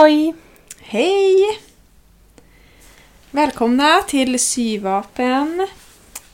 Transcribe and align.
Halloj! 0.00 0.34
Hej! 0.80 1.36
Välkomna 3.30 4.02
till 4.08 4.38
Syvapen. 4.38 5.66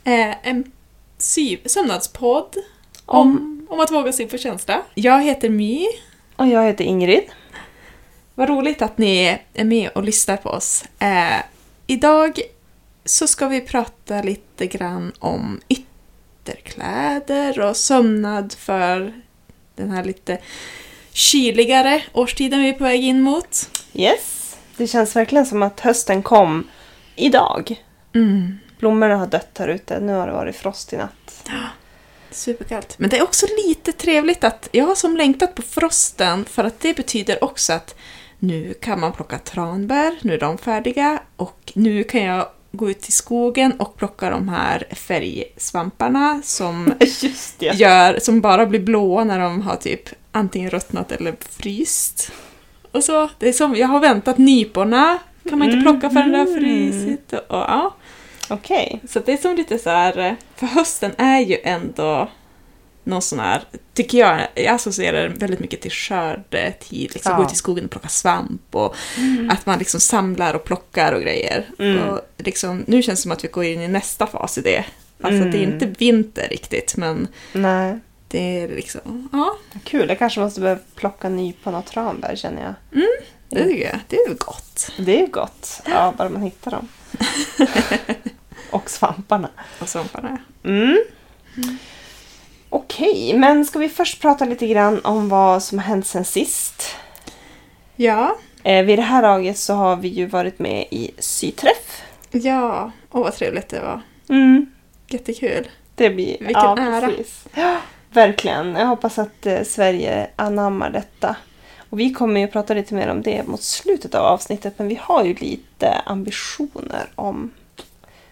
Eh, 0.05 0.49
en 0.49 0.73
sy 1.19 1.59
sömnadspodd 1.65 2.57
om, 3.07 3.67
om 3.71 3.81
att 3.81 3.91
våga 3.91 4.13
på 4.31 4.39
känsla. 4.39 4.83
Jag 4.95 5.23
heter 5.23 5.49
My. 5.49 5.87
Och 6.37 6.47
jag 6.47 6.65
heter 6.65 6.85
Ingrid. 6.85 7.23
Vad 8.35 8.49
roligt 8.49 8.83
att 8.83 8.99
ni 8.99 9.39
är 9.55 9.65
med 9.65 9.91
och 9.95 10.05
lyssnar 10.05 10.37
på 10.37 10.49
oss. 10.49 10.85
Eh, 10.99 11.43
idag 11.87 12.41
så 13.05 13.27
ska 13.27 13.49
vi 13.49 13.61
prata 13.61 14.23
lite 14.23 14.67
grann 14.67 15.13
om 15.19 15.61
ytterkläder 15.69 17.61
och 17.61 17.77
sömnad 17.77 18.53
för 18.53 19.21
den 19.75 19.91
här 19.91 20.05
lite 20.05 20.39
kyligare 21.17 22.03
årstiden 22.13 22.61
vi 22.61 22.69
är 22.69 22.73
på 22.73 22.85
väg 22.85 23.05
in 23.05 23.21
mot. 23.21 23.71
Yes. 23.95 24.57
Det 24.77 24.87
känns 24.87 25.17
verkligen 25.17 25.47
som 25.47 25.63
att 25.63 25.81
hösten 25.81 26.23
kom 26.23 26.69
idag. 27.15 27.83
Mm. 28.15 28.59
Blommorna 28.79 29.17
har 29.17 29.27
dött 29.27 29.57
här 29.59 29.69
ute. 29.69 30.01
Nu 30.01 30.13
har 30.13 30.27
det 30.27 30.33
varit 30.33 30.57
frost 30.57 30.93
i 30.93 30.97
natt. 30.97 31.49
Superkallt. 32.31 32.99
Men 32.99 33.11
det 33.11 33.19
är 33.19 33.23
också 33.23 33.47
lite 33.67 33.93
trevligt 33.93 34.45
att 34.45 34.69
jag 34.73 34.87
har 34.87 34.95
som 34.95 35.17
längtat 35.17 35.55
på 35.55 35.63
frosten 35.63 36.45
för 36.45 36.65
att 36.65 36.81
det 36.81 36.97
betyder 36.97 37.45
också 37.45 37.73
att 37.73 37.95
nu 38.39 38.75
kan 38.75 39.01
man 39.01 39.13
plocka 39.13 39.39
tranbär, 39.39 40.19
nu 40.23 40.35
är 40.35 40.39
de 40.39 40.59
färdiga 40.59 41.23
och 41.37 41.73
nu 41.75 42.05
kan 42.05 42.23
jag 42.23 42.49
gå 42.73 42.91
ut 42.91 43.09
i 43.09 43.13
skogen 43.13 43.73
och 43.73 43.97
plocka 43.97 44.31
de 44.31 44.49
här 44.49 44.87
färgsvamparna 44.91 46.41
som, 46.45 46.95
gör, 47.59 48.19
som 48.19 48.41
bara 48.41 48.67
blir 48.67 48.81
blåa 48.81 49.25
när 49.25 49.39
de 49.39 49.63
har 49.63 49.77
typ 49.77 50.09
antingen 50.37 50.71
ruttnat 50.71 51.13
eller 51.13 51.35
fryst. 51.51 52.33
Och 52.93 53.05
så, 53.05 53.29
det 53.39 53.49
är 53.49 53.53
som, 53.53 53.77
jag 53.77 53.89
har 53.89 54.01
väntat 54.01 54.39
nyporna, 54.39 55.19
kan 55.49 55.59
man 55.59 55.71
inte 55.71 55.83
plocka 55.83 56.11
förrän 56.11 56.33
det 56.33 56.39
har 56.39 56.47
Mhm. 56.47 56.55
frysit. 56.61 57.33
Och, 57.33 57.39
och, 57.39 57.45
ja. 57.69 57.95
Okej. 58.49 59.01
Så 59.09 59.21
det 59.21 59.33
är 59.33 59.37
som 59.37 59.57
lite 59.57 59.79
så 59.79 59.91
här, 59.91 60.37
för 60.57 60.67
hösten 60.67 61.13
är 61.19 61.41
ju 61.41 61.57
ändå 61.65 62.29
någon 63.05 63.23
sån 63.23 63.39
här, 63.39 63.63
tycker 63.95 64.19
jag, 64.19 64.41
jag 64.55 64.67
associerar 64.75 65.29
väldigt 65.29 65.61
mycket 65.61 65.81
till 65.81 65.91
skördetid, 65.91 67.11
liksom 67.15 67.33
Ja. 67.33 67.37
gå 67.39 67.45
ut 67.45 67.53
i 67.53 67.57
skogen 67.57 67.85
och 67.85 67.91
plocka 67.91 68.09
svamp 68.09 68.75
och 68.75 68.97
att 69.51 69.67
man 69.67 69.79
liksom 69.79 70.01
samlar 70.01 70.55
och 70.55 70.65
plockar 70.65 71.13
och 71.13 71.23
grejer. 71.23 71.65
Mm. 71.79 72.09
Och 72.09 72.21
liksom, 72.37 72.85
nu 72.87 73.03
känns 73.03 73.19
det 73.19 73.23
som 73.23 73.33
att 73.33 73.45
vi 73.45 73.49
går 73.49 73.65
in 73.65 73.81
i 73.81 73.89
nästa 73.89 74.27
fas 74.27 74.59
i 74.59 74.61
det. 74.61 74.85
Alltså 75.23 75.45
det 75.45 75.59
är 75.59 75.63
Mm. 75.63 75.73
inte 75.73 75.87
vinter 75.87 76.49
riktigt, 76.51 76.97
men 76.97 77.29
Nej. 77.53 77.99
Det 78.29 78.61
är 78.61 78.69
liksom, 78.69 79.29
ja, 79.33 79.57
Kul. 79.85 80.09
Jag 80.09 80.19
kanske 80.19 80.41
måste 80.41 80.61
börja 80.61 80.79
plocka 80.95 81.29
nypon 81.29 81.75
och 81.75 81.85
tranbär 81.87 82.37
känner 82.37 82.63
jag. 82.63 82.75
det 83.49 83.65
tycker 83.65 83.87
jag, 83.87 84.01
det 84.09 84.17
är 84.17 84.35
gott. 84.35 84.93
Det 84.99 85.23
är 85.23 85.27
gott. 85.27 85.83
Ja, 85.87 86.15
bara 86.17 86.29
man 86.29 86.43
hittar 86.43 86.71
dem. 86.71 86.89
och 88.71 88.91
svamparna. 88.91 89.49
Och 89.81 89.89
svamparna. 89.89 90.39
Mm. 90.65 91.05
Okej, 92.69 93.35
men 93.39 93.65
ska 93.65 93.79
vi 93.79 93.89
först 93.89 94.21
prata 94.21 94.45
lite 94.45 94.67
grann 94.67 95.01
om 95.05 95.29
vad 95.29 95.63
som 95.63 95.79
har 95.79 95.85
hänt 95.85 96.07
sen 96.07 96.25
sist? 96.25 96.97
Ja, 97.97 98.37
Eh, 98.67 98.85
vid 98.85 98.99
det 98.99 99.03
här 99.03 99.23
laget 99.23 99.59
så 99.59 99.75
har 99.75 99.97
vi 99.97 100.09
ju 100.09 100.27
varit 100.27 100.59
med 100.59 100.87
i 100.91 101.11
syträff. 101.19 102.03
ja, 102.31 102.91
åh 103.11 103.23
vad 103.23 103.35
trevligt 103.35 103.69
det 103.69 103.81
var. 103.81 104.01
Mm. 104.29 104.67
Jättekul. 105.09 105.69
Det 105.95 106.11
blir... 106.11 106.37
Vilken 106.41 106.55
ja, 106.55 106.79
ära. 106.79 107.07
Precis. 107.07 107.45
Verkligen. 108.17 108.75
Jag 108.75 108.87
hoppas 108.87 109.19
att 109.19 109.47
eh, 109.47 109.63
Sverige 109.63 110.31
anammar 110.37 110.91
detta. 110.91 111.37
Och 111.91 112.01
vi 112.01 112.13
kommer 112.13 112.41
ju 112.41 112.49
prata 112.49 112.75
lite 112.75 112.95
mer 112.95 113.09
om 113.09 113.23
det 113.23 113.47
mot 113.47 113.63
slutet 113.63 114.15
av 114.15 114.25
avsnittet. 114.25 114.75
Men 114.77 114.89
vi 114.89 114.99
har 115.03 115.25
ju 115.25 115.35
lite 115.35 115.91
ambitioner 116.07 117.13
om 117.15 117.53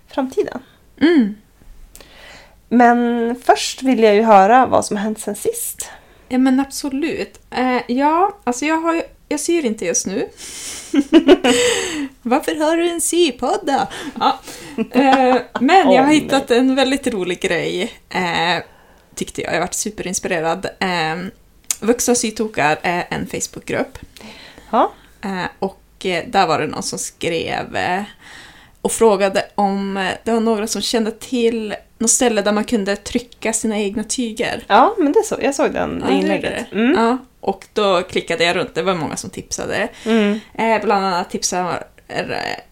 framtiden. 0.09 0.59
Mm. 1.01 1.35
Men 2.69 3.37
först 3.45 3.83
vill 3.83 4.03
jag 4.03 4.15
ju 4.15 4.23
höra 4.23 4.67
vad 4.67 4.87
som 4.87 4.97
har 4.97 5.05
hänt 5.05 5.21
sen 5.21 5.35
sist. 5.35 5.91
Ja 6.29 6.39
men 6.39 6.61
absolut. 6.61 7.41
Eh, 7.51 7.81
ja, 7.87 8.39
alltså 8.45 8.65
jag 8.65 8.77
har 8.77 9.03
jag 9.29 9.41
syr 9.41 9.65
inte 9.65 9.85
just 9.85 10.07
nu. 10.07 10.19
Varför 12.23 12.65
har 12.65 12.77
du 12.77 12.91
en 12.91 13.01
sypodd? 13.01 13.75
Ja. 14.21 14.41
Eh, 14.77 15.37
men 15.61 15.93
jag 15.93 16.03
har 16.03 16.13
hittat 16.13 16.51
en 16.51 16.75
väldigt 16.75 17.07
rolig 17.07 17.41
grej. 17.41 17.93
Eh, 18.09 18.74
tyckte 19.15 19.43
jag. 19.43 19.55
Jag 19.55 19.61
varit 19.61 19.75
superinspirerad. 19.75 20.67
Eh, 20.81 21.17
Vuxna 21.81 22.15
sytokar 22.15 22.79
är 22.83 23.07
en 23.11 23.27
Facebookgrupp. 23.27 23.99
Ja. 24.71 24.93
Eh, 25.25 25.45
och 25.59 25.81
eh, 26.07 26.25
där 26.27 26.47
var 26.47 26.59
det 26.61 26.67
någon 26.67 26.83
som 26.83 26.99
skrev 26.99 27.77
eh, 27.77 28.03
och 28.81 28.93
frågade 28.93 29.45
om 29.55 29.97
eh, 29.97 30.09
det 30.25 30.33
var 30.33 30.41
några 30.41 30.67
som 30.67 30.83
kände 30.83 31.11
till 31.11 31.75
något 31.99 32.11
ställe 32.11 32.43
där 32.43 32.53
man 32.53 32.65
kunde 32.65 32.97
trycka 32.97 33.53
sina 33.53 33.79
egna 33.79 34.05
tyger. 34.05 34.65
Ja, 34.67 34.95
men 34.99 35.13
det 35.13 35.23
så, 35.25 35.37
jag 35.43 35.55
såg 35.55 35.73
den, 35.73 36.05
Ja, 36.09 36.15
inlägget. 36.15 36.67
det. 36.71 36.77
Mm. 36.79 36.95
Ja, 37.05 37.19
och 37.41 37.67
då 37.73 38.03
klickade 38.03 38.45
jag 38.45 38.57
runt, 38.57 38.75
det 38.75 38.83
var 38.83 38.95
många 38.95 39.17
som 39.17 39.31
tipsade. 39.31 39.89
Mm. 40.05 40.41
Eh, 40.55 40.85
bland 40.85 41.05
annat 41.07 41.31
tipsade 41.31 41.85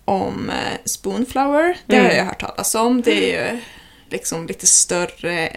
om 0.04 0.50
Spoonflower, 0.84 1.76
det 1.86 1.96
har 1.96 2.04
Mm. 2.04 2.16
jag 2.16 2.24
hört 2.24 2.40
talas 2.40 2.74
om. 2.74 3.02
Det 3.02 3.34
är 3.34 3.50
ju 3.52 3.58
liksom 4.10 4.46
lite 4.46 4.66
större, 4.66 5.56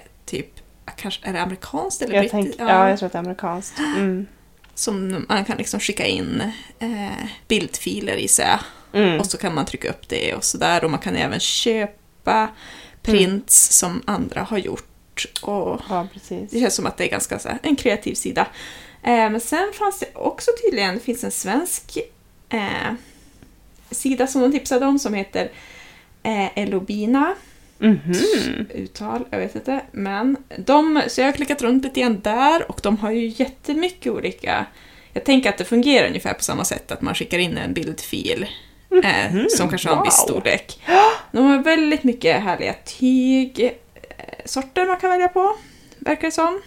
kanske, 0.95 1.27
är 1.29 1.33
det 1.33 1.41
amerikanskt 1.41 2.01
eller 2.01 2.13
Jag 2.15 2.21
brittiskt? 2.21 2.57
tänk, 2.57 2.69
ja. 2.69 2.89
jag 2.89 2.99
tror 2.99 3.07
att 3.07 3.13
det 3.13 3.17
är 3.17 3.23
amerikanskt. 3.23 3.79
Mm. 3.79 4.27
Som 4.75 5.25
man 5.29 5.45
kan 5.45 5.57
liksom 5.57 5.79
skicka 5.79 6.05
in 6.05 6.51
eh, 6.79 7.25
bildfiler 7.47 8.15
i 8.15 8.27
sig. 8.27 8.57
Mm. 8.93 9.19
Och 9.19 9.25
så 9.25 9.37
kan 9.37 9.55
man 9.55 9.65
trycka 9.65 9.89
upp 9.89 10.09
det 10.09 10.33
och 10.33 10.43
sådär. 10.43 10.83
Och 10.83 10.91
man 10.91 10.99
kan 10.99 11.15
även 11.15 11.39
köpa 11.39 12.49
prints 13.01 13.77
som 13.77 14.01
andra 14.05 14.41
har 14.41 14.57
gjort. 14.57 15.25
Och 15.41 15.81
Ja, 15.89 16.07
det 16.51 16.59
känns 16.59 16.75
som 16.75 16.85
att 16.85 16.97
det 16.97 17.03
är 17.03 17.09
ganska 17.09 17.39
så 17.39 17.49
här, 17.49 17.59
en 17.63 17.75
kreativ 17.75 18.13
sida. 18.13 18.47
Eh, 19.03 19.29
men 19.29 19.39
sen 19.41 19.71
fanns 19.73 19.99
det 19.99 20.05
också 20.13 20.51
tydligen, 20.63 20.99
finns 20.99 21.23
en 21.23 21.31
svensk 21.31 21.97
eh, 22.49 22.93
sida 23.91 24.27
som 24.27 24.41
de 24.41 24.51
tipsade 24.51 24.85
om 24.85 24.99
som 24.99 25.13
heter 25.13 25.51
eh, 26.23 26.57
Elobina. 26.59 27.35
Mhm. 27.79 28.65
Uttal, 28.73 29.25
jag 29.29 29.39
vet 29.39 29.55
inte. 29.55 29.81
Men 29.91 30.37
de, 30.57 31.01
så 31.07 31.21
jag 31.21 31.27
har 31.27 31.31
klickat 31.33 31.61
runt 31.61 31.83
lite 31.83 31.99
grann 32.01 32.19
där 32.21 32.71
och 32.71 32.79
de 32.83 32.97
har 32.97 33.11
ju 33.11 33.27
jättemycket 33.35 34.11
olika... 34.11 34.65
Jag 35.13 35.23
tänker 35.23 35.49
att 35.49 35.57
det 35.57 35.65
fungerar 35.65 36.07
ungefär 36.07 36.33
på 36.33 36.43
samma 36.43 36.65
sätt, 36.65 36.91
att 36.91 37.01
man 37.01 37.15
skickar 37.15 37.37
in 37.37 37.57
en 37.57 37.73
bildfil 37.73 38.47
eh, 39.03 39.45
som 39.49 39.69
kanske 39.69 39.89
har 39.89 39.97
en 39.97 40.03
viss 40.03 40.13
storlek. 40.13 40.79
De 41.31 41.45
har 41.45 41.63
väldigt 41.63 42.03
mycket 42.03 42.43
härliga 42.43 42.73
tyg, 42.85 43.59
eh, 43.63 44.85
man 44.87 44.97
kan 44.97 45.09
välja 45.09 45.27
på, 45.27 45.55
verkar 45.99 46.27
det 46.27 46.31
som. 46.31 46.61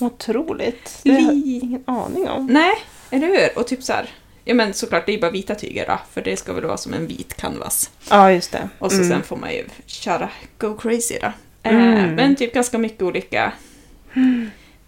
Otroligt. 0.00 1.00
Det 1.02 1.12
har 1.12 1.20
jag 1.20 1.34
ingen 1.34 1.82
aning 1.86 2.28
om. 2.28 2.46
Nej, 2.46 2.74
eller 3.10 3.26
hur? 3.26 3.58
Och 3.58 3.66
typ 3.66 3.82
så 3.82 3.92
här, 3.92 4.08
ja 4.44 4.54
men 4.54 4.74
såklart 4.74 5.06
det 5.06 5.14
är 5.14 5.20
bara 5.20 5.30
vita 5.30 5.54
tyger 5.54 5.86
då, 5.86 6.00
för 6.12 6.22
det 6.22 6.36
ska 6.36 6.52
väl 6.52 6.64
vara 6.64 6.76
som 6.76 6.94
en 6.94 7.06
vit 7.06 7.34
canvas. 7.36 7.90
Ja, 8.10 8.32
just 8.32 8.52
det. 8.52 8.68
Och 8.78 8.90
så 8.92 8.96
Mm. 8.98 9.08
sen 9.08 9.22
får 9.22 9.36
man 9.36 9.52
ju 9.52 9.64
köra 9.86 10.28
go 10.58 10.76
crazy 10.76 11.18
då. 11.22 11.32
Mm. 11.62 11.94
Eh, 11.96 12.10
men 12.14 12.36
typ 12.36 12.54
ganska 12.54 12.78
mycket 12.78 13.02
olika 13.02 13.52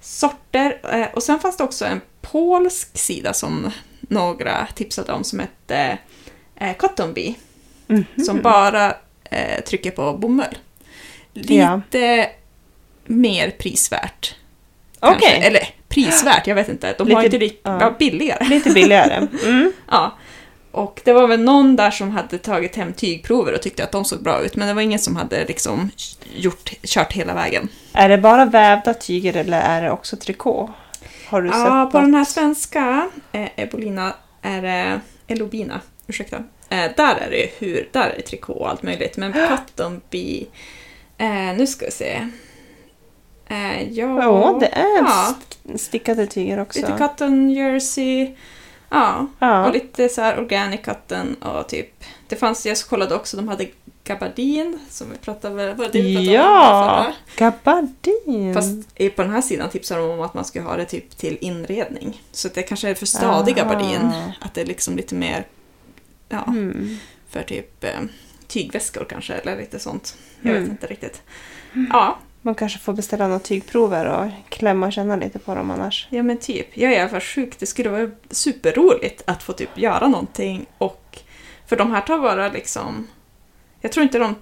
sorter. 0.00 0.78
Eh, 0.93 1.06
och 1.15 1.22
sen 1.22 1.39
fanns 1.41 1.56
det 1.56 1.65
också 1.65 1.84
en 1.84 2.00
polsk 2.21 2.99
sida 2.99 3.33
som 3.33 3.71
några 4.01 4.66
tipsade 4.75 5.13
om 5.13 5.25
som 5.25 5.39
hette 5.39 5.98
eh, 6.57 6.77
Cotton 6.77 7.13
Bee. 7.15 7.34
Mhm. 7.86 8.04
Som 8.25 8.42
bara 8.42 8.95
eh, 9.31 9.60
trycker 9.65 9.91
på 9.91 10.13
bomull. 10.13 10.59
Ja. 11.33 11.75
Lite 11.91 12.31
mer 13.04 13.51
prisvärt. 13.51 14.34
Okej, 15.01 15.19
kanske. 15.22 15.47
Eller 15.47 15.69
prisvärt, 15.88 16.47
jag 16.47 16.54
vet 16.54 16.68
inte. 16.68 16.94
De 16.98 17.03
har 17.12 17.22
Lite- 17.22 17.36
inte 17.36 17.38
lika, 17.38 17.78
ja. 17.80 17.94
billigare. 17.98 18.44
lite 18.48 18.71
billigare. 18.71 19.27
Mm. 19.44 19.72
Ja. 19.91 20.16
Och 20.71 21.00
det 21.04 21.12
var 21.12 21.27
väl 21.27 21.41
någon 21.41 21.77
där 21.77 21.91
som 21.91 22.10
hade 22.10 22.38
tagit 22.38 22.77
hem 22.77 22.92
tygprover 22.92 23.54
och 23.54 23.62
tyckte 23.62 23.84
att 23.84 23.92
de 23.92 24.04
såg 24.04 24.22
bra 24.22 24.41
ut, 24.41 24.56
men 24.56 24.68
det 24.68 24.74
var 24.74 24.83
ingen 24.83 24.98
som 24.98 25.16
hade 25.16 25.44
liksom 25.44 25.91
gjort, 26.36 26.71
kört 26.83 27.12
hela 27.12 27.34
vägen. 27.34 27.68
Är 27.92 28.09
det 28.09 28.18
bara 28.18 28.44
vävda 28.44 28.94
tyger 28.94 29.36
eller 29.36 29.60
är 29.60 29.83
det 29.83 29.91
också 29.91 30.16
trikå? 30.16 30.72
Har 31.27 31.42
du 31.42 31.48
Ja, 31.48 31.53
sett 31.54 31.92
på 31.92 31.98
något? 31.98 32.06
den 32.06 32.15
här 32.15 32.24
svenska, 32.24 33.09
eh, 33.33 33.48
Ebolina, 33.56 34.15
är 34.42 34.62
det, 34.62 35.00
Elobina, 35.28 35.80
ursäkta, 36.06 36.36
eh, 36.68 36.91
där 36.97 37.16
är 37.16 37.30
det 37.30 37.50
hur, 37.59 37.88
där 37.92 38.09
är 38.10 38.16
det 38.16 38.22
trikå 38.22 38.53
och 38.53 38.71
allt 38.71 38.83
möjligt, 38.83 39.16
men 39.16 39.33
Cotton 39.48 40.00
Bee, 40.10 40.47
eh, 41.18 41.56
nu 41.56 41.66
ska 41.66 41.84
vi 41.86 41.92
se. 41.92 42.28
Eh, 43.48 43.93
ja, 43.93 44.22
Ja, 44.22 44.57
det 44.60 44.66
är 44.66 44.97
ja, 44.98 45.34
st- 45.41 45.78
stickade 45.78 46.27
tyger 46.27 46.60
också. 46.60 46.78
lite 46.78 46.93
cotton 46.98 47.51
jersey, 47.51 48.34
ja, 48.91 49.27
ja. 49.39 49.66
och 49.66 49.72
lite 49.72 50.09
så 50.09 50.21
här 50.21 50.39
organic 50.39 50.81
cotton 50.84 51.34
och 51.34 51.69
typ, 51.69 52.04
det 52.28 52.37
fanns, 52.37 52.66
jag 52.66 52.78
kollade 52.78 53.15
också, 53.15 53.37
de 53.37 53.48
hade 53.48 53.66
gabardin 54.04 54.78
som 54.91 55.10
vi 55.10 55.16
pratade, 55.19 55.75
var 55.75 55.89
det 55.93 56.03
vi 56.03 56.15
pratade 56.15 56.28
om 56.28 56.34
Ja, 56.34 57.13
gabardin. 57.37 58.54
Fast 58.54 58.97
på 59.16 59.22
den 59.22 59.31
här 59.33 59.41
sidan 59.41 59.71
tipsar 59.71 59.98
de 59.98 60.10
om 60.10 60.21
att 60.21 60.34
man 60.34 60.45
ska 60.45 60.60
ha 60.63 60.77
det 60.77 60.84
typ 60.84 61.16
till 61.16 61.39
inredning. 61.41 62.22
Så 62.33 62.48
det 62.48 62.63
kanske 62.63 62.89
är 62.89 62.95
för 62.95 63.07
stadig 63.07 63.60
Aha. 63.60 63.69
gabardin. 63.72 64.13
Att 64.41 64.54
det 64.54 64.60
är 64.60 64.66
liksom 64.66 64.97
lite 64.97 65.15
mer 65.15 65.47
ja, 66.28 66.45
Mm. 66.48 66.97
för 67.31 67.43
typ 67.43 67.84
eh, 67.84 67.91
tygväskor 68.47 69.07
kanske, 69.09 69.34
eller 69.34 69.57
lite 69.57 69.78
sånt. 69.78 70.16
Jag 70.43 70.53
vet 70.53 70.59
Mm. 70.59 70.71
inte 70.71 70.87
riktigt. 70.87 71.22
Ja, 71.93 72.19
man 72.47 72.54
kanske 72.54 72.78
får 72.78 72.93
beställa 72.93 73.27
några 73.27 73.41
tygprover 73.41 74.07
och 74.07 74.51
klämma 74.51 74.87
och 74.87 74.93
känna 74.93 75.16
lite 75.16 75.39
på 75.39 75.54
dem 75.54 75.71
annars. 75.71 76.09
ja 76.10 76.22
men 76.22 76.39
typ. 76.39 76.77
Jag 76.77 76.93
är 76.93 76.97
i 76.97 77.01
alla 77.01 77.09
fall 77.09 77.21
sjuk. 77.21 77.59
Det 77.59 77.66
skulle 77.66 77.91
vara 77.91 78.10
superroligt 78.31 79.22
att 79.27 79.43
få 79.43 79.53
typ 79.53 79.78
göra 79.78 80.09
någonting 80.09 80.66
och... 80.78 81.19
För 81.66 81.77
de 81.77 81.91
här 81.91 82.01
tar 82.01 82.19
bara 82.19 82.48
liksom... 82.48 83.07
Jag 83.81 83.93
tror 83.93 84.03
inte 84.04 84.19
de... 84.19 84.34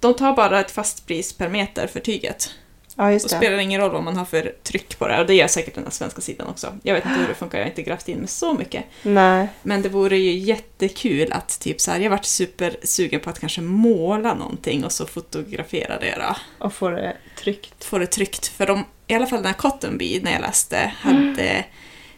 De 0.00 0.14
tar 0.14 0.36
bara 0.36 0.60
ett 0.60 0.70
fast 0.70 1.06
pris 1.06 1.32
per 1.32 1.48
meter 1.48 1.86
för 1.86 2.00
tyget. 2.00 2.50
Ja, 2.96 3.12
just 3.12 3.28
det. 3.28 3.36
spelar 3.36 3.56
det 3.56 3.62
ingen 3.62 3.80
roll 3.80 3.90
vad 3.92 4.02
man 4.02 4.16
har 4.16 4.24
för 4.24 4.54
tryck 4.62 4.98
på 4.98 5.08
det. 5.08 5.20
Och 5.20 5.26
det 5.26 5.34
gör 5.34 5.46
säkert 5.46 5.74
den 5.74 5.84
här 5.84 5.90
svenska 5.90 6.20
sidan 6.20 6.48
också. 6.48 6.78
Jag 6.82 6.94
vet 6.94 7.04
inte 7.04 7.20
hur 7.20 7.28
det 7.28 7.34
funkar, 7.34 7.58
jag 7.58 7.64
har 7.64 7.70
inte 7.70 7.82
grävt 7.82 8.08
in 8.08 8.18
mig 8.18 8.28
så 8.28 8.54
mycket. 8.54 8.84
Nej. 9.02 9.48
Men 9.62 9.82
det 9.82 9.88
vore 9.88 10.18
ju 10.18 10.32
jättekul 10.32 11.32
att 11.32 11.60
typ 11.60 11.80
så 11.80 11.90
här, 11.90 12.00
jag 12.00 12.10
varit 12.10 12.24
supersugen 12.24 13.20
på 13.20 13.30
att 13.30 13.40
kanske 13.40 13.60
måla 13.60 14.34
någonting 14.34 14.84
och 14.84 14.92
så 14.92 15.06
fotografera 15.06 15.98
det 15.98 16.14
då. 16.18 16.36
Och 16.66 16.72
få 16.72 16.90
det 16.90 17.16
tryckt. 17.38 17.84
Få 17.84 17.98
det 17.98 18.06
tryckt. 18.06 18.46
För 18.46 18.66
de, 18.66 18.84
i 19.06 19.14
alla 19.14 19.26
fall 19.26 19.38
den 19.38 19.46
här 19.46 19.54
Cotton 19.54 19.98
Bee, 19.98 20.20
när 20.22 20.32
jag 20.32 20.40
läste, 20.40 20.92
hade 20.98 21.64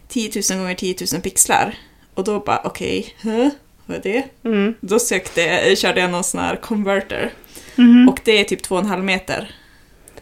10 0.08 0.30
000 0.50 0.58
gånger 0.58 0.74
10 0.74 0.96
000 1.12 1.20
pixlar. 1.22 1.74
Och 2.14 2.24
då 2.24 2.40
bara, 2.40 2.60
okej, 2.64 3.14
huh? 3.22 3.48
vad 3.86 3.96
är 3.96 4.02
det? 4.02 4.24
Mm. 4.44 4.74
Då 4.80 4.98
sökte, 4.98 5.74
körde 5.76 6.00
jag 6.00 6.10
någon 6.10 6.24
sån 6.24 6.40
här 6.40 6.56
converter. 6.56 7.32
Mhm. 7.74 8.08
Och 8.08 8.20
det 8.24 8.40
är 8.40 8.44
typ 8.44 8.66
2,5 8.66 9.02
meter. 9.02 9.50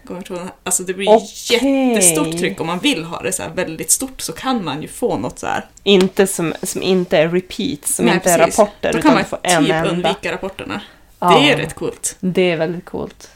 2,5. 0.08 0.48
Alltså 0.64 0.82
det 0.82 0.94
blir 0.94 1.08
Okej. 1.08 1.90
jättestort 1.94 2.38
tryck. 2.38 2.60
Om 2.60 2.66
man 2.66 2.78
vill 2.78 3.04
ha 3.04 3.20
det 3.22 3.32
så 3.32 3.42
väldigt 3.54 3.90
stort 3.90 4.20
så 4.20 4.32
kan 4.32 4.64
man 4.64 4.82
ju 4.82 4.88
få 4.88 5.18
något 5.18 5.38
så 5.38 5.46
här. 5.46 5.64
Inte 5.82 6.26
som, 6.26 6.54
som 6.62 6.82
inte 6.82 7.18
är 7.18 7.28
repeats, 7.28 7.94
som 7.94 8.06
Nej, 8.06 8.14
inte 8.14 8.30
är 8.30 8.38
precis. 8.38 8.58
rapporter, 8.58 8.92
Då 8.92 9.02
kan 9.02 9.14
man 9.14 9.24
en 9.42 9.64
typ 9.64 9.72
enda. 9.72 9.90
undvika 9.90 10.32
rapporterna. 10.32 10.80
Ja. 11.18 11.38
Det 11.38 11.52
är 11.52 11.56
rätt 11.56 11.74
coolt. 11.74 12.16
Det 12.20 12.50
är 12.50 12.56
väldigt 12.56 12.84
coolt. 12.84 13.30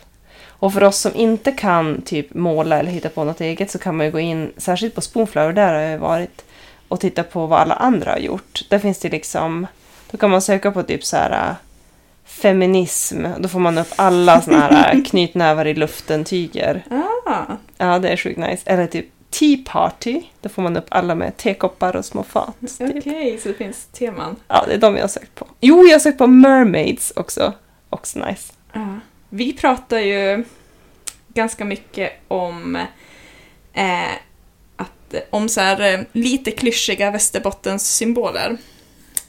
Och 0.58 0.72
för 0.72 0.82
oss 0.82 0.98
som 0.98 1.14
inte 1.14 1.52
kan 1.52 2.02
typ 2.02 2.34
måla 2.34 2.78
eller 2.78 2.90
hitta 2.90 3.08
på 3.08 3.24
något 3.24 3.40
eget 3.40 3.70
så 3.70 3.78
kan 3.78 3.96
man 3.96 4.06
ju 4.06 4.12
gå 4.12 4.20
in, 4.20 4.52
särskilt 4.56 4.94
på 4.94 5.00
Spoonflower, 5.00 5.52
där 5.52 5.74
har 5.74 5.80
jag 5.80 5.98
varit, 5.98 6.44
och 6.88 7.00
titta 7.00 7.22
på 7.22 7.46
vad 7.46 7.60
alla 7.60 7.74
andra 7.74 8.10
har 8.10 8.18
gjort. 8.18 8.64
Där 8.68 8.78
finns 8.78 8.98
det 8.98 9.08
liksom, 9.08 9.66
då 10.10 10.18
kan 10.18 10.30
man 10.30 10.42
söka 10.42 10.70
på 10.70 10.82
typ 10.82 11.04
så 11.04 11.16
här 11.16 11.54
feminism, 12.26 13.24
då 13.38 13.48
får 13.48 13.58
man 13.58 13.78
upp 13.78 13.92
alla 13.96 14.42
såna 14.42 14.58
här 14.60 15.04
knytnävar 15.10 15.66
i 15.66 15.74
luften-tyger. 15.74 16.84
Ah, 16.90 17.42
Ja, 17.78 17.98
det 17.98 18.08
är 18.08 18.16
sjukt 18.16 18.38
nice. 18.38 18.62
Eller 18.70 18.86
typ 18.86 19.06
Tea 19.30 19.56
Party, 19.66 20.22
då 20.40 20.48
får 20.48 20.62
man 20.62 20.76
upp 20.76 20.86
alla 20.88 21.14
med 21.14 21.36
tekoppar 21.36 21.96
och 21.96 22.04
små 22.04 22.22
fat. 22.22 22.54
okej, 22.80 23.00
Typ. 23.02 23.40
så 23.42 23.48
det 23.48 23.54
finns 23.54 23.86
teman. 23.86 24.36
Ja, 24.48 24.64
det 24.68 24.74
är 24.74 24.78
de 24.78 24.94
jag 24.94 25.02
har 25.02 25.08
sökt 25.08 25.34
på. 25.34 25.46
Jo, 25.60 25.86
jag 25.86 25.94
har 25.94 25.98
sökt 25.98 26.18
på 26.18 26.26
Mermaids 26.26 27.12
också. 27.16 27.52
Också 27.90 28.18
nice. 28.18 28.52
Ja. 28.72 28.86
Vi 29.28 29.52
pratar 29.52 29.98
ju 29.98 30.44
ganska 31.28 31.64
mycket 31.64 32.12
om 32.28 32.76
eh, 33.72 34.12
att, 34.76 35.14
om 35.30 35.48
så 35.48 35.60
här, 35.60 35.94
eh, 35.94 36.00
lite 36.12 36.50
klyschiga 36.50 37.10
Västerbottens 37.10 37.90
symboler. 37.96 38.56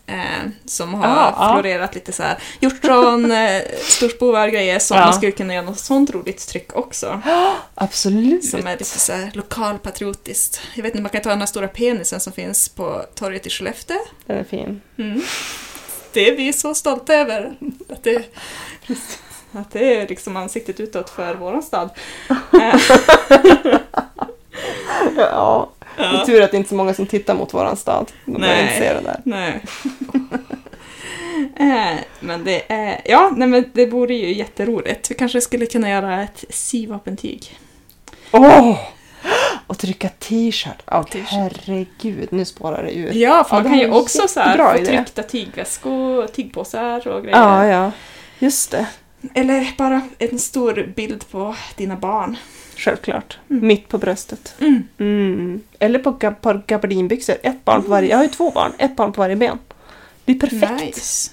Eh, 0.10 0.50
som 0.66 0.94
har 0.94 1.34
Ah, 1.38 1.54
florerat 1.54 1.96
lite 1.96 2.12
så 2.12 2.24
här 2.24 2.38
hjortron, 2.60 3.32
eh, 3.46 3.62
storspovar, 3.82 4.48
grejer 4.48 4.80
som 4.80 4.98
Ja. 4.98 5.06
man 5.06 5.14
skulle 5.14 5.32
kunna 5.32 5.54
göra 5.54 5.66
något 5.66 5.80
sånt 5.80 6.10
roligt 6.12 6.48
tryck 6.48 6.76
också. 6.76 7.22
Absolut. 7.76 8.46
Som 8.46 8.68
är 8.68 8.72
lite 8.72 8.86
så 9.00 9.14
här 9.14 9.32
lokalpatriotiskt. 9.34 10.62
Jag 10.76 10.84
vet 10.84 10.92
inte, 10.94 11.02
man 11.02 11.10
kan 11.10 11.22
ta 11.22 11.30
den 11.30 11.40
här 11.40 11.46
stora 11.46 11.68
penisen 11.68 12.20
som 12.20 12.34
finns 12.34 12.70
på 12.70 13.06
torget 13.16 13.48
i 13.48 13.50
Skellefteå. 13.50 13.98
Den 14.26 14.38
är 14.38 14.44
fin. 14.44 14.82
Mm. 14.98 15.22
Det 16.14 16.30
är 16.30 16.36
vi 16.38 16.54
så 16.54 16.74
stolta 16.76 17.14
över. 17.14 17.58
Att 17.90 18.04
det, 18.04 18.24
att 19.52 19.72
det 19.72 19.96
är 20.02 20.08
liksom 20.08 20.38
ansiktet 20.38 20.80
utåt 20.80 21.10
för 21.10 21.36
våran 21.36 21.64
stad. 21.64 21.90
Eh, 22.62 22.80
Ja. 25.18 25.70
Det 25.98 26.04
är 26.04 26.14
ja. 26.14 26.26
tur 26.26 26.42
att 26.42 26.52
det 26.52 26.58
inte 26.58 26.68
är 26.68 26.70
så 26.70 26.76
många 26.76 26.94
som 26.94 27.08
tittar 27.08 27.36
mot 27.36 27.54
våran 27.54 27.78
stad. 27.78 28.12
De 28.26 28.32
Nej. 28.42 28.62
inte 28.62 28.74
se 28.78 28.94
det 28.94 29.02
där. 29.02 29.22
Nej. 29.24 29.62
Eh, 31.60 31.98
men 32.20 32.44
det 32.44 32.72
är, 32.74 33.02
ja, 33.06 33.32
nej 33.36 33.48
men 33.48 33.72
det 33.74 33.86
vore 33.86 34.14
ju 34.16 34.34
jätteroligt. 34.34 35.12
Vi 35.12 35.16
kanske 35.16 35.42
skulle 35.42 35.66
kunna 35.66 35.90
göra 35.90 36.24
ett 36.24 36.46
syvapentyg. 36.50 37.60
Åh! 38.32 38.78
Och 39.68 39.78
trycka 39.78 40.10
t-shirt. 40.10 40.84
Oh, 40.88 41.06
herregud, 41.26 42.28
nu 42.32 42.46
spårar 42.46 42.84
det 42.84 42.92
ur. 42.98 43.14
Ja, 43.14 43.44
för 43.44 43.56
Ja, 43.56 43.64
man 43.64 43.64
det 43.64 43.70
kan 43.70 43.80
ju 43.80 43.92
också 43.94 44.28
så 44.28 44.40
här 44.40 44.74
få 44.74 44.78
idé. 44.80 44.86
tryckta 44.86 45.24
tygväskor, 45.24 46.28
tygpåsar 46.28 47.08
och 47.08 47.24
grejer. 47.24 47.38
Ja, 47.38 47.66
ja. 47.66 47.92
Just 48.40 48.72
det. 48.72 48.86
Eller 49.34 49.74
bara 49.78 50.02
en 50.20 50.40
stor 50.40 50.94
bild 50.96 51.30
på 51.32 51.56
dina 51.76 51.96
barn. 51.96 52.38
Självklart. 52.76 53.40
Mm. 53.50 53.68
Mitt 53.68 53.88
på 53.88 53.98
bröstet. 53.98 54.56
Mm. 54.60 54.84
Mm. 55.00 55.62
Eller 55.80 56.00
på 56.00 56.12
gab- 56.12 56.42
par 56.42 56.64
gabardinbyxor. 56.68 57.36
Ett 57.44 57.66
barn 57.66 57.84
på 57.84 57.90
varje. 57.90 58.10
Jag 58.10 58.18
har 58.18 58.24
ju 58.24 58.30
två 58.30 58.52
barn. 58.52 58.72
Ett 58.78 58.96
barn 58.96 59.12
på 59.12 59.22
varje 59.22 59.36
ben. 59.36 59.60
Det 60.26 60.32
är 60.32 60.40
perfekt. 60.40 60.82
Nice. 60.82 61.32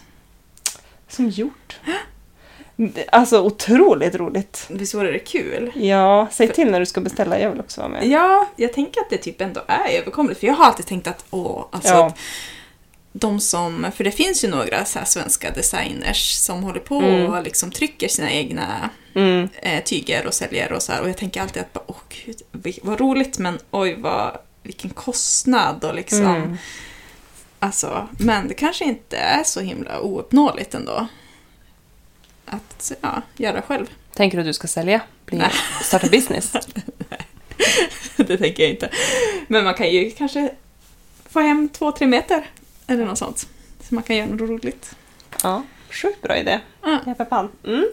Som 1.08 1.28
gjort. 1.28 1.80
Alltså 3.12 3.40
otroligt 3.42 4.14
roligt. 4.14 4.66
Visst 4.70 4.94
vore 4.94 5.12
det 5.12 5.18
kul? 5.18 5.72
Ja, 5.74 6.28
säg 6.30 6.48
till 6.52 6.70
när 6.70 6.80
du 6.80 6.86
ska 6.86 7.00
beställa. 7.00 7.38
Jag 7.40 7.50
vill 7.50 7.60
också 7.60 7.80
vara 7.80 7.90
med. 7.90 8.06
Ja, 8.06 8.48
jag 8.56 8.72
tänker 8.72 9.00
att 9.00 9.10
det 9.10 9.16
typ 9.18 9.40
ändå 9.40 9.60
är 9.66 9.98
överkomligt. 10.00 10.40
För 10.40 10.46
jag 10.46 10.54
har 10.54 10.64
alltid 10.64 10.86
tänkt 10.86 11.06
att 11.06 11.24
åh, 11.30 11.64
alltså 11.70 11.92
Ja. 11.92 12.06
att 12.06 12.18
de 13.16 13.40
som, 13.40 13.86
för 13.96 14.04
det 14.04 14.10
finns 14.10 14.44
ju 14.44 14.48
några 14.48 14.84
så 14.84 14.98
svenska 15.04 15.50
designers 15.50 16.32
som 16.32 16.62
håller 16.62 16.80
på 16.80 16.94
Mm. 17.00 17.26
och 17.32 17.42
liksom 17.42 17.70
trycker 17.70 18.08
sina 18.08 18.30
egna 18.30 18.90
Mm. 19.14 19.48
eh, 19.62 19.82
tyger 19.84 20.26
och 20.26 20.34
säljer 20.34 20.72
och 20.72 20.82
så 20.82 20.92
här. 20.92 21.00
Och 21.02 21.08
jag 21.08 21.16
tänker 21.16 21.40
alltid 21.42 21.62
att 21.62 21.72
bara, 21.72 21.84
åh 21.86 21.96
gud, 22.08 22.42
vad 22.82 23.00
roligt 23.00 23.38
men 23.38 23.58
oj 23.70 23.96
vad, 23.98 24.38
vilken 24.62 24.90
kostnad 24.90 25.84
och 25.84 25.94
liksom. 25.94 26.26
Mm. 26.26 26.56
Alltså, 27.58 28.08
men 28.18 28.48
det 28.48 28.54
kanske 28.54 28.84
inte 28.84 29.16
är 29.16 29.44
så 29.44 29.60
himla 29.60 30.00
ouppnåeligt 30.00 30.74
ändå. 30.74 31.06
Att 32.46 32.92
ja, 33.00 33.22
göra 33.36 33.62
själv. 33.62 33.86
Tänker 34.14 34.36
du 34.36 34.40
att 34.40 34.46
du 34.46 34.52
ska 34.52 34.68
sälja? 34.68 35.00
Bli, 35.26 35.38
Nej. 35.38 35.50
starta 35.82 36.08
business? 36.08 36.52
det 38.16 38.38
tänker 38.38 38.62
jag 38.62 38.70
inte. 38.70 38.90
Men 39.48 39.64
man 39.64 39.74
kan 39.74 39.90
ju 39.90 40.10
kanske 40.10 40.50
få 41.30 41.40
hem 41.40 41.68
två, 41.68 41.92
tre 41.92 42.06
meter. 42.06 42.50
Eller 42.86 43.04
något 43.04 43.18
sånt. 43.18 43.48
Så 43.80 43.94
man 43.94 44.04
kan 44.04 44.16
göra 44.16 44.26
något 44.26 44.40
roligt. 44.40 44.96
Ja, 45.42 45.62
sjukt 45.90 46.22
bra 46.22 46.36
idé. 46.36 46.60
Ja. 46.82 46.98
Jag 47.04 47.08
är 47.10 47.14
peppad. 47.14 47.48
Mm. 47.64 47.86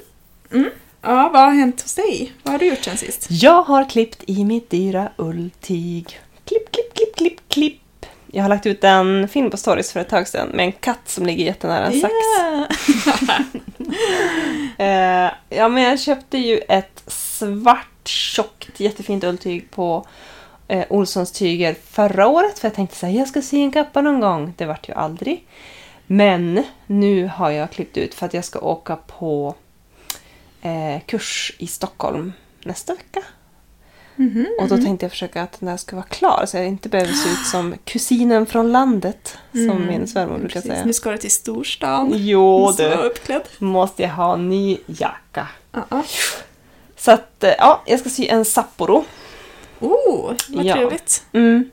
ja, 1.01 1.29
vad 1.33 1.41
har 1.41 1.51
hänt 1.51 1.81
hos 1.81 1.95
dig? 1.95 2.33
Vad 2.43 2.51
har 2.51 2.59
du 2.59 2.65
gjort 2.65 2.83
sen 2.83 2.97
sist? 2.97 3.27
Jag 3.29 3.63
har 3.63 3.89
klippt 3.89 4.23
i 4.27 4.45
mitt 4.45 4.69
dyra 4.69 5.11
ulltyg. 5.17 6.19
Klipp, 6.45 6.71
klipp, 6.71 6.93
klipp, 6.93 7.15
klipp, 7.15 7.49
klipp. 7.49 8.05
Jag 8.33 8.43
har 8.43 8.49
lagt 8.49 8.65
ut 8.65 8.83
en 8.83 9.27
film 9.27 9.49
på 9.51 9.57
stories 9.57 9.91
för 9.91 9.99
ett 9.99 10.09
tag 10.09 10.27
sedan 10.27 10.49
med 10.49 10.65
en 10.65 10.71
katt 10.71 11.09
som 11.09 11.25
ligger 11.25 11.45
jättenära 11.45 11.85
en 11.85 12.01
sax. 12.01 12.13
Yeah. 14.77 15.33
Ja, 15.49 15.67
men 15.69 15.83
jag 15.83 15.99
köpte 15.99 16.37
ju 16.37 16.57
ett 16.57 17.03
svart, 17.07 18.07
tjockt, 18.07 18.79
jättefint 18.79 19.23
ulltyg 19.23 19.71
på 19.71 20.07
eh, 20.71 20.85
Olssons 20.89 21.31
tyger 21.31 21.75
förra 21.89 22.27
året. 22.27 22.59
För 22.59 22.67
jag 22.67 22.75
tänkte 22.75 22.95
så 22.95 23.05
här, 23.05 23.13
jag 23.13 23.27
ska 23.27 23.41
sy 23.41 23.57
en 23.57 23.71
kappa 23.71 24.01
någon 24.01 24.19
gång. 24.19 24.53
Det 24.57 24.65
vart 24.65 24.89
ju 24.89 24.93
aldrig. 24.93 25.47
Men 26.07 26.63
nu 26.87 27.27
har 27.35 27.51
jag 27.51 27.71
klippt 27.71 27.97
ut 27.97 28.13
för 28.13 28.25
att 28.25 28.33
jag 28.33 28.45
ska 28.45 28.59
åka 28.59 28.95
på 28.95 29.55
eh, 30.61 31.01
kurs 31.05 31.55
i 31.57 31.67
Stockholm 31.67 32.33
nästa 32.63 32.93
vecka. 32.93 33.23
Mhm. 34.15 34.47
Och 34.59 34.67
då 34.67 34.77
tänkte 34.77 35.05
jag 35.05 35.11
försöka 35.11 35.41
att 35.41 35.59
den 35.59 35.69
där 35.69 35.77
ska 35.77 35.95
vara 35.95 36.05
klar 36.05 36.43
så 36.47 36.57
jag 36.57 36.67
inte 36.67 36.89
behöver 36.89 37.13
se 37.13 37.29
ut 37.29 37.45
som 37.45 37.75
kusinen 37.85 38.45
från 38.45 38.71
landet. 38.71 39.37
Som 39.51 39.61
Mm, 39.61 39.87
min 39.87 40.07
svärmor 40.07 40.37
brukar 40.37 40.53
Precis. 40.53 40.71
säga. 40.71 40.85
Nu 40.85 40.93
ska 40.93 41.11
du 41.11 41.17
till 41.17 41.31
storstan. 41.31 42.11
Jo 42.15 42.73
du, 42.77 43.11
måste 43.59 44.03
jag 44.03 44.09
ha 44.09 44.35
ny 44.35 44.77
jacka. 44.85 45.47
Ja. 45.71 46.03
Så 46.97 47.11
att, 47.11 47.43
eh, 47.43 47.53
ja, 47.57 47.81
jag 47.85 47.99
ska 47.99 48.09
sy 48.09 48.27
en 48.27 48.45
Sapporo. 48.45 49.05
Oh, 49.81 50.33
vad 50.49 50.65
Ja. 50.65 50.73
trevligt. 50.73 51.23
Mm. 51.33 51.69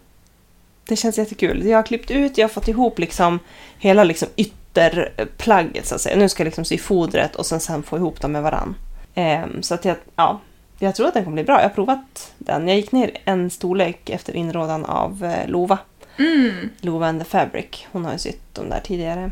Det 0.84 0.96
känns 0.96 1.18
jättekul. 1.18 1.66
Jag 1.66 1.78
har 1.78 1.82
klippt 1.82 2.10
ut, 2.10 2.38
jag 2.38 2.44
har 2.44 2.50
fått 2.52 2.68
ihop 2.68 2.98
liksom 2.98 3.38
hela 3.78 4.04
liksom 4.04 4.28
ytterplagget 4.36 5.86
så 5.86 5.94
att 5.94 6.00
säga. 6.00 6.16
Nu 6.16 6.28
ska 6.28 6.40
jag 6.40 6.44
liksom 6.44 6.64
sy 6.64 6.78
fodret 6.78 7.36
och 7.36 7.46
sen, 7.46 7.60
sen 7.60 7.82
få 7.82 7.96
ihop 7.96 8.20
dem 8.20 8.32
med 8.32 8.42
varann. 8.42 8.74
Ehm, 9.14 9.62
så 9.62 9.74
att 9.74 9.84
jag, 9.84 9.96
ja, 10.16 10.40
jag 10.78 10.94
tror 10.94 11.08
att 11.08 11.14
den 11.14 11.24
kommer 11.24 11.34
bli 11.34 11.44
bra. 11.44 11.56
Jag 11.56 11.68
har 11.68 11.74
provat 11.74 12.32
den. 12.38 12.68
Jag 12.68 12.76
gick 12.76 12.92
ner 12.92 13.10
en 13.24 13.50
storlek 13.50 14.10
efter 14.10 14.36
inrådan 14.36 14.84
av 14.84 15.24
eh, 15.24 15.48
Lova. 15.48 15.78
Mm. 16.18 16.70
Lova 16.80 17.06
and 17.06 17.20
the 17.20 17.24
Fabric. 17.24 17.86
Hon 17.92 18.04
har 18.04 18.12
ju 18.12 18.18
sytt 18.18 18.54
dem 18.54 18.68
där 18.70 18.80
tidigare. 18.84 19.30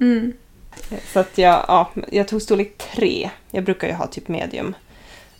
Mm. 0.00 0.32
Så 1.12 1.18
att 1.20 1.38
jag, 1.38 1.64
ja, 1.68 1.90
jag 2.10 2.28
tog 2.28 2.42
storlek 2.42 2.78
3. 2.78 3.30
Jag 3.50 3.64
brukar 3.64 3.88
ju 3.88 3.94
ha 3.94 4.06
typ 4.06 4.28
medium. 4.28 4.74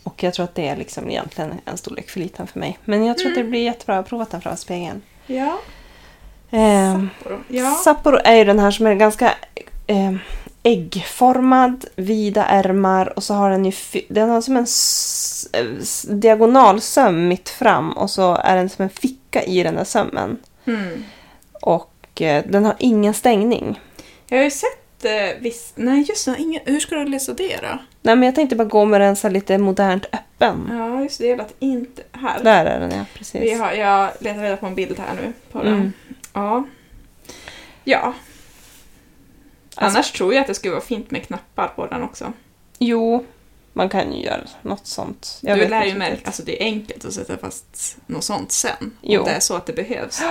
Och 0.07 0.23
jag 0.23 0.35
tror 0.35 0.45
att 0.45 0.55
det 0.55 0.69
är 0.69 0.77
liksom 0.77 1.11
egentligen 1.11 1.55
en 1.65 1.77
storlek 1.77 2.11
för 2.11 2.21
liten 2.21 2.47
för 2.47 2.61
mig. 2.61 2.79
Men 2.85 3.05
jag 3.05 3.19
tror 3.19 3.29
att 3.31 3.35
det 3.37 3.45
blir 3.45 3.63
jättebra. 3.65 3.95
Jag 3.95 4.03
har 4.03 4.09
provat 4.09 4.31
den 4.31 4.41
framför 4.41 4.59
spegeln. 4.63 5.03
Ja. 5.27 5.59
Ehm, 6.51 7.09
Sapporo. 7.19 7.41
Ja. 7.49 7.71
Sapporo 7.75 8.19
är 8.25 8.35
ju 8.35 8.45
den 8.45 8.59
här 8.59 8.71
som 8.71 8.87
är 8.87 8.95
ganska 8.95 9.35
eh, 9.87 10.13
äggformad, 10.63 11.85
vida 11.97 12.45
ärmar 12.45 13.13
och 13.17 13.23
så 13.25 13.35
har 13.35 13.51
den 13.51 13.65
ju 13.65 13.73
den 14.09 14.31
har 14.31 14.41
som 14.41 14.57
en 14.57 14.65
s- 14.65 15.49
eh, 15.53 15.67
s- 15.81 16.07
diagonalsöm 16.11 17.29
mitt 17.29 17.49
fram 17.49 17.93
och 17.93 18.11
så 18.11 18.35
är 18.35 18.57
den 18.57 18.69
som 18.69 18.83
en 18.83 18.91
ficka 18.91 19.43
i 19.43 19.63
den 19.63 19.75
där 19.75 19.85
sömmen. 19.85 20.37
Mm. 20.67 21.05
Och 21.63 22.23
eh, 22.23 22.45
den 22.49 22.65
har 22.65 22.75
ingen 22.79 23.15
stängning. 23.15 23.81
Jag 24.29 24.39
har 24.39 24.45
ju 24.45 24.51
sett 24.51 25.05
eh, 25.05 25.41
viss... 25.41 25.73
Nej, 25.75 26.05
just 26.09 26.25
det. 26.25 26.37
Ingen... 26.39 26.63
Hur 26.65 26.81
ska 26.81 26.95
du 26.95 27.05
lösa 27.09 27.33
det 27.35 27.57
då? 27.63 27.79
Nej 28.07 28.17
men 28.17 28.27
jag 28.27 28.35
tänkte 28.35 28.57
bara 28.57 28.65
gå 28.65 28.85
med 28.85 29.01
den 29.01 29.17
så 29.17 29.29
lite 29.29 29.59
modernt 29.59 30.05
öppen. 30.13 30.69
Ja, 30.71 31.03
just 31.03 31.19
det. 31.19 31.27
Jag 31.27 31.39
lät 31.39 31.55
inte... 31.59 32.03
Här. 32.13 32.45
Där 32.45 32.65
är 32.67 32.81
den 32.81 32.91
ja, 32.99 33.05
precis. 33.15 33.41
Vi 33.43 33.53
har, 33.55 33.73
jag 33.73 34.11
letar 34.21 34.43
reda 34.43 34.57
på 34.57 34.67
en 34.67 34.75
bild 34.75 34.99
här 34.99 35.15
nu. 35.23 35.33
På 35.53 35.63
den. 35.63 35.73
Mm. 35.75 35.93
Ja. 36.33 36.65
Ja. 37.85 38.15
Alltså- 39.75 39.99
Annars 39.99 40.13
tror 40.13 40.35
jag 40.35 40.41
att 40.41 40.47
det 40.47 40.55
skulle 40.55 40.75
vara 40.75 40.85
fint 40.85 41.11
med 41.11 41.27
knappar 41.27 41.69
på 41.69 41.87
den 41.87 42.03
också. 42.03 42.33
Jo, 42.79 43.25
man 43.73 43.89
kan 43.89 44.13
ju 44.13 44.25
göra 44.25 44.41
något 44.63 44.87
sånt. 44.87 45.39
Jag 45.43 45.59
du 45.59 45.69
lär 45.69 45.85
ju 45.85 45.95
märka, 45.95 46.21
alltså 46.25 46.43
det 46.43 46.63
är 46.63 46.65
enkelt 46.65 47.05
att 47.05 47.13
sätta 47.13 47.37
fast 47.37 47.97
något 48.07 48.25
sånt 48.25 48.53
sen. 48.53 48.97
Jo. 49.03 49.21
Om 49.21 49.27
det 49.27 49.33
är 49.33 49.41
så 49.41 49.55
att 49.55 49.67
det 49.67 49.73
behövs. 49.73 50.23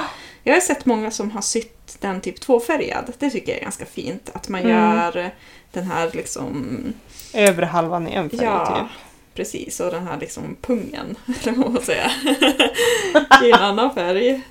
Jag 0.44 0.53
har 0.53 0.62
sett 0.62 0.86
många 0.86 1.12
som 1.12 1.32
har 1.32 1.41
sytt 1.41 1.98
den 2.01 2.22
typ 2.22 2.39
tvåfärgad. 2.41 3.13
Det 3.20 3.29
tycker 3.29 3.51
jag 3.51 3.60
är 3.60 3.63
ganska 3.63 3.86
fint. 3.86 4.29
Att 4.34 4.50
man 4.50 4.62
Mm. 4.62 4.72
gör 4.74 5.32
den 5.72 5.84
här 5.84 6.10
liksom... 6.13 6.94
Övre 7.35 7.65
halvan 7.65 8.07
i 8.07 8.13
en 8.13 8.29
färg 8.29 8.43
Ja, 8.43 8.65
typ. 8.65 8.97
precis. 9.33 9.79
Och 9.79 9.91
den 9.91 10.07
här 10.07 10.17
liksom 10.19 10.55
pungen, 10.61 11.15
eller 11.43 11.53
vad 11.57 11.71
man 11.71 11.81
säger. 11.81 12.11
I 13.43 13.51
en 13.51 13.59
annan 13.59 13.93
färg. 13.93 14.29
Eh, 14.29 14.41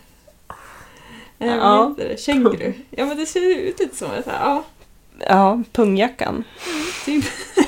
Ja. 1.38 1.58
Vad 1.84 1.88
heter 1.98 2.08
det? 2.08 2.20
Känguru. 2.20 2.72
Ja, 2.90 3.06
men 3.06 3.16
det 3.16 3.26
ser 3.26 3.56
ut 3.58 3.80
lite 3.80 3.96
som 3.96 4.10
ett 4.12 4.26
ja, 4.26 4.64
Ja, 5.28 5.62
pungjackan. 5.72 6.44
typ. 7.04 7.24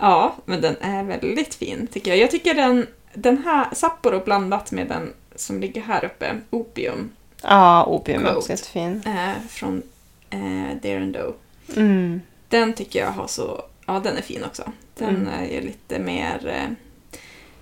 ja, 0.00 0.34
men 0.44 0.60
den 0.60 0.76
är 0.80 1.02
väldigt 1.04 1.54
fin 1.54 1.86
tycker 1.86 2.10
jag. 2.10 2.18
Jag 2.18 2.30
tycker 2.30 2.54
den, 2.54 2.86
den 3.14 3.38
här 3.44 3.66
Sapporo 3.72 4.20
blandat 4.24 4.72
med 4.72 4.88
den 4.88 5.12
som 5.36 5.60
ligger 5.60 5.80
här 5.82 6.04
uppe, 6.04 6.36
Opium, 6.50 7.10
Ja, 7.42 7.84
opium 7.84 8.26
är 8.26 8.36
också 8.36 8.50
jättefin. 8.50 9.02
eh, 9.06 9.46
från 9.50 9.82
eh, 10.30 10.96
and 10.96 11.12
Doe. 11.12 11.32
Mm. 11.76 12.20
Den 12.52 12.72
tycker 12.72 12.98
jag 12.98 13.10
har 13.10 13.26
så... 13.26 13.62
Ja, 13.86 14.00
den 14.04 14.16
är 14.16 14.22
fin 14.22 14.44
också. 14.44 14.62
Den 14.94 15.08
Mm. 15.16 15.28
är 15.28 15.44
ju 15.44 15.60
lite 15.60 15.98
mer... 15.98 16.46
Eh, 16.46 16.70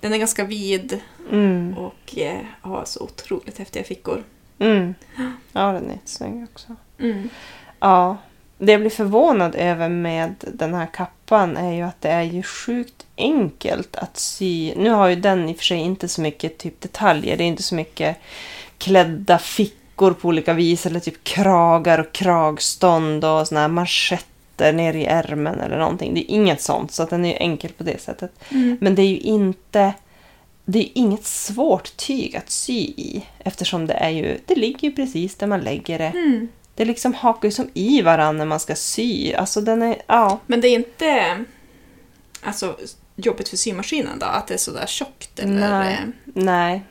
den 0.01 0.13
är 0.13 0.19
ganska 0.19 0.45
vid 0.45 1.01
Mm. 1.31 1.79
och 1.79 2.19
eh, 2.19 2.41
har 2.61 2.85
så 2.85 3.01
otroligt 3.05 3.59
häftiga 3.59 3.85
fickor. 3.85 4.25
Mm. 4.59 4.95
Ja, 5.53 5.73
den 5.73 5.87
är 5.91 5.93
jättesnygg 5.93 6.47
också. 6.53 6.77
Mm. 6.99 7.29
Ja. 7.81 8.17
Det 8.59 8.73
jag 8.73 8.81
blir 8.81 8.91
förvånad 8.91 9.55
över 9.55 9.89
med 9.89 10.35
den 10.55 10.75
här 10.75 10.87
kappan 10.87 11.57
är 11.57 11.73
ju 11.73 11.83
att 11.83 12.01
det 12.01 12.09
är 12.09 12.23
ju 12.23 12.43
sjukt 12.43 13.07
enkelt 13.17 13.97
att 13.97 14.17
sy. 14.17 14.75
Nu 14.77 14.91
har 14.91 15.09
ju 15.09 15.17
den 15.17 15.49
i 15.49 15.53
och 15.53 15.57
för 15.57 15.65
sig 15.65 15.79
inte 15.79 16.09
så 16.09 16.21
mycket 16.21 16.59
typ 16.59 16.81
detaljer. 16.81 17.37
Det 17.37 17.45
är 17.45 17.49
inte 17.49 17.63
så 17.63 17.75
mycket 17.75 18.17
klädda 18.79 19.39
fickor 19.39 20.13
på 20.13 20.29
olika 20.29 20.53
vis 20.53 20.87
eller 20.87 21.01
typ 21.01 21.25
kragar 21.25 21.99
och 21.99 22.13
kragstånd 22.13 23.25
och 23.25 23.49
såna 23.49 23.61
här 23.61 23.69
manschetter 23.69 24.30
ner 24.61 24.97
i 24.97 25.07
ärmen 25.07 25.61
eller 25.61 25.79
någonting. 25.79 26.14
Det 26.14 26.21
är 26.21 26.35
inget 26.35 26.61
sånt 26.61 26.93
så 26.93 27.02
att 27.02 27.11
den 27.11 27.25
är 27.25 27.37
enkel 27.40 27.73
på 27.73 27.83
det 27.83 28.00
sättet. 28.00 28.33
Mm. 28.49 28.79
Men 28.81 28.95
det 28.95 29.02
är 29.02 29.09
ju 29.09 29.19
inte 29.19 29.95
det 30.64 30.79
är 30.79 30.88
inget 30.95 31.25
svårt 31.25 31.97
tyg 31.97 32.37
att 32.37 32.50
sy 32.50 32.79
i 32.79 33.26
eftersom 33.38 33.87
det 33.87 33.95
är 33.95 34.09
ju 34.09 34.38
det 34.47 34.55
ligger 34.55 34.88
ju 34.88 34.95
precis 34.95 35.35
där 35.35 35.47
man 35.47 35.61
lägger 35.61 35.99
det. 35.99 36.07
Mm. 36.07 36.49
Det 36.75 36.85
liksom 36.85 37.14
hakar 37.14 37.49
ju 37.49 37.52
som 37.52 37.71
i 37.75 38.02
varandra 38.02 38.38
när 38.38 38.45
man 38.45 38.61
ska 38.61 38.75
sy. 38.75 39.33
Alltså 39.33 39.61
den 39.61 39.83
är, 39.83 40.02
ja. 40.07 40.38
Men 40.47 40.61
det 40.61 40.69
är 40.69 40.75
inte 40.75 41.45
alltså, 42.43 42.76
jobbigt 43.17 43.49
för 43.49 43.57
symaskinen 43.57 44.19
då? 44.19 44.26
Att 44.26 44.47
det 44.47 44.55
är 44.55 44.59
sådär 44.59 44.87
tjockt? 44.87 45.38
Eller? 45.38 45.71
Nej. 45.71 45.99
Nej. 46.25 46.83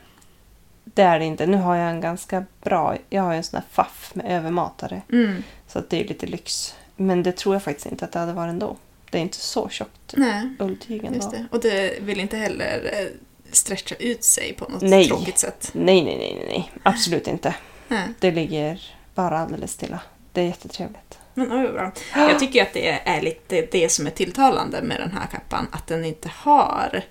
Det 0.84 1.02
är 1.02 1.18
det 1.18 1.24
inte. 1.24 1.46
Nu 1.46 1.56
har 1.56 1.76
jag 1.76 1.90
en 1.90 2.00
ganska 2.00 2.44
bra, 2.62 2.96
jag 3.10 3.22
har 3.22 3.32
ju 3.32 3.36
en 3.36 3.44
sån 3.44 3.56
här 3.56 3.66
faff 3.70 4.10
med 4.14 4.26
övermatare. 4.26 5.02
Mm. 5.12 5.42
Så 5.66 5.78
att 5.78 5.90
det 5.90 6.00
är 6.00 6.08
lite 6.08 6.26
lyx. 6.26 6.74
Men 7.00 7.22
det 7.22 7.32
tror 7.32 7.54
jag 7.54 7.62
faktiskt 7.62 7.86
inte 7.86 8.04
att 8.04 8.12
det 8.12 8.18
hade 8.18 8.32
varit 8.32 8.50
ändå. 8.50 8.76
Det 9.10 9.18
är 9.18 9.22
inte 9.22 9.36
så 9.36 9.68
tjockt 9.68 10.14
Nej, 10.16 10.48
ulltyg 10.58 11.04
ändå. 11.04 11.16
just 11.16 11.30
det. 11.30 11.46
Och 11.50 11.60
det 11.60 12.02
vill 12.02 12.20
inte 12.20 12.36
heller 12.36 12.90
eh, 12.92 13.06
stretcha 13.52 13.94
ut 13.94 14.24
sig 14.24 14.52
på 14.52 14.68
något 14.68 14.82
Nej. 14.82 15.06
tråkigt 15.08 15.38
sätt? 15.38 15.70
Nej, 15.72 16.04
nej, 16.04 16.16
nej, 16.18 16.44
nej. 16.48 16.72
Absolut 16.82 17.26
inte. 17.26 17.54
Nej. 17.88 18.08
Det 18.18 18.30
ligger 18.30 18.80
bara 19.14 19.38
alldeles 19.38 19.72
stilla. 19.72 20.00
Det 20.32 20.40
är 20.40 20.44
jättetrevligt. 20.44 21.18
Men 21.34 21.52
oj, 21.52 21.72
bra. 21.72 21.92
Jag 22.14 22.38
tycker 22.38 22.62
att 22.62 22.72
det 22.72 22.88
är 22.90 23.22
lite 23.22 23.68
det 23.72 23.88
som 23.88 24.06
är 24.06 24.10
tilltalande 24.10 24.82
med 24.82 25.00
den 25.00 25.12
här 25.12 25.26
kappan. 25.26 25.66
Att 25.72 25.86
den 25.86 26.04
inte 26.04 26.30
har 26.34 27.02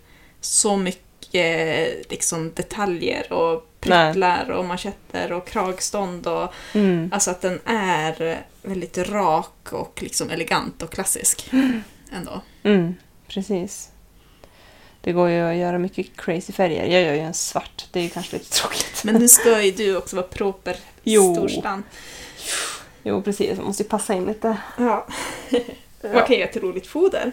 så 0.42 0.78
mycket 0.78 2.12
liksom, 2.12 2.52
detaljer 2.56 3.34
och 3.34 3.69
pryttlar 3.80 4.50
och 4.52 4.66
manschetter 4.66 5.32
och 5.32 5.48
kragstånd. 5.48 6.28
Och, 6.28 6.54
Mm. 6.74 7.10
alltså 7.14 7.32
att 7.32 7.42
den 7.42 7.60
är 7.66 8.42
väldigt 8.62 8.98
rak 8.98 9.68
och 9.74 10.00
liksom 10.04 10.30
elegant 10.30 10.84
och 10.84 10.92
klassisk. 10.92 11.50
Ändå. 12.12 12.42
Mm, 12.64 12.96
precis. 13.28 13.90
Det 15.02 15.12
går 15.12 15.30
ju 15.30 15.40
att 15.42 15.56
göra 15.56 15.78
mycket 15.78 16.08
crazy 16.18 16.54
färger. 16.54 16.86
Jag 16.86 17.02
gör 17.04 17.14
ju 17.14 17.20
en 17.20 17.34
svart. 17.34 17.86
Det 17.92 18.00
är 18.00 18.04
ju 18.04 18.10
kanske 18.10 18.38
lite 18.38 18.50
tråkigt. 18.50 19.04
Men 19.04 19.16
nu 19.16 19.28
ska 19.28 19.62
ju 19.62 19.72
du 19.72 19.98
också 19.98 20.16
vara 20.16 20.28
proper 20.28 20.76
Jo. 21.04 21.36
storstan. 21.36 21.84
Jo, 23.04 23.22
precis. 23.22 23.58
Man 23.58 23.66
måste 23.68 23.84
ju 23.84 23.90
passa 23.90 24.14
in 24.14 24.26
lite. 24.26 24.58
Ja. 24.78 25.08
Vad 26.02 26.12
kan 26.14 26.26
jag 26.30 26.40
göra 26.40 26.52
till 26.52 26.62
roligt 26.62 26.88
foder? 26.88 27.32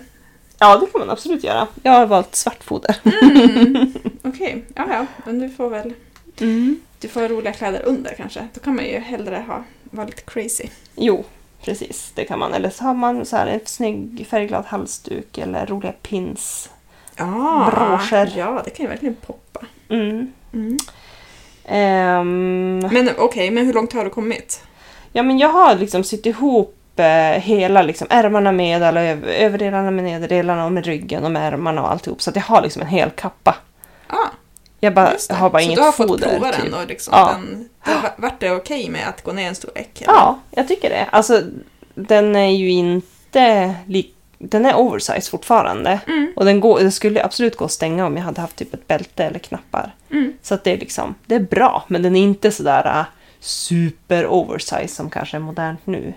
Ja, 0.58 0.76
det 0.78 0.86
kan 0.86 0.98
man 1.00 1.10
absolut 1.10 1.44
göra. 1.44 1.66
Jag 1.82 1.92
har 1.92 2.06
valt 2.06 2.34
svart 2.34 2.64
foder. 2.64 2.96
Mm. 3.22 3.94
Okej, 4.24 4.64
ja 4.74 4.86
ja. 4.90 5.06
Men 5.26 5.38
du 5.40 5.50
får 5.50 5.70
väl 5.70 5.92
Mm. 6.40 6.80
du 7.00 7.08
får 7.08 7.28
roliga 7.28 7.52
kläder 7.52 7.82
under 7.84 8.14
kanske. 8.16 8.48
Då 8.54 8.60
kan 8.60 8.76
man 8.76 8.84
ju 8.84 8.98
hellre 8.98 9.44
ha, 9.48 9.64
vara 9.90 10.06
lite 10.06 10.22
crazy. 10.22 10.64
Jo, 10.96 11.24
precis. 11.64 12.12
Det 12.14 12.24
kan 12.24 12.38
man. 12.38 12.54
Eller 12.54 12.70
så 12.70 12.84
har 12.84 12.94
man 12.94 13.24
så 13.26 13.36
här 13.36 13.46
en 13.46 13.60
snygg 13.64 14.26
färgglad 14.30 14.64
halsduk 14.66 15.38
eller 15.38 15.66
roliga 15.66 15.92
pins. 16.02 16.70
Ja, 17.16 17.72
Broscher. 17.74 18.32
Ja, 18.36 18.62
det 18.64 18.70
kan 18.70 18.84
ju 18.84 18.90
verkligen 18.90 19.14
poppa. 19.14 19.60
Mm. 19.88 20.32
Mm. 20.52 20.76
Ehm, 21.64 22.78
Men 22.78 23.10
okej, 23.18 23.50
men 23.50 23.66
hur 23.66 23.72
långt 23.72 23.92
har 23.92 24.04
du 24.04 24.10
kommit? 24.10 24.62
ja, 25.12 25.22
men 25.22 25.38
jag 25.38 25.48
har 25.48 25.74
liksom 25.74 26.04
sytt 26.04 26.26
ihop 26.26 26.76
eh, 26.96 27.40
hela 27.42 27.82
liksom, 27.82 28.06
ärmarna 28.10 28.52
med 28.52 28.82
alla 28.82 29.00
öv- 29.00 29.26
överdelarna 29.26 29.90
med 29.90 30.04
nederdelarna 30.04 30.64
och 30.66 30.72
med 30.72 30.86
ryggen 30.86 31.24
och 31.24 31.30
med 31.30 31.52
ärmarna 31.52 31.82
och 31.82 31.90
alltihop. 31.92 32.22
Så 32.22 32.30
att 32.30 32.36
jag 32.36 32.42
har 32.42 32.62
liksom 32.62 32.82
en 32.82 32.88
hel 32.88 33.10
kappa. 33.10 33.54
Ah, 34.06 34.28
Jag 34.80 34.94
bara, 34.94 35.12
har 35.30 35.50
bara 35.50 35.62
Så 35.62 35.66
inget 35.66 35.76
du 35.78 35.82
har 35.82 35.92
fått 35.92 36.08
foder. 36.08 36.28
prova 36.28 36.52
typ. 36.52 36.64
den 36.64 36.74
och 36.74 36.86
liksom 36.86 37.12
Ja. 37.16 37.32
den, 37.32 37.68
det 37.84 37.90
har 37.90 38.14
varit 38.16 38.40
det 38.40 38.50
okej 38.52 38.88
med 38.90 39.08
att 39.08 39.22
gå 39.22 39.32
ner 39.32 39.48
en 39.48 39.54
storlek? 39.54 40.02
eller? 40.02 40.12
Ja, 40.14 40.38
jag 40.50 40.68
tycker 40.68 40.90
det. 40.90 41.04
Alltså, 41.12 41.42
den 41.94 42.36
är 42.36 42.50
ju 42.50 42.70
inte 42.70 43.74
lik... 43.86 44.12
Den 44.38 44.66
är 44.66 44.74
oversize 44.76 45.30
fortfarande. 45.30 46.00
Mm. 46.06 46.32
Och 46.36 46.44
den 46.44 46.60
går, 46.60 46.80
det 46.80 46.90
skulle 46.90 47.24
absolut 47.24 47.56
gå 47.56 47.64
att 47.64 47.72
stänga 47.72 48.06
om 48.06 48.16
jag 48.16 48.24
hade 48.24 48.40
haft 48.40 48.56
typ 48.56 48.74
ett 48.74 48.86
bälte 48.88 49.24
eller 49.24 49.38
knappar. 49.38 49.94
Mm. 50.10 50.32
Så 50.42 50.54
att 50.54 50.64
det 50.64 50.72
är 50.72 50.78
liksom, 50.78 51.14
det 51.26 51.34
är 51.34 51.40
bra. 51.40 51.84
Men 51.88 52.02
den 52.02 52.16
är 52.16 52.22
inte 52.22 52.50
sådär 52.50 52.86
äh, 53.00 53.04
super 53.40 54.26
oversize 54.26 54.88
som 54.94 55.10
kanske 55.10 55.36
är 55.36 55.40
modernt 55.40 55.86
nu. 55.86 56.12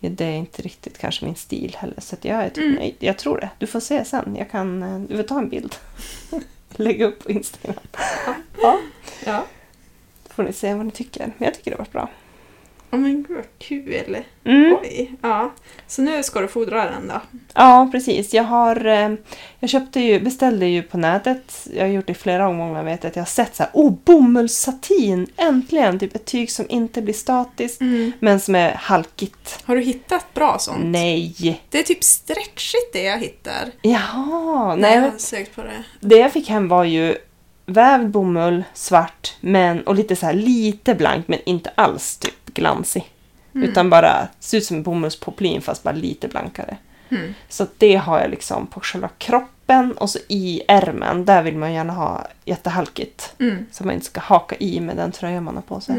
Det 0.00 0.24
är 0.24 0.32
inte 0.36 0.62
riktigt 0.62 0.98
kanske 0.98 1.24
min 1.24 1.34
stil 1.34 1.76
heller. 1.78 2.00
Så 2.00 2.16
jag 2.22 2.44
är 2.44 2.48
typ 2.48 2.58
Mm. 2.64 2.74
nöjd. 2.74 2.94
Jag 2.98 3.18
tror 3.18 3.40
det. 3.40 3.50
Du 3.58 3.66
får 3.66 3.80
se 3.80 4.04
sen. 4.04 4.36
Jag 4.38 4.50
kan, 4.50 4.82
eh, 4.82 4.98
du 5.08 5.16
får 5.16 5.22
ta 5.24 5.38
en 5.38 5.48
bild. 5.48 5.74
Lägga 6.76 7.06
upp 7.06 7.24
på 7.24 7.30
Instagram. 7.30 7.74
Ja, 8.62 8.78
Ja. 9.26 9.44
får 10.30 10.42
ni 10.42 10.52
se 10.52 10.74
vad 10.74 10.86
ni 10.86 10.92
tycker. 10.92 11.26
Men 11.38 11.44
jag 11.46 11.54
tycker 11.54 11.70
det 11.70 11.74
har 11.76 11.78
varit 11.84 11.92
bra. 11.92 12.08
Oh, 12.92 12.98
men 12.98 13.22
gud 13.22 13.36
vad 13.36 13.44
kul! 13.58 14.16
Mm. 14.44 14.76
Oj. 14.82 15.12
Ja. 15.22 15.52
Så 15.86 16.02
nu 16.02 16.22
ska 16.22 16.40
du 16.40 16.48
fodra 16.48 16.84
den 16.90 17.08
då? 17.08 17.20
Ja, 17.54 17.88
precis. 17.92 18.34
Jag 18.34 18.44
har 18.44 18.86
eh, 18.86 19.10
jag 19.60 19.70
köpte 19.70 20.00
ju, 20.00 20.20
beställde 20.20 20.66
ju 20.66 20.82
på 20.82 20.98
nätet. 20.98 21.68
Jag 21.74 21.82
har 21.82 21.88
gjort 21.88 22.06
det 22.06 22.10
i 22.12 22.14
flera 22.14 22.48
omgångar. 22.48 22.84
Vet 22.84 23.04
jag, 23.04 23.10
att 23.10 23.16
jag 23.16 23.22
har 23.22 23.26
sett 23.26 23.56
så 23.56 23.62
här, 23.62 23.70
oh 23.74 23.92
bomullssatin! 24.04 25.26
Äntligen! 25.36 25.98
Typ 25.98 26.14
ett 26.14 26.24
tyg 26.24 26.50
som 26.50 26.66
inte 26.68 27.02
blir 27.02 27.14
statiskt 27.14 27.80
Mm. 27.80 28.12
men 28.20 28.40
som 28.40 28.54
är 28.54 28.72
halkigt. 28.72 29.58
Har 29.64 29.76
du 29.76 29.82
hittat 29.82 30.34
bra 30.34 30.56
sånt? 30.58 30.84
Nej! 30.84 31.60
Det 31.70 31.78
är 31.78 31.82
typ 31.82 32.04
stretchigt 32.04 32.92
det 32.92 33.02
jag 33.02 33.18
hittar. 33.18 33.70
Jaha! 33.82 34.74
Nej, 34.76 34.94
jag 34.94 35.02
har 35.02 35.18
sökt 35.18 35.54
på 35.56 35.62
det. 35.62 35.84
det 36.00 36.16
jag 36.16 36.32
fick 36.32 36.48
hem 36.48 36.68
var 36.68 36.84
ju 36.84 37.16
vävd 37.66 38.10
bomull, 38.10 38.64
svart, 38.74 39.36
men 39.40 39.82
och 39.86 39.94
lite 39.94 40.16
så 40.16 40.26
här 40.26 40.32
lite 40.32 40.94
blank 40.94 41.28
men 41.28 41.38
inte 41.46 41.70
alls 41.74 42.16
typ 42.16 42.39
glansig. 42.54 43.12
Utan 43.52 43.90
bara 43.90 44.28
ser 44.40 44.58
ut 44.58 44.64
som 44.64 44.76
en 44.76 44.82
bomullspoplin 44.82 45.62
fast 45.62 45.82
bara 45.82 45.94
lite 45.94 46.28
blankare. 46.28 46.76
Mm. 47.08 47.34
Så 47.48 47.66
det 47.78 47.96
har 47.96 48.20
jag 48.20 48.30
liksom 48.30 48.66
på 48.66 48.80
själva 48.80 49.08
kroppen 49.18 49.92
och 49.92 50.10
så 50.10 50.18
i 50.28 50.62
ärmen. 50.68 51.24
Där 51.24 51.42
vill 51.42 51.56
man 51.56 51.72
gärna 51.72 51.92
ha 51.92 52.26
jättehalkigt. 52.44 53.34
Mm. 53.38 53.66
Så 53.72 53.84
man 53.84 53.94
inte 53.94 54.06
ska 54.06 54.20
haka 54.20 54.56
i 54.56 54.80
med 54.80 54.96
den 54.96 55.12
tröjan 55.12 55.44
man 55.44 55.54
har 55.54 55.62
på 55.62 55.80
sig. 55.80 55.96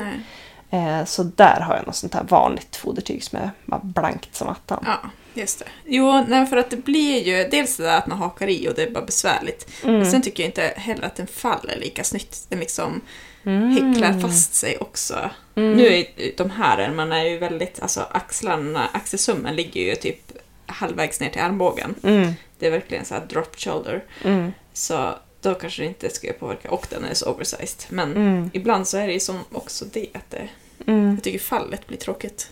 Eh, 0.69 1.05
så 1.05 1.23
där 1.23 1.59
har 1.59 1.75
jag 1.75 1.87
något 1.87 1.95
sånt 1.95 2.13
här 2.13 2.23
vanligt 2.23 2.75
fodertyg 2.75 3.23
som 3.23 3.39
är 3.39 3.51
bara 3.65 3.81
blankt 3.83 4.35
som 4.35 4.47
attan. 4.47 4.83
Ja, 4.85 4.99
just 5.33 5.59
det. 5.59 5.65
Jo, 5.85 6.25
nej, 6.27 6.45
för 6.45 6.57
att 6.57 6.69
det 6.69 6.77
blir 6.77 7.27
ju 7.27 7.49
dels 7.49 7.77
det 7.77 7.83
där 7.83 7.97
att 7.97 8.07
man 8.07 8.17
hakar 8.17 8.47
i 8.47 8.69
och 8.69 8.73
det 8.75 8.83
är 8.83 8.91
bara 8.91 9.05
besvärligt. 9.05 9.69
Mm. 9.83 10.05
Sen 10.05 10.21
tycker 10.21 10.43
jag 10.43 10.49
inte 10.49 10.73
heller 10.75 11.03
att 11.03 11.15
den 11.15 11.27
faller 11.27 11.75
lika 11.79 12.03
snyggt. 12.03 12.45
Den 12.49 12.59
liksom 12.59 13.01
Mm. 13.43 13.69
häcklar 13.71 14.19
fast 14.19 14.53
sig 14.53 14.77
också. 14.77 15.29
Mm. 15.55 15.73
Nu 15.73 15.85
är 15.87 16.05
de 16.37 16.49
här 16.49 16.77
ärmarna 16.77 17.19
är 17.21 17.29
ju 17.29 17.37
väldigt, 17.37 17.79
alltså 17.81 18.01
axlarna, 18.11 18.87
axelsummen 18.93 19.55
ligger 19.55 19.81
ju 19.81 19.95
typ 19.95 20.31
halvvägs 20.65 21.19
ner 21.19 21.29
till 21.29 21.41
armbågen. 21.41 21.95
Mm. 22.03 22.33
Det 22.59 22.67
är 22.67 22.71
verkligen 22.71 23.05
så 23.05 23.13
här 23.13 23.25
drop 23.25 23.55
shoulder. 23.59 24.03
Mm. 24.23 24.51
Så 24.73 25.13
då 25.41 25.53
kanske 25.55 25.81
det 25.81 25.87
inte 25.87 26.09
skulle 26.09 26.33
påverka 26.33 26.71
och 26.71 26.87
den 26.89 27.05
är 27.05 27.13
så 27.13 27.25
oversized. 27.31 27.85
Men 27.89 28.11
Mm. 28.15 28.49
ibland 28.53 28.87
så 28.87 28.97
är 28.97 29.07
det 29.07 29.13
ju 29.13 29.19
som 29.19 29.39
också 29.51 29.85
det 29.93 30.07
att 30.13 30.29
det, 30.31 30.49
Mm. 30.87 31.13
jag 31.15 31.23
tycker 31.23 31.39
fallet 31.39 31.87
blir 31.87 31.97
tråkigt. 31.97 32.51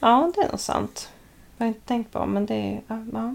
Ja, 0.00 0.32
det 0.36 0.42
är 0.42 0.48
nog 0.48 0.60
sant. 0.60 1.08
Jag 1.56 1.64
har 1.66 1.68
inte 1.68 1.86
tänkt 1.88 2.12
på 2.12 2.26
men 2.26 2.46
det 2.46 2.54
är... 2.54 2.80
Ja, 2.86 3.04
ja. 3.12 3.34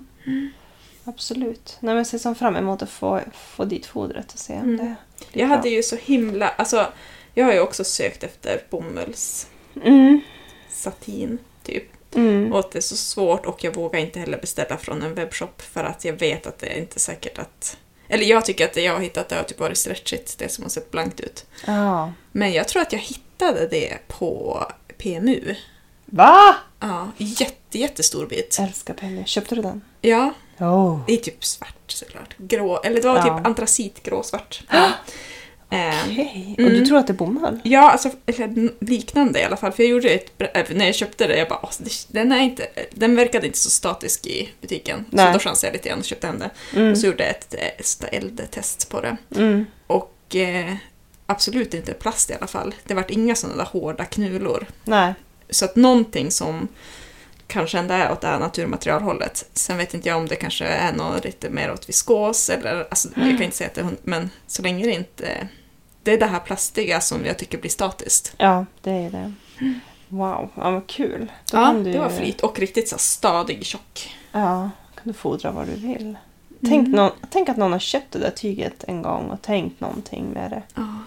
Absolut. 1.06 1.78
Nej, 1.80 1.96
men 1.96 2.06
ser 2.06 2.18
som 2.18 2.36
fram 2.36 2.56
emot 2.56 2.82
att 2.82 2.90
få, 2.90 3.22
få 3.34 3.66
dit 3.66 3.86
fodret 3.86 4.34
och 4.34 4.40
se 4.40 4.54
om 4.54 4.60
Mm. 4.60 4.78
det 4.78 4.96
Jag 5.40 5.48
bra. 5.48 5.58
hade 5.58 5.70
ju 5.70 5.84
så 5.84 5.96
himla, 5.96 6.48
alltså 6.50 6.88
jag 7.34 7.46
har 7.46 7.54
ju 7.54 7.60
också 7.60 7.84
sökt 7.84 8.24
efter 8.24 8.64
bomulls 8.70 9.48
Mm. 9.84 10.22
satin 10.70 11.38
typ. 11.64 12.16
Mm. 12.16 12.54
Och 12.54 12.60
att 12.60 12.72
det 12.72 12.80
är 12.80 12.82
så 12.82 12.96
svårt 12.96 13.46
och 13.46 13.64
jag 13.64 13.76
vågar 13.76 14.00
inte 14.00 14.20
heller 14.20 14.38
beställa 14.38 14.78
från 14.78 15.02
en 15.02 15.16
webbshop 15.16 15.62
för 15.62 15.84
att 15.84 16.06
jag 16.06 16.14
vet 16.14 16.48
att 16.48 16.60
det 16.60 16.68
är 16.68 16.78
inte 16.80 17.00
säkert 17.00 17.38
att... 17.40 17.78
Eller 18.08 18.26
jag 18.26 18.46
tycker 18.46 18.66
att 18.66 18.74
det 18.74 18.82
jag 18.82 18.94
har 18.94 19.00
hittat 19.02 19.30
det 19.30 19.36
har 19.36 19.44
typ 19.44 19.60
varit 19.60 19.78
stretchigt, 19.78 20.38
det 20.38 20.50
som 20.50 20.64
har 20.64 20.70
sett 20.70 20.92
blankt 20.92 21.20
ut. 21.20 21.46
Ja. 21.68 22.14
Men 22.32 22.54
jag 22.54 22.68
tror 22.68 22.82
att 22.82 22.92
jag 22.94 23.00
hittade 23.00 23.68
det 23.68 23.98
på 24.08 24.64
PMU. 24.98 25.56
Va? 26.06 26.56
Ja, 26.80 27.12
jätte, 27.18 27.80
jättestor 27.80 28.26
bit. 28.26 28.58
Älskar 28.62 28.94
penny. 28.94 29.24
Köpte 29.26 29.56
du 29.56 29.62
den? 29.62 29.82
Ja, 30.02 30.34
Oh. 30.60 31.00
det 31.08 31.14
är 31.14 31.18
typ 31.18 31.46
svart 31.46 31.76
såklart. 31.88 32.34
Grå, 32.38 32.82
eller 32.84 33.02
det 33.02 33.08
var 33.08 33.16
Ja. 33.16 33.38
typ 33.38 33.48
antracitgråsvart. 33.48 34.64
Ja. 34.72 34.92
Ehm, 35.70 35.94
Okej. 36.12 36.56
Mm. 36.58 36.72
Och 36.72 36.80
du 36.80 36.86
tror 36.86 36.98
att 36.98 37.08
det 37.08 37.14
är 37.14 37.18
bomull? 37.18 37.60
Ja, 37.64 37.92
alltså 37.92 38.10
liknande 38.80 39.40
i 39.40 39.44
alla 39.44 39.58
fall. 39.58 39.72
För 39.72 39.84
jag 39.84 39.90
gjorde 39.90 40.10
ett, 40.10 40.32
äh, 40.54 40.64
när 40.76 40.86
jag 40.86 40.96
köpte 40.96 41.28
det, 41.28 41.38
jag 41.38 41.50
bara, 41.50 41.60
"Åh, 41.64 41.70
det- 41.80 42.08
den, 42.08 42.32
är 42.32 42.40
inte, 42.40 42.68
den 42.92 43.16
verkade 43.16 43.48
inte 43.48 43.60
så 43.60 43.70
statisk 43.70 44.26
i 44.28 44.50
butiken. 44.62 45.06
Nej. 45.10 45.26
Så 45.28 45.34
då 45.34 45.40
chansade 45.40 45.68
jag 45.68 45.74
lite 45.74 45.90
grann 45.90 46.00
och 46.00 46.06
köpte 46.06 46.28
hem 46.28 46.40
det. 46.40 46.50
Mm. 46.76 46.92
Och 46.92 46.98
så 46.98 47.06
gjorde 47.08 47.24
jag 47.24 47.30
ett 47.32 47.56
eh, 48.12 48.18
eldtest 48.18 48.90
på 48.90 49.02
det. 49.02 49.18
Mm. 49.36 49.66
Och 49.88 50.36
eh, 50.36 50.74
absolut 51.26 51.74
inte 51.74 51.94
plast 51.94 52.30
i 52.30 52.34
alla 52.34 52.48
fall. 52.48 52.76
Det 52.84 52.94
vart 52.94 53.12
inga 53.12 53.36
sådana 53.36 53.58
där 53.64 53.70
hårda 53.72 54.06
knulor. 54.06 54.66
Nej. 54.84 55.14
Så 55.50 55.66
att 55.66 55.76
någonting 55.76 56.32
som 56.32 56.68
kanske 57.48 57.80
ändå 57.80 57.94
är 57.94 58.12
åt 58.12 58.22
det 58.22 58.28
här 58.28 58.40
naturmaterialhållet. 58.40 59.50
Sen 59.54 59.78
vet 59.78 59.94
inte 59.94 60.10
jag 60.10 60.18
om 60.18 60.28
det 60.28 60.36
kanske 60.36 60.66
är 60.66 60.94
något 60.94 61.24
lite 61.24 61.50
mer 61.50 61.72
åt 61.72 61.90
viskos 61.90 62.50
eller, 62.50 62.88
alltså 62.90 63.08
jag 63.16 63.30
kan 63.30 63.44
inte 63.44 63.58
säga 63.58 63.68
att 63.68 63.76
det 63.76 63.82
är 63.82 63.90
men 64.04 64.30
så 64.48 64.62
länge 64.62 64.86
det 64.86 64.92
inte 64.94 65.48
det 66.04 66.12
är 66.14 66.18
det 66.20 66.26
här 66.26 66.40
plastiga 66.40 67.02
som 67.02 67.26
jag 67.26 67.38
tycker 67.38 67.58
blir 67.58 67.72
statiskt. 67.72 68.34
Ja, 68.38 68.66
det 68.82 68.92
är 68.92 69.10
det. 69.10 69.34
Wow, 70.08 70.50
ja, 70.56 70.72
vad 70.72 70.88
kul. 70.88 71.32
Då 71.52 71.58
Ja, 71.58 71.74
det 71.74 71.98
var 72.00 72.10
flit 72.10 72.42
och 72.42 72.60
riktigt 72.60 72.90
så 72.90 72.98
stadig, 72.98 73.66
tjock. 73.66 74.16
Ja, 74.32 74.70
kan 74.96 75.04
du 75.04 75.14
fodra 75.14 75.52
vad 75.52 75.68
du 75.68 75.74
vill. 75.74 76.18
Tänk, 76.62 76.88
Mm. 76.88 76.92
någon, 76.92 77.12
tänk 77.30 77.50
att 77.50 77.58
någon 77.58 77.72
har 77.72 77.80
köpt 77.80 78.12
det 78.12 78.20
där 78.20 78.30
tyget 78.32 78.84
en 78.88 79.02
gång 79.02 79.30
och 79.30 79.42
tänkt 79.42 79.80
någonting 79.82 80.26
med 80.30 80.52
det. 80.52 80.62
Ja, 80.76 80.98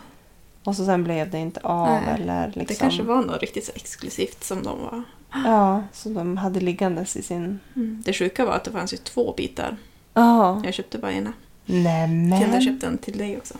Och 0.64 0.76
så 0.76 0.84
sen 0.84 1.04
blev 1.04 1.30
det 1.30 1.38
inte 1.38 1.60
av 1.60 1.88
Nej, 1.88 2.14
eller 2.14 2.46
liksom... 2.46 2.64
det 2.68 2.74
kanske 2.74 3.02
var 3.02 3.22
något 3.22 3.40
riktigt 3.40 3.64
så 3.66 3.72
exklusivt 3.74 4.44
som 4.44 4.62
de 4.62 4.82
var. 4.82 5.02
Ja, 5.32 5.82
så 5.92 6.08
de 6.08 6.36
hade 6.36 6.60
liggandes 6.60 7.16
i 7.16 7.22
sin... 7.22 7.60
Mm. 7.76 8.02
Det 8.06 8.12
sjuka 8.12 8.44
var 8.44 8.52
att 8.52 8.64
det 8.64 8.70
fanns 8.70 8.92
ju 8.92 8.96
två 8.96 9.32
bitar. 9.36 9.76
Ja. 10.14 10.62
Jag 10.64 10.74
köpte 10.74 10.98
bara 10.98 11.12
ena. 11.12 11.32
Kunde 11.66 11.90
jag 11.90 12.08
Nämen. 12.10 12.62
köpte 12.62 12.86
en 12.86 12.98
till 12.98 13.18
dig 13.18 13.36
också. 13.36 13.54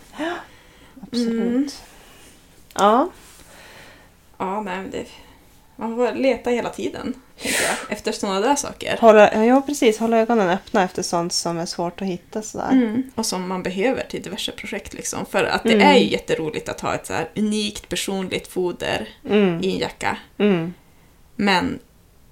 Absolut. 1.02 1.40
Mm. 1.42 1.68
Ja. 2.74 3.08
Ja, 4.38 4.60
nej, 4.62 4.76
men 4.76 4.90
det... 4.90 5.04
Man 5.76 5.96
får 5.96 6.12
leta 6.14 6.50
hela 6.50 6.68
tiden, 6.70 7.14
tänker 7.42 7.62
jag, 7.62 7.92
efter 7.92 8.12
sådana 8.12 8.40
där 8.40 8.54
saker. 8.56 8.96
Hålla, 9.00 9.44
ja, 9.44 9.60
precis. 9.60 9.98
Hålla 9.98 10.16
ögonen 10.18 10.48
öppna 10.48 10.82
efter 10.82 11.02
sånt 11.02 11.32
som 11.32 11.58
är 11.58 11.66
svårt 11.66 12.02
att 12.02 12.08
hitta 12.08 12.42
sådär. 12.42 12.70
Mm. 12.72 13.02
Och 13.14 13.26
som 13.26 13.48
man 13.48 13.62
behöver 13.62 14.02
till 14.10 14.22
diverse 14.22 14.52
projekt. 14.52 14.94
Liksom. 14.94 15.26
För 15.26 15.44
att 15.44 15.62
det 15.62 15.72
Mm. 15.74 15.86
är 15.88 15.98
ju 15.98 16.10
jätteroligt 16.10 16.68
att 16.68 16.80
ha 16.80 16.94
ett 16.94 17.06
så 17.06 17.14
unikt 17.36 17.88
personligt 17.88 18.46
foder 18.48 19.08
Mm. 19.28 19.60
i 19.64 19.72
en 19.72 19.78
jacka. 19.78 20.16
Mm. 21.38 21.54
Men 21.54 21.78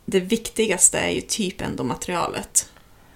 det 0.07 0.21
viktigaste 0.21 0.99
är 0.99 1.11
ju 1.11 1.21
typ 1.21 1.61
ändå 1.61 1.85
materialet. 1.85 2.71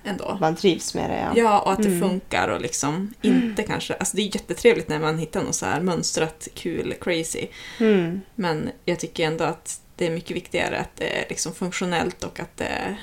Ändå. 0.05 0.39
Man 0.41 0.57
trivs 0.57 0.95
med 0.95 1.11
det, 1.11 1.17
ja. 1.19 1.33
Ja, 1.37 1.61
och 1.61 1.73
att 1.73 1.83
det 1.83 1.89
Mm. 1.89 2.01
funkar 2.01 2.49
och 2.49 2.61
liksom 2.61 3.15
inte 3.23 3.63
kanske... 3.63 3.95
Alltså 3.95 4.17
det 4.17 4.23
är 4.23 4.35
jättetrevligt 4.35 4.89
när 4.89 4.99
man 4.99 5.19
hittar 5.19 5.43
något 5.43 5.55
så 5.55 5.67
här 5.67 5.81
mönstrat, 5.81 6.49
kul, 6.55 6.95
crazy. 7.01 7.47
Mm. 7.81 8.21
Men 8.35 8.71
jag 8.85 8.99
tycker 9.01 9.27
ändå 9.27 9.45
att 9.45 9.81
det 9.97 10.07
är 10.07 10.11
mycket 10.11 10.37
viktigare 10.37 10.79
att 10.79 10.97
det 10.97 11.19
är 11.25 11.29
liksom 11.29 11.55
funktionellt 11.55 12.25
och 12.25 12.41
att 12.41 12.57
det. 12.57 12.97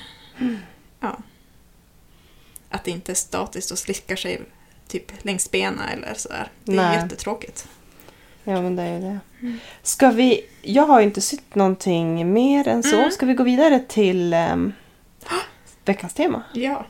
Ja. 1.00 1.18
Att 2.70 2.84
det 2.84 2.90
inte 2.90 3.12
är 3.12 3.16
statiskt 3.16 3.70
och 3.70 3.78
slickar 3.78 4.16
sig 4.16 4.40
typ 4.88 5.24
längs 5.24 5.50
benen 5.50 5.88
eller 5.92 6.14
sådär. 6.14 6.50
Det 6.64 6.72
är 6.72 6.76
Nej. 6.76 6.96
jättetråkigt. 6.96 7.68
Ja, 8.48 8.62
men 8.62 8.76
det 8.76 8.82
är 8.82 8.94
ju 8.94 9.00
det. 9.00 9.18
Mm. 9.42 9.58
Ska 9.82 10.10
vi... 10.10 10.40
Jag 10.62 10.86
har 10.86 11.00
inte 11.00 11.20
sytt 11.20 11.54
någonting 11.54 12.32
mer 12.32 12.68
än 12.68 12.82
så. 12.82 12.96
Mm. 12.96 13.10
Ska 13.10 13.26
vi 13.26 13.34
gå 13.34 13.42
vidare 13.44 13.78
till 13.88 14.34
um, 14.52 14.72
veckans 15.84 16.14
tema? 16.14 16.42
Ja. 16.52 16.86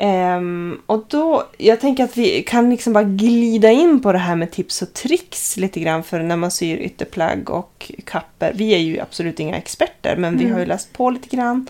Ehm, 0.00 0.80
och 0.86 1.04
då, 1.08 1.44
jag 1.58 1.80
tänker 1.80 2.04
att 2.04 2.16
vi 2.16 2.42
kan 2.42 2.70
liksom 2.70 2.92
bara 2.92 3.04
glida 3.04 3.70
in 3.70 4.00
på 4.02 4.12
det 4.12 4.18
här 4.18 4.36
med 4.36 4.50
tips 4.50 4.82
och 4.82 4.92
tricks 4.92 5.56
lite 5.56 5.80
grann 5.80 6.02
för 6.02 6.20
när 6.20 6.36
man 6.36 6.50
syr 6.50 6.76
ytterplagg 6.76 7.50
och 7.50 7.92
kapper. 8.04 8.52
Vi 8.54 8.74
är 8.74 8.78
ju 8.78 9.00
absolut 9.00 9.40
inga 9.40 9.56
experter 9.56 10.16
men 10.16 10.36
vi 10.38 10.44
Mm. 10.44 10.52
har 10.52 10.60
ju 10.60 10.66
läst 10.66 10.92
på 10.92 11.10
lite 11.10 11.36
grann 11.36 11.66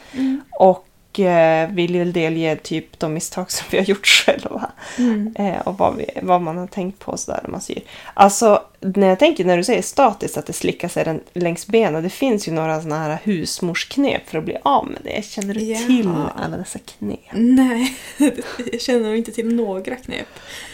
och 0.51 0.85
eh, 0.87 0.88
vill 1.71 1.99
väl 1.99 2.13
delge 2.13 2.57
typ 2.57 2.99
de 2.99 3.15
misstag 3.15 3.51
som 3.51 3.67
vi 3.71 3.79
har 3.79 3.85
gjort 3.85 4.07
själva. 4.27 4.71
Mm. 4.99 5.35
Eh, 5.39 5.59
och 5.61 5.79
vad, 5.79 5.97
vi, 5.97 6.05
vad 6.23 6.41
man 6.43 6.57
har 6.59 6.67
tänkt 6.67 6.99
på 6.99 7.17
sådär 7.17 7.41
när 7.43 7.51
man 7.51 7.61
syr. 7.61 7.83
Alltså, 8.15 8.63
när 8.81 9.07
jag 9.09 9.19
tänker 9.19 9.45
när 9.45 9.57
du 9.57 9.65
säger 9.65 9.83
statiskt 9.83 10.37
att 10.37 10.47
det 10.47 10.53
slickar 10.53 10.89
sig 10.89 11.05
den, 11.05 11.21
längs 11.33 11.67
benen. 11.67 12.03
Det 12.03 12.11
finns 12.11 12.49
ju 12.49 12.53
några 12.53 12.81
sådana 12.83 13.03
här 13.03 13.19
husmorsknep 13.25 14.29
för 14.29 14.39
att 14.39 14.45
bli 14.45 14.57
av 14.63 14.87
med 14.87 15.01
det. 15.05 15.25
Känner 15.25 15.55
du 15.55 15.61
Ja. 15.61 15.79
till 15.87 16.09
alla 16.37 16.57
dessa 16.57 16.79
knep? 16.79 17.21
Nej, 17.33 17.97
jag 18.73 18.81
känner 18.81 19.15
inte 19.15 19.33
till 19.33 19.55
några 19.55 19.97
knep. 19.97 20.27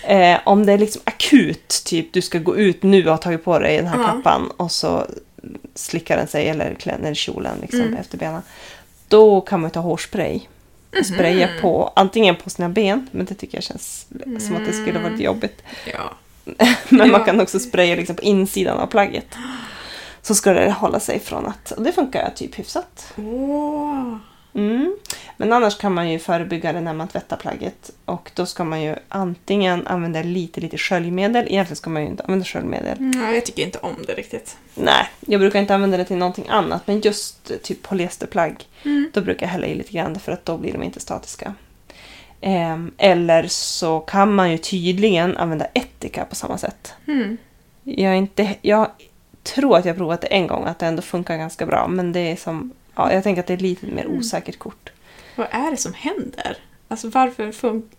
Eh, 0.05 0.37
om 0.45 0.67
det 0.67 0.73
är 0.73 0.79
liksom 0.79 1.03
akut, 1.05 1.83
typ 1.87 2.13
du 2.13 2.23
ska 2.23 2.39
gå 2.39 2.57
ut 2.57 2.83
nu 2.83 3.05
och 3.05 3.11
ha 3.11 3.17
tagit 3.19 3.45
på 3.45 3.59
dig 3.59 3.77
den 3.77 3.87
här 3.87 3.99
Ja. 3.99 4.07
kappan 4.07 4.51
och 4.57 4.73
så 4.73 5.07
slickar 5.75 6.17
den 6.17 6.27
sig, 6.27 6.49
eller 6.49 6.77
eller 6.85 7.15
kjolen 7.15 7.59
liksom, 7.63 7.81
Mm. 7.81 7.95
efter 7.95 8.19
benen. 8.19 8.43
Då 9.15 9.41
kan 9.41 9.61
man 9.61 9.71
ta 9.71 9.81
hårspray 9.81 10.41
och 11.01 11.07
spraya 11.07 11.49
på, 11.61 11.93
antingen 11.97 12.37
på 12.37 12.51
sina 12.51 12.69
ben, 12.69 13.09
men 13.11 13.27
det 13.27 13.35
tycker 13.35 13.57
jag 13.57 13.65
känns 13.65 14.07
som 14.41 14.57
att 14.57 14.67
det 14.67 14.73
skulle 14.73 14.99
varit 14.99 15.07
Mm. 15.07 15.21
jobbigt. 15.21 15.63
Ja. 15.93 16.13
Men 16.89 17.11
man 17.11 17.25
kan 17.25 17.41
också 17.41 17.59
spraya 17.59 17.97
liksom 17.97 18.17
på 18.17 18.23
insidan 18.23 18.79
av 18.79 18.87
plagget. 18.87 19.37
Så 20.23 20.35
ska 20.35 20.53
det 20.53 20.71
hålla 20.71 21.01
sig 21.01 21.21
från 21.21 21.47
att... 21.47 21.71
Och 21.71 21.83
det 21.83 21.93
funkar 21.93 22.31
typ 22.37 22.59
hyfsat. 22.59 23.15
Mm. 24.55 24.97
Men 25.37 25.53
annars 25.53 25.79
kan 25.79 25.95
man 25.95 26.11
ju 26.11 26.19
förebygga 26.19 26.73
det 26.73 26.81
när 26.81 26.93
man 26.93 27.09
tvättar 27.09 27.37
plagget. 27.37 27.91
Och 28.05 28.31
då 28.35 28.47
ska 28.47 28.65
man 28.65 28.83
ju 28.83 28.95
antingen 29.09 29.87
använda 29.87 30.23
lite, 30.23 30.61
lite 30.61 30.79
sköljmedel. 30.79 31.47
Egentligen 31.49 31.77
ska 31.77 31.91
man 31.91 32.03
ju 32.03 32.09
inte 32.09 32.23
använda 32.23 32.45
sköljmedel. 32.45 32.99
Mm, 32.99 33.35
jag 33.35 33.47
tycker 33.47 33.63
inte 33.63 33.79
om 33.79 33.97
det 34.07 34.13
riktigt. 34.15 34.57
Nej, 34.75 35.07
jag 35.21 35.41
brukar 35.41 35.61
inte 35.61 35.75
använda 35.75 35.97
det 35.97 36.05
till 36.05 36.17
någonting 36.17 36.47
annat. 36.49 36.87
Men 36.87 37.01
just 37.01 37.63
typ 37.63 37.83
polyesterplagg. 37.83 38.67
Mm. 38.85 39.11
Då 39.13 39.21
brukar 39.21 39.47
jag 39.47 39.51
hälla 39.53 39.67
i 39.67 39.75
lite 39.75 39.93
grann 39.93 40.19
för 40.21 40.33
att 40.33 40.45
då 40.45 40.57
blir 40.59 40.73
de 40.73 40.83
inte 40.83 41.01
statiska. 41.01 41.55
Ehm, 42.41 42.93
eller 42.99 43.47
så 43.49 44.01
kan 44.01 44.35
man 44.35 44.51
ju 44.51 44.59
tydligen 44.59 45.37
använda 45.37 45.65
ättika 45.65 46.25
på 46.25 46.35
samma 46.35 46.59
sätt. 46.59 46.93
Mm. 47.07 47.37
Jag, 47.83 48.17
inte, 48.17 48.55
jag 48.63 48.91
tror 49.43 49.77
att 49.79 49.85
jag 49.85 49.97
provat 49.97 50.21
det 50.21 50.27
en 50.27 50.47
gång, 50.47 50.65
att 50.65 50.79
det 50.79 50.87
ändå 50.87 51.03
funkar 51.03 51.37
ganska 51.37 51.67
bra. 51.67 51.89
Men 51.89 52.13
det 52.13 52.21
är 52.21 52.37
som, 52.37 52.73
ja, 52.95 53.13
jag 53.13 53.23
tänker 53.23 53.41
att 53.41 53.47
det 53.47 53.53
är 53.55 53.59
lite 53.59 53.87
mer 53.87 54.05
Mm. 54.05 54.19
osäkert 54.19 54.59
kort. 54.59 54.91
Vad 55.37 55.47
är 55.51 55.71
det 55.71 55.77
som 55.77 55.95
händer? 55.95 56.57
Alltså 56.89 57.09
varför 57.09 57.53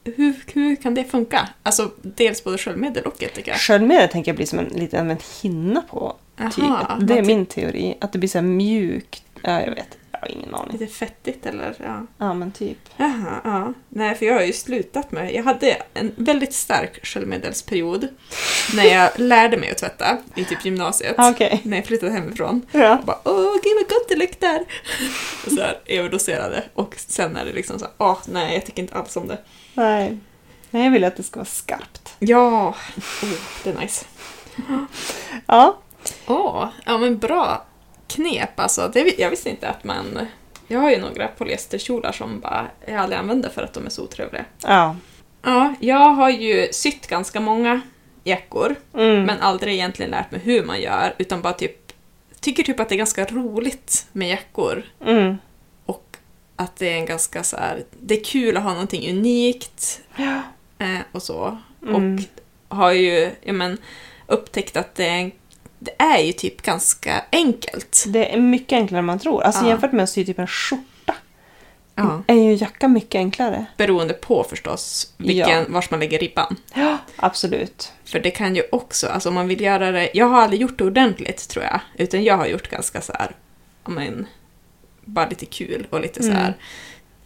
hur, 0.04 0.36
hur 0.54 0.76
kan 0.76 0.93
det 0.93 1.04
funka? 1.04 1.50
Alltså 1.63 1.91
dels 2.02 2.43
både 2.43 2.58
sköljmedel 2.58 3.04
och 3.04 3.24
ättika. 3.24 3.54
Sköljmedel 3.54 4.10
tänker 4.10 4.32
jag 4.32 4.36
blir 4.36 4.45
som 4.45 4.60
en 4.60 4.65
liten 4.65 5.12
en 5.12 5.17
hinna 5.41 5.82
på. 5.82 6.15
Aha, 6.39 6.98
det 7.02 7.17
är 7.17 7.24
min 7.24 7.45
teori. 7.45 7.98
Att 8.02 8.12
det 8.13 8.19
blir 8.19 8.30
så 8.30 8.38
här 8.38 8.45
mjukt. 8.45 9.24
Ja, 9.41 9.62
jag 9.62 9.76
vet. 9.76 9.98
Har 10.26 10.32
ingen 10.32 10.56
aning. 10.56 10.78
Lite 10.78 10.94
fettigt 10.94 11.46
eller? 11.46 11.76
Ja. 11.80 12.06
Ja, 12.18 12.34
men 12.34 12.52
typ. 12.52 12.78
Jaha, 12.98 13.42
ja. 13.44 13.74
Nej, 13.90 14.16
för 14.16 14.26
jag 14.26 14.34
har 14.34 14.42
ju 14.42 14.54
slutat 14.54 15.12
med... 15.12 15.34
Jag 15.34 15.44
hade 15.44 15.78
en 15.94 16.12
väldigt 16.16 16.54
stark 16.54 17.06
sköljmedelsperiod 17.06 18.08
när 18.76 18.86
jag 18.86 19.12
lärde 19.20 19.58
mig 19.58 19.72
att 19.72 19.78
tvätta 19.78 20.18
i 20.36 20.46
typ 20.46 20.66
gymnasiet. 20.66 21.16
Okej. 21.18 21.62
När 21.64 21.78
jag 21.78 21.86
flyttade 21.86 22.12
hemifrån. 22.12 22.62
Ja. 22.72 22.80
Jag 22.80 23.06
bara 23.06 23.20
åh, 23.24 23.54
gud 23.64 23.74
vad 23.76 23.90
gott 23.90 24.10
det 24.10 24.16
luktar! 24.16 24.60
Och 25.46 25.52
så 25.52 25.62
här 25.62 25.80
överdoserade. 25.86 26.64
Och 26.74 26.96
sen 26.98 27.36
är 27.36 27.46
det 27.46 27.54
liksom 27.54 27.80
så 27.80 27.86
här, 27.86 27.94
åh 27.98 28.18
nej, 28.26 28.54
jag 28.54 28.66
tycker 28.66 28.82
inte 28.82 28.96
alls 28.96 29.18
om 29.18 29.28
det. 29.28 29.38
Nej. 29.74 30.18
Nej, 30.72 30.84
jag 30.84 30.92
vill 30.92 31.04
att 31.04 31.18
det 31.18 31.24
ska 31.24 31.40
vara 31.40 31.46
skarpt. 31.46 32.16
Ja, 32.20 32.70
oh, 32.70 33.30
det 33.64 33.70
är 33.70 33.80
nice. 33.80 34.06
Ja. 35.48 35.78
Åh, 36.28 36.68
ja 36.86 36.98
men 36.98 37.18
bra 37.18 37.66
knep 38.15 38.60
alltså. 38.60 38.91
Det, 38.93 39.19
jag 39.19 39.30
visste 39.30 39.49
inte 39.49 39.69
att 39.69 39.84
man... 39.84 40.28
Jag 40.67 40.80
har 40.80 40.89
ju 40.91 40.97
några 40.97 41.28
polyesterkjolar 41.28 42.12
som 42.12 42.39
bara 42.39 42.67
jag 42.88 42.95
aldrig 42.95 43.19
använder 43.19 43.49
för 43.49 43.62
att 43.63 43.73
de 43.73 43.86
är 43.86 43.89
så 43.89 44.04
otrevliga. 44.04 44.45
Ja. 44.63 44.95
Ja, 45.41 45.73
jag 45.80 46.10
har 46.10 46.30
ju 46.30 46.67
sytt 46.71 47.08
ganska 47.08 47.39
många 47.39 47.82
jackor, 48.23 48.75
Mm. 48.93 49.23
men 49.23 49.41
aldrig 49.41 49.73
egentligen 49.73 50.12
lärt 50.12 50.32
mig 50.32 50.41
hur 50.43 50.63
man 50.65 50.82
gör, 50.82 51.13
utan 51.17 51.41
bara 51.41 51.54
typ 51.54 51.91
tycker 52.39 52.63
typ 52.63 52.80
att 52.80 52.89
det 52.89 52.95
är 52.95 52.97
ganska 52.97 53.25
roligt 53.25 54.08
med 54.12 54.30
jackor 54.30 54.84
Mm. 55.06 55.38
och 55.86 56.17
att 56.56 56.75
det 56.75 56.89
är 56.93 56.97
en 56.97 57.06
ganska 57.06 57.43
så 57.43 57.58
här, 57.58 57.84
det 57.99 58.19
är 58.19 58.23
kul 58.23 58.58
att 58.58 58.63
ha 58.63 58.71
någonting 58.71 59.10
unikt 59.17 60.01
eh, 60.78 60.99
och 61.12 61.23
så. 61.23 61.58
Mm. 61.88 61.95
Och 62.15 62.21
har 62.78 62.91
ju, 62.91 63.32
ja 63.41 63.54
men, 63.54 63.78
upptäckt 64.28 64.78
att 64.78 64.95
det 64.95 65.06
är, 65.08 65.32
det 65.86 66.04
är 66.04 66.19
ju 66.19 66.32
typ 66.34 66.62
ganska 66.62 67.24
enkelt. 67.32 68.04
Det 68.08 68.34
är 68.34 68.39
mycket 68.39 68.74
enklare 68.78 69.00
än 69.00 69.06
man 69.06 69.19
tror. 69.19 69.43
Alltså 69.43 69.63
Ja. 69.63 69.69
jämfört 69.69 69.91
med 69.91 70.04
att 70.04 70.10
sy 70.10 70.26
typ 70.26 70.39
en 70.39 70.48
skjorta. 70.48 71.15
Ja. 71.95 72.24
Är 72.28 72.34
ju 72.36 72.54
jacka 72.56 72.88
mycket 72.88 73.15
enklare. 73.19 73.65
Beroende 73.78 74.13
på 74.13 74.43
förstås 74.43 75.13
vilken, 75.17 75.50
Ja. 75.50 75.65
vars 75.69 75.91
man 75.91 76.00
lägger 76.00 76.19
ribban. 76.19 76.56
Ja, 76.74 76.98
absolut. 77.15 77.91
För 78.06 78.19
det 78.19 78.32
kan 78.32 78.56
ju 78.56 78.63
också, 78.71 79.08
alltså 79.08 79.30
om 79.30 79.36
man 79.36 79.48
vill 79.48 79.62
göra 79.62 79.91
det, 79.91 80.10
jag 80.13 80.26
har 80.26 80.41
aldrig 80.41 80.62
gjort 80.62 80.78
det 80.78 80.84
ordentligt 80.84 81.50
tror 81.50 81.65
jag, 81.65 81.80
utan 81.98 82.24
jag 82.24 82.38
har 82.38 82.45
gjort 82.45 82.69
ganska 82.69 83.02
så 83.02 83.13
här, 83.13 83.36
men, 83.86 84.28
bara 85.06 85.30
lite 85.30 85.45
kul 85.45 85.88
och 85.89 86.00
lite 86.02 86.24
så 86.24 86.32
här, 86.32 86.48
Mm. 86.48 86.54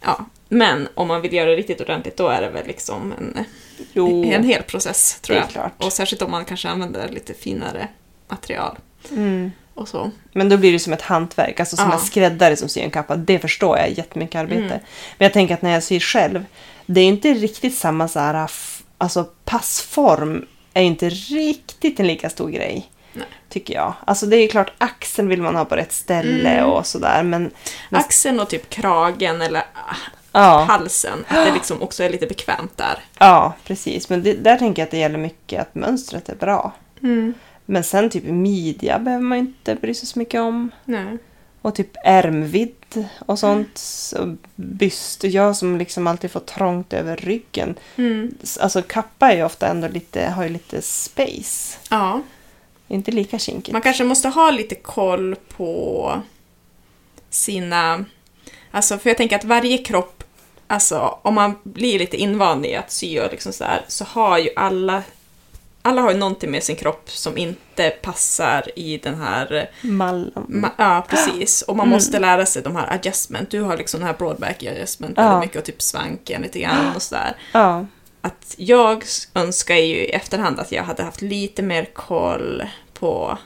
ja. 0.04 0.24
Men 0.48 0.88
om 0.94 1.08
man 1.08 1.20
vill 1.22 1.32
göra 1.32 1.50
det 1.50 1.56
riktigt 1.56 1.80
ordentligt 1.80 2.16
då 2.16 2.28
är 2.28 2.40
det 2.40 2.50
väl 2.50 2.66
liksom 2.66 3.12
en, 3.18 3.44
Jo, 3.92 4.24
en 4.24 4.44
hel 4.44 4.62
process 4.62 5.20
tror 5.20 5.38
jag. 5.38 5.48
klart. 5.50 5.84
Och 5.84 5.92
särskilt 5.92 6.22
om 6.22 6.30
man 6.30 6.44
kanske 6.44 6.68
använder 6.68 7.08
lite 7.08 7.34
finare 7.34 7.88
material 8.30 8.76
Mm. 9.10 9.52
och 9.74 9.88
så. 9.88 10.10
Men 10.32 10.48
då 10.48 10.56
blir 10.56 10.72
det 10.72 10.78
som 10.78 10.92
ett 10.92 11.02
hantverk, 11.02 11.60
alltså 11.60 11.76
som 11.76 11.88
Ja. 11.88 11.94
en 11.94 12.00
skräddare 12.00 12.56
som 12.56 12.68
syr 12.68 12.82
en 12.82 12.90
kappa. 12.90 13.16
Det 13.16 13.38
förstår 13.38 13.78
jag, 13.78 13.90
jättemycket 13.90 14.36
arbete. 14.40 14.60
Mm. 14.60 14.78
Men 15.18 15.24
jag 15.26 15.32
tänker 15.32 15.54
att 15.54 15.62
när 15.62 15.70
jag 15.72 15.82
syr 15.82 16.00
själv, 16.00 16.44
det 16.86 17.00
är 17.00 17.04
inte 17.04 17.34
riktigt 17.34 17.74
samma 17.76 18.08
så 18.08 18.20
här, 18.20 18.50
alltså 18.98 19.26
passform 19.44 20.46
är 20.74 20.82
inte 20.82 21.08
riktigt 21.08 22.00
en 22.00 22.06
lika 22.06 22.30
stor 22.30 22.48
grej. 22.50 22.90
Nej. 23.12 23.26
Tycker 23.48 23.74
jag. 23.74 23.94
Alltså 24.04 24.26
det 24.26 24.36
är 24.36 24.48
klart, 24.48 24.72
axeln 24.78 25.28
vill 25.28 25.42
man 25.42 25.54
ha 25.56 25.64
på 25.64 25.76
rätt 25.76 25.92
ställe 25.92 26.48
Mm. 26.50 26.70
och 26.70 26.86
sådär. 26.86 27.22
Men 27.22 27.50
Men- 27.90 28.00
Axeln 28.00 28.40
och 28.40 28.48
typ 28.50 28.70
kragen 28.70 29.42
eller 29.42 29.60
ah, 29.60 29.96
ja, 30.32 30.64
halsen, 30.68 31.24
att 31.28 31.46
det 31.46 31.52
liksom 31.54 31.82
också 31.82 32.02
är 32.02 32.10
lite 32.10 32.26
bekvämt 32.26 32.76
där. 32.76 32.98
ja 33.18 33.52
precis. 33.64 34.08
Men 34.08 34.22
det, 34.22 34.32
där 34.34 34.56
tänker 34.56 34.82
jag 34.82 34.86
att 34.86 34.90
det 34.90 34.98
gäller 34.98 35.18
mycket 35.18 35.60
att 35.60 35.74
mönstret 35.74 36.28
är 36.28 36.34
bra. 36.36 36.72
Men 37.70 37.84
sen 37.84 38.10
typ 38.10 38.24
midja 38.24 38.98
behöver 38.98 39.24
man 39.24 39.38
inte 39.38 39.74
bry 39.74 39.94
sig 39.94 40.08
så 40.08 40.18
mycket 40.18 40.40
om. 40.40 40.70
Nej. 40.84 41.18
Och 41.62 41.74
typ 41.74 41.96
ärmvidd 42.04 43.06
och 43.18 43.38
sånt. 43.38 43.78
Så 43.78 44.36
byst. 44.54 45.24
Och 45.24 45.30
jag 45.30 45.56
som 45.56 45.78
liksom 45.78 46.06
alltid 46.06 46.30
får 46.30 46.40
trångt 46.40 46.92
över 46.92 47.16
ryggen. 47.16 47.74
Mm. 47.96 48.34
Alltså 48.60 48.82
kappa 48.82 49.32
är 49.32 49.36
ju 49.36 49.44
ofta 49.44 49.68
ändå 49.68 49.88
lite, 49.88 50.24
har 50.26 50.42
ju 50.42 50.48
lite 50.48 50.82
space. 50.82 51.78
Ja. 51.90 52.22
Inte 52.88 53.10
lika 53.10 53.38
kinkigt. 53.38 53.72
Man 53.72 53.82
kanske 53.82 54.04
måste 54.04 54.28
ha 54.28 54.50
lite 54.50 54.74
koll 54.74 55.36
på 55.56 56.12
sina... 57.30 58.04
Alltså, 58.70 58.98
för 58.98 59.10
jag 59.10 59.16
tänker 59.16 59.36
att 59.36 59.44
varje 59.44 59.78
kropp, 59.78 60.24
alltså 60.66 61.18
om 61.22 61.34
man 61.34 61.54
blir 61.62 61.98
lite 61.98 62.16
invand 62.16 62.66
i 62.66 62.74
att 62.74 62.92
sy 62.92 63.20
och 63.20 63.30
liksom 63.30 63.52
så 63.52 63.64
här, 63.64 63.84
så 63.88 64.04
har 64.04 64.38
ju 64.38 64.50
alla... 64.56 65.02
Alla 65.82 66.00
har 66.02 66.12
ju 66.12 66.16
någonting 66.18 66.50
med 66.50 66.62
sin 66.62 66.76
kropp 66.76 67.10
som 67.10 67.38
inte 67.38 67.90
passar 67.90 68.78
i 68.78 68.98
den 68.98 69.14
här... 69.20 69.70
Mallen. 69.80 70.32
Ma- 70.48 70.70
ja, 70.76 71.06
precis. 71.08 71.62
Och 71.62 71.76
man 71.76 71.86
Mm. 71.86 71.96
måste 71.96 72.18
lära 72.18 72.46
sig 72.46 72.62
de 72.62 72.76
här 72.76 72.94
adjustment. 72.94 73.50
Du 73.50 73.60
har 73.60 73.76
liksom 73.76 74.00
den 74.00 74.06
här 74.06 74.14
broadback 74.18 74.62
adjustment 74.62 75.14
Ja. 75.16 75.22
väldigt 75.22 75.40
mycket 75.40 75.56
och 75.58 75.64
typ 75.64 75.82
svanken 75.82 76.42
lite 76.42 76.60
grann 76.60 76.96
och 76.96 77.02
sådär. 77.02 77.36
Ja. 77.52 77.86
Att 78.20 78.54
jag 78.56 79.04
önskar 79.34 79.74
ju 79.74 79.96
i 79.96 80.10
efterhand 80.10 80.60
att 80.60 80.72
jag 80.72 80.82
hade 80.84 81.02
haft 81.02 81.22
lite 81.22 81.62
mer 81.62 81.84
koll 81.84 82.62
på, 82.94 83.38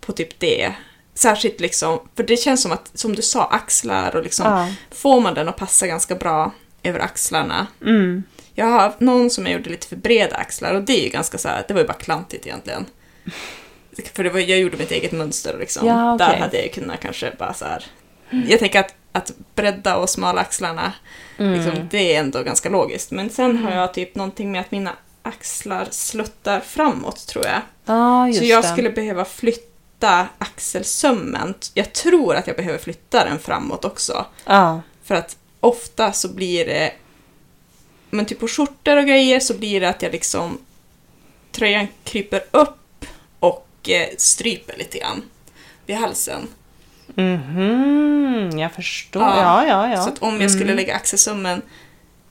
på 0.00 0.12
typ 0.12 0.40
det. 0.40 0.72
Särskilt 1.14 1.60
liksom, 1.60 2.00
för 2.16 2.22
det 2.22 2.36
känns 2.36 2.62
som 2.62 2.72
att, 2.72 2.90
som 2.94 3.14
du 3.14 3.22
sa, 3.22 3.44
axlar 3.44 4.16
och 4.16 4.22
liksom, 4.22 4.46
ja. 4.46 4.68
får 4.90 5.20
man 5.20 5.34
den 5.34 5.48
att 5.48 5.56
passa 5.56 5.86
ganska 5.86 6.14
bra 6.14 6.50
över 6.82 7.00
axlarna. 7.00 7.66
Mm. 7.82 8.22
Jag 8.54 8.66
har 8.66 8.78
haft 8.80 9.00
någon 9.00 9.30
som 9.30 9.46
jag 9.46 9.52
gjorde 9.52 9.70
lite 9.70 9.86
för 9.86 9.96
breda 9.96 10.36
axlar 10.36 10.74
och 10.74 10.82
det 10.82 11.00
är 11.00 11.04
ju 11.04 11.08
ganska 11.08 11.38
så 11.38 11.48
här, 11.48 11.64
det 11.68 11.74
var 11.74 11.80
ju 11.80 11.86
bara 11.86 11.92
klantigt 11.98 12.46
egentligen. 12.46 12.86
För 14.14 14.24
det 14.24 14.30
var, 14.30 14.40
jag 14.40 14.58
gjorde 14.58 14.76
mitt 14.76 14.90
eget 14.90 15.12
mönster 15.12 15.56
liksom. 15.58 15.86
Ja, 15.86 16.14
okej. 16.14 16.26
Där 16.26 16.36
hade 16.36 16.62
jag 16.62 16.72
kunnat 16.72 17.00
kanske 17.00 17.32
bara 17.38 17.54
så 17.54 17.64
här. 17.64 17.84
Jag 18.48 18.58
tänker 18.58 18.80
att, 18.80 18.94
att 19.12 19.32
bredda 19.54 19.96
och 19.96 20.10
smala 20.10 20.40
axlarna 20.40 20.92
Mm. 21.38 21.52
Liksom, 21.54 21.88
det 21.90 22.14
är 22.14 22.20
ändå 22.20 22.42
ganska 22.42 22.68
logiskt. 22.68 23.10
Men 23.10 23.30
sen 23.30 23.56
har 23.56 23.72
jag 23.72 23.94
typ 23.94 24.14
någonting 24.14 24.52
med 24.52 24.60
att 24.60 24.70
mina 24.70 24.92
axlar 25.22 25.86
sluttar 25.90 26.60
framåt 26.60 27.26
tror 27.26 27.44
jag. 27.46 27.60
Ja, 27.84 28.26
just 28.28 28.38
Så 28.38 28.44
jag 28.44 28.62
det. 28.64 28.68
skulle 28.68 28.90
behöva 28.90 29.24
flytta 29.24 30.26
axelsömmen. 30.38 31.54
Jag 31.74 31.92
tror 31.92 32.34
att 32.36 32.46
jag 32.46 32.56
behöver 32.56 32.78
flytta 32.78 33.24
den 33.24 33.38
framåt 33.38 33.84
också. 33.84 34.26
Ja. 34.46 34.80
För 35.04 35.14
att 35.14 35.36
ofta 35.60 36.12
så 36.12 36.28
blir 36.28 36.66
det, 36.66 36.92
men 38.12 38.26
typ 38.26 38.40
på 38.40 38.48
skjortor 38.48 38.96
och 38.96 39.04
grejer 39.06 39.40
så 39.40 39.54
blir 39.54 39.80
det 39.80 39.88
att 39.88 40.02
jag 40.02 40.12
liksom 40.12 40.58
tröjan 41.52 41.86
kryper 42.04 42.44
upp 42.50 43.04
och 43.40 43.68
eh, 43.88 44.08
stryper 44.18 44.76
lite 44.78 44.98
grann 44.98 45.22
vid 45.86 45.96
halsen. 45.96 46.48
Mhm, 47.14 48.58
jag 48.58 48.72
förstår. 48.72 49.22
Ja. 49.22 49.36
Ja, 49.36 49.66
ja, 49.66 49.88
ja. 49.94 50.02
Så 50.02 50.08
att 50.08 50.18
om 50.22 50.40
jag 50.40 50.50
skulle 50.50 50.64
Mm. 50.64 50.76
lägga 50.76 50.94
axelsömmen 50.94 51.62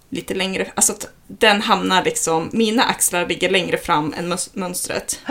lite 0.10 0.34
längre, 0.34 0.72
alltså 0.76 0.94
att 0.94 1.08
den 1.28 1.62
hamnar 1.62 2.04
liksom, 2.04 2.50
mina 2.54 2.84
axlar 2.84 3.26
ligger 3.28 3.50
längre 3.50 3.78
fram 3.78 4.13
än 4.17 4.38
mönstret. 4.54 5.20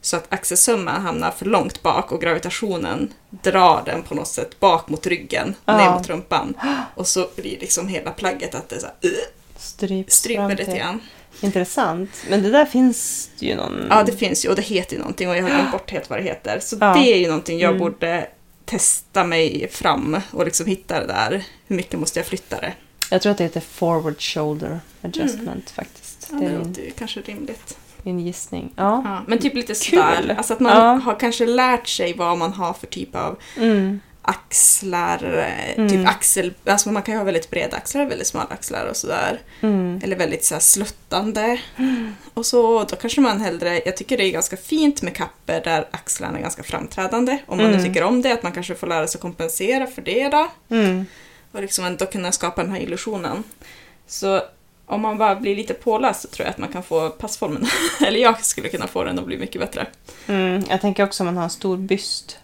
Så 0.00 0.16
att 0.16 0.32
axelsömmen 0.32 1.02
hamnar 1.02 1.30
för 1.30 1.46
långt 1.46 1.82
bak 1.82 2.12
och 2.12 2.20
gravitationen 2.20 3.12
drar 3.30 3.82
den 3.86 4.02
på 4.02 4.14
något 4.14 4.28
sätt 4.28 4.60
bak 4.60 4.88
mot 4.88 5.06
ryggen, 5.06 5.54
Ja. 5.64 5.76
ner 5.76 5.90
mot 5.90 6.08
rumpan. 6.08 6.54
Och 6.94 7.06
så 7.06 7.28
blir 7.36 7.58
liksom 7.60 7.88
hela 7.88 8.10
plagget 8.10 8.54
att 8.54 8.68
det 8.68 8.80
så 8.80 8.86
här, 8.86 8.94
Stryp 9.58 10.10
stryper 10.10 10.56
lite 10.56 10.76
grann. 10.78 11.00
Intressant. 11.40 12.10
Men 12.30 12.42
det 12.42 12.50
där 12.50 12.64
finns 12.64 13.30
ju 13.38 13.54
någon... 13.56 13.86
Ja, 13.90 14.02
det 14.02 14.12
finns 14.12 14.44
ju 14.44 14.48
och 14.48 14.56
det 14.56 14.62
heter 14.62 14.92
ju 14.94 14.98
någonting 14.98 15.28
och 15.28 15.36
jag 15.36 15.42
har 15.42 15.50
glömt 15.50 15.72
bort 15.72 15.90
helt 15.90 16.10
vad 16.10 16.18
det 16.18 16.22
heter. 16.22 16.58
Så 16.60 16.76
Ja. 16.80 16.94
det 16.94 17.12
är 17.14 17.18
ju 17.18 17.26
någonting 17.26 17.58
jag 17.58 17.68
Mm. 17.68 17.78
borde 17.80 18.26
testa 18.64 19.24
mig 19.24 19.68
fram 19.72 20.20
och 20.30 20.44
liksom 20.44 20.66
hitta 20.66 21.00
det 21.00 21.06
där. 21.06 21.44
Hur 21.66 21.76
mycket 21.76 22.00
måste 22.00 22.18
jag 22.18 22.26
flytta 22.26 22.60
det? 22.60 22.72
Jag 23.10 23.22
tror 23.22 23.32
att 23.32 23.38
det 23.38 23.44
heter 23.44 23.60
forward 23.60 24.20
shoulder 24.20 24.80
adjustment 25.02 25.70
faktiskt. 25.70 26.28
Ja, 26.32 26.38
det 26.38 26.46
är 26.46 26.50
det 26.50 26.58
låter 26.58 26.82
ju 26.82 26.90
kanske 26.90 27.20
rimligt. 27.20 27.78
min 28.02 28.20
gissning. 28.20 28.72
Ja. 28.76 29.02
Ja, 29.04 29.22
men 29.26 29.38
typ 29.38 29.54
lite 29.54 29.66
Kul. 29.74 29.76
sådär. 29.76 30.34
Alltså 30.38 30.52
att 30.52 30.60
man 30.60 30.76
Ja. 30.76 30.92
har 30.94 31.20
kanske 31.20 31.46
lärt 31.46 31.86
sig 31.88 32.12
vad 32.14 32.38
man 32.38 32.52
har 32.52 32.72
för 32.72 32.86
typ 32.86 33.14
av 33.14 33.38
Mm. 33.56 34.00
Axlar. 34.28 35.38
eh, 35.38 35.74
Mm. 35.78 35.88
Typ 35.90 36.08
axel... 36.08 36.54
Alltså 36.64 36.90
man 36.92 37.02
kan 37.02 37.14
ju 37.14 37.18
ha 37.18 37.24
väldigt 37.24 37.50
breda 37.50 37.76
axlar 37.76 38.06
väldigt 38.06 38.26
smala 38.26 38.46
axlar 38.50 38.86
och 38.86 38.96
sådär. 38.96 39.40
Mm. 39.60 40.00
Eller 40.04 40.16
väldigt 40.16 40.44
så 40.44 40.54
här 40.54 40.60
sluttande. 40.60 41.60
Och 42.34 42.46
så 42.46 42.84
då 42.84 42.96
kanske 42.96 43.20
man 43.20 43.40
hellre... 43.40 43.80
Jag 43.84 43.96
tycker 43.96 44.16
det 44.16 44.24
är 44.24 44.30
ganska 44.32 44.56
fint 44.56 45.02
med 45.02 45.16
kapper 45.16 45.60
där 45.64 45.88
axlarna 45.90 46.38
är 46.38 46.42
ganska 46.42 46.62
framträdande. 46.62 47.38
Om 47.46 47.56
man 47.56 47.66
Mm. 47.66 47.78
nu 47.78 47.84
tycker 47.88 48.02
om 48.02 48.22
det, 48.22 48.32
att 48.32 48.42
man 48.42 48.52
kanske 48.52 48.74
får 48.74 48.86
lära 48.86 49.06
sig 49.06 49.20
kompensera 49.20 49.86
för 49.86 50.02
det 50.02 50.28
då. 50.28 50.48
Mm. 50.70 51.06
Och 51.52 51.60
liksom 51.62 51.84
ändå 51.84 52.06
kunna 52.06 52.32
skapa 52.32 52.62
den 52.62 52.72
här 52.72 52.80
illusionen. 52.80 53.44
Så 54.06 54.42
om 54.86 55.00
man 55.00 55.18
bara 55.18 55.34
blir 55.36 55.56
lite 55.56 55.74
påläst 55.74 56.20
så 56.22 56.28
tror 56.28 56.46
jag 56.46 56.50
att 56.50 56.58
man 56.58 56.68
kan 56.68 56.82
få 56.82 57.10
passformen. 57.10 57.66
Eller 58.06 58.20
jag 58.20 58.44
skulle 58.44 58.68
kunna 58.68 58.86
få 58.86 59.04
den 59.04 59.18
att 59.18 59.26
bli 59.26 59.38
mycket 59.38 59.60
bättre. 59.60 59.86
Mm. 60.26 60.64
Jag 60.70 60.80
tänker 60.80 61.04
också 61.04 61.22
om 61.22 61.26
man 61.26 61.36
har 61.36 61.44
en 61.44 61.50
stor 61.50 61.76
byst. 61.76 62.37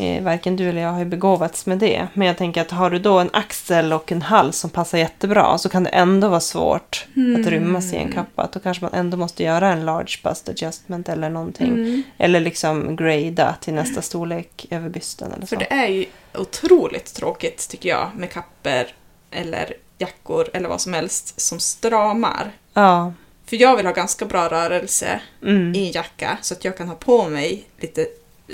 Eh, 0.00 0.22
varken 0.22 0.56
du 0.56 0.68
eller 0.68 0.82
jag 0.82 0.92
har 0.92 0.98
ju 0.98 1.04
begåvats 1.04 1.66
med 1.66 1.78
det. 1.78 2.06
Men 2.14 2.26
jag 2.26 2.36
tänker 2.38 2.60
att 2.60 2.70
har 2.70 2.90
du 2.90 2.98
då 2.98 3.18
en 3.18 3.30
axel 3.32 3.92
och 3.92 4.12
en 4.12 4.22
hals 4.22 4.58
som 4.58 4.70
passar 4.70 4.98
jättebra 4.98 5.58
så 5.58 5.68
kan 5.68 5.84
det 5.84 5.90
ändå 5.90 6.28
vara 6.28 6.40
svårt 6.40 7.06
att 7.38 7.46
rymmas 7.46 7.92
i 7.92 7.96
en 7.96 8.12
kappa. 8.12 8.48
Då 8.52 8.60
kanske 8.60 8.84
man 8.84 8.94
ändå 8.94 9.16
måste 9.16 9.42
göra 9.42 9.68
en 9.72 9.84
large 9.84 10.16
bust 10.24 10.48
adjustment 10.48 11.08
eller 11.08 11.30
någonting. 11.30 11.68
Mm. 11.68 12.02
Eller 12.18 12.40
liksom 12.40 12.96
grada 12.96 13.54
till 13.60 13.74
nästa 13.74 14.02
storlek 14.02 14.66
över 14.70 14.88
bysten 14.88 15.32
eller 15.32 15.40
så. 15.46 15.46
För 15.46 15.56
det 15.56 15.72
är 15.72 15.88
ju 15.88 16.04
otroligt 16.34 17.14
tråkigt 17.14 17.68
tycker 17.70 17.88
jag 17.88 18.10
med 18.16 18.30
kapper 18.32 18.86
eller 19.30 19.74
jackor 19.98 20.48
eller 20.52 20.68
vad 20.68 20.80
som 20.80 20.94
helst 20.94 21.40
som 21.40 21.60
stramar. 21.60 22.52
Ja. 22.74 23.12
För 23.46 23.56
jag 23.56 23.76
vill 23.76 23.86
ha 23.86 23.92
ganska 23.92 24.24
bra 24.24 24.48
rörelse 24.48 25.20
Mm. 25.42 25.74
i 25.74 25.86
en 25.86 25.92
jacka 25.92 26.38
så 26.42 26.54
att 26.54 26.64
jag 26.64 26.76
kan 26.76 26.88
ha 26.88 26.94
på 26.94 27.28
mig 27.28 27.64
lite 27.80 28.06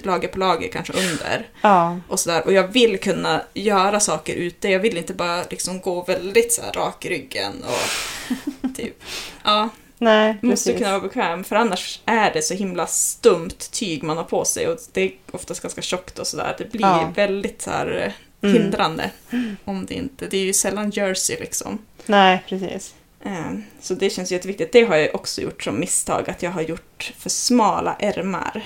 lager 0.05 0.29
på 0.29 0.39
lager 0.39 0.69
kanske 0.69 0.93
under 0.93 1.49
Ja. 1.63 1.99
och 2.09 2.21
sådär. 2.21 2.47
Och 2.47 2.53
jag 2.53 2.69
vill 2.69 2.99
kunna 3.01 3.43
göra 3.55 4.01
saker 4.01 4.35
ute. 4.35 4.69
Jag 4.69 4.81
vill 4.81 4.97
inte 4.97 5.15
bara 5.15 5.43
liksom 5.51 5.81
gå 5.81 6.03
väldigt 6.05 6.53
så 6.53 6.63
här 6.63 6.73
rak 6.73 7.05
i 7.05 7.09
ryggen 7.09 7.53
och 7.69 8.77
typ. 8.77 9.03
Ja, 9.45 9.69
Nej, 9.99 10.37
måste 10.43 10.73
kunna 10.73 10.91
vara 10.91 11.01
bekväm 11.01 11.45
för 11.45 11.57
annars 11.57 12.01
är 12.05 12.33
det 12.33 12.43
så 12.43 12.55
himla 12.55 12.87
stumt 12.87 13.71
tyg 13.73 14.03
man 14.03 14.17
har 14.17 14.25
på 14.25 14.45
sig 14.45 14.69
och 14.69 14.79
det 14.93 15.01
är 15.01 15.11
oftast 15.31 15.63
ganska 15.63 15.83
tjockt 15.83 16.19
och 16.19 16.27
sådär. 16.27 16.55
Det 16.59 16.73
blir 16.73 16.81
Ja. 16.83 17.13
väldigt 17.17 17.63
så 17.63 17.71
här 17.71 18.03
eh, 18.07 18.13
Mm. 18.43 18.63
hindrande 18.63 19.11
om 19.65 19.87
det 19.87 19.95
inte. 19.95 20.27
Det 20.27 20.37
är 20.37 20.45
ju 20.45 20.53
sällan 20.53 20.91
jersey 20.91 21.37
liksom. 21.41 21.79
Nej, 22.07 22.43
precis. 22.49 22.95
Eh, 23.25 23.53
Så 23.81 23.95
det 23.95 24.11
känns 24.11 24.33
jätteviktigt. 24.33 24.73
Det 24.73 24.85
har 24.85 24.97
jag 24.97 25.15
också 25.15 25.41
gjort 25.43 25.63
som 25.63 25.81
misstag, 25.81 26.31
att 26.31 26.43
jag 26.43 26.51
har 26.51 26.63
gjort 26.63 27.13
för 27.19 27.31
smala 27.31 27.97
ärmar. 28.01 28.65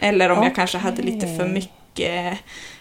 Eller 0.00 0.30
om 0.30 0.42
jag 0.42 0.54
kanske 0.54 0.78
hade 0.78 1.02
lite 1.02 1.36
för 1.36 1.48
mycket 1.48 2.38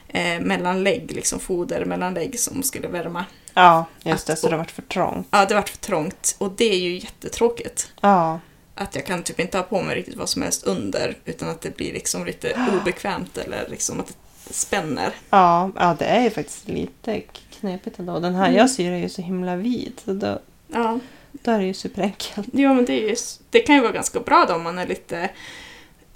eh, 0.08 0.40
mellanlägg, 0.42 1.12
liksom 1.16 1.40
foder 1.40 1.86
mellanlägg 1.86 2.40
som 2.40 2.64
skulle 2.64 2.88
värma. 2.88 3.26
Ja, 3.54 3.86
just 4.04 4.28
det. 4.28 4.34
Att- 4.34 4.40
Så 4.40 4.48
det 4.48 4.54
har 4.54 4.58
varit 4.58 4.72
för 4.72 4.82
trångt. 4.82 5.28
Ja, 5.32 5.46
det 5.46 5.56
vart 5.56 5.70
för 5.70 5.78
trångt 5.78 6.36
och 6.38 6.52
det 6.52 6.74
är 6.74 6.80
ju 6.80 6.96
jättetråkigt. 7.00 7.92
Ja. 8.02 8.40
Att 8.76 8.96
jag 8.96 9.06
kan 9.06 9.24
typ 9.24 9.40
inte 9.40 9.58
ha 9.58 9.64
på 9.64 9.82
mig 9.82 9.96
riktigt 9.96 10.16
vad 10.16 10.30
som 10.30 10.42
helst 10.42 10.64
under 10.64 11.18
utan 11.26 11.50
att 11.50 11.62
det 11.62 11.78
blir 11.78 11.94
liksom 11.94 12.26
lite 12.26 12.58
obekvämt 12.82 13.38
eller 13.38 13.68
liksom 13.70 14.00
att 14.00 14.08
det 14.48 14.54
spänner. 14.54 15.14
Ja, 15.30 15.72
ja, 15.76 15.96
det 16.00 16.06
är 16.06 16.22
ju 16.24 16.30
faktiskt 16.30 16.68
lite 16.68 17.22
knepigt 17.60 18.00
ändå. 18.00 18.20
Den 18.20 18.36
här 18.36 18.46
Mm. 18.48 18.58
jag 18.58 18.70
syr 18.72 18.92
är 18.92 18.98
ju 18.98 19.10
så 19.10 19.22
himla 19.22 19.56
vid. 19.56 19.94
Så 20.06 20.14
då, 20.14 20.40
Ja, 20.68 21.00
då 21.32 21.52
är 21.52 21.60
det 21.60 21.66
ju 21.66 21.74
superenkelt. 21.74 22.48
ja 22.54 22.74
men 22.74 22.86
det, 22.86 22.94
är 23.04 23.10
ju, 23.10 23.16
det 23.50 23.60
kan 23.60 23.76
ju 23.76 23.82
vara 23.82 23.92
ganska 23.92 24.20
bra 24.20 24.46
då 24.48 24.54
om 24.56 24.64
man 24.64 24.80
är 24.80 24.88
lite, 24.88 25.30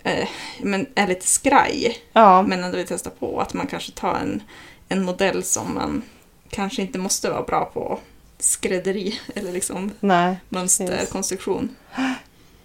eh, 0.05 0.27
men 0.61 0.85
är 0.95 1.07
lite 1.07 1.27
skraj. 1.27 1.97
Ja, 2.13 2.41
men 2.41 2.63
ändå 2.63 2.77
vill 2.77 2.87
testa 2.87 3.09
på. 3.09 3.39
Att 3.41 3.53
man 3.53 3.67
kanske 3.67 3.91
tar 3.91 4.15
en, 4.15 4.43
en 4.89 5.03
modell 5.05 5.43
som 5.43 5.73
man 5.73 6.01
kanske 6.49 6.81
inte 6.81 6.99
måste 6.99 7.29
vara 7.29 7.43
bra 7.43 7.65
på 7.73 7.99
skrädderi 8.39 9.19
eller 9.35 9.51
liksom 9.51 9.91
nej, 9.99 10.35
mönsterkonstruktion. 10.49 11.75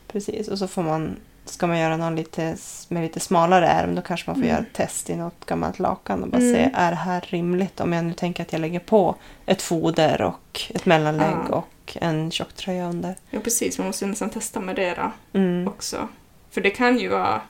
precis. 0.09 0.49
Och 0.49 0.59
så 0.59 0.69
får 0.69 0.83
man, 0.83 1.17
ska 1.45 1.67
man 1.67 1.79
göra 1.79 1.97
någon 1.97 2.17
lite, 2.17 2.57
med 2.89 3.03
lite 3.03 3.21
smalare 3.21 3.69
ärm 3.69 3.95
då 3.95 4.03
kanske 4.03 4.31
man 4.31 4.37
får 4.37 4.43
Mm. 4.43 4.55
göra 4.55 4.61
ett 4.67 4.73
test 4.75 5.11
i 5.11 5.17
något 5.17 5.47
gammalt 5.47 5.79
lakan 5.79 6.23
och 6.23 6.29
bara 6.29 6.39
Mm. 6.43 6.55
se, 6.55 6.71
är 6.75 6.91
det 6.91 6.97
här 6.97 7.21
rimligt? 7.29 7.81
Om 7.81 7.93
jag 7.93 8.05
nu 8.05 8.13
tänker 8.13 8.43
att 8.43 8.53
jag 8.53 8.61
lägger 8.61 8.81
på 8.81 9.15
ett 9.47 9.63
foder 9.63 10.23
och 10.23 10.61
ett 10.71 10.87
mellanlägg 10.87 11.37
Ja. 11.51 11.55
och 11.57 11.97
en 12.01 12.31
tjocktröja 12.31 12.89
under. 12.89 13.15
Ja 13.31 13.41
precis, 13.41 13.79
man 13.79 13.87
måste 13.87 14.05
ju 14.05 14.11
nästan 14.11 14.31
testa 14.31 14.61
med 14.61 14.77
det 14.77 14.95
då 14.95 15.39
Mm. 15.39 15.69
också. 15.69 16.09
För 16.51 16.61
det 16.61 16.71
kan 16.71 16.99
ju 16.99 17.09
vara 17.09 17.41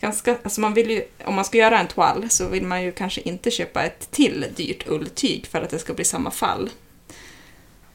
ganska, 0.00 0.36
alltså 0.42 0.60
man 0.60 0.74
vill 0.74 0.90
ju, 0.90 1.04
om 1.24 1.34
man 1.34 1.44
ska 1.44 1.58
göra 1.58 1.78
en 1.78 1.86
toal 1.86 2.30
så 2.30 2.48
vill 2.48 2.66
man 2.66 2.82
ju 2.82 2.92
kanske 2.92 3.20
inte 3.20 3.50
köpa 3.50 3.82
ett 3.82 4.10
till 4.10 4.46
dyrt 4.56 4.88
ulltyg 4.88 5.46
för 5.46 5.62
att 5.62 5.70
det 5.70 5.78
ska 5.78 5.94
bli 5.94 6.04
samma 6.04 6.30
fall. 6.30 6.70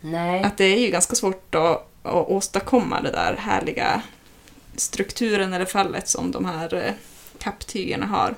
Nej. 0.02 0.43
Att 0.43 0.58
det 0.58 0.65
är 0.65 0.80
ju 0.80 0.88
ganska 0.88 1.15
svårt 1.15 1.56
att, 1.56 1.89
att 2.04 2.28
åstadkomma 2.28 3.02
det 3.02 3.12
där 3.12 3.36
härliga 3.39 4.02
strukturen 4.76 5.54
eller 5.54 5.65
fallet 5.65 6.08
som 6.08 6.32
de 6.32 6.45
här 6.45 6.73
eh, 6.73 6.93
kapptygerna 7.39 8.06
har. 8.06 8.36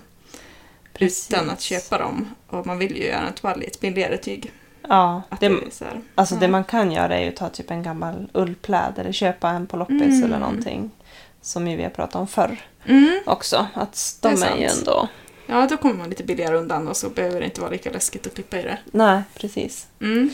Utan 0.99 1.49
att 1.49 1.61
köpa 1.61 1.97
dem. 1.97 2.35
Och 2.47 2.67
man 2.67 2.77
vill 2.77 2.97
ju 2.97 3.07
göra 3.07 3.27
en 3.27 3.33
toal 3.33 3.63
i 3.63 3.65
ett 3.65 3.79
billigare 3.79 4.17
tyg. 4.17 4.51
Ja, 4.87 5.21
det, 5.39 5.49
det 5.49 5.55
är 5.55 5.69
så 5.71 5.85
här, 5.85 6.01
alltså 6.15 6.35
det 6.35 6.45
ja. 6.45 6.51
man 6.51 6.63
kan 6.63 6.91
göra 6.91 7.17
är 7.17 7.23
ju 7.23 7.29
att 7.29 7.35
ta 7.35 7.49
typ 7.49 7.71
en 7.71 7.83
gammal 7.83 8.29
ullpläd 8.33 8.93
eller 8.97 9.11
köpa 9.11 9.49
en 9.49 9.67
på 9.67 9.77
loppis 9.77 10.01
Mm. 10.01 10.23
eller 10.23 10.39
någonting. 10.39 10.91
Som 11.41 11.65
vi 11.65 11.83
har 11.83 11.89
pratat 11.89 12.15
om 12.15 12.27
förr 12.27 12.57
Mm. 12.85 13.19
också. 13.25 13.67
Att 13.73 14.17
Det 14.21 14.29
de 14.29 14.43
är 14.43 14.47
är, 14.51 14.57
ju 14.57 14.63
ändå... 14.65 15.07
Ja, 15.47 15.67
då 15.69 15.77
kommer 15.77 15.95
man 15.95 16.09
lite 16.09 16.23
billigare 16.23 16.57
undan 16.57 16.87
och 16.87 16.97
så 16.97 17.09
behöver 17.09 17.39
det 17.39 17.45
inte 17.45 17.61
vara 17.61 17.71
lika 17.71 17.91
läskigt 17.91 18.27
att 18.27 18.33
klippa 18.33 18.59
i 18.59 18.61
det. 18.63 18.77
Nej, 18.91 19.21
precis. 19.35 19.87
Mm. 20.01 20.29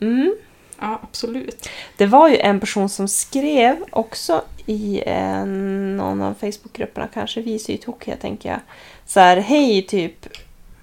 Mm. 0.00 0.36
Ja, 0.80 1.00
absolut. 1.02 1.68
Det 1.96 2.06
var 2.06 2.28
ju 2.28 2.36
en 2.36 2.60
person 2.60 2.88
som 2.88 3.08
skrev 3.08 3.84
också 3.90 4.42
i 4.66 5.02
en, 5.06 5.96
någon 5.96 6.22
av 6.22 6.34
Facebookgrupperna, 6.34 7.08
kanske 7.14 7.40
vi 7.40 7.54
är 7.54 7.76
tokiga 7.76 8.16
tänker 8.16 8.48
jag. 8.48 8.60
Så 9.06 9.20
här, 9.20 9.36
hej 9.36 9.82
typ. 9.82 10.26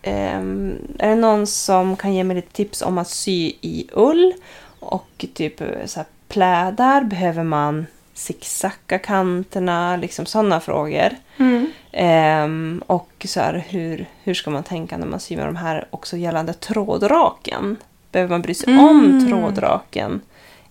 ehm, 0.02 0.78
är 1.00 1.10
det 1.10 1.16
någon 1.16 1.48
som 1.48 1.96
kan 1.98 2.14
ge 2.14 2.24
mig 2.24 2.36
lite 2.36 2.52
tips 2.54 2.82
om 2.82 2.98
att 2.98 3.10
sy 3.10 3.54
i 3.62 3.90
ull? 3.94 4.34
Och 4.80 5.26
typ 5.34 5.62
eh, 5.62 5.86
så 5.86 6.00
här, 6.00 6.08
plädar, 6.28 7.04
behöver 7.04 7.44
man 7.44 7.86
zigzacka 8.14 9.00
kanterna? 9.00 9.98
Liksom 9.98 10.26
sådana 10.26 10.60
frågor. 10.60 11.10
Mm. 11.38 11.72
Ehm, 11.92 12.84
och 12.88 13.26
så 13.26 13.40
här, 13.40 13.66
hur, 13.70 14.06
hur 14.24 14.34
ska 14.34 14.52
man 14.52 14.64
tänka 14.64 14.98
när 14.98 15.08
man 15.08 15.20
syr 15.20 15.38
med 15.38 15.46
de 15.46 15.56
här 15.56 15.88
också 15.90 16.18
gällande 16.18 16.54
trådraken? 16.54 17.78
Behöver 18.12 18.32
man 18.32 18.42
bry 18.42 18.54
sig 18.54 18.78
om 18.78 19.06
Mm. 19.06 19.28
trådraken 19.28 20.22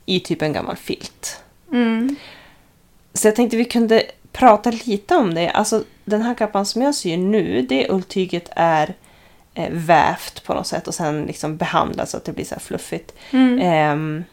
i 0.06 0.20
typ 0.20 0.42
en 0.42 0.52
gammal 0.52 0.76
filt? 0.76 1.42
Mm. 1.72 2.16
Så 3.14 3.26
jag 3.28 3.36
tänkte 3.36 3.56
vi 3.56 3.64
kunde 3.64 4.02
prata 4.32 4.70
lite 4.70 5.16
om 5.16 5.34
det. 5.34 5.50
Alltså 5.50 5.84
den 6.04 6.22
här 6.22 6.34
kappan 6.34 6.66
som 6.66 6.82
jag 6.82 6.94
syr 6.94 7.16
nu, 7.16 7.62
det 7.68 7.90
ulltyget 7.90 8.48
är 8.56 8.94
eh, 9.54 9.70
vävt 9.70 10.44
på 10.44 10.54
något 10.54 10.66
sätt 10.66 10.88
och 10.88 10.94
sen 10.94 11.22
liksom 11.24 11.56
behandlat 11.56 12.08
så 12.08 12.16
att 12.16 12.24
det 12.24 12.32
blir 12.32 12.44
så 12.44 12.54
här 12.54 12.60
fluffigt. 12.60 13.14
Mm. 13.30 13.58
Ehm, 13.58 14.24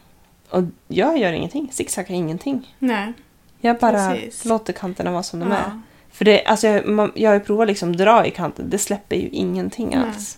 och 0.50 0.64
jag 0.88 1.18
gör 1.18 1.34
ingenting, 1.34 1.70
zigzaggar 1.72 2.16
ingenting. 2.16 2.76
Nej. 2.80 3.14
Jag 3.62 3.78
bara 3.78 4.12
Precis. 4.14 4.46
låter 4.46 4.74
kanterna 4.74 5.12
vara 5.12 5.24
som 5.24 5.40
de 5.40 5.52
är. 5.52 5.58
Ja. 5.58 5.82
För 6.12 6.26
det, 6.26 6.44
alltså 6.46 6.68
jag, 6.68 6.88
man, 6.88 7.12
jag 7.16 7.30
har 7.30 7.34
ju 7.36 7.40
provat 7.40 7.68
liksom 7.68 7.96
dra 7.96 8.26
i 8.26 8.32
kanten, 8.32 8.70
det 8.70 8.78
släpper 8.78 9.16
ju 9.16 9.28
ingenting 9.30 9.90
Nej. 9.90 10.00
alls. 10.00 10.38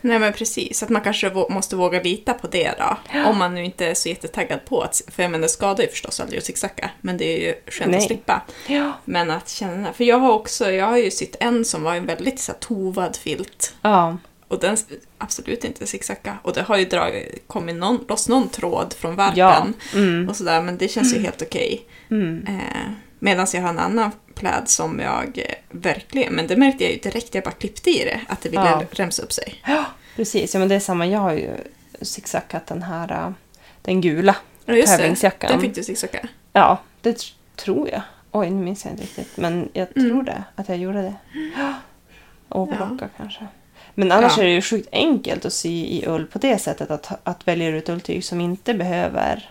Nej 0.00 0.18
men 0.18 0.32
precis, 0.32 0.82
att 0.82 0.88
man 0.88 1.02
kanske 1.02 1.28
vå- 1.28 1.52
måste 1.52 1.76
våga 1.76 2.02
lita 2.02 2.34
på 2.34 2.46
det 2.46 2.74
då. 2.78 2.96
Om 3.26 3.38
man 3.38 3.54
nu 3.54 3.64
inte 3.64 3.86
är 3.86 3.94
så 3.94 4.08
jättetaggad 4.08 4.64
på 4.64 4.80
att, 4.80 5.02
för 5.08 5.22
jag 5.22 5.30
menar 5.32 5.42
det 5.42 5.48
skadar 5.48 5.84
ju 5.84 5.90
förstås 5.90 6.20
aldrig 6.20 6.38
att 6.38 6.44
zigzacka, 6.44 6.90
men 7.00 7.16
det 7.16 7.24
är 7.24 7.40
ju 7.48 7.54
skönt 7.66 7.90
Nej. 7.90 7.98
att 7.98 8.06
slippa. 8.06 8.42
Ja. 8.68 8.92
Men 9.04 9.30
att 9.30 9.48
känna, 9.48 9.92
för 9.92 10.04
jag 10.04 10.18
har 10.18 10.32
också, 10.32 10.70
jag 10.72 10.86
har 10.86 10.96
ju 10.96 11.10
sytt 11.10 11.36
en 11.40 11.64
som 11.64 11.82
var 11.82 11.94
en 11.94 12.06
väldigt 12.06 12.40
så 12.40 12.52
här, 12.52 12.58
tovad 12.58 13.16
filt. 13.16 13.74
Ja. 13.82 14.16
Och 14.52 14.60
den 14.60 14.76
absolut 15.18 15.64
inte 15.64 15.86
zigzacka. 15.86 16.38
Och 16.42 16.52
det 16.52 16.62
har 16.62 16.76
ju 16.78 16.84
dragit, 16.84 17.48
kommit 17.48 17.76
någon, 17.76 18.04
loss 18.08 18.28
någon 18.28 18.48
tråd 18.48 18.92
från 18.98 19.16
varpen 19.16 19.38
Ja. 19.38 19.66
Mm. 19.94 20.28
och 20.28 20.36
sådär, 20.36 20.62
men 20.62 20.78
det 20.78 20.88
känns 20.88 21.14
ju 21.14 21.18
helt 21.18 21.42
okej. 21.42 21.86
Mm. 22.10 22.46
Eh, 22.48 22.90
Medan 23.18 23.46
jag 23.54 23.62
har 23.62 23.68
en 23.68 23.78
annan 23.78 24.10
pläd 24.34 24.62
som 24.68 24.98
jag 25.00 25.38
eh, 25.38 25.54
verkligen, 25.70 26.32
men 26.34 26.46
det 26.46 26.56
märkte 26.56 26.84
jag 26.84 26.92
ju 26.92 26.98
direkt 26.98 27.34
jag 27.34 27.44
bara 27.44 27.50
klippte 27.50 27.90
i 27.90 28.04
det, 28.04 28.20
att 28.28 28.40
det 28.40 28.48
ville 28.48 28.62
Ja. 28.64 28.82
remsa 28.90 29.22
upp 29.22 29.32
sig. 29.32 29.62
ja, 29.66 29.84
precis. 30.16 30.54
Ja, 30.54 30.60
men 30.60 30.68
det 30.68 30.74
är 30.74 30.80
samma. 30.80 31.06
Jag 31.06 31.20
har 31.20 31.32
ju 31.32 31.50
zigzackat 32.02 32.66
den 32.66 32.82
här, 32.82 33.12
äh, 33.12 33.30
den 33.82 34.00
gula. 34.00 34.36
Ja, 34.64 34.74
just 34.74 34.92
det. 34.92 34.98
Tävlingsjackan. 34.98 35.50
Den 35.50 35.60
fick 35.60 35.74
du 35.74 35.82
zigzacka. 35.82 36.28
Ja, 36.52 36.78
det 37.00 37.10
tr- 37.18 37.32
tror 37.56 37.88
jag. 37.88 38.02
Oj, 38.32 38.50
nu 38.50 38.64
minns 38.64 38.84
jag 38.84 38.92
inte 38.92 39.02
riktigt. 39.02 39.36
Men 39.36 39.68
jag 39.72 39.88
Mm. 39.96 40.08
tror 40.10 40.22
det, 40.22 40.44
att 40.56 40.68
jag 40.68 40.78
gjorde 40.78 41.02
det. 41.02 41.14
Ja. 41.58 41.74
Overlocka 42.48 43.08
kanske. 43.16 43.46
Men 43.94 44.12
annars 44.12 44.32
Ja. 44.36 44.42
är 44.42 44.46
det 44.46 44.52
ju 44.54 44.62
sjukt 44.62 44.88
enkelt 44.92 45.44
att 45.44 45.52
sy 45.52 45.68
i 45.86 46.04
ull 46.06 46.26
på 46.26 46.38
det 46.38 46.58
sättet. 46.58 46.90
Att, 46.90 47.10
att 47.24 47.48
välja 47.48 47.68
ut 47.68 47.88
ulltyg 47.88 48.24
som 48.24 48.40
inte 48.40 48.74
behöver 48.74 49.50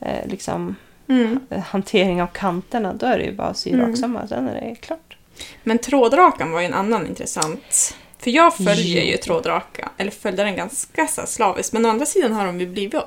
eh, 0.00 0.26
liksom, 0.26 0.76
Mm. 1.08 1.40
eh, 1.50 1.60
hantering 1.60 2.22
av 2.22 2.26
kanterna. 2.26 2.92
Då 2.94 3.06
är 3.06 3.18
det 3.18 3.24
ju 3.24 3.32
bara 3.32 3.48
att 3.48 3.56
sy 3.56 3.70
Mm. 3.72 3.88
raksamma, 3.88 4.26
sen 4.28 4.48
är 4.48 4.54
det 4.54 4.74
klart. 4.74 5.16
Men 5.62 5.78
trådrakan 5.78 6.52
var 6.52 6.60
ju 6.60 6.66
en 6.66 6.74
annan 6.74 7.06
intressant. 7.06 7.94
För 8.18 8.30
jag 8.30 8.56
följer 8.56 9.02
ju 9.02 9.16
trådrakan, 9.16 9.88
eller 9.96 10.10
följde 10.10 10.44
den 10.44 10.56
ganska 10.56 11.06
så 11.06 11.22
slaviskt. 11.26 11.72
Men 11.72 11.86
å 11.86 11.88
andra 11.88 12.06
sidan 12.06 12.32
har 12.32 12.46
de 12.46 12.60
ju 12.60 12.66
blivit 12.66 13.02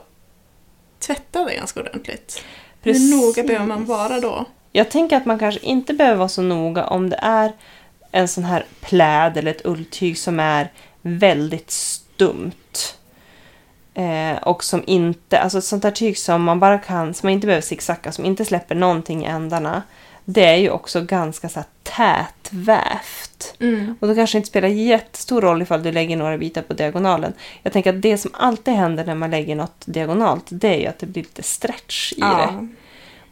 tvättade 0.99 1.55
ganska 1.55 1.79
ordentligt. 1.79 2.43
Precis. 2.83 3.13
Hur 3.13 3.17
noga 3.27 3.43
behöver 3.43 3.65
man 3.65 3.85
vara 3.85 4.19
då? 4.19 4.45
Jag 4.71 4.91
tänker 4.91 5.17
att 5.17 5.25
man 5.25 5.39
kanske 5.39 5.61
inte 5.65 5.93
behöver 5.93 6.17
vara 6.17 6.29
så 6.29 6.41
noga 6.41 6.85
om 6.87 7.09
det 7.09 7.19
är 7.21 7.51
en 8.15 8.27
sån 8.27 8.43
här 8.43 8.65
pläd 8.81 9.37
eller 9.37 9.51
ett 9.51 9.65
ulltyg 9.65 10.17
som 10.17 10.39
är 10.39 10.71
väldigt 11.01 11.71
stumt. 11.71 12.51
Eh, 13.93 14.37
och 14.43 14.63
som 14.63 14.83
inte, 14.87 15.39
alltså 15.39 15.57
ett 15.57 15.63
sånt 15.63 15.83
här 15.83 15.91
tyg 15.91 16.17
som 16.17 16.43
man 16.43 16.59
bara 16.59 16.77
kan, 16.77 17.13
som 17.13 17.27
man 17.27 17.33
inte 17.33 17.47
behöver 17.47 17.61
zigzacka, 17.61 18.11
som 18.11 18.25
inte 18.25 18.45
släpper 18.45 18.75
någonting 18.75 19.25
i 19.25 19.27
ändarna. 19.27 19.83
Det 20.25 20.45
är 20.45 20.55
ju 20.55 20.69
också 20.69 21.01
ganska 21.01 21.49
så 21.49 21.59
här 21.59 21.67
tätvävt. 21.83 23.55
Mm. 23.59 23.95
Och 23.99 24.07
då 24.07 24.15
kanske 24.15 24.37
det 24.37 24.39
inte 24.39 24.49
spelar 24.49 24.67
jättestor 24.67 25.41
roll 25.41 25.61
ifall 25.61 25.83
du 25.83 25.91
lägger 25.91 26.17
några 26.17 26.37
bitar 26.37 26.61
på 26.61 26.73
diagonalen. 26.73 27.33
Jag 27.63 27.73
tänker 27.73 27.93
att 27.95 28.01
det 28.01 28.17
som 28.17 28.31
alltid 28.33 28.73
händer 28.73 29.05
när 29.05 29.15
man 29.15 29.31
lägger 29.31 29.55
något 29.55 29.83
diagonalt, 29.85 30.45
det 30.49 30.67
är 30.67 30.79
ju 30.79 30.87
att 30.87 30.99
det 30.99 31.05
blir 31.05 31.23
lite 31.23 31.43
stretch 31.43 32.13
i 32.13 32.21
det. 32.21 32.67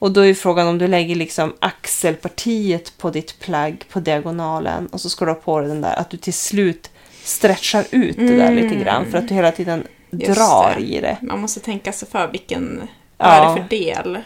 Och 0.04 0.12
då 0.12 0.26
är 0.26 0.34
frågan 0.34 0.68
om 0.68 0.78
du 0.78 0.88
lägger 0.88 1.16
liksom 1.16 1.54
axelpartiet 1.60 2.98
på 2.98 3.10
ditt 3.10 3.40
plagg 3.40 3.86
på 3.90 4.00
diagonalen 4.00 4.88
och 4.88 5.02
så 5.02 5.10
ska 5.10 5.26
du 5.26 5.32
ha 5.32 5.36
på 5.36 5.60
dig 5.60 5.70
den 5.70 5.82
där, 5.82 6.00
att 6.00 6.10
du 6.10 6.18
till 6.18 6.34
slut 6.34 6.92
stretchar 7.24 7.86
ut 7.92 8.18
det 8.18 8.38
där 8.38 8.52
lite 8.52 8.76
grann 8.76 9.12
för 9.12 9.18
att 9.18 9.28
du 9.28 9.34
hela 9.34 9.52
tiden 9.52 9.88
Just 10.10 10.36
drar 10.36 10.74
det. 10.76 10.82
i 10.82 11.02
det. 11.02 11.18
Man 11.22 11.40
måste 11.40 11.60
tänka 11.60 11.92
sig 11.92 12.08
för 12.08 12.28
vilken... 12.28 12.88
Ja. 13.18 13.26
Vad 13.26 13.36
är 13.36 13.56
det 13.56 13.62
för 13.62 13.70
del? 13.70 14.20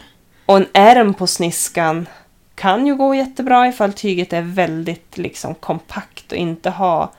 Och 0.46 0.56
en 0.56 0.66
ärm 0.72 1.14
på 1.14 1.26
sniskan 1.26 2.08
kan 2.54 2.86
ju 2.86 2.94
gå 2.94 3.14
jättebra 3.14 3.68
ifall 3.68 3.92
tyget 3.92 4.32
är 4.32 4.42
väldigt 4.42 5.18
liksom 5.18 5.54
kompakt 5.54 6.32
och 6.32 6.38
inte 6.38 6.70
ha 6.70 7.12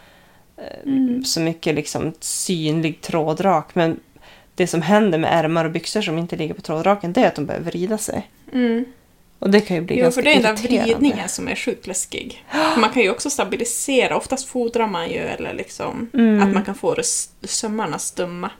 eh, 0.57 1.21
så 1.23 1.39
mycket 1.39 1.75
liksom 1.75 2.13
synlig 2.19 3.01
trådrak. 3.01 3.75
Men 3.75 3.99
det 4.55 4.67
som 4.67 4.81
händer 4.81 5.17
med 5.17 5.33
ärmar 5.33 5.65
och 5.65 5.71
byxor 5.71 6.01
som 6.01 6.17
inte 6.17 6.35
ligger 6.35 6.53
på 6.53 6.61
trådraken 6.61 7.13
det 7.13 7.23
är 7.23 7.27
att 7.27 7.35
de 7.35 7.45
börjar 7.45 7.61
vrida 7.61 7.97
sig. 7.97 8.27
Mm. 8.53 8.85
Och 9.39 9.49
det 9.49 9.61
kan 9.61 9.75
ju 9.77 9.81
bli 9.83 9.95
Jo, 9.95 10.01
ganska 10.03 10.21
för 10.21 10.25
det 10.25 10.31
är 10.35 10.43
den 10.43 10.55
där 10.55 10.61
vridningen 10.63 11.29
som 11.29 11.47
är 11.47 11.55
sjukt 11.55 11.87
läskig. 11.87 12.45
Man 12.77 12.89
kan 12.89 13.03
ju 13.03 13.11
också 13.11 13.29
stabilisera, 13.29 14.17
oftast 14.17 14.47
fodrar 14.47 14.87
man 14.87 15.09
ju 15.09 15.17
eller 15.17 15.53
liksom 15.53 16.09
Mm. 16.13 16.41
att 16.47 16.53
man 16.53 16.63
kan 16.65 16.75
få 16.75 16.95
sömmarna 17.43 17.99
stumma 17.99 18.51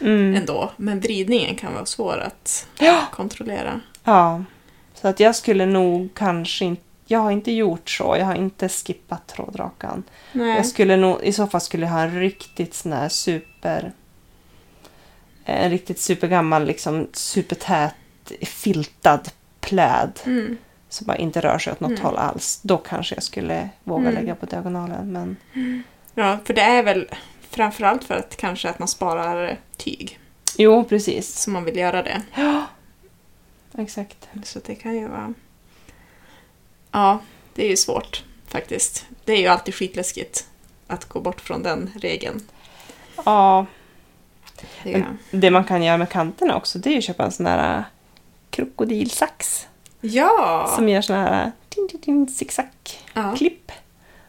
Mm. 0.00 0.34
ändå. 0.34 0.70
Men 0.76 1.00
vridningen 1.00 1.54
kan 1.54 1.74
vara 1.74 1.86
svår 1.86 2.18
att 2.18 2.66
Ja. 2.78 3.02
kontrollera. 3.12 3.80
Ja, 4.04 4.44
så 4.94 5.08
att 5.08 5.20
jag 5.20 5.36
skulle 5.36 5.66
nog 5.66 6.14
kanske 6.14 6.64
inte... 6.64 6.82
Jag 7.08 7.18
har 7.18 7.30
inte 7.30 7.52
gjort 7.52 7.90
så. 7.90 8.16
Jag 8.18 8.26
har 8.26 8.34
inte 8.34 8.68
skippat 8.68 9.26
trådrakan. 9.26 10.02
Nej. 10.32 10.56
Jag 10.56 10.66
skulle 10.66 10.96
nog, 10.96 11.22
I 11.24 11.32
så 11.32 11.46
fall 11.46 11.60
skulle 11.60 11.86
jag 11.86 11.92
ha 11.92 12.00
en 12.00 12.20
riktigt 12.20 12.74
sån 12.74 12.92
här 12.92 13.08
super... 13.08 13.92
En 15.44 15.70
riktigt 15.70 16.00
supergammal, 16.00 16.64
liksom 16.66 17.08
supertät 17.12 17.94
filtad 18.42 19.20
pläd 19.60 20.20
Mm. 20.26 20.56
som 20.88 21.06
bara 21.06 21.16
inte 21.16 21.40
rör 21.40 21.58
sig 21.58 21.72
åt 21.72 21.80
något 21.80 21.90
Mm. 21.90 22.02
håll 22.02 22.16
alls. 22.16 22.60
Då 22.62 22.76
kanske 22.78 23.14
jag 23.14 23.22
skulle 23.22 23.68
våga 23.84 24.02
Mm. 24.08 24.14
lägga 24.14 24.34
på 24.34 24.46
diagonalen. 24.46 25.12
Men 25.12 25.36
Ja, 26.14 26.38
för 26.44 26.54
det 26.54 26.60
är 26.60 26.82
väl 26.82 27.08
framförallt 27.50 28.04
för 28.04 28.14
att 28.14 28.36
kanske 28.36 28.70
att 28.70 28.78
man 28.78 28.88
sparar 28.88 29.58
tyg. 29.76 30.18
jo, 30.58 30.84
precis. 30.84 31.38
Så 31.38 31.50
man 31.50 31.64
vill 31.64 31.76
göra 31.76 32.02
det. 32.02 32.22
Ja, 32.34 32.66
exakt. 33.78 34.28
Så 34.44 34.58
det 34.66 34.74
kan 34.74 34.94
ju 34.96 35.08
vara... 35.08 35.34
Ja, 36.92 37.20
det 37.54 37.64
är 37.64 37.70
ju 37.70 37.76
svårt 37.76 38.24
faktiskt. 38.46 39.06
Det 39.24 39.32
är 39.32 39.36
ju 39.40 39.46
alltid 39.46 39.74
skitläskigt 39.74 40.46
att 40.86 41.04
gå 41.04 41.20
bort 41.20 41.40
från 41.40 41.62
den 41.62 41.90
regeln. 42.00 42.40
Ja, 43.24 43.66
Det 44.82 45.04
det 45.30 45.50
man 45.50 45.64
kan 45.64 45.82
göra 45.82 45.96
med 45.96 46.08
kanterna 46.10 46.56
också 46.56 46.78
det 46.78 46.88
är 46.90 46.92
ju 46.92 46.98
att 46.98 47.04
köpa 47.04 47.24
en 47.24 47.32
sån 47.32 47.46
äh, 47.46 47.80
krokodilsax. 48.50 49.66
Ja! 50.00 50.72
Som 50.76 50.88
gör 50.88 51.00
såna 51.00 51.22
här 51.22 51.52
zigzag-klipp. 52.28 53.62
ja 53.66 53.74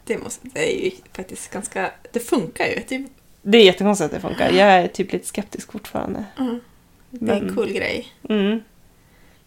det, 0.07 0.17
måste, 0.17 0.47
det 0.47 0.73
är 0.73 0.85
ju 0.85 0.91
faktiskt 1.13 1.51
ganska... 1.51 1.91
Det 2.11 2.19
funkar 2.19 2.65
ju. 2.65 2.83
Det, 2.87 3.05
Det 3.41 3.57
är 3.57 3.63
jättekonstigt 3.65 4.05
att 4.05 4.11
det 4.11 4.27
funkar. 4.27 4.51
Jag 4.51 4.67
är 4.67 4.87
typ 4.87 5.11
lite 5.13 5.27
skeptisk 5.27 5.71
fortfarande. 5.71 6.25
ja, 6.37 6.59
det 7.09 7.31
är 7.31 7.41
en 7.41 7.55
cool 7.55 7.71
grej. 7.71 8.07
Mm. 8.29 8.63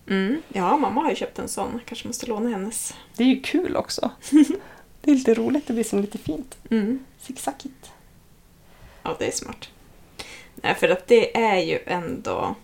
Mm. 0.09 0.43
Ja, 0.49 0.77
mamma 0.77 1.03
har 1.03 1.11
ju 1.11 1.17
köpt 1.17 1.39
en 1.39 1.49
sån. 1.49 1.81
Kanske 1.87 2.07
måste 2.07 2.27
låna 2.27 2.51
hennes. 2.51 2.95
Det 3.17 3.25
är 3.25 3.29
ju 3.29 3.41
kul 3.41 3.77
också. 3.77 4.11
det 5.01 5.11
är 5.11 5.15
lite 5.15 5.35
roligt, 5.35 5.67
det 5.67 5.73
blir 5.73 5.85
som 5.85 6.01
lite 6.01 6.19
fint. 6.19 6.59
Mm. 6.71 7.05
Zigzagigt. 7.21 7.91
Ja, 9.03 9.17
det 9.19 9.27
är 9.27 9.31
smart. 9.31 9.69
Nej, 10.55 10.75
för 10.75 10.89
att 10.89 11.07
det 11.07 11.37
är 11.37 11.59
ju 11.59 11.79
ändå... 11.87 12.55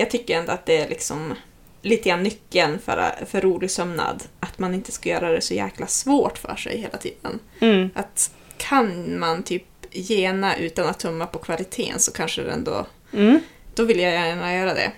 Jag 0.00 0.10
tycker 0.10 0.38
ändå 0.38 0.52
att 0.52 0.66
det 0.66 0.76
är 0.76 0.88
liksom 0.88 1.34
lite 1.82 2.08
grann 2.08 2.22
nyckeln 2.22 2.78
för, 2.78 3.12
för 3.26 3.40
rolig 3.40 3.70
sömnad. 3.70 4.22
Att 4.40 4.58
man 4.58 4.74
inte 4.74 4.92
ska 4.92 5.08
göra 5.08 5.30
det 5.30 5.40
så 5.40 5.54
jäkla 5.54 5.86
svårt 5.86 6.38
för 6.38 6.56
sig 6.56 6.78
hela 6.78 6.98
tiden. 6.98 7.38
Mm. 7.60 7.90
Att 7.94 8.30
kan 8.56 9.18
man 9.20 9.42
typ 9.42 9.64
gena 9.90 10.56
utan 10.56 10.88
att 10.88 10.98
tumma 10.98 11.26
på 11.26 11.38
kvaliteten 11.38 12.00
så 12.00 12.12
kanske 12.12 12.42
det 12.42 12.50
ändå... 12.50 12.86
Mm. 13.12 13.40
Då 13.74 13.84
vill 13.84 14.00
jag 14.00 14.12
gärna 14.12 14.54
göra 14.54 14.74
det. 14.74 14.92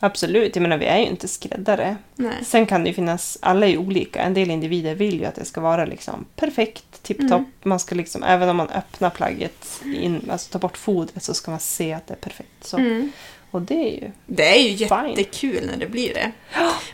Absolut, 0.00 0.56
jag 0.56 0.62
menar 0.62 0.78
vi 0.78 0.86
är 0.86 0.98
ju 0.98 1.06
inte 1.06 1.28
skräddare. 1.28 1.96
Nej. 2.14 2.44
Sen 2.44 2.66
kan 2.66 2.82
det 2.82 2.88
ju 2.88 2.94
finnas, 2.94 3.38
alla 3.42 3.66
är 3.66 3.70
ju 3.70 3.78
olika. 3.78 4.20
En 4.20 4.34
del 4.34 4.50
individer 4.50 4.94
vill 4.94 5.20
ju 5.20 5.24
att 5.24 5.34
det 5.34 5.44
ska 5.44 5.60
vara 5.60 5.84
liksom 5.84 6.26
perfekt, 6.36 7.02
tipptopp. 7.02 7.30
Mm. 7.30 7.52
Man 7.62 7.80
ska 7.80 7.94
liksom, 7.94 8.22
även 8.22 8.48
om 8.48 8.56
man 8.56 8.68
öppnar 8.68 9.10
plagget, 9.10 9.80
in, 9.84 10.30
alltså 10.30 10.52
tar 10.52 10.58
bort 10.58 10.76
fodret 10.76 11.22
så 11.22 11.34
ska 11.34 11.50
man 11.50 11.60
se 11.60 11.92
att 11.92 12.06
det 12.06 12.14
är 12.14 12.18
perfekt. 12.18 12.64
Så. 12.64 12.76
Mm. 12.78 13.12
Och 13.50 13.62
det 13.62 13.74
är 13.74 13.90
ju, 14.02 14.10
Det 14.26 14.56
är 14.56 14.60
ju 14.62 14.76
Fine. 14.88 15.08
jättekul 15.08 15.66
när 15.66 15.76
det 15.76 15.86
blir 15.86 16.14
det. 16.14 16.32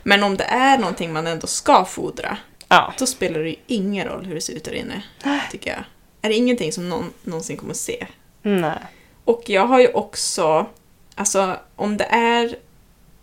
Men 0.03 0.23
om 0.23 0.37
det 0.37 0.45
är 0.45 0.79
någonting 0.79 1.13
man 1.13 1.27
ändå 1.27 1.47
ska 1.47 1.85
fodra, 1.85 2.37
ja. 2.69 2.95
då 2.99 3.07
spelar 3.07 3.41
det 3.41 3.49
ju 3.49 3.57
ingen 3.67 4.09
roll 4.09 4.25
hur 4.25 4.35
det 4.35 4.41
ser 4.41 4.53
ut 4.55 4.65
där 4.65 4.73
inne. 4.75 5.03
Tycker 5.51 5.71
jag. 5.71 5.85
Är 6.23 6.29
det 6.29 6.35
ingenting 6.35 6.73
som 6.73 6.89
någon 6.89 7.13
någonsin 7.23 7.57
kommer 7.57 7.75
se. 7.75 8.07
Nej. 8.43 8.79
Och 9.25 9.43
jag 9.47 9.67
har 9.67 9.81
ju 9.81 9.89
också, 9.93 10.67
alltså 11.15 11.57
om 11.77 11.97
det 11.97 12.05
är 12.05 12.57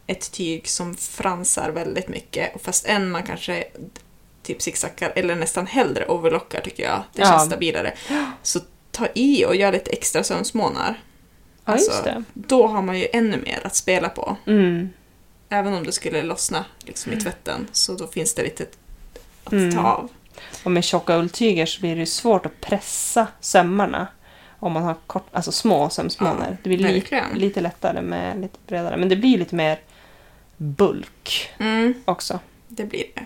ett 0.08 0.32
tyg 0.32 0.68
som 0.68 0.96
fransar 0.96 1.70
väldigt 1.70 2.08
mycket, 2.08 2.56
och 2.56 2.62
fast 2.62 2.86
än 2.86 3.12
man 3.12 3.24
kanske 3.24 3.64
typ 4.44 4.62
zigzaggar, 4.62 5.14
eller 5.16 5.36
nästan 5.36 5.68
hellre 5.68 6.06
overlockar 6.08 6.62
tycker 6.62 6.84
jag, 6.84 7.04
det 7.14 7.22
Ja. 7.22 7.28
känns 7.28 7.46
stabilare, 7.46 7.94
så 8.44 8.60
ta 8.92 9.08
i 9.16 9.46
och 9.46 9.56
gör 9.56 9.72
lite 9.72 9.92
extra 9.92 10.24
sömsmånar. 10.24 11.00
Ja, 11.70 11.74
Alltså, 11.74 11.92
just 11.92 12.04
det. 12.04 12.24
Då 12.34 12.68
har 12.68 12.82
man 12.82 13.00
ju 13.00 13.08
ännu 13.14 13.38
mer 13.38 13.60
att 13.64 13.76
spela 13.76 14.10
på. 14.10 14.38
Mm. 14.46 14.90
Även 15.50 15.74
om 15.74 15.84
det 15.84 15.92
skulle 15.92 16.24
lossna 16.24 16.66
liksom, 16.80 17.14
i 17.14 17.18
tvätten, 17.18 17.68
så 17.72 17.94
då 17.94 18.08
finns 18.08 18.34
det 18.34 18.44
lite 18.44 18.66
att 19.44 19.54
Mm. 19.54 19.72
ta 19.76 19.82
av. 19.82 20.10
Och 20.64 20.72
med 20.72 20.84
tjocka 20.84 21.16
ulltyger 21.18 21.66
så 21.66 21.82
blir 21.82 21.96
det 21.96 22.06
svårt 22.06 22.46
att 22.46 22.62
pressa 22.62 23.28
sömmarna. 23.40 24.08
Om 24.60 24.72
man 24.74 24.84
har 24.84 24.96
kort, 25.08 25.28
alltså 25.32 25.52
små 25.52 25.90
sömsmånar. 25.90 26.48
Ja, 26.50 26.58
det 26.64 26.70
blir 26.70 26.78
li, 26.78 27.04
lite 27.36 27.62
lättare 27.62 28.02
med 28.02 28.42
lite 28.42 28.58
bredare. 28.68 28.98
Men 28.98 29.10
det 29.10 29.16
blir 29.16 29.38
lite 29.38 29.56
mer 29.56 29.80
bulk 30.58 31.50
Mm, 31.60 31.94
också. 32.06 32.40
det 32.68 32.84
blir 32.86 33.04
det. 33.16 33.26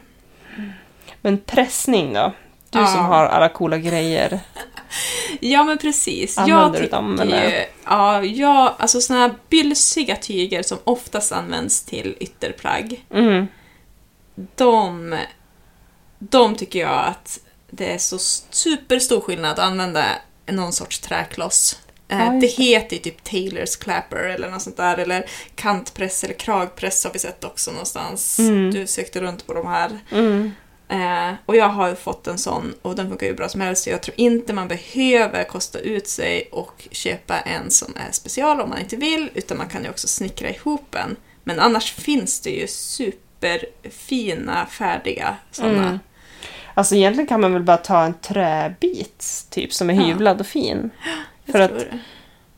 Men 1.21 1.37
pressning 1.37 2.13
då? 2.13 2.31
Du 2.69 2.79
Ja. 2.79 2.87
som 2.87 3.05
har 3.05 3.25
alla 3.25 3.49
coola 3.49 3.77
grejer. 3.77 4.39
Ja, 5.39 5.63
men 5.63 5.77
precis. 5.77 6.37
Använder 6.37 6.79
du 6.79 6.85
jag 6.85 6.91
dem, 6.91 7.17
tycker 7.17 7.37
eller? 7.37 7.65
Ja, 7.85 8.23
jag, 8.23 8.73
alltså 8.79 9.01
såna 9.01 9.19
här 9.19 9.33
bylsiga 9.49 10.15
tyger 10.15 10.63
som 10.63 10.77
oftast 10.83 11.31
används 11.31 11.83
till 11.85 12.15
ytterplagg, 12.19 13.05
Mm. 13.13 13.47
de, 14.55 15.15
de 16.19 16.55
tycker 16.55 16.79
jag 16.79 17.05
att 17.07 17.39
det 17.69 17.93
är 17.93 17.97
så 17.97 18.17
superstor 18.49 19.21
skillnad 19.21 19.51
att 19.51 19.59
använda 19.59 20.05
någon 20.51 20.73
sorts 20.73 20.99
träkloss. 20.99 21.79
Eh, 22.07 22.17
det 22.39 22.45
just 22.45 22.57
det. 22.57 22.63
heter 22.63 22.95
ju 22.95 23.01
typ 23.01 23.23
Taylors 23.23 23.75
clapper 23.75 24.17
eller 24.17 24.49
något 24.49 24.61
sånt 24.61 24.77
där, 24.77 24.97
eller 24.97 25.25
kantpress 25.55 26.23
eller 26.23 26.33
kragpress 26.33 27.03
har 27.03 27.11
vi 27.13 27.19
sett 27.19 27.43
också 27.43 27.71
någonstans. 27.71 28.39
Mm. 28.39 28.71
Du 28.71 28.87
sökte 28.87 29.21
runt 29.21 29.47
på 29.47 29.53
de 29.53 29.67
här. 29.67 29.99
Mm. 30.11 30.51
Eh, 30.87 31.31
och 31.45 31.55
jag 31.55 31.69
har 31.69 31.89
ju 31.89 31.95
fått 31.95 32.27
en 32.27 32.37
sån 32.37 32.73
och 32.81 32.95
den 32.95 33.09
funkar 33.09 33.27
ju 33.27 33.33
bra 33.33 33.49
som 33.49 33.61
helst. 33.61 33.87
Jag 33.87 34.01
tror 34.01 34.13
inte 34.19 34.53
man 34.53 34.67
behöver 34.67 35.43
kosta 35.43 35.79
ut 35.79 36.07
sig 36.07 36.49
och 36.51 36.87
köpa 36.91 37.39
en 37.39 37.71
som 37.71 37.93
är 37.95 38.11
special 38.11 38.61
om 38.61 38.69
man 38.69 38.79
inte 38.79 38.95
vill, 38.95 39.29
utan 39.33 39.57
man 39.57 39.69
kan 39.69 39.83
ju 39.83 39.89
också 39.89 40.07
snickra 40.07 40.49
ihop 40.49 40.95
en. 40.95 41.15
Men 41.43 41.59
annars 41.59 41.91
finns 41.93 42.39
det 42.39 42.49
ju 42.49 42.67
superfina, 42.67 44.65
färdiga 44.65 45.35
sådana. 45.51 45.87
Mm. 45.87 45.99
Alltså 46.73 46.95
egentligen 46.95 47.27
kan 47.27 47.41
man 47.41 47.53
väl 47.53 47.63
bara 47.63 47.77
ta 47.77 48.03
en 48.03 48.13
träbit 48.13 49.45
typ 49.49 49.73
som 49.73 49.89
är 49.89 49.93
Ja. 49.93 50.01
hyvlad 50.01 50.39
och 50.39 50.47
fin. 50.47 50.89
För 51.51 51.59
att- 51.59 51.79
det. 51.79 51.99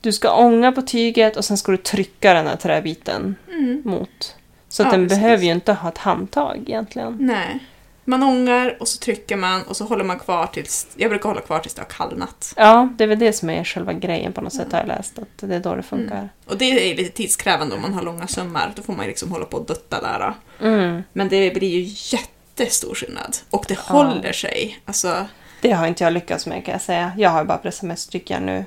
Du 0.02 0.12
ska 0.14 0.32
ånga 0.36 0.72
på 0.72 0.82
tyget 0.82 1.38
och 1.38 1.46
sen 1.46 1.58
ska 1.58 1.72
du 1.72 1.78
trycka 1.78 2.34
den 2.34 2.48
här 2.48 2.56
träbiten 2.56 3.36
Mm. 3.50 3.82
mot. 3.86 4.36
Så 4.70 4.84
Ja, 4.84 4.92
den 4.92 5.04
precis. 5.08 5.22
behöver 5.24 5.44
ju 5.44 5.52
inte 5.52 5.74
ha 5.74 5.90
ett 5.90 5.98
handtag 5.98 6.64
egentligen. 6.68 7.18
Nej. 7.20 7.60
Man 8.08 8.24
ångar 8.24 8.78
och 8.80 8.88
så 8.88 9.00
trycker 9.00 9.36
man 9.36 9.64
och 9.64 9.78
så 9.78 9.86
håller 9.86 10.04
man 10.04 10.20
kvar 10.20 10.48
tills... 10.48 10.88
Jag 10.96 11.10
brukar 11.10 11.30
hålla 11.30 11.42
kvar 11.42 11.60
tills 11.60 11.74
det 11.74 11.82
har 11.82 11.90
kallnat. 11.90 12.54
Ja, 12.58 12.90
det 12.98 13.04
är 13.04 13.08
väl 13.08 13.20
det 13.20 13.34
som 13.34 13.50
är 13.50 13.64
själva 13.64 13.94
grejen 13.94 14.34
på 14.34 14.42
något 14.42 14.54
sätt 14.54 14.72
har 14.72 14.80
jag 14.80 14.88
läst. 14.88 15.20
Att 15.20 15.28
det 15.38 15.56
är 15.56 15.60
då 15.60 15.76
det 15.76 15.84
funkar. 15.84 16.30
Och 16.46 16.58
det 16.58 16.92
är 16.92 16.96
lite 16.96 17.12
tidskrävande 17.12 17.76
om 17.76 17.82
man 17.82 17.94
har 17.94 18.02
långa 18.02 18.28
sömmar. 18.28 18.74
Då 18.76 18.82
får 18.82 18.94
man 18.94 19.06
liksom 19.06 19.32
hålla 19.32 19.46
på 19.46 19.58
och 19.58 19.66
dutta 19.66 20.02
där. 20.02 20.34
Mm. 20.62 21.04
Men 21.14 21.30
det 21.30 21.54
blir 21.54 21.70
ju 21.70 21.94
jättestor 22.18 22.96
skillnad. 22.96 23.38
Och 23.50 23.66
det 23.68 23.80
håller 23.80 24.34
sig. 24.34 24.80
Alltså, 24.86 25.26
Det 25.62 25.72
har 25.72 25.88
inte 25.88 26.04
jag 26.04 26.14
lyckats 26.14 26.46
med 26.46 26.66
kan 26.66 26.72
jag 26.72 26.82
säga. 26.82 27.12
Jag 27.18 27.30
har 27.30 27.46
bara 27.46 27.58
pressat 27.58 27.84
med 27.84 28.00
strykjärn 28.00 28.46
nu. 28.46 28.66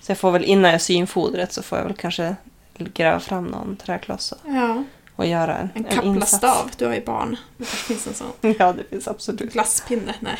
Så 0.00 0.10
jag 0.10 0.18
får 0.18 0.30
väl 0.30 0.44
innan 0.44 0.70
jag 0.70 0.80
syr 0.80 0.94
in 0.94 1.06
fodret 1.06 1.52
så 1.52 1.62
får 1.62 1.78
jag 1.78 1.84
väl 1.84 1.96
kanske 1.96 2.36
gräva 2.78 3.20
fram 3.20 3.44
någon 3.44 3.76
träkloss 3.76 4.34
ja. 4.44 4.84
Och 5.18 5.26
göra 5.26 5.56
en, 5.56 5.70
En 5.74 5.86
en 5.86 6.14
kaplastav. 6.14 6.70
Du 6.76 6.86
har 6.86 6.94
ju 6.94 7.04
barn. 7.04 7.36
Det 7.56 7.64
finns 7.64 8.06
en 8.06 8.14
sån. 8.14 8.32
Ja, 8.58 8.72
det 8.72 8.84
finns 8.90 9.08
absolut. 9.08 9.52
Glasspinne. 9.52 10.14
Nej. 10.20 10.38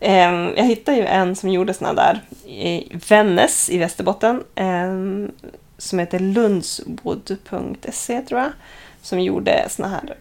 Jag 0.56 0.64
hittade 0.64 0.96
ju 0.96 1.04
en 1.06 1.36
som 1.36 1.50
gjorde 1.50 1.74
såna 1.74 1.94
där 1.94 2.20
i 2.46 2.96
Vännäs 3.08 3.70
i 3.70 3.78
Västerbotten. 3.78 4.44
som 5.78 5.98
heter 5.98 6.18
lundswood.se 6.18 8.20
tror 8.20 8.40
jag. 8.40 8.50
Som 9.02 9.20
gjorde 9.20 9.66
såna 9.70 9.88
här 9.88 10.16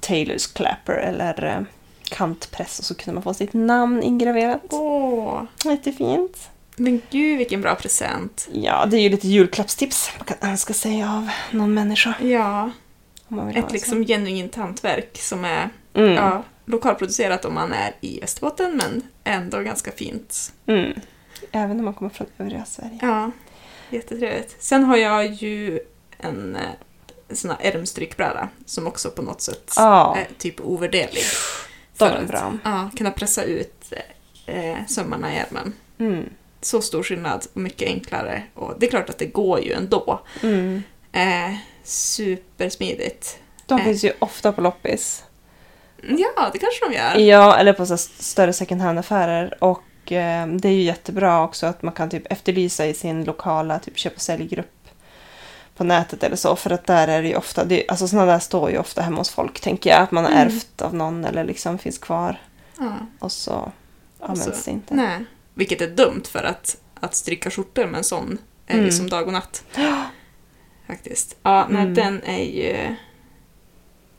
Taylors 0.00 0.46
clapper 0.46 0.92
eller 0.92 1.44
eh, 1.44 1.60
kantpress 2.08 2.78
och 2.78 2.84
så 2.84 2.94
kunde 2.94 3.14
man 3.14 3.22
få 3.22 3.34
sitt 3.34 3.52
namn 3.52 4.02
ingraverat. 4.02 4.62
Åh, 4.70 5.42
Jättefint. 5.64 6.50
Men 6.76 7.02
gud 7.10 7.38
vilken 7.38 7.60
bra 7.60 7.74
present. 7.74 8.48
Ja, 8.52 8.86
det 8.86 8.96
är 8.96 9.00
ju 9.00 9.08
lite 9.08 9.28
julklappstips 9.28 10.10
man 10.18 10.24
kan 10.26 10.50
önska 10.50 10.74
sig 10.74 11.02
av 11.04 11.28
någon 11.50 11.74
människa. 11.74 12.14
Ja, 12.20 12.70
ett 13.54 13.72
liksom 13.72 14.04
genuint 14.06 14.54
hantverk 14.54 15.18
som 15.18 15.44
är. 15.44 15.68
Mm. 15.94 16.12
ja, 16.12 16.42
lokalproducerat 16.64 17.44
om 17.44 17.54
man 17.54 17.72
är 17.72 17.94
i 18.00 18.20
Västerbotten 18.20 18.76
men 18.76 19.02
ändå 19.24 19.60
ganska 19.60 19.90
fint. 19.92 20.52
Mm. 20.66 20.92
Även 21.52 21.78
om 21.78 21.84
man 21.84 21.94
kommer 21.94 22.10
från 22.10 22.26
övriga 22.38 22.64
Sverige. 22.64 22.98
Ja, 23.02 23.30
jättetrevligt. 23.90 24.56
Sen 24.62 24.84
har 24.84 24.96
jag 24.96 25.26
ju 25.32 25.80
en, 26.18 26.56
eh, 26.56 26.62
en 27.28 27.36
sån 27.36 27.50
här 27.50 27.58
ärmstrykbräda 27.60 28.48
som 28.66 28.86
också 28.86 29.10
på 29.10 29.22
något 29.22 29.40
sätt 29.40 29.72
Ja. 29.76 30.16
är 30.16 30.26
typ 30.38 30.60
ovärderlig. 30.60 31.24
De 31.98 32.08
För 32.08 32.16
att 32.16 32.28
bra. 32.28 32.58
ja, 32.64 32.90
kunna 32.96 33.10
pressa 33.10 33.42
ut 33.42 33.92
eh, 34.46 34.76
sömmarna 34.88 35.34
i 35.34 35.38
ärmen. 35.38 35.72
Mm. 35.98 36.24
Så 36.62 36.82
stor 36.82 37.02
skillnad 37.02 37.46
och 37.52 37.60
mycket 37.60 37.88
enklare. 37.88 38.42
Och 38.54 38.74
det 38.78 38.86
är 38.86 38.90
klart 38.90 39.10
att 39.10 39.18
det 39.18 39.26
går 39.26 39.60
ju 39.60 39.72
ändå. 39.72 40.20
Mm. 40.42 40.82
Eh, 41.12 41.54
supersmidigt. 41.84 43.38
De 43.66 43.78
Eh. 43.78 43.84
finns 43.84 44.04
ju 44.04 44.12
ofta 44.18 44.52
på 44.52 44.60
loppis. 44.60 45.24
Ja, 46.02 46.50
det 46.52 46.58
kanske 46.58 46.88
de 46.88 46.94
gör. 46.94 47.16
Ja, 47.28 47.56
eller 47.56 47.72
på 47.72 47.86
så 47.86 47.96
större 47.96 48.52
second 48.52 48.80
hand-affärer. 48.80 49.64
Och 49.64 50.12
eh, 50.12 50.46
det 50.46 50.68
är 50.68 50.72
ju 50.72 50.82
jättebra 50.82 51.42
också 51.44 51.66
att 51.66 51.82
man 51.82 51.92
kan 51.94 52.10
typ 52.10 52.32
efterlysa 52.32 52.86
i 52.86 52.94
sin 52.94 53.24
lokala 53.24 53.78
typ 53.78 53.98
köp 53.98 54.14
och 54.14 54.20
säljgrupp 54.20 54.88
på 55.76 55.84
nätet 55.84 56.22
eller 56.22 56.36
så. 56.36 56.56
För 56.56 56.70
att 56.70 56.86
där 56.86 57.08
är 57.08 57.22
det 57.22 57.28
ju 57.28 57.36
ofta, 57.36 57.64
det, 57.64 57.84
alltså 57.88 58.08
sådana 58.08 58.32
där 58.32 58.38
står 58.38 58.70
ju 58.70 58.78
ofta 58.78 59.02
hemma 59.02 59.18
hos 59.18 59.30
folk 59.30 59.60
tänker 59.60 59.90
jag. 59.90 60.00
Att 60.00 60.10
man 60.10 60.24
har 60.24 60.30
Mm. 60.32 60.46
ärvt 60.46 60.82
av 60.82 60.94
någon 60.94 61.24
eller 61.24 61.44
liksom 61.44 61.78
finns 61.78 61.98
kvar. 61.98 62.40
Ja. 62.78 62.92
Och 63.18 63.32
så 63.32 63.72
används 64.20 64.64
det 64.64 64.70
inte. 64.70 64.94
Nej. 64.94 65.24
Vilket 65.54 65.80
är 65.80 65.86
dumt 65.88 66.22
för 66.28 66.42
att, 66.44 66.76
att 67.00 67.14
stryka 67.14 67.50
skjortor 67.50 67.86
med 67.86 67.98
en 67.98 68.04
sån 68.04 68.38
är 68.66 68.74
Mm. 68.74 68.86
ju 68.86 68.92
som 68.92 69.08
dag 69.10 69.26
och 69.26 69.32
natt. 69.32 69.64
Faktiskt. 70.86 71.36
Ja, 71.42 71.66
nej, 71.70 71.82
Mm. 71.82 71.94
den 71.94 72.22
är 72.24 72.44
ju... 72.44 72.96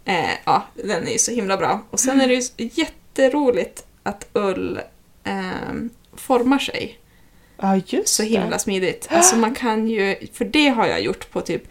Eh, 0.06 0.30
ja, 0.46 0.64
den 0.84 1.08
är 1.08 1.12
ju 1.12 1.18
så 1.18 1.32
himla 1.32 1.58
bra. 1.58 1.82
Och 1.90 2.00
sen 2.00 2.22
är 2.22 2.28
det 2.28 2.34
ju 2.34 2.70
jätteroligt 2.74 3.86
att 4.04 4.28
ull 4.34 4.80
ehm, 5.24 5.90
formar 6.16 6.60
sig 6.60 7.00
Ja, 7.62 7.82
just 7.88 8.08
så 8.16 8.24
det. 8.24 8.30
himla 8.30 8.60
smidigt. 8.60 9.08
Alltså 9.12 9.36
man 9.36 9.56
kan 9.56 9.88
ju, 9.88 10.16
för 10.34 10.46
det 10.46 10.68
har 10.70 10.88
jag 10.88 11.02
gjort 11.02 11.32
på 11.32 11.42
typ 11.42 11.64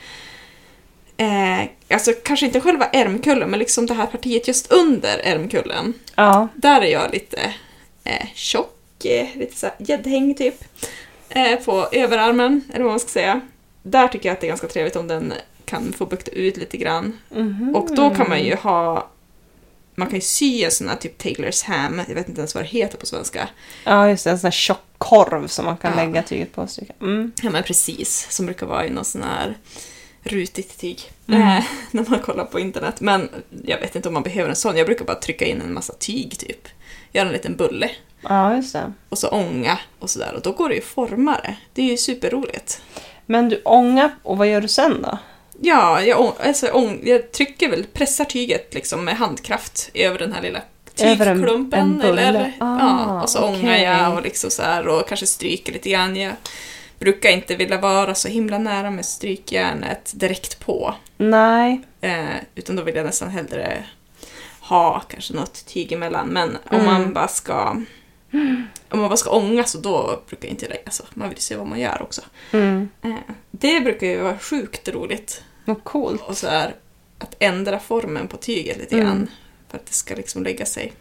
Eh, 1.16 1.64
alltså 1.90 2.12
kanske 2.24 2.46
inte 2.46 2.60
själva 2.60 2.84
ärmkullen, 2.86 3.50
men 3.50 3.58
liksom 3.58 3.86
det 3.86 3.94
här 3.94 4.06
partiet 4.06 4.48
just 4.48 4.72
under 4.72 5.18
ärmkullen. 5.24 5.94
Ja. 6.14 6.48
Där 6.54 6.80
är 6.80 6.86
jag 6.92 7.12
lite 7.12 7.54
eh, 8.04 8.26
tjock, 8.34 8.71
eh, 9.06 9.36
lite 9.36 9.56
såhär 9.56 9.74
gäddhäng 9.78 10.34
typ. 10.34 10.64
Eh, 11.28 11.56
på 11.56 11.88
överarmen, 11.92 12.64
eller 12.72 12.84
vad 12.84 12.92
man 12.92 13.00
ska 13.00 13.08
säga. 13.08 13.40
Där 13.82 14.08
tycker 14.08 14.28
jag 14.28 14.34
att 14.34 14.40
det 14.40 14.46
är 14.46 14.48
ganska 14.48 14.68
trevligt 14.68 14.96
om 14.96 15.08
den 15.08 15.32
kan 15.64 15.92
få 15.92 16.06
bukta 16.06 16.30
ut 16.30 16.56
lite 16.56 16.76
grann. 16.76 17.18
Mhm. 17.30 17.76
Och 17.76 17.96
då 17.96 18.10
kan 18.10 18.28
man 18.28 18.44
ju 18.44 18.54
ha 18.54 19.08
man 19.94 20.08
kan 20.08 20.14
ju 20.14 20.20
sy 20.20 20.64
en 20.64 20.70
sån 20.70 20.88
här 20.88 20.96
typ 20.96 21.18
Taylors 21.18 21.62
ham, 21.62 22.02
jag 22.08 22.14
vet 22.14 22.28
inte 22.28 22.40
ens 22.40 22.54
vad 22.54 22.64
det 22.64 22.68
heter 22.68 22.98
på 22.98 23.06
svenska. 23.06 23.48
Ja, 23.84 24.08
just 24.08 24.24
det. 24.24 24.30
En 24.30 24.38
sån 24.38 24.46
här 24.46 24.52
tjock 24.52 24.78
korv 24.98 25.46
som 25.46 25.64
man 25.64 25.76
kan 25.76 25.98
Ja. 25.98 26.04
lägga 26.04 26.22
tyget 26.22 26.52
på 26.52 26.62
och 26.62 26.70
stryka. 26.70 26.92
Mm. 27.00 27.32
Ja 27.42 27.50
men 27.50 27.62
precis, 27.62 28.26
som 28.30 28.46
brukar 28.46 28.66
vara 28.66 28.86
i 28.86 28.90
någon 28.90 29.04
sån 29.04 29.22
här 29.22 29.56
rutigt 30.22 30.78
tyg. 30.78 31.00
Mm. 31.28 31.42
Eh, 31.42 31.64
när 31.90 32.10
man 32.10 32.18
kollar 32.18 32.44
på 32.44 32.60
internet. 32.60 33.00
Men 33.00 33.28
jag 33.64 33.80
vet 33.80 33.96
inte 33.96 34.08
om 34.08 34.14
man 34.14 34.22
behöver 34.22 34.50
en 34.50 34.56
sån. 34.56 34.76
Jag 34.76 34.86
brukar 34.86 35.04
bara 35.04 35.20
trycka 35.20 35.44
in 35.44 35.60
en 35.60 35.74
massa 35.74 35.92
tyg 35.92 36.38
typ. 36.38 36.68
Göra 37.12 37.26
en 37.26 37.32
liten 37.32 37.56
bulle. 37.56 37.90
Ja, 38.28 38.56
just 38.56 38.72
det. 38.72 38.92
Och 39.08 39.18
så 39.18 39.28
ånga 39.28 39.78
och 39.98 40.10
sådär. 40.10 40.34
Och 40.34 40.42
då 40.42 40.52
går 40.52 40.68
det 40.68 40.74
ju 40.74 40.80
att 40.80 40.86
forma 40.86 41.36
det. 41.44 41.56
Det 41.74 41.82
är 41.82 41.86
ju 41.90 41.96
superroligt. 41.96 42.82
Men 43.26 43.48
du 43.48 43.62
ångar 43.64 44.10
och 44.22 44.38
vad 44.38 44.48
gör 44.48 44.60
du 44.60 44.68
sen 44.68 45.02
då? 45.02 45.18
Ja, 45.60 46.02
jag, 46.02 46.32
alltså, 46.44 46.66
jag 47.02 47.32
trycker 47.32 47.68
väl, 47.70 47.84
pressar 47.92 48.24
tyget 48.24 48.74
liksom 48.74 49.04
med 49.04 49.16
handkraft 49.16 49.90
över 49.94 50.18
den 50.18 50.32
här 50.32 50.42
lilla 50.42 50.60
Över 51.00 51.26
en- 51.26 51.38
tygklumpen. 51.38 51.80
en 51.80 51.98
bulle? 51.98 52.22
eller, 52.22 52.52
Ah, 52.60 52.78
ja, 52.80 53.22
och 53.22 53.28
så 53.30 53.44
ångar 53.44 53.58
okej. 53.58 53.82
jag 53.82 54.14
och 54.14 54.22
liksom 54.22 54.50
så 54.50 54.62
här 54.62 54.88
och 54.88 55.08
kanske 55.08 55.26
stryker 55.26 55.72
lite 55.72 55.90
grann. 55.90 56.16
Jag 56.16 56.32
brukar 56.98 57.30
inte 57.30 57.56
vilja 57.56 57.78
vara 57.78 58.14
så 58.14 58.28
himla 58.28 58.58
nära 58.58 58.90
med 58.90 59.04
strykjärnet 59.04 60.12
direkt 60.14 60.58
på. 60.66 60.94
Nej. 61.16 61.80
Eh, 62.00 62.24
utan 62.54 62.76
då 62.76 62.82
vill 62.82 62.94
jag 62.96 63.06
nästan 63.06 63.28
hellre 63.30 63.84
ha 64.60 65.00
kanske 65.00 65.34
något 65.34 65.66
tyg 65.66 65.92
emellan. 65.92 66.28
Men 66.28 66.48
om 66.70 66.80
Mm. 66.80 66.84
man 66.86 67.12
bara 67.12 67.28
ska 67.28 67.76
om 68.88 68.98
man 69.00 69.08
bara 69.08 69.16
ska 69.16 69.30
ånga 69.30 69.64
så 69.64 69.78
då 69.78 70.20
brukar 70.28 70.48
jag 70.48 70.52
inte 70.52 70.68
lägga 70.68 70.90
så. 70.90 71.04
Man 71.14 71.28
vill 71.28 71.38
se 71.38 71.56
vad 71.56 71.66
man 71.66 71.80
gör 71.80 72.02
också. 72.02 72.22
Mm. 72.52 72.88
Eh, 73.02 73.14
det 73.50 73.80
brukar 73.80 74.06
ju 74.06 74.20
vara 74.22 74.38
sjukt 74.38 74.88
roligt. 74.88 75.42
Vad 75.64 75.84
coolt. 75.84 76.22
Och 76.22 76.36
så 76.36 76.48
här, 76.48 76.74
att 77.18 77.36
ändra 77.38 77.78
formen 77.78 78.28
på 78.28 78.36
tyget 78.36 78.78
lite 78.78 78.94
Mm. 78.94 79.06
grann. 79.06 79.30
För 79.68 79.78
att 79.78 79.86
det 79.86 79.92
ska 79.92 80.14
liksom 80.14 80.42
lägga 80.42 80.66
sig. 80.66 80.92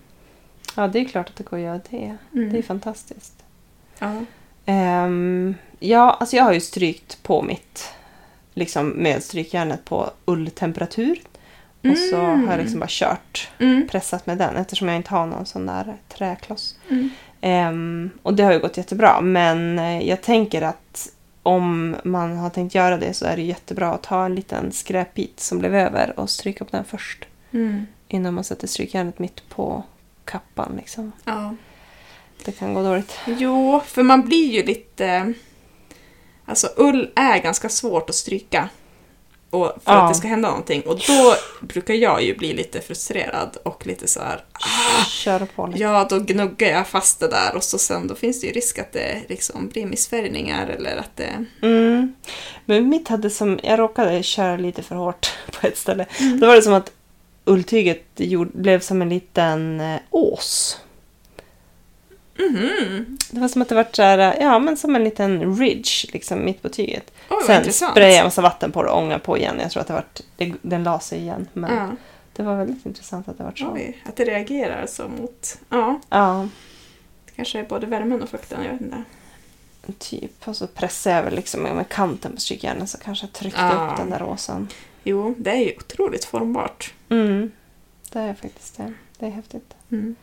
Ja, 0.75 0.87
det 0.87 0.99
är 0.99 1.05
klart 1.05 1.29
att 1.29 1.35
det 1.35 1.43
går 1.43 1.57
att 1.57 1.63
göra 1.63 1.81
det. 1.89 2.17
Mm. 2.33 2.53
Det 2.53 2.57
är 2.57 2.63
fantastiskt. 2.63 3.33
Ja. 3.99 4.15
Ehm, 4.65 5.55
ja, 5.79 6.11
alltså 6.19 6.35
jag 6.35 6.43
har 6.43 6.53
ju 6.53 6.61
strykt 6.61 7.23
på 7.23 7.41
mitt 7.41 7.89
liksom 8.53 8.87
med 8.89 9.23
strykjärnet 9.23 9.85
på 9.85 10.11
ulltemperatur. 10.25 11.19
Och 11.83 11.97
så 11.97 12.15
Mm. 12.17 12.43
har 12.47 12.53
jag 12.53 12.61
liksom 12.61 12.79
bara 12.79 12.89
kört, 12.89 13.49
Mm. 13.59 13.87
pressat 13.87 14.25
med 14.25 14.37
den 14.37 14.55
eftersom 14.55 14.87
jag 14.87 14.97
inte 14.97 15.09
har 15.11 15.25
någon 15.25 15.45
sån 15.45 15.65
där 15.65 15.97
träkloss. 16.09 16.75
Mm. 16.89 17.09
Ehm, 17.41 18.09
och 18.23 18.33
det 18.33 18.43
har 18.43 18.53
ju 18.53 18.59
gått 18.59 18.77
jättebra. 18.77 19.21
Men 19.21 19.79
eh, 19.79 20.07
jag 20.07 20.21
tänker 20.21 20.61
att 20.61 21.09
om 21.43 21.95
man 22.03 22.37
har 22.37 22.49
tänkt 22.49 22.75
göra 22.75 22.97
det 22.97 23.13
så 23.13 23.25
är 23.25 23.35
det 23.35 23.41
jättebra 23.41 23.93
att 23.93 24.03
ta 24.03 24.25
en 24.25 24.35
liten 24.35 24.71
skräpbit 24.71 25.39
som 25.39 25.59
blev 25.59 25.75
över 25.75 26.19
och 26.19 26.29
stryka 26.29 26.65
på 26.65 26.75
den 26.77 26.85
först. 26.85 27.25
Mm. 27.51 27.85
Innan 28.07 28.33
man 28.33 28.43
sätter 28.43 28.67
strykjärnet 28.67 29.19
mitt 29.19 29.49
på 29.49 29.83
kappan. 30.25 30.73
Liksom. 30.77 31.11
Ja. 31.25 31.55
Det 32.45 32.51
kan 32.51 32.73
gå 32.73 32.83
dåligt. 32.83 33.19
Jo, 33.25 33.81
för 33.85 34.03
man 34.03 34.21
blir 34.21 34.51
ju 34.51 34.63
lite... 34.63 35.33
Alltså 36.45 36.67
ull 36.77 37.09
är 37.15 37.37
ganska 37.41 37.69
svårt 37.69 38.09
att 38.09 38.15
stryka. 38.15 38.69
Och 39.51 39.65
för 39.85 39.91
Ja. 39.93 40.01
att 40.01 40.13
det 40.13 40.17
ska 40.17 40.27
hända 40.27 40.49
någonting. 40.49 40.81
Och 40.81 40.99
då 41.07 41.35
brukar 41.61 41.93
jag 41.93 42.23
ju 42.23 42.37
bli 42.37 42.53
lite 42.53 42.81
frustrerad 42.81 43.57
och 43.63 43.87
lite 43.87 44.07
så 44.07 44.19
här. 44.19 44.43
Köra 45.07 45.45
på 45.45 45.67
lite. 45.67 45.79
Ja, 45.79 46.07
då 46.09 46.19
gnuggar 46.19 46.67
jag 46.69 46.87
fast 46.87 47.19
det 47.19 47.27
där 47.27 47.55
och 47.55 47.63
så 47.63 47.77
sen 47.77 48.07
då 48.07 48.15
finns 48.15 48.41
det 48.41 48.47
ju 48.47 48.53
risk 48.53 48.79
att 48.79 48.91
det 48.91 49.21
liksom 49.29 49.69
blir 49.69 49.85
missfärgningar 49.85 50.67
eller 50.67 50.97
att 50.97 51.17
det... 51.17 51.45
Mm. 51.61 52.13
Men 52.65 52.89
mitt 52.89 53.07
hade 53.07 53.29
som, 53.29 53.59
jag 53.63 53.79
råkade 53.79 54.23
köra 54.23 54.57
lite 54.57 54.83
för 54.83 54.95
hårt 54.95 55.33
på 55.61 55.67
ett 55.67 55.77
ställe. 55.77 56.05
Mm. 56.19 56.39
Då 56.39 56.47
var 56.47 56.55
det 56.55 56.61
som 56.61 56.73
att 56.73 56.91
ulltyget 57.45 58.03
gjorde, 58.15 58.51
blev 58.53 58.79
som 58.79 59.01
en 59.01 59.09
liten 59.09 59.81
eh, 59.81 59.99
ås. 60.09 60.77
Mhm. 62.49 63.17
Det 63.31 63.39
var 63.39 63.47
som 63.47 63.61
att 63.61 63.69
det 63.69 63.75
var 63.75 63.87
så 63.91 64.01
här, 64.01 64.37
ja 64.41 64.59
men 64.59 64.77
som 64.77 64.95
en 64.95 65.03
liten 65.03 65.57
ridge 65.59 65.89
liksom 66.13 66.45
mitt 66.45 66.61
på 66.61 66.69
tyget. 66.69 67.11
Vad 67.29 67.43
Sen 67.43 67.57
intressant. 67.57 67.91
sprayade 67.91 68.15
jag 68.15 68.23
massa 68.23 68.41
vatten 68.41 68.71
på 68.71 68.83
det 68.83 68.89
och 68.89 68.97
ångade 68.97 69.19
på 69.19 69.37
igen. 69.37 69.55
Jag 69.61 69.71
tror 69.71 69.81
att 69.81 69.87
det 69.87 69.93
vart, 69.93 70.19
det, 70.37 70.53
den 70.61 70.83
la 70.83 70.99
sig 70.99 71.19
igen. 71.19 71.47
Men 71.53 71.75
Ja. 71.75 71.89
det 72.33 72.43
var 72.43 72.55
väldigt 72.55 72.85
intressant 72.85 73.27
att 73.27 73.37
det 73.37 73.43
var 73.43 73.53
så. 73.55 73.71
Oj, 73.73 74.01
att 74.05 74.15
det 74.15 74.25
reagerar 74.25 74.85
så 74.85 75.07
mot... 75.07 75.57
Ja, 75.69 75.99
Ja, 76.09 76.47
det 77.25 77.31
kanske 77.35 77.59
är 77.59 77.63
både 77.63 77.85
värmen 77.87 78.21
och 78.23 78.29
fukten, 78.29 78.63
jag 78.63 78.71
vet 78.71 78.81
inte. 78.81 79.03
typ. 79.99 80.47
Och 80.47 80.55
så 80.55 80.67
pressade 80.67 81.15
jag 81.15 81.23
väl 81.23 81.35
liksom 81.35 81.61
med 81.63 81.89
kanten 81.89 82.31
på 82.35 82.41
strykjärnet 82.41 82.89
så 82.89 82.97
kanske 82.97 83.25
jag 83.25 83.33
tryckte 83.33 83.61
Ja. 83.61 83.89
upp 83.91 83.97
den 83.97 84.09
där 84.09 84.23
åsen. 84.23 84.67
Jo, 85.03 85.35
det 85.37 85.51
är 85.51 85.55
ju 85.65 85.73
otroligt 85.77 86.25
formbart. 86.25 86.93
Mm. 87.09 87.51
Det 88.11 88.19
är 88.19 88.33
faktiskt 88.33 88.77
det. 88.77 88.93
Det 89.19 89.25
är 89.25 89.29
häftigt. 89.29 89.73
Mm. 89.91 90.15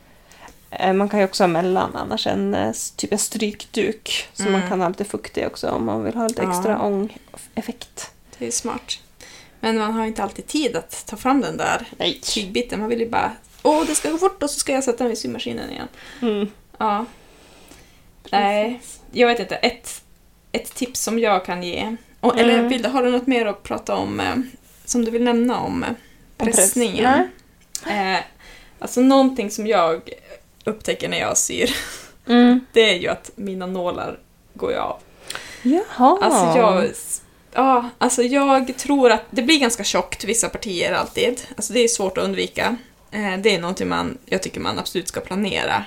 Eh, 0.71 0.93
Man 0.93 1.09
kan 1.09 1.19
ju 1.19 1.25
också 1.25 1.43
ha 1.43 1.47
mellan 1.47 1.95
annars 1.95 2.27
en 2.27 2.53
eh, 2.53 2.71
typ 2.95 3.11
en 3.11 3.19
strykduk. 3.19 4.27
Så 4.33 4.43
Mm. 4.43 4.59
man 4.59 4.69
kan 4.69 4.81
ha 4.81 4.87
lite 4.87 5.05
fuktig 5.05 5.47
också 5.47 5.69
om 5.69 5.85
man 5.85 6.03
vill 6.03 6.15
ha 6.15 6.27
lite 6.27 6.41
Ja. 6.41 6.49
extra 6.49 6.81
ångeffekt. 6.81 8.11
Det 8.37 8.47
är 8.47 8.51
smart. 8.51 8.99
Men 9.59 9.77
man 9.77 9.93
har 9.93 10.05
inte 10.05 10.23
alltid 10.23 10.47
tid 10.47 10.75
att 10.75 11.05
ta 11.07 11.17
fram 11.17 11.41
den 11.41 11.57
där 11.57 11.87
Nej. 11.97 12.19
tygbiten. 12.23 12.79
Man 12.79 12.89
vill 12.89 12.99
ju 12.99 13.09
bara 13.09 13.31
åh, 13.63 13.83
det 13.87 13.95
ska 13.95 14.11
gå 14.11 14.17
fort 14.17 14.43
och 14.43 14.49
så 14.49 14.59
ska 14.59 14.73
jag 14.73 14.83
sätta 14.83 14.97
den 14.97 15.07
vid 15.07 15.17
symaskinen 15.17 15.69
igen. 15.71 15.87
Mm. 16.21 16.47
Ja. 16.77 17.05
Nej, 18.31 18.81
jag 19.11 19.27
vet 19.27 19.39
inte. 19.39 19.55
Ett, 19.55 20.01
ett 20.51 20.75
tips 20.75 21.01
som 21.01 21.19
jag 21.19 21.45
kan 21.45 21.63
ge. 21.63 21.95
Och, 22.19 22.39
Eller 22.39 22.53
Mm. 22.53 22.67
vill 22.69 22.81
du, 22.81 22.89
har 22.89 23.03
du 23.03 23.11
något 23.11 23.27
mer 23.27 23.45
att 23.45 23.63
prata 23.63 23.95
om 23.95 24.19
eh, 24.19 24.35
som 24.85 25.05
du 25.05 25.11
vill 25.11 25.23
nämna 25.23 25.59
om 25.59 25.83
eh, 25.83 25.89
Om 25.89 25.95
press- 26.47 26.55
pressningen? 26.55 27.29
Eh, 27.87 28.17
alltså 28.79 29.01
någonting 29.01 29.51
som 29.51 29.67
jag 29.67 30.09
upptäcker 30.63 31.09
när 31.09 31.19
jag 31.19 31.37
syr, 31.37 31.75
Mm. 32.27 32.59
det 32.73 32.89
är 32.93 32.97
ju 32.99 33.07
att 33.07 33.31
mina 33.35 33.65
nålar 33.65 34.19
går 34.53 34.71
ju 34.71 34.77
av. 34.77 34.97
Jaha. 35.61 36.17
Alltså 36.21 36.59
jag, 36.59 36.85
ja, 37.53 37.89
alltså 37.97 38.23
jag 38.23 38.77
tror 38.77 39.11
att 39.11 39.23
det 39.29 39.41
blir 39.41 39.59
ganska 39.59 39.83
tjockt 39.83 40.23
vissa 40.23 40.49
partier 40.49 40.93
alltid. 40.93 41.41
Alltså 41.55 41.73
det 41.73 41.79
är 41.79 41.87
svårt 41.87 42.17
att 42.17 42.23
undvika. 42.23 42.75
Eh, 43.11 43.37
det 43.37 43.55
är 43.55 43.59
någonting 43.59 43.87
man, 43.89 44.17
jag 44.25 44.43
tycker 44.43 44.59
man 44.59 44.79
absolut 44.79 45.07
ska 45.07 45.19
planera. 45.19 45.83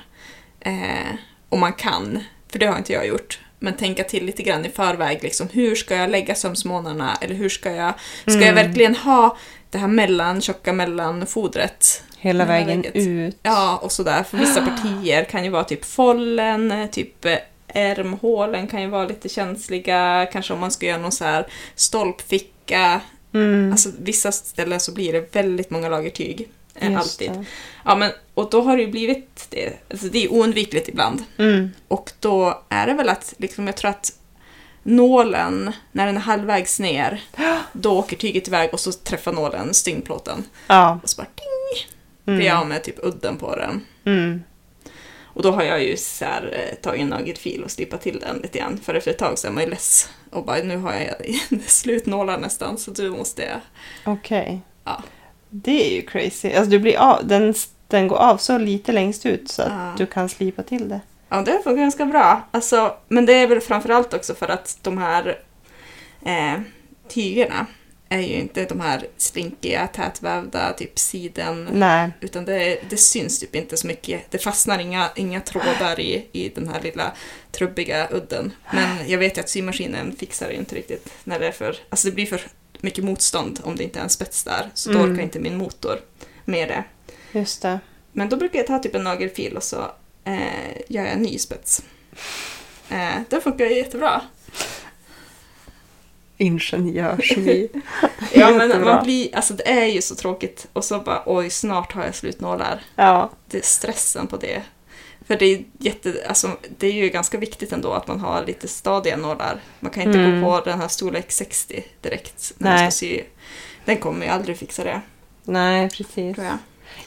Eh, 0.61 1.15
om 1.49 1.61
man 1.61 1.73
kan, 1.73 2.25
för 2.53 2.59
det 2.59 2.67
har 2.67 2.79
inte 2.79 2.93
jag 2.93 3.07
gjort. 3.07 3.41
Men 3.59 3.77
tänka 3.77 4.05
till 4.05 4.25
lite 4.25 4.43
grann 4.43 4.67
i 4.67 4.69
förväg, 4.69 5.23
liksom, 5.23 5.49
hur 5.53 5.75
ska 5.75 5.97
jag 5.97 6.11
lägga 6.11 6.35
sömsmånaderna? 6.35 7.19
Eller 7.21 7.35
hur 7.35 7.49
ska 7.49 7.71
jag, 7.73 7.93
ska 8.23 8.33
jag 8.33 8.43
Mm. 8.43 8.55
verkligen 8.55 8.97
ha 8.97 9.37
det 9.71 9.79
här 9.79 9.89
mellan, 9.89 10.41
tjocka 10.41 10.73
mellanfodret? 10.73 12.03
Hela 12.23 12.45
vägen 12.45 12.85
ut. 12.85 13.37
Ja, 13.43 13.79
och 13.83 13.93
sådär. 13.93 14.23
För 14.23 14.39
vissa 14.39 14.67
partier 14.67 15.25
kan 15.25 15.45
ju 15.45 15.51
vara 15.51 15.65
typ 15.65 15.85
follen, 15.85 16.89
typ 16.93 17.25
eh, 17.25 17.39
ärmhålen 17.69 18.67
kan 18.67 18.83
ju 18.83 18.89
vara 18.89 19.07
lite 19.07 19.29
känsliga. 19.29 20.27
Kanske 20.33 20.55
om 20.55 20.61
man 20.61 20.71
ska 20.71 20.87
göra 20.87 20.99
någon 20.99 21.13
så 21.13 21.25
här 21.25 21.47
stolpficka. 21.75 23.01
Mm. 23.35 23.73
Alltså 23.73 23.91
vissa 23.99 24.33
ställen 24.33 24.81
så 24.81 24.93
blir 24.93 25.13
det 25.13 25.35
väldigt 25.35 25.71
många 25.71 25.89
lager 25.89 26.11
tyg. 26.11 26.49
Eh, 26.75 26.99
alltid. 26.99 27.31
det. 27.31 27.45
Ja, 27.85 27.95
men, 27.95 28.11
och 28.35 28.51
då 28.51 28.63
har 28.63 28.77
det 28.77 28.83
ju 28.83 28.91
blivit 28.91 29.47
det. 29.51 29.73
Alltså 29.91 30.07
det 30.07 30.25
är 30.25 30.33
oundvikligt 30.33 30.89
ibland. 30.89 31.25
Mm. 31.39 31.71
Och 31.89 32.13
då 32.21 32.63
är 32.69 32.87
det 32.87 32.95
väl 32.95 33.09
att, 33.09 33.35
liksom, 33.39 33.67
jag 33.67 33.77
tror 33.77 33.91
att 33.91 34.13
nålen, 34.83 35.73
när 35.93 36.07
den 36.07 36.17
är 36.17 36.21
halvvägs 36.21 36.81
ner, 36.81 37.23
då 37.73 37.99
åker 37.99 38.17
tyget 38.17 38.49
iväg 38.49 38.71
och 38.73 38.81
så 38.81 38.93
träffar 38.93 39.33
nålen 39.33 39.75
styngplåten. 39.75 40.45
Ja. 40.67 41.01
Och 41.03 41.11
så 41.11 41.17
bara 41.17 41.27
ding! 41.35 41.92
Blir 42.25 42.43
jag 42.47 42.59
av 42.59 42.67
med 42.67 42.85
typ 42.85 42.97
udden 43.03 43.37
på 43.37 43.57
den. 43.57 43.87
Mm. 44.05 44.43
Och 45.35 45.43
då 45.43 45.51
har 45.51 45.63
jag 45.63 45.83
ju 45.85 45.97
så 45.97 46.25
här, 46.25 46.53
eh, 46.53 46.75
tagit 46.75 47.01
en 47.03 47.09
nagelfil 47.09 47.63
och 47.65 47.71
slipat 47.71 48.01
till 48.03 48.19
den 48.21 48.37
lite 48.39 48.59
grann. 48.59 48.79
För 48.79 48.95
efter 48.95 49.11
ett 49.11 49.19
tag 49.19 49.39
så 49.39 49.47
är 49.47 49.53
man 49.53 49.63
ju 49.65 49.71
less. 49.71 50.09
Och 50.31 50.45
bara, 50.45 50.57
nu 50.63 50.77
har 50.77 50.93
jag 50.93 51.15
slutnålar 51.67 52.39
nästan 52.39 52.79
så 52.79 52.91
du 52.91 53.11
måste 53.11 53.43
jag... 53.43 53.61
Okej. 54.05 54.61
Ja. 54.85 55.03
Det 55.51 55.91
är 55.91 55.95
ju 55.97 56.03
crazy. 56.03 56.53
Alltså 56.53 56.71
du 56.71 56.79
blir 56.79 56.97
av, 56.99 57.27
den, 57.27 57.55
den 57.89 58.09
går 58.09 58.17
av 58.17 58.37
så 58.37 58.59
lite 58.59 58.93
längst 58.93 59.27
ut 59.27 59.49
så 59.51 59.63
att 59.63 59.69
Ja. 59.69 59.95
du 59.99 60.07
kan 60.07 60.29
slipa 60.29 60.63
till 60.63 60.89
det. 60.89 61.01
Ja, 61.29 61.43
det 61.43 61.53
funkar 61.65 61.83
ganska 61.83 62.07
bra. 62.07 62.49
Alltså, 62.51 62.97
men 63.09 63.27
det 63.27 63.33
är 63.35 63.47
väl 63.47 63.61
framförallt 63.61 64.15
också 64.15 64.35
för 64.35 64.49
att 64.49 64.79
de 64.83 64.99
här 64.99 65.39
eh, 66.25 66.61
tygerna 67.09 67.67
är 68.13 68.21
ju 68.21 68.35
inte 68.35 68.65
de 68.65 68.81
här 68.81 69.07
slinkiga, 69.17 69.87
tätvävda, 69.87 70.73
typ 70.73 70.99
siden. 70.99 71.69
Nej. 71.73 72.11
Utan 72.21 72.45
det, 72.45 72.79
det 72.91 72.97
syns 72.97 73.41
typ 73.41 73.55
inte 73.55 73.77
så 73.77 73.87
mycket. 73.87 74.31
Det 74.31 74.39
fastnar 74.39 74.79
inga, 74.79 75.11
inga 75.17 75.41
trådar 75.41 76.01
i, 76.01 76.27
i 76.33 76.49
den 76.49 76.69
här 76.69 76.81
lilla 76.81 77.13
trubbiga 77.53 78.09
udden. 78.11 78.53
Men 78.73 79.11
jag 79.11 79.19
vet 79.19 79.37
ju 79.37 79.41
att 79.41 79.49
symaskinen 79.49 80.17
fixar 80.17 80.49
det 80.49 80.55
inte 80.55 80.75
riktigt 80.75 81.09
när 81.25 81.39
det 81.39 81.47
är 81.49 81.53
för... 81.53 81.77
Alltså 81.89 82.09
det 82.09 82.15
blir 82.15 82.27
för 82.27 82.41
mycket 82.81 83.05
motstånd 83.05 83.61
om 83.65 83.77
det 83.77 83.85
inte 83.85 83.99
är 83.99 84.03
en 84.03 84.09
spets 84.11 84.45
där. 84.45 84.71
Så 84.75 84.91
då 84.93 84.99
Mm. 84.99 85.13
orkar 85.13 85.23
inte 85.23 85.39
min 85.41 85.57
motor 85.57 86.01
med 86.45 86.69
det. 86.69 86.85
Just 87.39 87.63
det. 87.63 87.81
Men 88.13 88.29
då 88.29 88.37
brukar 88.37 88.59
jag 88.59 88.67
ta 88.67 88.79
typ 88.79 88.95
en 88.95 89.05
nagelfil 89.05 89.57
och 89.57 89.63
så 89.63 89.91
eh, 90.25 90.73
gör 90.89 91.05
jag 91.05 91.13
en 91.13 91.23
ny 91.23 91.39
spets. 91.39 91.83
Eh, 92.89 93.21
det 93.29 93.41
funkar 93.41 93.65
ju 93.67 93.77
jättebra. 93.77 94.21
Ingenjörsmi. 96.39 97.69
Ja 98.35 98.51
men 98.51 98.85
man 98.85 99.05
blir, 99.05 99.37
alltså 99.37 99.55
det 99.55 99.69
är 99.71 99.87
ju 99.87 100.03
så 100.03 100.15
tråkigt 100.15 100.67
och 100.73 100.85
så 100.85 100.99
bara 100.99 101.23
oj 101.27 101.51
snart 101.51 101.93
har 101.93 102.05
jag 102.05 102.15
slutnålar. 102.15 102.81
ja. 102.97 103.31
Det 103.51 103.59
är 103.59 103.63
stressen 103.63 104.27
på 104.27 104.37
det. 104.37 104.63
För 105.27 105.37
det 105.37 105.45
är, 105.47 105.65
jätte, 105.79 106.15
alltså, 106.29 106.51
det 106.79 106.87
är 106.87 106.93
ju 106.93 107.09
ganska 107.09 107.39
viktigt 107.39 107.73
ändå 107.73 107.93
att 107.93 108.07
man 108.09 108.21
har 108.21 108.45
lite 108.47 108.69
stadiga 108.69 109.17
nålar. 109.17 109.61
Man 109.81 109.91
kan 109.93 110.03
inte 110.03 110.19
Mm. 110.19 110.43
gå 110.43 110.59
på 110.61 110.65
den 110.71 110.81
här 110.81 110.89
storlek 110.89 111.33
60 111.33 111.85
direkt 112.01 112.53
när 112.59 112.71
man 112.71 112.81
Nej. 112.81 112.91
ska 112.91 112.99
sy. 112.99 113.21
Den 113.85 113.97
kommer 113.97 114.27
ju 114.27 114.33
aldrig 114.33 114.57
fixa 114.59 114.85
det, 114.85 115.01
Nej, 115.45 115.91
precis. 115.91 116.37
jag. 116.39 116.59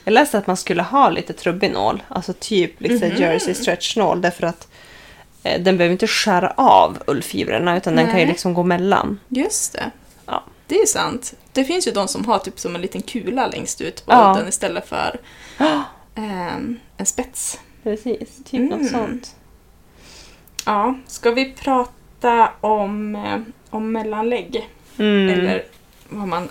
Jag 0.03 0.11
läste 0.13 0.37
att 0.37 0.47
man 0.47 0.57
skulle 0.57 0.81
ha 0.83 1.09
lite 1.09 1.33
trubbig 1.33 1.71
nål. 1.71 2.03
Alltså 2.07 2.33
typ 2.39 2.81
liksom 2.81 3.07
Mhm. 3.07 3.17
jersey 3.21 3.53
stretch 3.53 3.95
nål. 3.97 4.21
Därför 4.21 4.47
att 4.47 4.67
den 5.59 5.77
behöver 5.77 5.91
inte 5.91 6.07
skära 6.07 6.53
av 6.57 6.97
ullfibrerna 7.07 7.77
utan 7.77 7.95
den 7.95 8.05
kan 8.05 8.19
ju 8.19 8.25
Nej. 8.25 8.31
liksom 8.33 8.53
gå 8.53 8.63
mellan. 8.63 9.19
Just 9.27 9.73
det. 9.73 9.91
Ja. 10.25 10.43
Det 10.67 10.75
är 10.81 10.85
sant. 10.85 11.33
Det 11.51 11.63
finns 11.65 11.87
ju 11.87 11.91
de 11.91 12.07
som 12.07 12.25
har 12.25 12.39
typ 12.39 12.59
som 12.59 12.75
en 12.75 12.81
liten 12.81 13.01
kula 13.01 13.47
längst 13.47 13.81
ut 13.81 14.05
på 14.05 14.11
Ja. 14.11 14.31
udden 14.35 14.47
istället 14.49 14.87
för 14.89 15.19
ehm, 16.15 16.79
en 16.97 17.05
spets. 17.05 17.59
Precis, 17.83 18.43
typ 18.45 18.53
Mm. 18.59 18.67
något 18.67 18.89
sånt. 18.91 19.35
Ja, 20.65 20.95
ska 21.07 21.31
vi 21.31 21.51
prata 21.53 22.51
om, 22.61 23.15
eh, 23.15 23.39
om 23.69 23.91
mellanlägg? 23.91 24.69
Mm. 24.97 25.29
Eller 25.39 25.65
vad 26.09 26.27
man... 26.27 26.49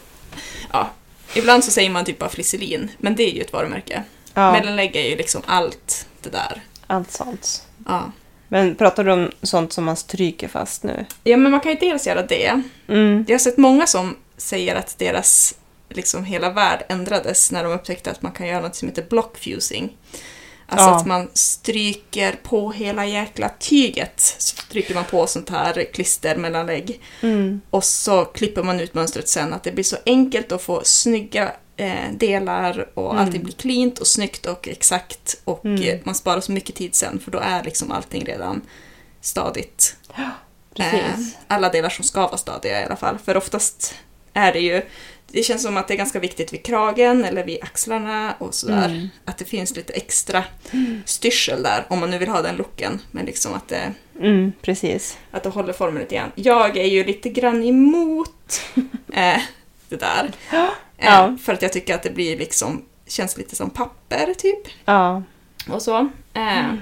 Ja, 0.72 0.90
ibland 1.34 1.64
så 1.64 1.70
säger 1.70 1.90
man 1.90 2.04
typ 2.04 2.18
bara 2.18 2.30
flisselin, 2.30 2.90
men 2.98 3.14
det 3.16 3.22
är 3.22 3.34
ju 3.34 3.40
ett 3.40 3.52
varumärke. 3.52 4.02
ja, 4.34 4.52
Mellanlägg 4.52 4.96
är 4.96 5.08
ju 5.10 5.16
liksom 5.16 5.42
allt 5.46 6.06
det 6.22 6.30
där. 6.30 6.62
allt 6.86 7.10
sånt. 7.10 7.66
Ja. 7.86 8.12
Men 8.54 8.74
pratar 8.74 9.04
du 9.04 9.12
om 9.12 9.30
sånt 9.42 9.72
som 9.72 9.84
man 9.84 9.96
stryker 9.96 10.48
fast 10.48 10.82
nu? 10.82 11.04
ja, 11.24 11.36
men 11.36 11.50
man 11.50 11.60
kan 11.60 11.72
ju 11.72 11.78
dels 11.78 12.06
göra 12.06 12.22
det. 12.22 12.62
Mm. 12.88 13.24
Jag 13.28 13.34
har 13.34 13.38
sett 13.38 13.56
många 13.56 13.86
som 13.86 14.16
säger 14.36 14.74
att 14.74 14.98
deras 14.98 15.54
liksom 15.88 16.24
hela 16.24 16.50
värld 16.50 16.84
ändrades 16.88 17.52
när 17.52 17.64
de 17.64 17.72
upptäckte 17.72 18.10
att 18.10 18.22
man 18.22 18.32
kan 18.32 18.46
göra 18.46 18.60
något 18.60 18.74
som 18.76 18.88
heter 18.88 19.06
blockfusing. 19.10 19.96
Alltså 20.66 20.88
Ja. 20.88 20.96
att 20.96 21.06
man 21.06 21.28
stryker 21.34 22.34
på 22.42 22.72
hela 22.72 23.06
jäkla 23.06 23.48
tyget. 23.58 24.20
Så 24.38 24.56
stryker 24.56 24.94
man 24.94 25.04
på 25.04 25.26
sånt 25.26 25.50
här 25.50 25.84
klister 25.92 26.36
mellanlägg. 26.36 27.00
Mm. 27.20 27.60
Och 27.70 27.84
så 27.84 28.24
klipper 28.24 28.62
man 28.62 28.80
ut 28.80 28.94
mönstret 28.94 29.28
sen. 29.28 29.52
Att 29.52 29.62
det 29.62 29.72
blir 29.72 29.84
så 29.84 29.96
enkelt 30.06 30.52
att 30.52 30.62
få 30.62 30.80
snygga 30.84 31.52
eh, 31.76 32.12
delar 32.12 32.88
och 32.94 33.10
Mm. 33.14 33.24
allting 33.26 33.42
blir 33.42 33.54
cleant 33.54 33.98
och 33.98 34.06
snyggt 34.06 34.46
och 34.46 34.68
exakt. 34.68 35.40
Och 35.44 35.64
Mm. 35.64 35.82
eh, 35.82 35.98
man 36.04 36.14
sparar 36.14 36.40
så 36.40 36.52
mycket 36.52 36.74
tid 36.74 36.94
sen 36.94 37.18
för 37.20 37.30
då 37.30 37.38
är 37.38 37.62
liksom 37.62 37.92
allting 37.92 38.24
redan 38.24 38.60
stadigt. 39.20 39.96
Precis. 40.76 41.00
Eh, 41.34 41.40
alla 41.48 41.68
delar 41.68 41.88
som 41.88 42.04
ska 42.04 42.20
vara 42.26 42.36
stadiga 42.36 42.80
i 42.80 42.84
alla 42.84 42.96
fall. 42.96 43.18
För 43.24 43.36
oftast 43.36 43.94
är 44.32 44.52
det 44.52 44.60
ju, 44.60 44.82
det 45.32 45.42
känns 45.42 45.62
som 45.62 45.76
att 45.76 45.88
det 45.88 45.94
är 45.94 45.98
ganska 45.98 46.18
viktigt 46.18 46.52
vid 46.52 46.62
kragen 46.64 47.24
eller 47.24 47.44
vid 47.44 47.58
axlarna 47.62 48.34
och 48.38 48.54
sådär. 48.54 48.88
Mm. 48.88 49.08
Att 49.24 49.38
det 49.38 49.44
finns 49.44 49.76
lite 49.76 49.92
extra 49.92 50.44
styrsel 51.04 51.62
där 51.62 51.84
om 51.88 51.98
man 52.00 52.10
nu 52.10 52.18
vill 52.18 52.28
ha 52.28 52.42
den 52.42 52.56
looken. 52.56 53.00
Men 53.10 53.26
liksom 53.26 53.54
att 53.54 53.68
det, 53.68 53.92
Mm, 54.20 54.52
precis. 54.62 55.18
att 55.30 55.42
det 55.42 55.48
håller 55.48 55.72
formen 55.72 56.02
lite 56.02 56.14
grann. 56.14 56.32
Jag 56.34 56.76
är 56.76 56.84
ju 56.86 57.04
lite 57.04 57.28
grann 57.28 57.64
emot 57.64 58.60
eh, 59.12 59.40
det 59.88 59.96
där. 59.96 60.32
Eh, 60.98 61.06
Ja. 61.06 61.36
För 61.42 61.52
att 61.52 61.62
jag 61.62 61.72
tycker 61.72 61.94
att 61.94 62.02
det 62.02 62.10
blir 62.10 62.38
liksom, 62.38 62.84
känns 63.06 63.36
lite 63.36 63.56
som 63.56 63.70
papper 63.70 64.34
typ. 64.34 64.68
Ja. 64.84 65.22
Och 65.70 65.82
så. 65.82 66.08
Eh, 66.34 66.74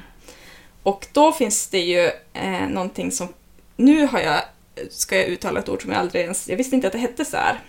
Och 0.82 1.06
då 1.12 1.32
finns 1.32 1.66
det 1.68 1.80
ju 1.80 2.10
eh, 2.32 2.68
någonting 2.68 3.10
som... 3.12 3.28
Nu 3.76 4.06
har 4.06 4.20
jag, 4.20 4.40
ska 4.90 5.16
jag 5.16 5.26
uttala 5.26 5.60
ett 5.60 5.68
ord 5.68 5.82
som 5.82 5.90
jag 5.90 6.00
aldrig 6.00 6.22
ens... 6.22 6.48
Jag 6.48 6.56
visste 6.56 6.74
inte 6.76 6.86
att 6.86 6.92
det 6.92 6.98
hette 6.98 7.24
så 7.24 7.36
här. 7.36 7.60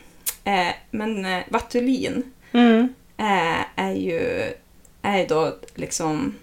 Eh, 0.44 0.74
men 0.91 1.26
eh, 1.26 1.44
vatulin 1.50 2.32
Mm. 2.52 2.94
eh, 3.18 3.60
är 3.76 3.91
ju 3.94 4.52
är 5.02 5.18
ju 5.20 5.26
då 5.26 5.56
liksom 5.76 6.36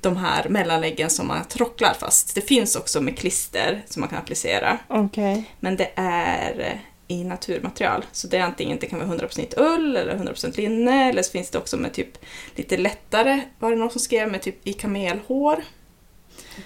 de 0.00 0.16
här 0.16 0.48
mellanläggen 0.48 1.10
som 1.10 1.26
man 1.26 1.44
trocklar 1.44 1.94
fast. 2.00 2.34
Det 2.34 2.40
finns 2.40 2.76
också 2.76 3.00
med 3.00 3.18
klister 3.18 3.82
som 3.86 4.00
man 4.00 4.08
kan 4.08 4.18
applicera. 4.18 4.78
Okej. 4.88 5.50
Men 5.60 5.76
det 5.76 5.90
är 5.96 6.80
i 7.08 7.24
naturmaterial. 7.24 8.04
Så 8.12 8.26
det 8.26 8.36
är 8.36 8.42
antingen 8.42 8.78
det 8.78 8.86
kan 8.86 9.08
vara 9.08 9.18
100% 9.18 9.54
ull 9.56 9.96
eller 9.96 10.16
100% 10.16 10.56
linne 10.56 11.08
eller 11.08 11.22
så 11.22 11.30
finns 11.30 11.50
det 11.50 11.58
också 11.58 11.76
med 11.76 11.92
typ 11.92 12.18
lite 12.54 12.76
lättare, 12.76 13.40
var 13.58 13.70
det 13.70 13.76
någon 13.76 13.90
som 13.90 14.00
skrev, 14.00 14.30
med 14.30 14.42
typ 14.42 14.66
i 14.66 14.72
kamelhår. 14.72 15.64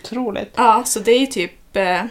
Otroligt. 0.02 0.52
Ja, 0.56 0.82
så 0.86 1.00
det 1.00 1.12
är 1.12 1.26
typ 1.26 1.76
eh, 1.76 2.04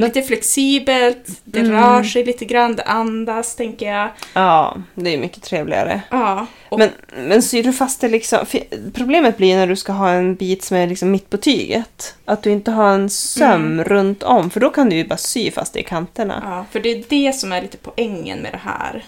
lite 0.00 0.22
flexibelt, 0.22 1.40
det 1.44 1.60
Mm. 1.60 1.72
rör 1.72 2.02
sig 2.02 2.24
lite 2.24 2.44
grann, 2.44 2.76
det 2.76 2.82
andas 2.82 3.56
tänker 3.56 3.92
jag. 3.92 4.08
Ja, 4.34 4.76
det 4.94 5.14
är 5.14 5.18
mycket 5.18 5.42
trevligare. 5.42 6.02
Ja, 6.10 6.46
och, 6.68 6.78
Men, 6.78 6.90
men 7.16 7.42
syr 7.42 7.62
du 7.62 7.72
fast 7.72 8.00
det 8.00 8.08
liksom... 8.08 8.38
Problemet 8.94 9.36
blir 9.36 9.56
när 9.56 9.66
du 9.66 9.76
ska 9.76 9.92
ha 9.92 10.10
en 10.10 10.34
bit 10.34 10.64
som 10.64 10.76
är 10.76 10.86
liksom 10.86 11.10
mitt 11.10 11.30
på 11.30 11.36
tyget. 11.36 12.14
Att 12.24 12.42
du 12.42 12.50
inte 12.50 12.70
har 12.70 12.88
en 12.94 13.10
söm 13.10 13.50
Mm. 13.72 13.84
runt 13.84 14.22
om 14.22 14.50
för 14.50 14.60
då 14.60 14.70
kan 14.70 14.88
du 14.90 14.96
ju 14.96 15.04
bara 15.06 15.16
sy 15.16 15.50
fast 15.50 15.72
det 15.72 15.80
i 15.80 15.84
kanterna. 15.84 16.42
ja, 16.44 16.66
för 16.72 16.80
det 16.80 16.88
är 16.90 17.04
det 17.08 17.32
som 17.32 17.52
är 17.52 17.62
lite 17.62 17.76
poängen 17.76 18.38
med 18.38 18.52
det 18.52 18.60
här. 18.64 19.04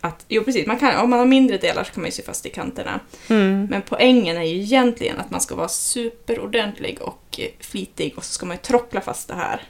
Att, 0.00 0.24
jo 0.28 0.44
precis, 0.44 0.66
man 0.66 0.78
kan, 0.78 0.96
om 0.96 1.10
man 1.10 1.18
har 1.18 1.26
mindre 1.26 1.56
delar 1.58 1.84
så 1.84 1.92
kan 1.92 2.00
man 2.02 2.08
ju 2.08 2.12
sy 2.12 2.22
fast 2.22 2.46
i 2.46 2.50
kanterna. 2.50 3.00
Mm. 3.28 3.66
Men 3.70 3.82
poängen 3.88 4.36
är 4.36 4.42
ju 4.42 4.56
egentligen 4.60 5.18
att 5.20 5.30
man 5.30 5.40
ska 5.40 5.54
vara 5.54 5.68
superordentlig 5.68 6.98
och 7.02 7.40
flitig 7.60 8.14
och 8.16 8.24
så 8.24 8.32
ska 8.32 8.46
man 8.46 8.56
ju 8.56 8.62
trockla 8.62 9.00
fast 9.00 9.28
det 9.28 9.34
här. 9.34 9.62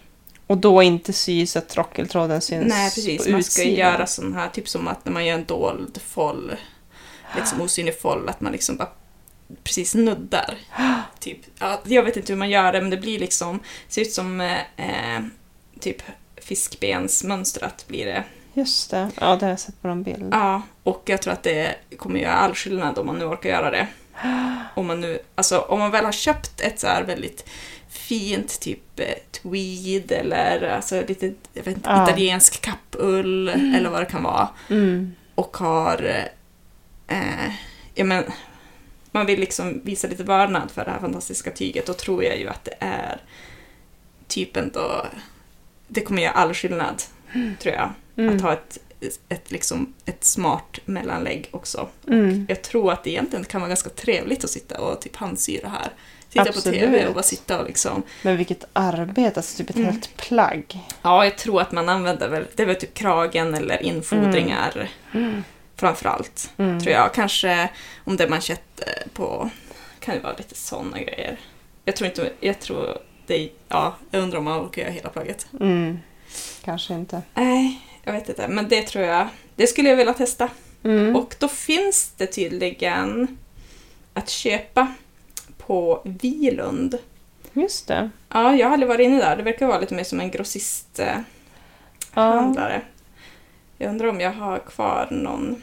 Och 0.46 0.58
då 0.58 0.82
inte 0.82 1.12
sy 1.12 1.46
så 1.46 1.58
att 1.58 1.68
trockeltråden 1.68 2.40
syns 2.40 2.68
Nej, 2.68 2.90
precis. 2.90 3.24
på 3.24 3.30
Man 3.30 3.42
ska 3.42 3.62
utsidan. 3.62 3.92
göra 3.92 4.06
sån 4.06 4.34
här, 4.34 4.48
typ 4.48 4.68
som 4.68 4.88
att 4.88 5.04
när 5.04 5.12
man 5.12 5.26
gör 5.26 5.34
en 5.34 5.44
dold 5.44 6.00
foll, 6.06 6.56
liksom 7.36 7.60
osynlig 7.62 8.00
foll, 8.00 8.28
att 8.28 8.40
man 8.40 8.52
liksom 8.52 8.76
bara 8.76 8.88
precis 9.64 9.94
nuddar. 9.94 10.54
Typ. 11.18 11.38
Ja, 11.58 11.80
jag 11.84 12.02
vet 12.02 12.16
inte 12.16 12.32
hur 12.32 12.38
man 12.38 12.50
gör 12.50 12.72
det, 12.72 12.80
men 12.80 12.90
det 12.90 12.96
blir 12.96 13.18
liksom, 13.18 13.60
ser 13.88 14.02
ut 14.02 14.12
som 14.12 14.40
eh, 14.40 14.58
eh, 14.76 15.22
typ 15.80 16.02
fiskbensmönstrat 16.36 17.84
blir 17.88 18.06
det. 18.06 18.24
Just 18.54 18.90
det. 18.90 19.10
Ja, 19.20 19.36
det 19.36 19.44
har 19.46 19.50
jag 19.50 19.60
sett 19.60 19.82
på 19.82 19.88
någon 19.88 20.02
bild. 20.02 20.28
Ja, 20.32 20.62
och 20.82 21.02
jag 21.06 21.22
tror 21.22 21.32
att 21.32 21.42
det 21.42 21.74
kommer 21.98 22.20
göra 22.20 22.32
all 22.34 22.54
skillnad 22.54 22.98
om 22.98 23.06
man 23.06 23.18
nu 23.18 23.24
orkar 23.24 23.48
göra 23.50 23.70
det. 23.70 23.86
Om 24.74 24.86
man 24.86 25.00
nu, 25.00 25.18
alltså 25.34 25.58
om 25.58 25.78
man 25.78 25.90
väl 25.90 26.04
har 26.04 26.12
köpt 26.12 26.60
ett 26.60 26.80
så 26.80 26.86
här 26.86 27.02
väldigt 27.02 27.44
fint 27.96 28.60
typ 28.60 29.00
eh, 29.00 29.06
tweed 29.42 30.12
eller 30.12 30.68
alltså 30.68 31.02
lite 31.08 31.26
jag 31.52 31.62
vet 31.64 31.76
inte, 31.76 31.90
Ja. 31.90 32.08
italiensk 32.08 32.60
kappull 32.60 33.48
eller 33.48 33.90
vad 33.90 34.00
det 34.02 34.06
kan 34.06 34.22
vara 34.22 34.48
Mm. 34.70 35.14
och 35.34 35.56
har 35.56 36.24
eh, 37.06 37.50
ja 37.94 38.04
men 38.04 38.24
man 39.10 39.26
vill 39.26 39.40
liksom 39.40 39.80
visa 39.84 40.08
lite 40.08 40.24
vördnad 40.24 40.70
för 40.70 40.84
det 40.84 40.90
här 40.90 41.00
fantastiska 41.00 41.50
tyget 41.50 41.86
då 41.86 41.92
tror 41.92 42.24
jag 42.24 42.38
ju 42.38 42.48
att 42.48 42.64
det 42.64 42.74
är 42.80 43.20
typ 44.28 44.56
ändå 44.56 45.06
det 45.88 46.00
kommer 46.00 46.22
göra 46.22 46.32
all 46.32 46.54
skillnad 46.54 47.02
tror 47.60 47.74
jag 47.74 47.90
Mm. 48.18 48.36
att 48.36 48.42
ha 48.42 48.52
ett, 48.52 48.78
ett, 49.28 49.50
liksom, 49.50 49.94
ett 50.04 50.24
smart 50.24 50.78
mellanlägg 50.84 51.48
också. 51.50 51.88
Mm. 52.08 52.46
Jag 52.48 52.62
tror 52.62 52.92
att 52.92 53.04
det 53.04 53.10
egentligen 53.10 53.44
kan 53.44 53.60
vara 53.60 53.68
ganska 53.68 53.90
trevligt 53.90 54.44
att 54.44 54.50
sitta 54.50 54.80
och 54.80 55.00
typ 55.00 55.16
det 55.62 55.68
här. 55.68 55.90
Titta 56.44 56.52
på 56.52 56.58
Absolut. 56.58 56.80
TV 56.80 57.06
och 57.06 57.14
bara 57.14 57.22
sitta 57.22 57.60
och 57.60 57.66
liksom... 57.66 58.02
Men 58.22 58.36
vilket 58.36 58.64
arbete, 58.72 59.40
alltså 59.40 59.58
typ 59.58 59.70
ett 59.70 59.76
Mm. 59.76 59.90
helt 59.90 60.16
plagg. 60.16 60.78
Ja, 61.02 61.24
jag 61.24 61.38
tror 61.38 61.60
att 61.60 61.72
man 61.72 61.88
använder 61.88 62.28
väl, 62.28 62.44
det 62.56 62.62
är 62.62 62.66
väl 62.66 62.76
typ 62.76 62.94
kragen 62.94 63.54
eller 63.54 63.82
infodringar 63.82 64.90
Mm. 65.14 65.44
framförallt. 65.76 66.50
Mm. 66.56 66.80
Tror 66.80 66.92
jag. 66.92 67.14
Kanske 67.14 67.68
om 68.04 68.16
det 68.16 68.24
är 68.24 68.28
manschett 68.28 68.80
eh, 68.80 69.08
på, 69.12 69.50
kan 70.00 70.14
det 70.14 70.20
vara 70.20 70.34
lite 70.36 70.54
sådana 70.54 70.98
grejer. 71.00 71.38
Jag 71.84 71.96
tror 71.96 72.08
inte, 72.08 72.32
jag 72.40 72.60
tror 72.60 72.98
det, 73.26 73.48
ja, 73.68 73.96
jag 74.10 74.22
undrar 74.22 74.38
om 74.38 74.44
man 74.44 74.60
orkar 74.66 74.82
göra 74.82 74.92
hela 74.92 75.08
plagget. 75.08 75.46
Mm. 75.60 75.98
Kanske 76.64 76.94
inte. 76.94 77.22
Nej, 77.34 77.80
jag 78.04 78.12
vet 78.12 78.28
inte, 78.28 78.48
men 78.48 78.68
det 78.68 78.82
tror 78.82 79.04
jag, 79.04 79.28
det 79.56 79.66
skulle 79.66 79.88
jag 79.88 79.96
vilja 79.96 80.14
testa. 80.14 80.48
Mm. 80.84 81.16
Och 81.16 81.34
då 81.38 81.48
finns 81.48 82.12
det 82.16 82.26
tydligen 82.26 83.38
att 84.14 84.28
köpa 84.28 84.92
på 85.66 86.02
Vilund. 86.04 86.98
Just 87.52 87.86
det. 87.86 88.10
Ja, 88.28 88.54
jag 88.54 88.66
har 88.66 88.72
aldrig 88.72 88.88
varit 88.88 89.04
inne 89.04 89.16
där. 89.18 89.36
Det 89.36 89.42
verkar 89.42 89.66
vara 89.66 89.80
lite 89.80 89.94
mer 89.94 90.04
som 90.04 90.20
en 90.20 90.30
grossisthandlare. 90.30 91.24
Ja. 92.14 92.80
Jag 93.78 93.90
undrar 93.90 94.06
om 94.08 94.20
jag 94.20 94.32
har 94.32 94.58
kvar 94.58 95.08
någon... 95.10 95.62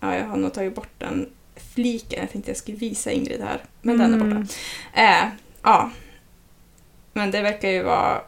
Ja, 0.00 0.16
jag 0.16 0.24
har 0.24 0.36
nog 0.36 0.52
tagit 0.52 0.74
bort 0.74 0.92
den 0.98 1.28
fliken. 1.74 2.20
Jag 2.20 2.30
tänkte 2.30 2.50
jag 2.50 2.58
skulle 2.58 2.76
visa 2.78 3.10
Ingrid 3.10 3.40
här. 3.40 3.64
Men 3.82 3.98
den 3.98 4.14
är 4.14 4.18
borta. 4.18 4.30
Mm. 4.30 4.46
Eh, 4.92 5.28
ja. 5.62 5.90
Men 7.12 7.30
det 7.30 7.42
verkar 7.42 7.68
ju 7.68 7.82
vara... 7.82 8.22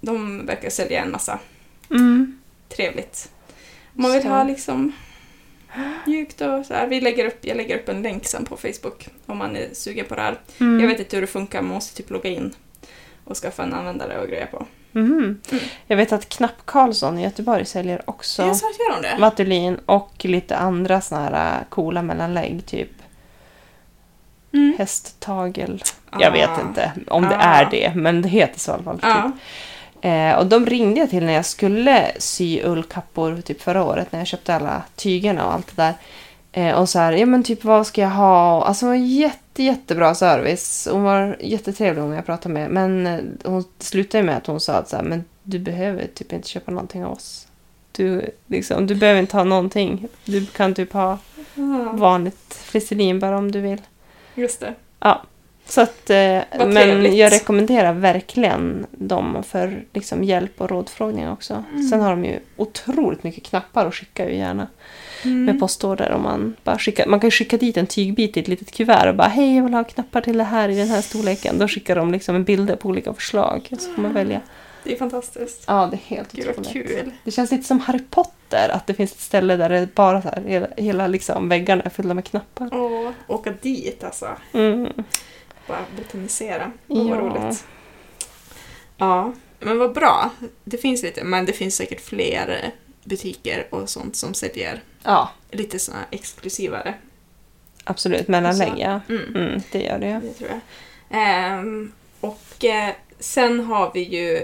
De 0.00 0.46
verkar 0.46 0.70
sälja 0.70 1.02
en 1.02 1.10
massa. 1.10 1.38
Mm. 1.90 2.38
Trevligt. 2.68 3.32
Om 3.96 4.02
man 4.02 4.12
vill 4.12 4.22
Så. 4.22 4.28
ha 4.28 4.44
liksom 4.44 4.92
mjukt 6.06 6.40
och 6.40 6.66
så 6.66 6.74
här. 6.74 6.86
Vi 6.86 7.00
lägger 7.00 7.24
upp, 7.26 7.38
jag 7.40 7.56
lägger 7.56 7.78
upp 7.78 7.88
en 7.88 8.02
länk 8.02 8.26
sen 8.26 8.44
på 8.44 8.56
Facebook 8.56 9.08
om 9.26 9.38
man 9.38 9.56
är 9.56 9.68
sugen 9.72 10.06
på 10.06 10.14
det 10.14 10.20
här. 10.22 10.38
Mm. 10.60 10.80
Jag 10.80 10.88
vet 10.88 10.98
inte 10.98 11.16
hur 11.16 11.20
det 11.20 11.26
funkar, 11.26 11.62
man 11.62 11.74
måste 11.74 11.96
typ 11.96 12.10
logga 12.10 12.30
in 12.30 12.54
och 13.24 13.36
skaffa 13.36 13.62
en 13.62 13.74
användare 13.74 14.18
och 14.20 14.28
grejer 14.28 14.46
på. 14.46 14.66
Mhm. 14.92 15.40
Jag 15.86 15.96
vet 15.96 16.12
att 16.12 16.28
Knapp 16.28 16.54
Karlsson 16.64 17.18
i 17.18 17.22
Göteborg 17.22 17.64
säljer 17.64 18.02
också 18.04 18.42
Jag 18.42 18.56
sa 18.56 18.66
att 18.70 18.78
gör 18.78 19.02
de 19.02 19.08
det? 19.08 19.20
Vatulin 19.20 19.76
och 19.86 20.12
lite 20.24 20.56
andra 20.56 21.00
såna 21.00 21.20
här 21.20 21.58
äh, 21.60 21.64
coola 21.68 22.02
mellanlägg. 22.02 22.66
Typ 22.66 22.90
Mm. 24.52 24.74
hästtagel. 24.78 25.82
Jag 26.20 26.30
vet 26.32 26.48
Ah. 26.50 26.60
inte 26.60 26.92
om 27.08 27.22
det 27.22 27.36
Ah. 27.36 27.40
är 27.40 27.70
det, 27.70 27.92
men 27.96 28.22
det 28.22 28.28
heter 28.28 28.60
så 28.60 28.70
i 28.70 28.74
alla 28.74 28.82
fall. 28.82 28.94
Typ. 28.96 29.04
Ja. 29.04 29.30
Eh, 30.00 30.38
och 30.38 30.46
de 30.46 30.66
ringde 30.66 31.00
jag 31.00 31.10
till 31.10 31.24
när 31.24 31.32
jag 31.32 31.44
skulle 31.46 32.12
sy 32.18 32.62
ullkappor 32.62 33.40
typ 33.40 33.62
förra 33.62 33.84
året 33.84 34.12
när 34.12 34.18
jag 34.18 34.26
köpte 34.26 34.54
alla 34.54 34.82
tygerna 34.96 35.46
och 35.46 35.54
allt 35.54 35.76
det 35.76 35.82
där. 35.82 35.94
Eh, 36.52 36.78
och 36.80 36.88
så 36.88 36.98
här, 36.98 37.12
ja 37.12 37.26
men 37.26 37.42
typ 37.42 37.64
vad 37.64 37.86
ska 37.86 38.00
jag 38.00 38.08
ha? 38.08 38.64
Alltså 38.64 38.86
hon 38.86 38.90
var 38.90 39.06
jätte, 39.06 39.62
jättebra 39.62 40.14
service. 40.14 40.88
Hon 40.90 41.02
var 41.02 41.36
jättetrevlig 41.40 42.04
om 42.04 42.12
jag 42.12 42.26
pratade 42.26 42.54
med. 42.54 42.70
Men 42.70 43.06
eh, 43.06 43.20
hon 43.44 43.64
slutade 43.78 44.24
med 44.24 44.36
att 44.36 44.46
hon 44.46 44.60
sa 44.60 44.72
att 44.72 44.88
så 44.88 44.96
här, 44.96 45.02
men 45.02 45.24
du 45.42 45.58
behöver 45.58 46.06
typ 46.14 46.32
inte 46.32 46.48
köpa 46.48 46.70
någonting 46.70 47.04
av 47.04 47.12
oss. 47.12 47.46
Du, 47.92 48.30
liksom, 48.46 48.86
du 48.86 48.94
behöver 48.94 49.20
inte 49.20 49.36
ha 49.36 49.44
någonting. 49.44 50.08
Du 50.24 50.46
kan 50.46 50.74
typ 50.74 50.92
ha 50.92 51.18
vanligt 51.92 52.54
friselin 52.54 53.20
bara 53.20 53.38
om 53.38 53.52
du 53.52 53.60
vill. 53.60 53.82
just 54.34 54.60
det. 54.60 54.74
Ja. 55.00 55.22
Så 55.68 55.80
att, 55.80 56.10
eh, 56.10 56.38
men 56.66 57.16
jag 57.16 57.32
rekommenderar 57.32 57.92
verkligen 57.92 58.86
dem 58.90 59.42
för 59.42 59.84
liksom, 59.92 60.24
hjälp 60.24 60.60
och 60.60 60.70
rådfrågning 60.70 61.28
också. 61.28 61.64
Mm. 61.72 61.88
Sen 61.88 62.00
har 62.00 62.10
de 62.10 62.24
ju 62.24 62.38
otroligt 62.56 63.22
mycket 63.22 63.44
knappar 63.44 63.86
och 63.86 63.94
skickar 63.94 64.28
ju 64.28 64.36
gärna 64.36 64.66
Mm. 65.24 65.44
med 65.44 65.60
postorder. 65.60 66.12
Om 66.12 66.22
man, 66.22 66.56
bara 66.64 66.78
skickar, 66.78 67.06
man 67.06 67.20
kan 67.20 67.30
skicka 67.30 67.56
dit 67.56 67.76
en 67.76 67.86
tygbit 67.86 68.36
i 68.36 68.40
ett 68.40 68.48
litet 68.48 68.72
kuvert 68.72 69.08
och 69.08 69.14
bara 69.14 69.28
hej 69.28 69.56
jag 69.56 69.64
vill 69.64 69.74
ha 69.74 69.84
knappar 69.84 70.20
till 70.20 70.38
det 70.38 70.44
här 70.44 70.68
i 70.68 70.76
den 70.76 70.88
här 70.88 71.00
storleken. 71.00 71.58
Då 71.58 71.68
skickar 71.68 71.96
de 71.96 72.12
liksom 72.12 72.34
en 72.36 72.44
bilder 72.44 72.76
på 72.76 72.88
olika 72.88 73.14
förslag. 73.14 73.68
Så 73.78 73.92
får 73.94 74.02
man 74.02 74.12
välja. 74.14 74.40
Det 74.84 74.92
är 74.92 74.96
fantastiskt. 74.96 75.64
Ja, 75.66 75.88
det 75.90 75.96
är 75.96 76.16
helt 76.16 76.32
Gud 76.32 76.48
otroligt. 76.48 76.72
kul. 76.72 77.10
Det 77.24 77.30
känns 77.30 77.50
lite 77.50 77.64
som 77.64 77.80
Harry 77.80 78.00
Potter, 78.10 78.68
att 78.72 78.86
det 78.86 78.94
finns 78.94 79.12
ett 79.12 79.20
ställe 79.20 79.56
där 79.56 79.68
det 79.68 79.94
bara 79.94 80.22
så 80.22 80.28
här, 80.28 80.42
hela, 80.46 80.66
hela 80.76 81.06
liksom 81.06 81.48
väggarna 81.48 81.82
är 81.82 81.90
fyllda 81.90 82.14
med 82.14 82.24
knappar. 82.24 82.68
Åh, 82.72 83.10
åka 83.28 83.52
dit 83.62 84.04
alltså. 84.04 84.28
Mm. 84.52 84.92
Bara 85.68 85.84
botanisera. 85.96 86.72
Åh, 86.88 87.08
vad 87.10 87.18
Ja. 87.18 87.20
roligt. 87.20 87.64
Ja, 88.96 89.32
men 89.60 89.78
vad 89.78 89.92
bra. 89.94 90.30
Det 90.64 90.78
finns 90.78 91.02
lite, 91.02 91.24
men 91.24 91.46
det 91.46 91.52
finns 91.52 91.76
säkert 91.76 92.00
fler 92.00 92.60
eh, 92.64 92.70
butiker 93.04 93.66
och 93.70 93.88
sånt 93.90 94.16
som 94.16 94.34
säljer 94.34 94.82
Ja, 95.02 95.30
lite 95.50 95.78
såna 95.78 95.98
här 95.98 96.06
exklusivare. 96.10 96.94
absolut. 97.84 98.28
Mellanlägg, 98.28 98.68
Så. 98.72 98.74
ja. 98.78 99.00
Mm. 99.08 99.34
Mm, 99.36 99.60
det 99.72 99.82
gör 99.82 99.98
det. 99.98 100.20
Det 100.22 100.32
tror 100.32 100.50
jag. 100.50 100.60
Ehm, 101.10 101.92
och 102.20 102.64
eh, 102.64 102.90
sen 103.18 103.60
har 103.64 103.90
vi 103.94 104.00
ju 104.02 104.36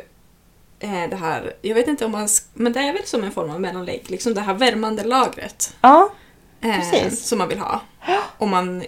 eh, 0.81 1.09
det 1.11 1.17
här, 1.17 1.55
jag 1.63 1.75
vet 1.75 1.89
inte 1.89 2.05
om 2.05 2.13
man, 2.13 2.29
men 2.55 2.73
det 2.73 2.81
är 2.81 2.93
väl 2.93 3.05
som 3.07 3.25
en 3.25 3.33
form 3.33 3.51
av 3.51 3.61
mellanlägg, 3.61 4.11
liksom 4.11 4.35
det 4.35 4.41
här 4.41 4.55
värmande 4.55 5.05
lagret. 5.05 5.77
Ja, 5.81 6.13
eh, 6.61 6.75
Precis. 6.91 7.25
Som 7.29 7.39
man 7.39 7.49
vill 7.49 7.59
ha. 7.59 7.81
Om 8.39 8.51
man, 8.51 8.83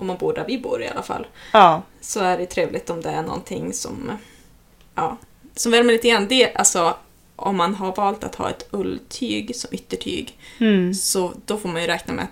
om 0.00 0.06
man 0.06 0.16
bor 0.16 0.32
där 0.34 0.44
vi 0.48 0.58
bor 0.58 0.82
i 0.82 0.88
alla 0.88 1.02
fall. 1.02 1.26
ja. 1.52 1.82
Så 2.00 2.20
är 2.20 2.38
det 2.38 2.46
trevligt 2.46 2.90
om 2.90 3.00
det 3.00 3.10
är 3.10 3.22
någonting 3.22 3.72
som, 3.72 4.12
ja, 4.94 5.16
som 5.54 5.72
värmer 5.72 5.92
lite 5.92 6.08
grann. 6.08 6.26
Det, 6.28 6.54
alltså, 6.54 6.96
om 7.36 7.56
man 7.56 7.74
har 7.74 7.96
valt 7.96 8.24
att 8.24 8.34
ha 8.34 8.50
ett 8.50 8.68
ulltyg 8.70 9.56
som 9.56 9.74
yttertyg, 9.74 10.38
Mm. 10.58 10.94
så 10.94 11.32
då 11.46 11.56
får 11.58 11.68
man 11.68 11.80
ju 11.82 11.86
räkna 11.88 12.14
med 12.14 12.24
att 12.24 12.30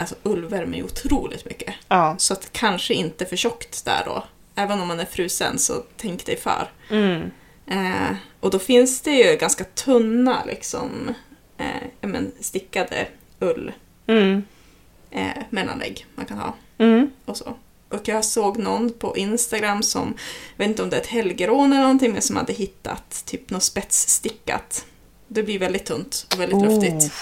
alltså, 0.00 0.14
ull 0.22 0.44
värmer 0.44 0.76
ju 0.78 0.84
otroligt 0.84 1.44
mycket. 1.44 1.74
Ja. 1.88 2.14
Så 2.18 2.32
att 2.32 2.52
kanske 2.52 2.94
inte 2.94 3.26
för 3.26 3.36
tjockt 3.36 3.84
där 3.84 4.02
då. 4.06 4.24
Även 4.54 4.80
om 4.80 4.88
man 4.88 5.00
är 5.00 5.04
frusen 5.04 5.58
så 5.58 5.74
tänk 5.96 6.26
dig 6.26 6.36
för. 6.36 6.70
Mm. 6.90 7.30
Eh, 7.66 8.16
och 8.40 8.50
då 8.50 8.58
finns 8.58 9.00
det 9.00 9.10
ju 9.10 9.36
ganska 9.36 9.64
tunna 9.64 10.44
liksom 10.44 11.14
eh, 11.58 12.08
men, 12.08 12.32
stickade 12.40 13.06
ull 13.40 13.72
Mm. 14.06 14.42
eh, 15.10 15.42
mellanlägg 15.50 16.06
man 16.14 16.26
kan 16.26 16.38
ha 16.38 16.54
Mm. 16.84 17.10
och 17.24 17.36
så. 17.36 17.56
Och 17.88 18.08
jag 18.08 18.24
såg 18.24 18.58
någon 18.58 18.90
på 18.92 19.16
Instagram 19.16 19.82
som, 19.82 20.14
jag 20.56 20.64
vet 20.64 20.68
inte 20.68 20.82
om 20.82 20.90
det 20.90 20.96
är 20.96 21.00
ett 21.00 21.06
helgerån 21.06 21.72
eller 21.72 21.82
någonting, 21.82 22.12
men 22.12 22.22
som 22.22 22.36
hade 22.36 22.52
hittat 22.52 23.22
typ 23.26 23.50
något 23.50 23.62
spetsstickat. 23.62 24.84
Det 25.28 25.42
blir 25.42 25.58
väldigt 25.58 25.84
tunt 25.84 26.26
och 26.34 26.40
väldigt 26.40 26.58
Oh. 26.58 26.64
luftigt. 26.74 27.12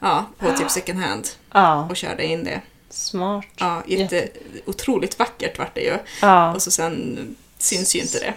Ja, 0.00 0.26
på 0.38 0.56
typ 0.56 0.70
second 0.70 0.98
hand. 0.98 1.28
Ja, 1.52 1.86
Och 1.90 1.96
körde 1.96 2.26
in 2.26 2.44
det. 2.44 2.60
smart. 2.90 3.44
Ja, 3.56 3.82
jätte, 3.86 4.28
otroligt 4.66 5.18
vackert 5.18 5.58
vart 5.58 5.74
det 5.74 5.80
ju. 5.80 5.96
Ja. 6.22 6.54
Och 6.54 6.62
så 6.62 6.70
sen 6.70 7.18
syns 7.58 7.96
ju 7.96 8.00
inte 8.00 8.18
det, 8.18 8.34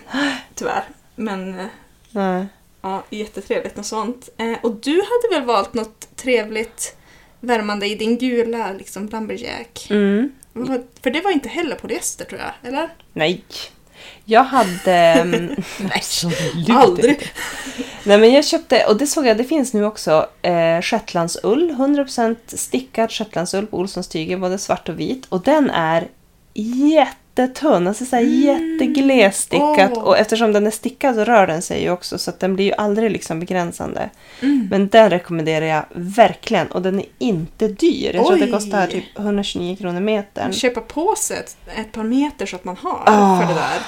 tyvärr. 0.56 0.84
Men 1.16 1.60
eh, 1.60 1.66
Nej. 2.12 2.46
ja, 2.82 3.04
jättetrevligt 3.10 3.76
något 3.76 3.86
sånt. 3.86 4.30
Eh, 4.38 4.54
och 4.64 4.72
du 4.76 4.92
hade 4.96 5.40
väl 5.40 5.48
valt 5.48 5.74
något 5.74 6.08
trevligt 6.16 6.96
värmande 7.40 7.88
i 7.88 7.96
din 7.96 8.18
gula 8.18 8.72
liksom 8.74 9.08
lumberjack? 9.08 9.88
Mm. 9.90 10.32
För 11.04 11.12
det 11.12 11.22
var 11.22 11.32
inte 11.32 11.50
heller 11.50 11.76
polyester 11.76 12.26
tror 12.26 12.42
jag, 12.42 12.70
eller? 12.70 12.90
Nej. 13.14 13.44
Jag 14.26 14.44
hade... 14.44 14.94
mm, 14.94 15.46
Nej, 15.80 15.92
Absolut 15.96 16.70
aldrig. 16.70 17.32
Nej 18.04 18.18
men 18.18 18.34
jag 18.34 18.46
köpte, 18.46 18.86
och 18.86 18.98
det 18.98 19.08
såg 19.08 19.28
jag, 19.28 19.38
det 19.38 19.44
finns 19.44 19.74
nu 19.74 19.86
också, 19.86 20.28
eh, 20.42 20.82
shetlandsull. 20.82 21.72
100% 21.72 22.36
stickad 22.48 23.12
shetlandsull 23.12 23.68
på 23.68 23.78
Olssons 23.78 24.08
tyger, 24.08 24.38
både 24.38 24.58
svart 24.58 24.90
och 24.90 25.00
vit. 25.00 25.26
Och 25.30 25.42
den 25.42 25.70
är 25.70 26.08
jättetunn, 27.36 27.88
alltså 27.88 28.06
så 28.06 28.16
här 28.16 28.24
jättegles 28.24 29.38
stickat. 29.38 29.92
Åh. 29.96 30.04
Och 30.04 30.18
eftersom 30.18 30.54
den 30.54 30.68
är 30.68 30.72
stickad 30.72 31.16
så 31.16 31.24
rör 31.24 31.48
den 31.48 31.62
sig 31.62 31.82
ju 31.82 31.90
också 31.90 32.18
så 32.18 32.30
att 32.30 32.40
den 32.40 32.56
blir 32.56 32.66
ju 32.66 32.74
aldrig 32.74 33.12
liksom 33.12 33.40
begränsande. 33.40 34.10
Mm. 34.42 34.68
Men 34.72 34.88
den 34.88 35.10
rekommenderar 35.10 35.66
jag 35.66 35.86
verkligen 35.94 36.68
och 36.68 36.82
den 36.82 37.00
är 37.00 37.06
inte 37.18 37.68
dyr. 37.68 38.12
Jag 38.16 38.26
tror 38.26 38.34
att 38.34 38.40
det 38.40 38.46
Oj. 38.46 38.52
kostar 38.52 38.88
typ 38.88 39.20
129 39.20 39.76
kronor 39.76 40.00
metern. 40.00 40.54
Köpa 40.54 40.82
på 40.82 41.16
sig 41.18 41.38
ett, 41.38 41.58
ett 41.76 41.92
par 41.92 42.04
meter 42.04 42.46
så 42.46 42.56
att 42.56 42.64
man 42.64 42.78
har 42.78 43.04
Ah, 43.06 43.40
för 43.40 43.48
det 43.48 43.60
där 43.60 43.80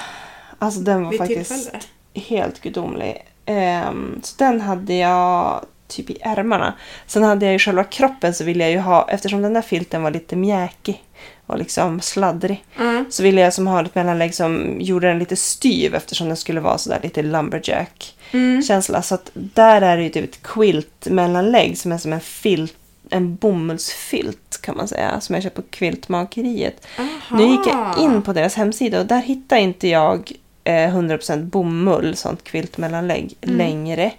Alltså 0.58 0.80
den 0.80 1.04
var 1.04 1.10
vid 1.10 1.18
faktiskt 1.18 1.50
tillfälle. 1.50 1.82
helt 2.14 2.60
gudomlig. 2.60 3.22
Ehm, 3.46 4.20
så 4.22 4.34
den 4.38 4.60
hade 4.60 4.94
jag 4.94 5.64
typ 5.88 6.10
i 6.10 6.18
ärmarna. 6.20 6.74
Sen 7.06 7.22
hade 7.22 7.46
jag 7.46 7.52
ju 7.52 7.58
själva 7.58 7.84
kroppen 7.84 8.34
så 8.34 8.44
ville 8.44 8.64
jag 8.64 8.70
ju 8.72 8.78
ha, 8.78 9.08
eftersom 9.10 9.42
den 9.42 9.52
där 9.52 9.62
filten 9.62 10.02
var 10.02 10.10
lite 10.10 10.36
mjäkig 10.36 11.02
och 11.46 11.58
liksom 11.58 12.00
sladdrig. 12.00 12.64
Mm. 12.78 13.04
Så 13.10 13.22
ville 13.22 13.40
jag 13.40 13.54
som 13.54 13.66
ha 13.66 13.84
ett 13.84 13.94
mellanlägg 13.94 14.34
som 14.34 14.80
gjorde 14.80 15.08
den 15.08 15.18
lite 15.18 15.36
styv 15.36 15.94
eftersom 15.94 16.26
den 16.26 16.36
skulle 16.36 16.60
vara 16.60 16.78
sådär 16.78 17.00
lite 17.02 17.22
lumberjack-känsla. 17.22 18.94
Mm. 18.96 19.02
Så 19.02 19.14
att 19.14 19.30
där 19.34 19.82
är 19.82 19.96
det 19.96 20.02
ju 20.02 20.08
typ 20.08 20.24
ett 20.24 20.42
quilt-mellanlägg 20.42 21.78
som 21.78 21.92
är 21.92 21.98
som 21.98 22.12
en 22.12 22.20
filt, 22.20 22.74
en 23.10 23.36
bomullsfilt 23.36 24.58
kan 24.60 24.76
man 24.76 24.88
säga, 24.88 25.20
som 25.20 25.34
jag 25.34 25.42
köpt 25.42 25.56
på 25.56 25.62
Quiltmakeriet. 25.62 26.86
Aha. 26.98 27.36
Nu 27.38 27.46
gick 27.46 27.66
jag 27.66 27.98
in 27.98 28.22
på 28.22 28.32
deras 28.32 28.54
hemsida 28.54 29.00
och 29.00 29.06
där 29.06 29.20
hittar 29.20 29.56
inte 29.56 29.88
jag 29.88 30.32
eh, 30.64 30.72
100% 30.96 31.42
bomull, 31.44 32.16
sånt 32.16 32.44
quiltmellanlägg, 32.44 33.34
Mm. 33.42 33.56
längre. 33.56 34.12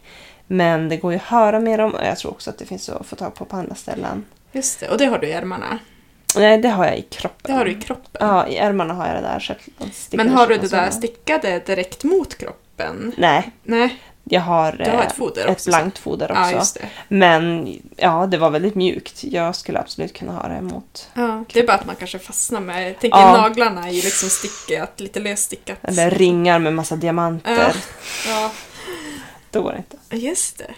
Men 0.47 0.89
det 0.89 0.97
går 0.97 1.11
ju 1.11 1.17
att 1.17 1.23
höra 1.23 1.59
mer 1.59 1.80
om 1.80 1.93
och 1.95 2.03
jag 2.05 2.17
tror 2.17 2.32
också 2.32 2.49
att 2.49 2.57
det 2.57 2.65
finns 2.65 2.89
att 2.89 3.05
få 3.05 3.15
tag 3.15 3.36
på 3.36 3.45
på 3.45 3.55
andra 3.55 3.75
ställen. 3.75 4.25
Just 4.51 4.80
det, 4.80 4.89
och 4.89 4.97
det 4.97 5.05
har 5.05 5.19
du 5.19 5.28
i 5.28 5.32
ärmarna. 5.32 5.80
Nej, 6.40 6.58
det 6.58 6.70
har 6.70 6.86
jag 6.86 6.98
i 6.98 7.02
kroppen. 7.02 7.38
Det 7.52 7.54
har 7.54 7.66
du 7.66 7.72
i 7.72 7.82
kroppen. 7.82 8.28
Ja, 8.28 8.48
i 8.48 8.58
ärmarna 8.58 8.94
har 8.94 9.08
jag 9.08 9.16
det 9.16 9.22
där. 9.22 9.58
Men 10.12 10.30
har 10.30 10.48
du 10.48 10.58
det 10.58 10.68
där 10.68 10.90
stickade 10.92 11.60
direkt 11.60 12.04
mot 12.04 12.38
kroppen? 12.38 13.12
Nej, 13.18 13.52
Nej, 13.64 13.98
jag 14.24 14.42
har, 14.42 14.72
du 14.72 14.84
har 14.84 14.98
eh, 15.00 15.06
ett 15.08 15.16
foder 15.16 15.46
ett 15.46 15.50
också. 15.50 15.70
blankt 15.70 15.98
foder 15.98 16.32
också. 16.32 16.42
Ja, 16.44 16.52
just 16.52 16.74
det. 16.76 16.90
Men 17.08 17.74
ja, 17.96 18.26
det 18.32 18.38
var 18.38 18.50
väldigt 18.50 18.76
mjukt. 18.76 19.24
Jag 19.24 19.56
skulle 19.56 19.80
absolut 19.80 20.14
kunna 20.14 20.32
ha 20.32 20.48
det 20.48 20.56
emot. 20.56 21.10
Ja, 21.14 21.44
det 21.54 21.60
är 21.60 21.68
bara 21.68 21.78
att 21.78 21.86
man 21.86 21.96
kanske 21.96 22.20
fastnar 22.20 22.60
med... 22.60 23.00
Tänker 23.00 23.18
Ja. 23.20 23.38
naglarna 23.42 23.92
ju 23.92 24.02
liksom 24.02 24.30
stickat, 24.30 25.00
lite 25.00 25.20
lösstickat. 25.20 25.78
Eller 25.82 26.12
ringar 26.12 26.60
med 26.60 26.74
massa 26.74 26.96
diamanter. 26.96 27.56
Ja. 27.56 27.72
Ja, 28.28 28.52
Då 29.52 29.62
går 29.62 29.72
det 29.72 29.78
inte. 29.78 30.26
just 30.26 30.58
det. 30.58 30.74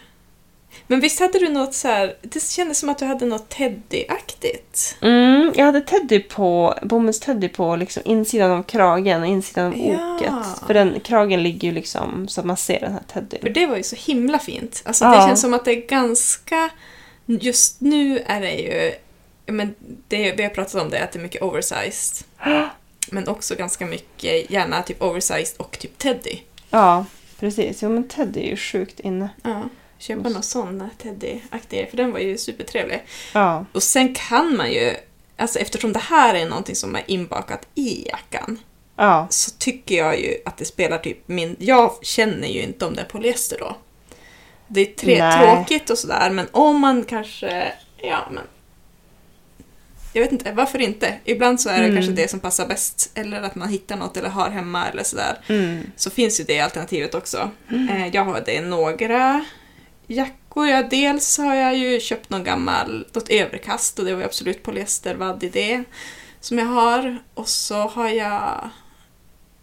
Men 0.91 0.99
visst 0.99 1.19
hade 1.19 1.39
du 1.39 1.49
något 1.49 1.73
så 1.73 1.87
här... 1.87 2.15
Det 2.21 2.43
kändes 2.43 2.79
som 2.79 2.89
att 2.89 2.97
du 2.97 3.05
hade 3.05 3.25
något 3.25 3.49
Teddy-aktigt. 3.49 4.95
Mm, 5.01 5.53
jag 5.55 5.65
hade 5.65 5.81
teddy 5.81 6.19
på, 6.19 6.75
bomullsteddy 6.83 7.49
på 7.49 7.75
liksom 7.75 8.03
insidan 8.05 8.51
av 8.51 8.63
kragen 8.63 9.21
och 9.21 9.27
insidan 9.27 9.65
av 9.67 9.77
Ja. 9.77 10.15
oket. 10.15 10.67
För 10.67 10.73
den, 10.73 10.99
kragen 10.99 11.43
ligger 11.43 11.67
ju 11.67 11.73
liksom 11.73 12.27
så 12.27 12.39
att 12.41 12.45
man 12.45 12.57
ser 12.57 12.79
den 12.79 12.91
här 12.91 13.01
För 13.13 13.21
teddyn. 13.21 13.53
det 13.53 13.65
var 13.67 13.77
ju 13.77 13.83
så 13.83 13.95
himla 13.95 14.39
fint. 14.39 14.81
Alltså 14.85 15.05
Ja. 15.05 15.11
det 15.21 15.27
känns 15.27 15.41
som 15.41 15.53
att 15.53 15.65
det 15.65 15.71
är 15.71 15.87
ganska... 15.87 16.69
Just 17.25 17.81
nu 17.81 18.19
är 18.25 18.41
det 18.41 18.51
ju... 18.55 18.91
Men 19.45 19.75
det, 20.07 20.31
vi 20.31 20.43
har 20.43 20.49
pratat 20.49 20.81
om 20.81 20.89
det, 20.89 21.03
att 21.03 21.11
det 21.11 21.19
är 21.19 21.23
mycket 21.23 21.41
oversized. 21.41 22.25
Men 23.11 23.27
också 23.27 23.55
ganska 23.55 23.85
mycket, 23.85 24.51
gärna 24.51 24.83
typ 24.83 25.01
oversized 25.01 25.55
och 25.57 25.79
typ 25.79 25.97
teddy. 25.97 26.37
Ja, 26.69 27.05
precis. 27.39 27.83
Jo 27.83 27.89
men 27.89 28.07
teddy 28.07 28.39
är 28.39 28.49
ju 28.49 28.55
sjukt 28.57 28.99
inne. 28.99 29.29
Ja, 29.43 29.63
köpa 29.99 30.29
någon 30.29 30.43
sån 30.43 30.89
teddy-aktig, 31.03 31.89
för 31.89 31.97
den 31.97 32.11
var 32.11 32.19
ju 32.19 32.37
supertrevlig. 32.37 33.03
Ja. 33.33 33.65
Och 33.73 33.83
sen 33.83 34.15
kan 34.15 34.57
man 34.57 34.71
ju, 34.71 34.93
alltså 35.37 35.59
eftersom 35.59 35.93
det 35.93 35.99
här 35.99 36.35
är 36.35 36.45
någonting 36.45 36.75
som 36.75 36.95
är 36.95 37.03
inbakat 37.07 37.67
i 37.75 38.07
jackan, 38.07 38.59
Ja. 38.95 39.27
så 39.29 39.51
tycker 39.51 39.95
jag 39.95 40.19
ju 40.19 40.37
att 40.45 40.57
det 40.57 40.65
spelar 40.65 40.97
typ 40.97 41.27
min... 41.27 41.55
Jag 41.59 41.91
känner 42.01 42.47
ju 42.47 42.61
inte 42.61 42.85
om 42.85 42.95
det 42.95 43.01
är 43.01 43.05
polyester 43.05 43.57
då. 43.59 43.75
Det 44.67 44.81
är 44.81 44.85
tre, 44.95 45.17
Nej. 45.19 45.39
tråkigt 45.55 45.89
och 45.89 45.97
sådär, 45.97 46.29
men 46.29 46.47
om 46.51 46.79
man 46.79 47.03
kanske... 47.05 47.71
Ja, 47.97 48.19
men... 48.31 48.43
Jag 50.13 50.21
vet 50.21 50.31
inte, 50.31 50.51
varför 50.51 50.81
inte? 50.81 51.13
Ibland 51.25 51.61
så 51.61 51.69
är 51.69 51.77
det 51.79 51.83
Mm. 51.83 51.95
kanske 51.95 52.11
det 52.11 52.27
som 52.27 52.39
passar 52.39 52.67
bäst, 52.67 53.11
eller 53.15 53.41
att 53.41 53.55
man 53.55 53.69
hittar 53.69 53.95
något 53.95 54.17
eller 54.17 54.29
har 54.29 54.49
hemma 54.49 54.87
eller 54.87 55.03
sådär. 55.03 55.37
Mm. 55.47 55.91
Så 55.95 56.09
finns 56.09 56.39
ju 56.39 56.43
det 56.43 56.59
alternativet 56.59 57.15
också. 57.15 57.51
Eh, 57.69 58.07
jag 58.07 58.25
har 58.25 58.41
det 58.45 58.53
i 58.53 58.61
några 58.61 59.45
jackor. 60.10 60.68
Ja, 60.68 60.84
dels 60.84 61.38
har 61.38 61.55
jag 61.55 61.78
ju 61.78 61.99
köpt 61.99 62.30
någon 62.30 62.43
gammal, 62.43 63.07
något 63.14 63.30
överkast 63.30 63.99
och 63.99 64.05
det 64.05 64.14
var 64.14 64.20
ju 64.22 64.26
absolut 64.26 64.64
polyestervadd 64.64 65.43
i 65.43 65.49
det 65.49 65.84
som 66.39 66.57
jag 66.60 66.66
har. 66.66 67.18
Och 67.34 67.47
så 67.49 67.76
har 67.76 68.10
jag, 68.10 68.70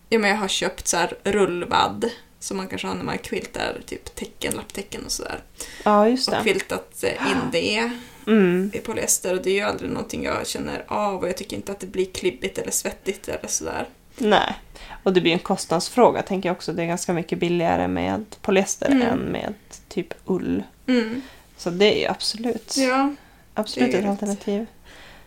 ja 0.09 0.19
men 0.19 0.31
jag 0.31 0.37
har 0.37 0.49
köpt 0.49 0.89
så 0.89 0.97
här 0.97 1.13
rullvadd 1.25 2.11
som 2.39 2.57
man 2.57 2.69
kanske 2.69 2.87
har 2.89 2.95
när 2.95 3.05
man 3.05 3.19
quiltar 3.19 3.77
typ 3.87 4.15
tecken, 4.15 4.55
lapptecken 4.55 5.05
och 5.05 5.13
sådär. 5.13 5.39
ja, 5.85 6.09
just 6.09 6.29
Och 6.29 6.35
det. 6.35 6.43
quiltat 6.43 7.05
eh, 7.05 7.31
in 7.31 7.37
det 7.53 7.91
Mm. 8.27 8.71
i 8.75 8.79
polyester 8.79 9.35
och 9.35 9.43
det 9.43 9.51
är 9.51 9.55
ju 9.55 9.61
aldrig 9.61 9.91
någonting 9.91 10.25
jag 10.25 10.47
känner 10.47 10.85
av 10.89 11.21
och 11.21 11.29
jag 11.29 11.37
tycker 11.37 11.57
inte 11.57 11.73
att 11.73 11.81
det 11.81 11.87
blir 11.87 12.07
klibbigt 12.07 12.59
eller 12.59 12.71
svettigt 12.71 13.29
eller 13.29 13.49
sådär. 13.49 13.87
Nej. 14.19 14.55
Och 15.03 15.13
det 15.13 15.21
blir 15.21 15.33
en 15.33 15.39
kostnadsfråga 15.39 16.23
tänker 16.23 16.49
jag 16.49 16.57
också. 16.57 16.73
Det 16.73 16.83
är 16.83 16.87
ganska 16.87 17.13
mycket 17.13 17.39
billigare 17.39 17.89
med 17.89 18.25
polyester 18.43 18.87
Mm. 18.91 19.03
än 19.09 19.19
med 19.19 19.55
typ 19.89 20.15
ull. 20.25 20.63
Mm. 20.87 21.23
Så 21.57 21.71
det 21.71 22.05
är 22.05 22.11
absolut, 22.11 22.75
Ja, 22.77 23.15
absolut 23.55 23.93
det 23.93 23.99
ett 23.99 24.07
alternativ. 24.07 24.67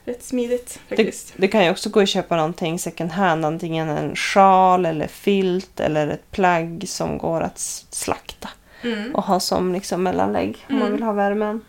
rätt 0.05 0.23
smidigt 0.23 0.79
Det, 0.89 0.95
faktiskt. 0.95 1.33
det 1.37 1.47
kan 1.47 1.63
ju 1.65 1.71
också 1.71 1.89
gå 1.89 1.99
att 1.99 2.09
köpa 2.09 2.35
någonting 2.35 2.79
second 2.79 3.11
hand. 3.11 3.45
Antingen 3.45 3.89
en 3.89 4.15
sjal 4.15 4.85
eller 4.85 5.07
filt 5.07 5.79
eller 5.79 6.07
ett 6.07 6.31
plagg 6.31 6.83
som 6.87 7.17
går 7.17 7.41
att 7.41 7.59
slakta. 7.89 8.49
Mm. 8.83 9.15
Och 9.15 9.23
ha 9.23 9.39
som 9.39 9.73
liksom 9.73 10.03
mellanlägg 10.03 10.65
om 10.69 10.75
man 10.75 10.81
Mm. 10.81 10.93
vill 10.93 11.03
ha 11.03 11.11
värmen. 11.13 11.61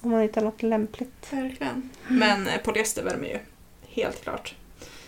Om 0.00 0.10
man 0.10 0.20
hittar 0.22 0.42
något 0.42 0.62
lämpligt. 0.62 1.26
Verkligen. 1.30 1.90
Men 2.08 2.46
eh, 2.48 2.56
polyester 2.64 3.02
värmer 3.04 3.28
ju. 3.28 3.38
Helt 4.02 4.22
klart. 4.22 4.54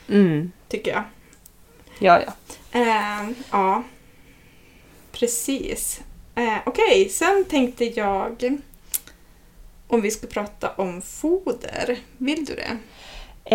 Mm. 0.09 0.53
Tycker 0.69 0.91
jag. 0.91 1.03
Ja, 1.99 2.21
ja. 2.27 2.33
Ehm, 2.81 3.35
ja. 3.51 3.83
Precis. 5.13 6.01
Eh, 6.41 6.59
Okej, 6.67 7.09
sen 7.09 7.45
tänkte 7.45 7.85
jag 7.85 8.61
om 9.89 10.01
vi 10.01 10.11
ska 10.11 10.27
prata 10.27 10.71
om 10.71 11.03
foder. 11.03 11.99
Vill 12.19 12.45
du 12.45 12.55
det? 12.55 12.77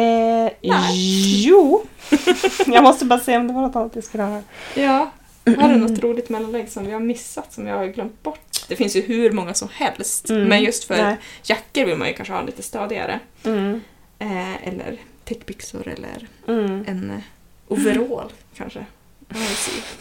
Eh, 0.01 0.51
Nej. 0.61 1.45
jo. 1.47 1.85
jag 2.67 2.83
måste 2.83 3.05
bara 3.05 3.19
se 3.19 3.37
om 3.37 3.47
det 3.47 3.53
var 3.53 3.61
något 3.61 3.75
annat 3.75 3.95
jag 3.95 4.03
skulle 4.03 4.23
ha. 4.23 4.41
Ja. 4.75 5.11
Har 5.57 5.69
du 5.69 5.75
något 5.75 5.99
roligt 5.99 6.29
mellanlägg 6.29 6.69
som 6.69 6.85
vi 6.85 6.91
har 6.91 6.99
missat, 6.99 7.53
som 7.53 7.67
jag 7.67 7.77
har 7.77 7.85
glömt 7.85 8.23
bort? 8.23 8.65
Det 8.67 8.75
finns 8.75 8.95
ju 8.95 9.01
hur 9.01 9.31
många 9.31 9.53
som 9.53 9.69
helst. 9.73 10.29
Mm. 10.29 10.43
Men 10.47 10.63
just 10.63 10.83
för 10.83 10.97
Nej. 10.97 11.17
jackor 11.43 11.85
vill 11.85 11.97
man 11.97 12.07
ju 12.07 12.13
kanske 12.13 12.33
ha 12.33 12.41
lite 12.41 12.63
stadigare. 12.63 13.19
Mm. 13.43 13.81
Eh, 14.19 14.67
eller 14.67 14.97
täckbyxor 15.23 15.87
eller 15.87 16.27
Mm. 16.47 16.83
en 16.87 17.23
overall 17.67 18.31
kanske. 18.57 18.85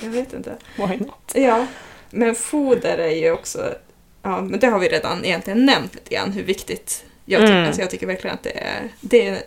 Jag 0.00 0.10
vet 0.10 0.32
inte. 0.32 0.56
Why 0.76 0.96
not? 0.96 1.32
Ja, 1.34 1.66
men 2.14 2.34
foder 2.34 2.98
är 2.98 3.10
ju 3.16 3.30
också... 3.30 3.74
Ja, 4.22 4.40
men 4.40 4.60
det 4.60 4.66
har 4.66 4.78
vi 4.78 4.88
redan 4.88 5.24
egentligen 5.24 5.66
nämnt 5.66 5.94
lite 5.94 6.14
grann, 6.14 6.32
hur 6.32 6.42
viktigt 6.42 7.04
jag 7.24 7.40
tycker. 7.40 7.52
Mm. 7.52 7.66
Alltså 7.66 7.80
jag 7.80 7.90
tycker 7.90 8.06
verkligen 8.06 8.34
att 8.34 8.42
det 8.42 8.58
är, 8.58 8.88
det 9.00 9.26
är 9.28 9.42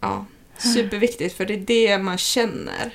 ja, 0.00 0.26
superviktigt, 0.58 1.36
för 1.36 1.44
det 1.46 1.54
är 1.54 1.58
det 1.58 1.98
man 1.98 2.18
känner. 2.18 2.94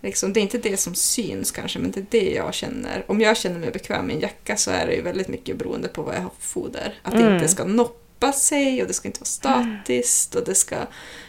Liksom, 0.00 0.32
det 0.32 0.40
är 0.40 0.42
inte 0.42 0.58
det 0.58 0.76
som 0.76 0.94
syns 0.94 1.50
kanske, 1.50 1.78
men 1.78 1.90
det 1.90 2.00
är 2.00 2.06
det 2.10 2.30
jag 2.34 2.54
känner. 2.54 3.04
Om 3.06 3.20
jag 3.20 3.36
känner 3.36 3.58
mig 3.58 3.70
bekväm 3.70 4.10
i 4.10 4.14
en 4.14 4.20
jacka 4.20 4.56
så 4.56 4.70
är 4.70 4.86
det 4.86 4.94
ju 4.94 5.02
väldigt 5.02 5.28
mycket 5.28 5.56
beroende 5.56 5.88
på 5.88 6.02
vad 6.02 6.14
jag 6.14 6.20
har 6.20 6.30
för 6.38 6.46
foder. 6.46 6.94
Att 7.02 7.12
det 7.12 7.18
Mm. 7.20 7.34
inte 7.34 7.48
ska 7.48 7.64
noppa 7.64 8.32
sig 8.32 8.82
och 8.82 8.88
det 8.88 8.94
ska 8.94 9.08
inte 9.08 9.20
vara 9.20 9.26
statiskt 9.26 10.34
och 10.34 10.44
det 10.44 10.54
ska 10.54 10.76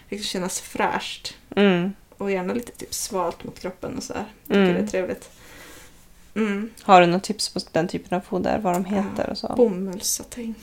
liksom 0.09 0.25
kännas 0.27 0.61
fräscht. 0.61 1.37
Mm. 1.55 1.93
Och 2.17 2.31
gärna 2.31 2.53
lite 2.53 2.71
typ 2.71 2.93
svalt 2.93 3.43
mot 3.43 3.59
kroppen 3.59 3.97
och 3.97 4.03
så 4.03 4.13
här. 4.13 4.25
Tycker 4.47 4.59
Mm. 4.61 4.73
det 4.73 4.79
är 4.79 4.87
trevligt. 4.87 5.29
Mm. 6.35 6.69
Har 6.83 7.01
du 7.01 7.07
något 7.07 7.23
tips 7.23 7.49
på 7.49 7.59
den 7.71 7.87
typen 7.87 8.17
av 8.17 8.21
foder? 8.21 8.59
Vad 8.59 8.73
de 8.73 8.85
heter 8.85 9.29
och 9.29 9.37
så? 9.37 9.53
Bomullssatin. 9.57 10.55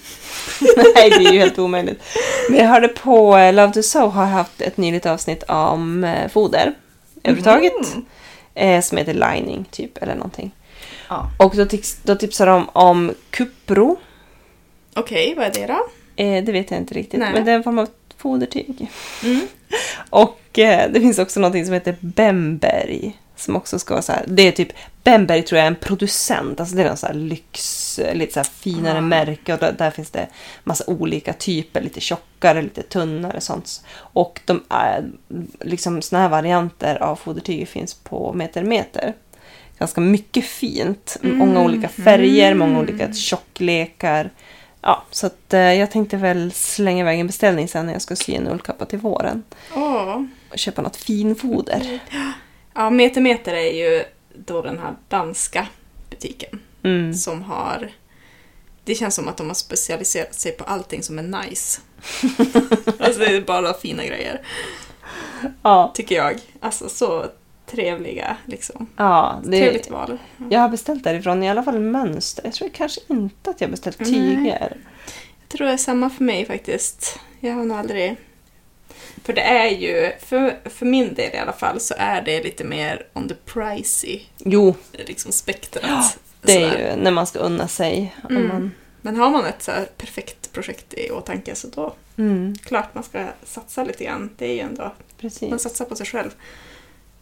Nej, 0.77 1.11
det 1.11 1.25
är 1.25 1.33
ju 1.33 1.39
helt 1.39 1.59
omöjligt. 1.59 2.03
Men 2.51 2.59
jag 2.59 2.67
hörde 2.67 2.89
på 2.89 3.37
eh, 3.37 3.55
Love 3.55 3.73
to 3.73 3.83
Sew 3.83 4.11
har 4.11 4.27
haft 4.27 4.61
ett 4.61 4.77
nyligt 4.77 5.07
avsnitt 5.07 5.43
om 5.43 6.05
eh, 6.05 6.29
foder. 6.29 6.75
Överhuvudtaget. 7.23 7.95
Mhm. 7.95 8.05
Eh, 8.55 8.81
som 8.81 8.99
heter 8.99 9.15
Lining, 9.15 9.65
typ. 9.71 9.99
Eller 9.99 10.15
någonting. 10.15 10.51
Ja. 11.09 11.31
Och 11.39 11.57
då, 11.57 11.65
tips, 11.67 11.99
då 12.03 12.15
tipsar 12.15 12.47
de 12.47 12.69
om 12.69 13.13
Cupro. 13.31 13.97
Okej, 14.95 15.35
vad 15.37 15.47
är 15.47 15.51
det 15.51 15.67
då? 15.67 15.87
Eh, 16.17 16.45
det 16.45 16.53
vet 16.53 16.71
jag 16.71 16.81
inte 16.81 16.95
riktigt. 16.95 17.21
Nej. 17.21 17.33
Men 17.33 17.45
det 17.45 17.53
är 17.53 17.57
en 17.57 17.63
form 17.63 17.79
av 17.79 17.89
fodertyg. 18.17 18.91
Mm. 19.25 19.47
Och 20.11 20.59
eh, 20.59 20.91
det 20.93 21.01
finns 21.01 21.19
också 21.19 21.41
någonting 21.41 21.65
som 21.65 21.75
heter 21.75 21.97
Bemberg. 22.01 23.19
Som 23.43 23.57
också 23.57 23.79
ska 23.79 23.95
vara 23.95 24.03
så 24.03 24.13
här. 24.13 24.25
Det 24.29 24.43
är 24.49 24.53
typ, 24.53 24.69
Bemberg 25.05 25.43
tror 25.43 25.57
jag 25.59 25.65
är 25.65 25.71
en 25.71 25.77
producent. 25.77 26.61
Alltså 26.61 26.77
det 26.77 26.83
är 26.83 26.87
en 26.87 26.97
så 26.97 27.07
här 27.07 27.15
lyx, 27.15 28.01
lite 28.13 28.33
så 28.33 28.39
här 28.39 28.45
finare 28.45 28.99
Ah. 28.99 29.01
märke. 29.01 29.53
Och 29.55 29.59
där, 29.59 29.73
där 29.73 29.91
finns 29.91 30.11
det 30.11 30.29
massa 30.65 30.85
olika 30.87 31.33
typer. 31.33 31.81
Lite 31.81 32.01
tjockare, 32.01 32.63
lite 32.63 32.83
tunnare 32.83 33.41
sånt. 33.41 33.85
Och 33.97 34.41
de 34.45 34.63
är, 34.69 35.11
liksom 35.61 36.03
såna 36.03 36.23
här 36.23 36.29
varianter 36.29 37.03
av 37.03 37.17
fodertyger 37.17 37.67
finns 37.67 37.95
på 37.95 38.33
meter 38.33 38.63
meter. 38.65 39.15
Ganska 39.79 40.01
mycket 40.01 40.45
fint. 40.45 41.17
Många 41.23 41.43
Mm. 41.51 41.63
olika 41.65 41.89
färger, 41.89 42.55
många 42.55 42.71
Mm. 42.71 42.83
olika 42.83 43.13
tjocklekar. 43.13 44.31
Ja, 44.83 45.03
så 45.11 45.27
att 45.27 45.55
eh, 45.55 45.61
jag 45.61 45.91
tänkte 45.91 46.17
väl 46.17 46.53
slänga 46.53 47.01
iväg 47.01 47.21
en 47.21 47.27
beställning 47.27 47.69
sen 47.69 47.87
när 47.87 47.93
jag 47.93 48.03
ska 48.03 48.17
sy 48.17 48.35
en 48.35 48.49
ullkappa 48.49 48.85
till 48.85 48.99
våren. 48.99 49.43
Åh. 49.75 50.23
Och 50.51 50.59
köpa 50.59 50.83
något 50.83 50.97
finfoder. 50.97 52.01
Ja, 52.75 52.91
Meter 52.91 53.21
Meter 53.21 53.55
är 53.55 53.73
ju 53.73 54.05
då 54.35 54.63
den 54.63 54.79
här 54.79 54.95
danska 55.09 55.67
butiken 56.11 56.61
Mm. 56.85 57.15
som 57.15 57.43
har... 57.43 57.91
Det 58.85 58.95
känns 58.95 59.15
som 59.15 59.29
att 59.29 59.37
de 59.37 59.47
har 59.47 59.55
specialiserat 59.55 60.35
sig 60.35 60.53
på 60.53 60.65
allting 60.65 61.03
som 61.03 61.19
är 61.19 61.23
nice. 61.23 61.81
alltså 63.01 63.21
det 63.21 63.37
är 63.37 63.41
bara 63.41 63.75
fina 63.75 64.05
grejer, 64.07 64.41
Ja, 65.63 65.93
tycker 65.95 66.15
jag. 66.17 66.39
Alltså 66.61 66.89
så 66.89 67.27
trevliga, 67.67 68.37
liksom. 68.47 68.87
ja 68.97 69.41
det, 69.45 69.59
Trevligt 69.61 69.91
val. 69.91 70.19
jag 70.51 70.61
har 70.61 70.69
beställt 70.69 71.05
därifrån 71.05 71.43
i 71.43 71.51
alla 71.51 71.63
fall 71.63 71.81
mönster. 71.81 72.45
Jag 72.45 72.53
tror 72.55 72.69
kanske 72.69 73.01
inte 73.09 73.51
att 73.51 73.61
jag 73.61 73.69
har 73.69 73.71
beställt 73.71 73.99
tyger. 73.99 74.77
Jag 75.41 75.49
tror 75.49 75.67
det 75.67 75.73
är 75.73 75.77
samma 75.77 76.11
för 76.11 76.25
mig 76.25 76.47
faktiskt. 76.47 77.19
Jag 77.41 77.55
har 77.55 77.65
nog 77.65 77.79
aldrig... 77.79 78.17
För 79.25 79.33
det 79.33 79.43
är 79.43 79.69
ju, 79.69 80.13
för, 80.21 80.59
för 80.65 80.87
min 80.87 81.15
del 81.15 81.35
i 81.35 81.39
alla 81.39 81.53
fall, 81.53 81.81
så 81.81 81.95
är 81.99 82.23
det 82.23 82.43
lite 82.43 82.65
mer 82.65 83.07
on 83.13 83.29
the 83.29 83.35
pricey 83.35 84.21
Jo, 84.39 84.75
liksom 84.93 85.33
spektrat. 85.33 85.85
Ja, 85.85 86.11
det 86.41 86.53
Sådär. 86.53 86.75
är 86.75 86.97
ju 86.97 87.03
när 87.03 87.11
man 87.11 87.27
ska 87.27 87.39
unna 87.39 87.69
sig. 87.69 88.15
Mm. 88.31 88.49
man, 88.49 88.71
Men 89.01 89.17
har 89.17 89.31
man 89.31 89.45
ett 89.45 89.63
så 89.63 89.73
perfekt 89.97 90.53
projekt 90.53 90.95
i 90.95 91.11
åtanke 91.11 91.55
så 91.55 91.69
då 91.69 91.95
mm, 92.17 92.55
klart 92.65 92.95
man 92.95 93.05
ska 93.05 93.27
satsa 93.45 93.85
lite 93.85 94.05
grann. 94.05 94.31
Det 94.37 94.47
är 94.47 94.55
ju 94.55 94.61
ändå, 94.61 94.83
man 94.83 94.93
precis. 95.21 95.63
satsar 95.63 95.85
på 95.85 95.97
sig 95.97 96.07
själv. 96.07 96.31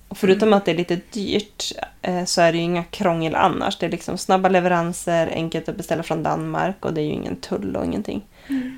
Och 0.09 0.19
förutom 0.19 0.53
att 0.53 0.65
det 0.65 0.71
är 0.71 0.77
lite 0.77 1.01
dyrt 1.11 1.73
eh, 2.03 2.25
så 2.25 2.41
är 2.41 2.53
det 2.53 2.59
ju 2.59 2.65
inga 2.65 2.85
krångel 2.85 3.35
annars. 3.35 3.79
Det 3.79 3.87
är 3.87 3.91
liksom 3.91 4.19
snabba 4.19 4.49
leveranser, 4.49 5.27
enkelt 5.35 5.69
att 5.69 5.77
beställa 5.77 6.03
från 6.03 6.23
Danmark 6.23 6.85
och 6.85 6.95
det 6.95 7.01
är 7.01 7.05
ju 7.05 7.13
ingen 7.13 7.37
tull 7.37 7.77
och 7.77 7.85
ingenting. 7.85 8.23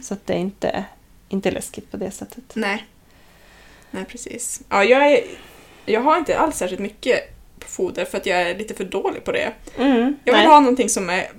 Så 0.02 0.14
att 0.14 0.26
det 0.26 0.32
är 0.32 0.38
inte, 0.38 0.84
inte 1.28 1.50
läskigt 1.50 1.90
på 1.90 1.96
det 1.96 2.10
sättet. 2.10 2.44
Nej. 2.54 2.86
Nej, 3.95 4.05
precis. 4.05 4.61
Ja, 4.68 4.84
jag, 4.84 5.12
är, 5.12 5.20
jag 5.86 6.01
har 6.01 6.16
inte 6.18 6.38
alls 6.38 6.57
särskilt 6.57 6.80
mycket 6.82 7.20
foder 7.66 8.05
för 8.05 8.18
att 8.18 8.26
jag 8.26 8.43
är 8.43 8.55
lite 8.59 8.74
för 8.74 8.84
dålig 8.84 9.24
på 9.24 9.32
det. 9.32 9.53
Mm, 9.78 10.16
Jag 10.24 10.32
vill 10.32 10.43
nej, 10.43 10.47
ha 10.47 10.61
någonting 10.61 10.88
som 10.88 11.11
är 11.11 11.30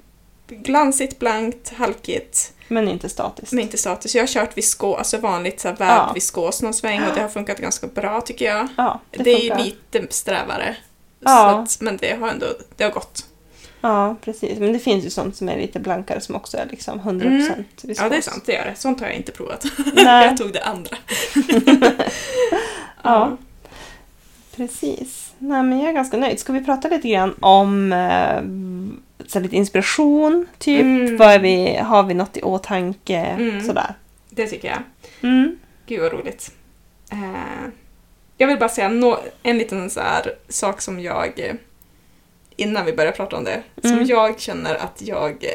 glansigt, 0.48 1.20
blankt, 1.20 1.74
halkigt, 1.74 2.54
men 2.68 2.88
inte 2.90 3.10
statiskt. 3.10 3.52
men 3.52 3.64
inte 3.64 3.78
status. 3.78 4.16
Jag 4.16 4.22
har 4.22 4.28
kört 4.28 4.58
viskos, 4.58 4.98
alltså 4.98 5.18
vanligt 5.18 5.60
så 5.60 5.68
här 5.68 5.76
vävd 5.76 5.92
Ja. 5.92 6.12
viskos 6.14 6.62
någon 6.62 6.74
sväng 6.74 7.02
och 7.04 7.16
det 7.16 7.22
har 7.22 7.30
funkat 7.30 7.58
ganska 7.58 7.88
bra 7.88 8.22
tycker 8.22 8.46
jag. 8.46 8.68
Ja, 8.78 9.00
Det, 9.12 9.24
det, 9.24 9.50
är 9.50 9.58
lite 9.64 10.08
strävare. 10.14 10.76
Ja. 11.20 11.50
Att, 11.50 11.82
men 11.82 11.98
det 11.98 12.20
har 12.20 12.30
ändå 12.30 12.46
det 12.78 12.84
har 12.84 12.92
gått. 12.92 13.26
Ja, 13.86 14.16
precis. 14.22 14.60
Men 14.60 14.74
det 14.74 14.80
finns 14.80 15.06
ju 15.06 15.10
sånt 15.10 15.36
som 15.36 15.50
är 15.50 15.58
lite 15.58 15.80
blankare 15.80 16.22
som 16.22 16.36
också 16.36 16.58
är 16.58 16.66
liksom 16.72 17.00
100% 17.00 17.22
Mm. 17.26 17.64
viskos. 17.82 17.98
Ja, 18.04 18.10
det 18.10 18.16
är 18.18 18.22
sant, 18.22 18.44
det 18.46 18.54
gör 18.54 18.66
det. 18.66 18.76
Sånt 18.76 19.00
har 19.00 19.08
jag 19.08 19.16
inte 19.16 19.32
provat. 19.32 19.66
Nej. 19.94 20.26
jag 20.28 20.38
tog 20.38 20.54
det 20.54 20.64
andra. 20.64 20.98
Ja. 23.04 23.38
Precis. 24.56 25.34
Nej, 25.38 25.64
men 25.64 25.80
jag 25.80 25.90
är 25.90 25.94
ganska 25.94 26.18
nöjd. 26.18 26.40
Ska 26.40 26.54
vi 26.54 26.66
prata 26.66 26.88
lite 26.88 27.10
grann 27.10 27.36
om 27.40 27.94
eh, 27.94 28.42
så 29.28 29.40
lite 29.40 29.56
inspiration, 29.56 30.46
typ? 30.58 30.82
Mm. 30.82 31.18
Vad 31.18 31.42
vi, 31.42 31.76
har 31.76 32.04
vi 32.04 32.14
något 32.14 32.38
i 32.38 32.42
åtanke? 32.42 33.18
Mm. 33.18 33.64
Sådär. 33.64 33.94
Det 34.30 34.48
tycker 34.48 34.68
jag. 34.68 34.80
Mm. 35.30 35.58
Gud 35.86 36.02
vad 36.02 36.12
roligt. 36.14 36.52
Eh, 37.12 37.70
jag 38.38 38.48
vill 38.48 38.60
bara 38.60 38.70
säga 38.70 38.92
en 39.44 39.58
liten 39.58 39.90
så 39.90 40.00
här 40.00 40.34
sak 40.50 40.82
som 40.82 41.00
jag, 41.00 41.40
eh, 41.40 41.56
innan 42.56 42.86
vi 42.86 42.94
börjar 42.94 43.12
prata 43.12 43.36
om 43.38 43.44
det, 43.44 43.64
som 43.82 43.92
Mm. 43.92 44.06
jag 44.06 44.40
känner 44.40 44.76
att 44.76 45.02
jag 45.02 45.46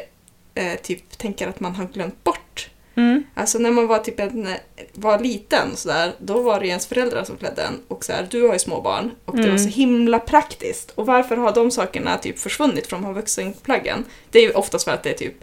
eh, 0.55 0.73
typ 0.83 1.17
tänker 1.17 1.47
att 1.47 1.59
man 1.59 1.75
har 1.75 1.85
glömt 1.85 2.23
bort. 2.23 2.69
Mm. 2.95 3.23
Alltså 3.33 3.59
när 3.59 3.71
man 3.71 3.87
var 3.87 3.99
typ 3.99 4.19
en, 4.19 4.47
var 4.93 5.19
liten 5.19 5.75
så 5.75 5.87
där, 5.89 6.13
då 6.19 6.41
var 6.41 6.59
det 6.59 6.67
ens 6.67 6.87
föräldrar 6.87 7.23
som 7.23 7.37
klädde 7.37 7.61
en. 7.61 7.79
Och 7.87 8.05
så 8.05 8.11
här, 8.13 8.27
du 8.31 8.47
har 8.47 8.53
ju 8.53 8.59
små 8.59 8.81
barn 8.81 9.11
och 9.25 9.35
det 9.35 9.41
var 9.41 9.47
Mm. 9.49 9.59
så 9.59 9.69
himla 9.69 10.19
praktiskt. 10.19 10.91
Och 10.95 11.05
varför 11.05 11.37
har 11.37 11.51
de 11.53 11.71
sakerna 11.71 12.17
typ 12.17 12.39
försvunnit 12.39 12.87
från 12.87 13.13
vuxenplaggen? 13.13 14.05
Det 14.31 14.39
är 14.39 14.43
ju 14.43 14.51
oftast 14.51 14.85
för 14.85 14.91
att 14.91 15.03
det 15.03 15.09
är 15.09 15.13
typ, 15.17 15.33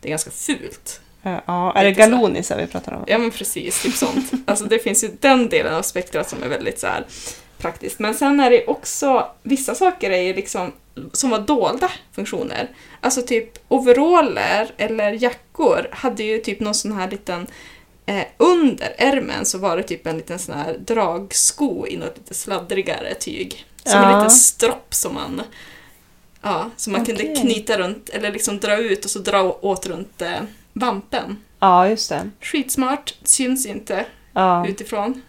det 0.00 0.08
är 0.08 0.10
ganska 0.10 0.30
fult. 0.30 1.00
Ja, 1.22 1.72
är 1.76 1.84
det 1.84 1.92
galonisar 1.92 2.56
vi 2.58 2.66
pratar 2.66 2.92
om? 2.92 3.04
Ja 3.06 3.18
men 3.18 3.30
precis, 3.30 3.82
typ 3.82 3.94
sånt. 3.94 4.30
Alltså 4.46 4.64
det 4.64 4.78
finns 4.78 5.04
ju 5.04 5.10
den 5.20 5.48
delen 5.48 5.74
av 5.74 5.82
spektrat 5.82 6.28
som 6.30 6.42
är 6.42 6.48
väldigt 6.48 6.78
så 6.78 6.86
här 6.86 7.04
praktiskt. 7.58 7.98
Men 7.98 8.14
sen 8.14 8.40
är 8.40 8.50
det 8.50 8.66
också, 8.66 9.26
vissa 9.42 9.74
saker 9.74 10.10
är 10.10 10.20
ju 10.22 10.34
liksom 10.34 10.72
som 11.12 11.30
var 11.30 11.38
dolda 11.38 11.90
funktioner. 12.12 12.68
Alltså 13.00 13.22
typ 13.22 13.58
overaller 13.68 14.70
eller 14.76 15.12
jackor 15.12 15.88
hade 15.92 16.22
ju 16.22 16.38
typ 16.38 16.60
någon 16.60 16.74
sån 16.74 16.92
här 16.92 17.10
liten 17.10 17.46
eh, 18.06 18.24
under 18.38 18.94
ärmen 18.98 19.44
så 19.46 19.58
var 19.58 19.76
det 19.76 19.82
typ 19.82 20.06
en 20.06 20.16
liten 20.16 20.38
sån 20.38 20.54
här 20.54 20.78
dragsko 20.78 21.86
i 21.86 21.96
något 21.96 22.16
lite 22.18 22.34
sladdrigare 22.34 23.14
tyg. 23.14 23.66
Som 23.84 23.98
en 24.00 24.10
Ja. 24.10 24.16
liten 24.18 24.30
stropp 24.30 24.94
som 24.94 25.14
man 25.14 25.42
Ja, 26.42 26.70
som 26.76 26.92
man 26.92 27.04
kunde 27.04 27.22
Okej. 27.22 27.36
knyta 27.36 27.78
runt 27.78 28.08
eller 28.08 28.32
liksom 28.32 28.58
dra 28.60 28.76
ut 28.76 29.04
och 29.04 29.10
så 29.10 29.18
dra 29.18 29.58
åt 29.60 29.86
runt 29.86 30.22
eh, 30.22 30.40
vampen. 30.72 31.36
Ja, 31.60 31.88
just 31.88 32.08
det. 32.08 32.30
Skitsmart, 32.40 33.14
syns 33.22 33.66
inte 33.66 34.06
Ja. 34.32 34.66
utifrån. 34.68 35.22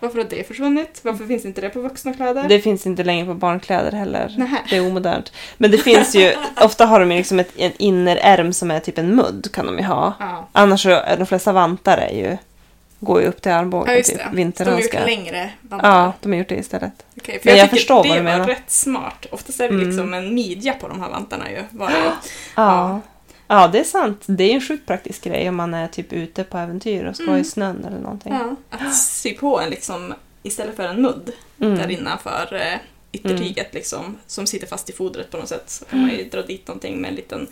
Varför 0.00 0.18
har 0.18 0.26
det 0.30 0.48
försvunnit? 0.48 1.00
Varför 1.02 1.26
finns 1.26 1.44
inte 1.44 1.60
det 1.60 1.68
på 1.70 1.80
vuxna 1.80 2.14
kläder? 2.14 2.44
Det 2.48 2.60
finns 2.60 2.86
inte 2.86 3.04
längre 3.04 3.26
på 3.26 3.34
barnkläder 3.34 3.92
heller. 3.92 4.34
Nähä. 4.38 4.58
Det 4.70 4.76
är 4.76 4.86
omodernt. 4.86 5.32
Men 5.58 5.70
det 5.70 5.78
finns 5.78 6.14
ju, 6.14 6.34
ofta 6.60 6.86
har 6.86 7.00
de 7.00 7.10
ju 7.12 7.16
liksom 7.18 7.40
ett, 7.40 7.50
en 7.56 7.72
innerärm 7.78 8.52
som 8.52 8.70
är 8.70 8.80
typ 8.80 8.98
en 8.98 9.14
mudd 9.16 9.48
kan 9.52 9.66
de 9.66 9.78
ju 9.78 9.84
ha. 9.84 10.14
Ja, 10.20 10.48
Annars 10.52 10.82
så 10.82 10.90
är 10.90 11.16
de 11.16 11.26
flesta 11.26 11.52
vantar 11.52 11.98
är 11.98 12.10
ju, 12.14 12.36
går 13.00 13.20
ju 13.20 13.26
upp 13.26 13.42
till 13.42 13.50
ja 13.52 13.58
armbågen, 13.58 13.96
just 13.96 14.10
typ 14.10 14.18
det. 14.18 14.22
De 14.22 14.28
har 14.28 14.32
gjort 14.32 14.38
vinterhandskar. 14.38 15.04
längre 15.06 15.50
vantar. 15.62 15.88
Ja, 15.90 16.12
de 16.20 16.32
har 16.32 16.38
gjort 16.38 16.48
det 16.48 16.54
istället. 16.56 16.92
Okej, 17.16 17.38
för 17.38 17.46
Men 17.46 17.56
jag, 17.56 17.64
jag 17.64 17.70
förstår 17.70 17.94
vad 17.94 18.06
det 18.06 18.12
du 18.12 18.18
var 18.18 18.24
menar. 18.32 18.46
rätt 18.46 18.70
smart. 18.70 19.26
Oftast 19.30 19.60
är 19.60 19.68
det 19.68 19.74
Mm. 19.74 19.86
liksom 19.86 20.14
en 20.14 20.34
midja 20.34 20.72
på 20.72 20.88
de 20.88 21.00
här 21.00 21.10
vantarna 21.10 21.50
ju. 21.50 21.62
Var 21.70 21.86
det. 21.90 21.96
ju. 21.96 22.02
Ja. 22.56 23.00
Ja, 23.50 23.68
det 23.68 23.78
är 23.80 23.84
sant. 23.84 24.22
Det 24.26 24.44
är 24.44 24.54
en 24.54 24.60
sjukt 24.60 24.86
praktisk 24.86 25.24
grej 25.24 25.48
om 25.48 25.56
man 25.56 25.74
är 25.74 25.88
typ 25.88 26.12
ute 26.12 26.44
på 26.44 26.58
äventyr 26.58 27.04
och 27.04 27.14
ska 27.14 27.24
Mm. 27.24 27.36
i 27.40 27.44
snön 27.44 27.84
eller 27.84 27.98
någonting. 27.98 28.32
Ja, 28.32 28.56
att 28.70 28.96
sy 28.96 29.34
på 29.34 29.60
en 29.60 29.70
liksom 29.70 30.14
istället 30.42 30.76
för 30.76 30.82
en 30.82 31.02
mudd 31.02 31.32
Mm. 31.60 31.78
där 31.78 31.90
innanför 31.90 32.48
eh, 32.54 32.78
yttertyget 33.12 33.74
liksom 33.74 34.16
som 34.26 34.46
sitter 34.46 34.66
fast 34.66 34.90
i 34.90 34.92
fodret 34.92 35.30
på 35.30 35.36
något 35.36 35.48
sätt. 35.48 35.70
Så 35.70 35.84
kan 35.84 36.00
man 36.00 36.10
ju 36.10 36.24
dra 36.24 36.42
dit 36.42 36.68
någonting 36.68 37.00
med 37.00 37.08
en 37.08 37.14
liten 37.14 37.46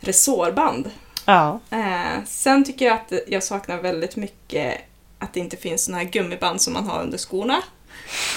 resårband. 0.00 0.90
Ja. 1.24 1.60
Eh, 1.70 2.24
sen 2.26 2.64
tycker 2.64 2.84
jag 2.86 2.94
att 2.94 3.12
jag 3.26 3.42
saknar 3.42 3.78
väldigt 3.82 4.16
mycket 4.16 4.74
att 5.18 5.32
det 5.32 5.40
inte 5.40 5.56
finns 5.56 5.84
såna 5.84 5.98
här 5.98 6.04
gummiband 6.04 6.60
som 6.60 6.72
man 6.72 6.84
har 6.88 7.02
under 7.02 7.18
skorna. 7.18 7.62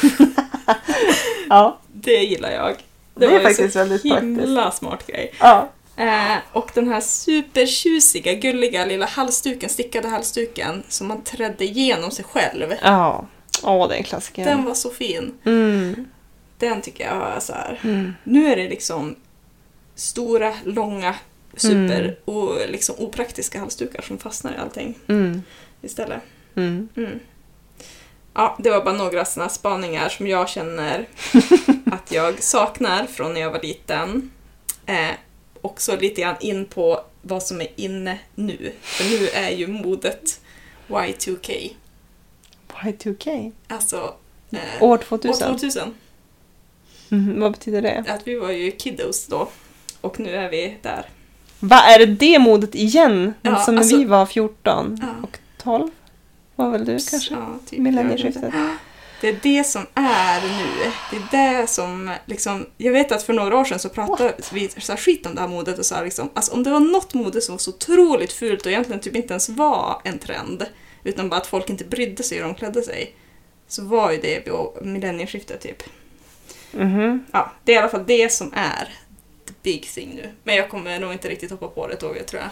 ja. 1.49 1.79
Det 1.93 2.11
gillar 2.23 2.51
jag. 2.51 2.75
Det 3.15 3.25
är 3.25 3.29
var 3.29 3.37
ju 3.37 3.43
faktiskt 3.43 3.73
så 3.73 3.79
väldigt 3.79 4.03
himla 4.03 4.71
smart 4.71 5.07
grej. 5.07 5.33
Ja. 5.39 5.69
Eh, 5.99 6.37
och 6.51 6.71
den 6.73 6.87
här 6.87 7.01
supertjusiga, 7.01 8.33
gulliga 8.33 8.85
lilla 8.85 9.05
halsduken, 9.05 9.69
stickade 9.69 10.07
halsduken 10.07 10.83
som 10.89 11.07
man 11.07 11.23
trädde 11.23 11.65
igenom 11.65 12.11
sig 12.11 12.25
själv. 12.25 12.73
Ja. 12.83 13.25
Är 13.63 13.93
en 13.93 14.03
klassiker. 14.03 14.45
Den 14.45 14.65
var 14.65 14.73
så 14.73 14.89
fin. 14.89 15.33
Mm. 15.45 16.07
Den 16.57 16.81
tycker 16.81 17.05
jag 17.05 17.35
är 17.35 17.39
så 17.39 17.53
här. 17.53 17.79
Mm. 17.83 18.13
Nu 18.23 18.51
är 18.51 18.55
det 18.55 18.69
liksom 18.69 19.15
stora, 19.95 20.53
långa, 20.63 21.15
super 21.57 21.99
Mm. 22.01 22.15
och 22.25 22.55
liksom 22.69 22.95
opraktiska 22.97 23.59
halsdukar 23.59 24.01
som 24.01 24.17
fastnar 24.17 24.53
i 24.53 24.57
allting 24.57 24.97
Mm. 25.07 25.41
istället. 25.81 26.21
Mm. 26.55 26.89
Mm. 26.95 27.19
Ja, 28.33 28.57
det 28.59 28.69
var 28.69 28.83
bara 28.83 28.95
några 28.95 29.25
sådana 29.25 29.49
spaningar 29.49 30.09
som 30.09 30.27
jag 30.27 30.49
känner 30.49 31.07
att 31.91 32.11
jag 32.11 32.43
saknar 32.43 33.05
från 33.05 33.33
när 33.33 33.41
jag 33.41 33.51
var 33.51 33.61
liten. 33.61 34.31
Eh, 34.85 35.09
också 35.61 35.95
lite 35.95 36.21
grann 36.21 36.35
in 36.39 36.65
på 36.65 37.01
vad 37.21 37.43
som 37.43 37.61
är 37.61 37.67
inne 37.75 38.19
nu. 38.35 38.71
För 38.81 39.03
nu 39.19 39.27
är 39.27 39.49
ju 39.49 39.67
modet 39.67 40.41
Y2K. 40.87 41.71
Y2K. 42.73 43.51
Alltså 43.67 44.13
eh, 44.51 44.59
År 44.83 44.89
år 44.93 44.97
2000. 44.97 45.47
2000. 45.47 45.93
Mhm, 47.09 47.39
Vad 47.41 47.51
betyder 47.51 47.81
det? 47.81 48.03
Att 48.07 48.27
vi 48.27 48.35
var 48.35 48.51
ju 48.51 48.71
kiddos 48.71 49.27
då. 49.27 49.49
Och 50.01 50.19
nu 50.19 50.35
är 50.35 50.49
vi 50.49 50.77
där. 50.81 51.05
Va, 51.59 51.79
är 51.79 51.99
det 51.99 52.05
det 52.05 52.39
modet 52.39 52.75
igen? 52.75 53.33
Ja, 53.41 53.55
som 53.55 53.75
när 53.75 53.81
alltså- 53.81 53.97
vi 53.97 54.05
var 54.05 54.25
14 54.25 54.97
Ja. 55.01 55.07
och 55.23 55.39
12? 55.63 55.89
Var 56.55 56.71
väl 56.71 56.85
du 56.85 56.91
kanske? 57.09 57.33
Ja, 57.33 57.59
typ, 57.69 57.79
Millennieskiftet. 57.79 58.53
Det 59.21 59.27
är 59.29 59.39
det 59.43 59.63
som 59.63 59.85
är 59.93 60.41
nu. 60.41 60.91
Det 61.11 61.37
är 61.37 61.59
det 61.61 61.67
som 61.67 62.13
liksom... 62.25 62.65
Jag 62.77 62.91
vet 62.91 63.11
att 63.11 63.23
för 63.23 63.33
några 63.33 63.57
år 63.57 63.65
sedan 63.65 63.79
så 63.79 63.89
pratade 63.89 64.33
vi 64.53 64.69
så 64.77 64.95
skit 64.95 65.25
om 65.25 65.35
det 65.35 65.41
här 65.41 65.47
modet 65.47 65.79
och 65.79 65.85
sa 65.85 66.01
liksom, 66.01 66.29
alltså 66.33 66.53
om 66.53 66.63
det 66.63 66.69
var 66.69 66.79
något 66.79 67.13
mode 67.13 67.41
som 67.41 67.53
var 67.53 67.59
så 67.59 67.71
otroligt 67.71 68.33
fult 68.33 68.65
och 68.65 68.71
egentligen 68.71 69.01
typ 69.01 69.15
inte 69.15 69.33
ens 69.33 69.49
var 69.49 70.01
en 70.03 70.19
trend, 70.19 70.65
utan 71.03 71.29
bara 71.29 71.39
att 71.39 71.47
folk 71.47 71.69
inte 71.69 71.83
brydde 71.85 72.23
sig 72.23 72.37
hur 72.37 72.45
de 72.45 72.55
klädde 72.55 72.81
sig, 72.81 73.15
så 73.67 73.83
var 73.85 74.11
ju 74.11 74.17
det 74.17 74.47
millennieskiftet 74.81 75.61
typ. 75.61 75.83
Mhm. 76.71 77.25
Ja, 77.31 77.51
det 77.63 77.71
är 77.71 77.75
i 77.75 77.79
alla 77.79 77.89
fall 77.89 78.05
det 78.07 78.33
som 78.33 78.53
är 78.55 78.89
the 79.47 79.53
big 79.63 79.83
thing 79.83 80.11
nu. 80.15 80.29
Men 80.43 80.55
jag 80.55 80.69
kommer 80.69 80.99
nog 80.99 81.13
inte 81.13 81.29
riktigt 81.29 81.51
hoppa 81.51 81.67
på 81.67 81.87
det 81.87 81.95
tåget 81.95 82.27
tror 82.27 82.41
jag. 82.41 82.49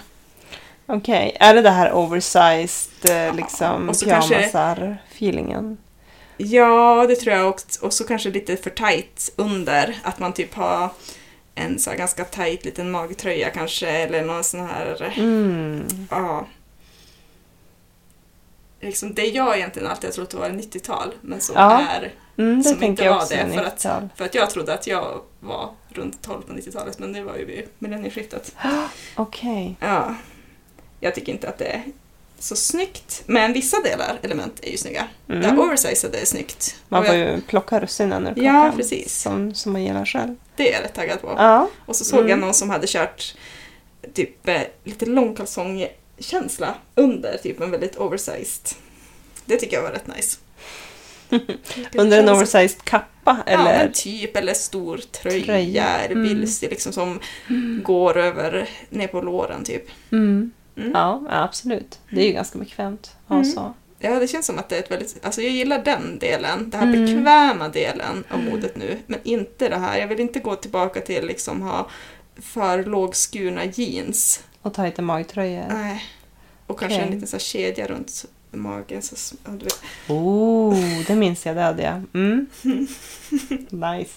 Okej, 0.98 1.38
är 1.40 1.54
det 1.56 1.62
det 1.62 1.70
här 1.70 1.92
oversized 1.94 3.10
eh, 3.28 3.36
liksom 3.36 3.88
kanske- 3.88 4.06
pyjamasar-feelingen? 4.06 5.78
Ja, 6.38 7.06
det 7.08 7.16
tror 7.16 7.36
jag. 7.36 7.48
Och, 7.50 7.62
och 7.82 7.94
så 7.94 8.04
kanske 8.04 8.30
lite 8.30 8.58
för 8.58 8.70
tight 8.70 9.32
under. 9.36 10.00
Att 10.04 10.20
man 10.20 10.34
typ 10.34 10.54
har 10.54 10.90
en 11.56 11.80
så 11.80 11.92
ganska 11.92 12.24
tight 12.26 12.66
liten 12.66 12.92
magtröja 12.92 13.50
kanske. 13.50 13.88
Eller 13.90 14.26
någon 14.26 14.44
sån 14.44 14.66
här... 14.66 15.14
Mm. 15.18 15.84
Ja. 16.12 16.46
Liksom 18.80 19.14
det 19.14 19.26
jag 19.28 19.58
egentligen 19.58 19.88
alltid 19.88 20.10
har 20.10 20.14
trott 20.14 20.34
var 20.34 20.50
90-tal. 20.50 21.14
Men 21.22 21.42
som 21.42 21.56
Ja. 21.56 21.82
är... 21.82 22.14
Mm, 22.38 22.64
Som 22.64 22.84
inte 22.84 23.10
var 23.10 23.20
det, 23.30 23.54
för 23.54 23.64
att- 23.66 23.76
90-tal. 23.78 24.10
För 24.16 24.26
att 24.26 24.36
jag 24.36 24.50
trodde 24.50 24.74
att 24.74 24.88
jag 24.88 25.22
var 25.40 25.70
runt 25.90 26.22
12 26.22 26.42
på 26.42 26.54
90-talet. 26.54 27.00
Men 27.00 27.14
det 27.14 27.24
var 27.24 27.36
ju 27.38 27.46
vid 27.46 27.64
millennieskiftet. 27.80 28.56
Okej. 29.16 29.76
Ja. 29.80 30.16
Jag 31.00 31.16
tycker 31.16 31.32
inte 31.32 31.50
att 31.50 31.58
det 31.58 31.82
så 32.40 32.56
snyggt. 32.56 33.24
Men 33.26 33.54
vissa 33.54 33.82
delar, 33.82 34.20
element, 34.22 34.60
är 34.64 34.72
ju 34.72 34.78
snygga. 34.78 35.08
Det 35.28 35.34
Mm. 35.34 35.46
här 35.46 35.60
oversized 35.60 36.16
är 36.16 36.26
snyggt. 36.26 36.76
Man 36.90 37.06
får 37.06 37.16
jag, 37.16 37.36
ju 37.36 37.42
plocka 37.42 37.80
russinen 37.80 38.28
ur 38.28 38.34
Ja, 38.44 38.52
kakan. 38.52 38.78
precis. 38.78 39.22
Som, 39.22 39.54
som 39.54 39.72
man 39.74 39.84
gillar 39.84 40.06
själv. 40.06 40.36
det 40.56 40.70
är 40.70 40.74
jag 40.74 40.84
rätt 40.84 40.94
taggad 40.94 41.22
på. 41.22 41.34
Ja. 41.38 41.70
Och 41.86 41.96
så 41.96 42.04
såg 42.06 42.20
jag 42.20 42.26
Mm. 42.26 42.40
någon 42.40 42.54
som 42.54 42.70
hade 42.70 42.88
kört 42.88 43.36
typ 44.14 44.48
eh, 44.48 44.62
lite 44.84 45.06
långkalsongkänsla 45.06 46.76
under 46.96 47.38
typ 47.38 47.62
en 47.62 47.72
väldigt 47.72 47.98
oversized. 47.98 48.70
Det 49.46 49.58
tycker 49.58 49.76
jag 49.78 49.84
var 49.84 49.92
rätt 49.92 50.08
nice. 50.16 50.38
Under 51.98 52.20
en 52.20 52.26
Det 52.26 52.32
oversized 52.34 52.84
kappa 52.84 53.38
Ja, 53.46 53.54
eller? 53.54 53.64
men 53.64 53.92
typ, 53.94 54.38
eller 54.38 54.54
stor 54.54 54.98
tröja, 55.12 55.46
Tröja. 55.46 55.86
eller 55.88 56.16
Mm. 56.16 56.28
bilstig 56.28 56.70
liksom 56.70 56.94
som 56.94 57.20
går 57.84 58.18
över 58.18 58.70
ner 58.90 59.08
på 59.08 59.22
låren 59.22 59.64
typ. 59.64 59.84
Mm. 60.12 60.52
Mm. 60.78 60.92
Ja, 60.94 61.22
absolut. 61.30 62.00
Det 62.10 62.22
är 62.22 62.26
ju 62.26 62.32
ganska 62.32 62.60
bekvämt 62.60 63.16
att 63.24 63.30
ha 63.30 63.36
Mm. 63.36 63.52
så. 63.52 63.74
Ja, 64.00 64.20
det 64.20 64.28
känns 64.28 64.46
som 64.46 64.58
att 64.60 64.70
det 64.70 64.76
är 64.76 64.80
ett 64.80 64.92
väldigt... 64.92 65.26
Alltså 65.26 65.42
jag 65.42 65.52
gillar 65.52 65.84
den 65.84 66.20
delen, 66.20 66.70
den 66.70 66.80
här 66.80 66.88
Mm. 66.88 67.06
bekväma 67.06 67.70
delen 67.70 68.24
av 68.30 68.44
modet 68.44 68.76
nu. 68.78 68.98
Men 69.08 69.20
inte 69.24 69.70
det 69.70 69.76
här, 69.78 69.98
jag 70.00 70.08
vill 70.08 70.20
inte 70.20 70.40
gå 70.40 70.56
tillbaka 70.56 71.02
till 71.02 71.26
liksom 71.26 71.62
ha 71.62 71.90
för 72.42 72.84
lågskurna 72.84 73.66
jeans. 73.66 74.44
Och 74.62 74.74
tajta 74.74 75.02
magtröjor. 75.02 75.66
Nej. 75.70 76.04
Och 76.68 76.80
kanske 76.80 76.96
Okej. 76.98 77.08
en 77.08 77.14
liten 77.14 77.28
så 77.28 77.40
kedja 77.40 77.88
runt 77.88 78.26
magen. 78.58 79.02
Så, 79.02 79.36
du. 79.46 79.68
Oh, 80.14 81.04
det 81.08 81.16
minns 81.16 81.46
jag. 81.46 81.56
Det 81.56 81.62
hade 81.62 81.84
jag. 81.84 82.04
Mm. 82.14 82.48
nice. 83.70 84.14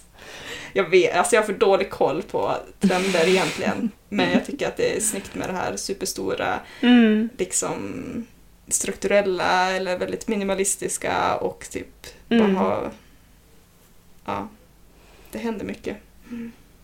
Jag 0.72 0.90
vet, 0.90 1.16
alltså 1.16 1.34
jag 1.36 1.42
har 1.42 1.46
för 1.46 1.52
dålig 1.52 1.90
koll 1.90 2.22
på 2.22 2.56
trender 2.80 3.28
egentligen. 3.28 3.90
Men 4.08 4.30
jag 4.32 4.46
tycker 4.46 4.68
att 4.68 4.76
det 4.76 4.96
är 4.96 5.00
snyggt 5.00 5.34
med 5.34 5.48
det 5.48 5.52
här 5.56 5.76
superstora, 5.76 6.60
Mm. 6.80 7.28
liksom 7.38 8.26
strukturella 8.68 9.70
eller 9.70 9.98
väldigt 9.98 10.28
minimalistiska 10.28 11.36
och 11.36 11.66
typ 11.70 12.06
Mm. 12.28 12.54
bara 12.54 12.64
ha... 12.64 12.90
Ja, 14.24 14.48
det 15.32 15.38
händer 15.38 15.64
mycket. 15.64 15.96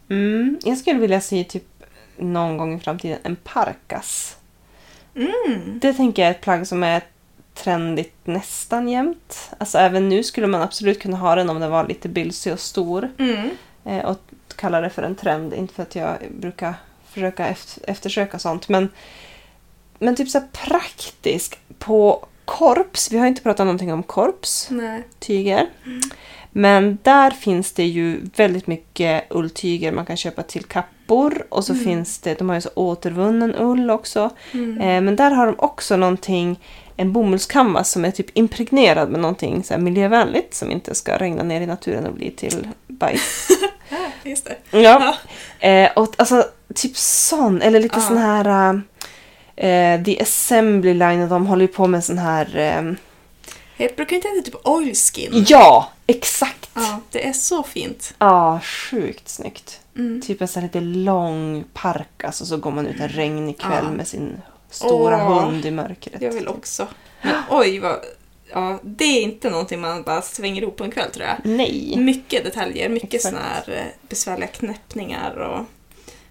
Mm. 0.09 0.59
Jag 0.64 0.78
skulle 0.78 1.00
vilja 1.00 1.20
se 1.20 1.44
typ 1.44 1.64
någon 2.16 2.57
gång 2.59 2.76
i 2.76 2.80
framtiden 2.80 3.18
en 3.22 3.36
parkas. 3.36 4.36
Mm. 5.14 5.78
Det 5.78 5.92
tänker 5.92 6.22
jag 6.22 6.28
är 6.30 6.34
ett 6.34 6.40
plagg 6.40 6.66
som 6.66 6.82
är 6.82 7.02
trendigt 7.57 8.14
nästan 8.24 8.88
jämt. 8.88 9.50
Alltså 9.59 9.78
även 9.78 10.09
nu 10.09 10.22
skulle 10.22 10.46
man 10.46 10.62
absolut 10.62 11.00
kunna 11.02 11.16
ha 11.16 11.34
den 11.34 11.50
om 11.50 11.61
den 11.61 11.70
var 11.70 11.86
lite 11.88 12.09
bylsig 12.09 12.52
och 12.52 12.61
stor. 12.61 13.11
Mm. 13.18 13.50
Eh, 13.84 14.04
och 14.04 14.18
kalla 14.57 14.80
det 14.80 14.90
för 14.90 15.02
en 15.02 15.14
trend. 15.14 15.54
Inte 15.54 15.74
för 15.74 15.82
att 15.82 15.96
jag 15.96 16.16
brukar 16.30 16.74
försöka 17.11 17.46
eft- 17.48 17.78
eftersöka 17.86 18.38
sånt. 18.38 18.68
Men, 18.68 18.88
men 19.98 20.16
typ 20.16 20.28
så 20.28 20.40
praktisk. 20.52 21.59
På 21.78 22.26
korps, 22.44 23.11
vi 23.12 23.18
har 23.18 23.26
inte 23.26 23.42
pratat 23.42 23.66
någonting 23.66 23.92
om 23.92 24.02
korps, 24.02 24.68
Nej. 24.70 25.02
tyger. 25.18 25.66
Men 26.50 26.98
där 27.02 27.30
finns 27.30 27.72
det 27.72 27.84
ju 27.84 28.20
väldigt 28.36 28.66
mycket 28.66 29.24
ulltyger 29.30 29.92
man 29.92 30.07
kan 30.07 30.16
köpa 30.16 30.42
till 30.42 30.64
kappor. 30.64 31.46
Och 31.48 31.64
så 31.64 31.72
Mm. 31.72 31.84
finns 31.84 32.18
det, 32.18 32.38
de 32.38 32.48
har 32.48 32.57
ju 32.57 32.61
så 32.61 32.70
återvunnen 32.74 33.54
ull 33.59 33.90
också. 33.90 34.30
Mm. 34.52 34.80
Eh, 34.80 35.00
men 35.00 35.16
där 35.16 35.30
har 35.30 35.46
de 35.46 35.54
också 35.59 35.96
någonting, 35.96 36.61
en 36.97 37.12
bomullskanvas 37.12 37.90
som 37.90 38.05
är 38.05 38.11
typ 38.11 38.26
impregnerad 38.32 39.11
med 39.11 39.20
någonting 39.20 39.64
så 39.64 39.78
miljövänligt 39.78 40.55
som 40.55 40.70
inte 40.70 40.94
ska 40.94 41.16
regna 41.18 41.42
ner 41.42 41.61
i 41.61 41.66
naturen 41.66 42.07
och 42.07 42.12
bli 42.14 42.30
till 42.30 42.68
bajs. 42.86 43.49
Ja, 43.88 43.97
just 44.30 44.44
det. 44.70 44.78
Ja. 44.78 45.14
Eh, 45.61 45.90
och 45.97 46.14
alltså 46.16 46.44
typ 46.74 46.97
sån, 46.97 47.62
eller 47.62 47.80
lite 47.80 47.99
Ja. 47.99 48.03
sån 48.07 48.18
här 48.18 48.74
eh, 49.57 50.03
The 50.05 50.22
Assembly 50.22 50.94
Line 50.94 51.22
och 51.22 51.28
de 51.28 51.47
håller 51.47 51.62
ju 51.62 51.68
på 51.72 51.86
med 51.86 52.05
sån 52.05 52.18
här... 52.18 52.57
Eh, 52.57 52.92
Jag 53.86 53.97
brukar 53.97 54.16
inte 54.16 54.28
heta 54.28 54.42
typ 54.51 54.66
oilskin. 54.66 55.44
ja, 55.49 55.90
exakt! 56.07 56.70
Ja, 56.74 56.80
Ja, 56.82 57.01
det 57.11 57.28
är 57.28 57.32
så 57.32 57.62
fint. 57.62 58.14
sjukt 58.62 59.28
snyggt. 59.28 59.80
Mm. 59.97 60.22
Typ 60.22 60.40
en 60.42 60.49
sån 60.49 60.61
här 60.62 60.68
lite 60.68 60.80
lång 60.80 61.64
parkas 61.72 62.40
och 62.40 62.47
så 62.47 62.57
går 62.57 62.70
man 62.70 62.86
ut 62.86 63.01
en 63.01 63.09
regnig 63.09 63.59
kväll 63.59 63.84
Ja. 63.84 63.90
med 63.90 64.09
sin 64.09 64.42
stora 64.77 65.16
Åh, 65.29 65.45
hund 65.45 65.64
i 65.66 65.70
mörkret. 65.70 66.22
Jag 66.22 66.33
vill 66.33 66.49
också. 66.49 66.89
Men 67.22 67.35
oj, 67.51 67.79
vad... 67.79 67.99
Ja, 68.53 68.79
det 68.83 69.05
är 69.05 69.22
inte 69.22 69.51
någonting 69.51 69.81
man 69.81 70.03
bara 70.03 70.22
svänger 70.22 70.62
ihop 70.62 70.77
på 70.77 70.85
en 70.85 70.91
kväll 70.91 71.11
tror 71.11 71.27
jag. 71.27 71.37
Nej. 71.45 71.95
Mycket 71.97 72.45
detaljer, 72.45 72.89
mycket 72.89 73.14
Exakt. 73.14 73.35
såna 73.35 73.47
här 73.49 73.72
eh, 73.79 74.09
besvärliga 74.09 74.47
knäppningar 74.47 75.37
och... 75.37 75.64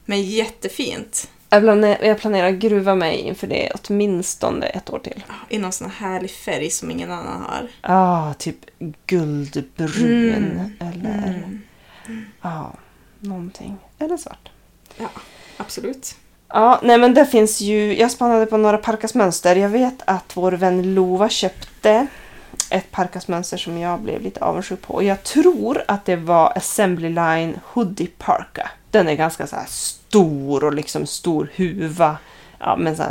Men 0.06 0.22
jättefint. 0.24 1.30
Jag 1.50 1.62
planerar, 1.62 2.04
jag 2.04 2.20
planerar 2.20 2.50
gruva 2.52 2.96
mig 2.96 3.18
inför 3.20 3.48
det 3.48 3.72
åtminstone 3.84 4.66
ett 4.66 4.90
år 4.90 5.00
till. 5.00 5.24
Ja, 5.28 5.34
I 5.50 5.58
någon 5.58 5.72
sån 5.72 5.90
här 5.90 6.10
härlig 6.10 6.32
färg 6.32 6.70
som 6.70 6.92
ingen 6.92 7.12
annan 7.12 7.42
har. 7.42 7.68
Ah, 7.82 8.34
typ 8.34 8.58
guldbrun 9.08 10.78
eller 10.80 11.46
Mm. 12.08 12.26
ja, 12.42 12.74
någonting. 13.20 13.78
Eller 14.00 14.18
svart. 14.18 14.50
Ja, 14.98 15.10
absolut. 15.58 16.16
Ja, 16.56 16.80
nej 16.84 16.98
men 16.98 17.14
det 17.14 17.26
finns 17.26 17.62
ju, 17.62 17.98
jag 17.98 18.12
spannade 18.12 18.46
på 18.46 18.58
några 18.58 18.78
parkasmönster. 18.78 19.56
Jag 19.56 19.70
vet 19.70 20.02
att 20.06 20.38
vår 20.38 20.52
vän 20.52 20.94
Lova 20.96 21.30
köpte 21.30 22.08
ett 22.70 22.92
parkasmönster 22.92 23.58
som 23.58 23.78
jag 23.78 24.00
blev 24.00 24.22
lite 24.22 24.40
avundsjuk 24.40 24.82
på. 24.82 24.94
Och 24.94 25.04
jag 25.04 25.24
tror 25.24 25.84
att 25.88 26.06
det 26.06 26.16
var 26.16 26.54
Assembly 26.56 27.10
Line 27.10 27.60
Hoodie 27.66 28.08
Parka. 28.18 28.70
Den 28.92 29.08
är 29.08 29.16
ganska 29.16 29.48
så 29.48 29.58
stor 29.68 30.64
och 30.64 30.74
liksom 30.74 31.06
stor 31.06 31.50
huva. 31.56 32.18
Ja, 32.60 32.76
men 32.76 32.98
så 32.98 33.04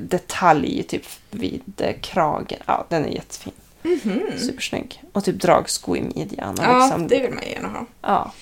detalj 0.00 0.82
typ 0.82 1.06
vid 1.30 1.62
kragen. 2.00 2.60
Ja, 2.66 2.86
den 2.88 3.04
är 3.04 3.08
jättefin. 3.08 3.52
Mhm. 3.82 4.20
Supersnygg. 4.38 5.02
Och 5.12 5.24
typ 5.24 5.40
dragsko 5.40 5.96
i 5.96 6.02
midjan. 6.02 6.58
Ja, 6.62 6.78
liksom, 6.78 7.08
det 7.08 7.20
vill 7.20 7.34
man 7.34 7.44
gärna 7.44 7.68
ha. 7.68 7.86
ja, 8.02 8.32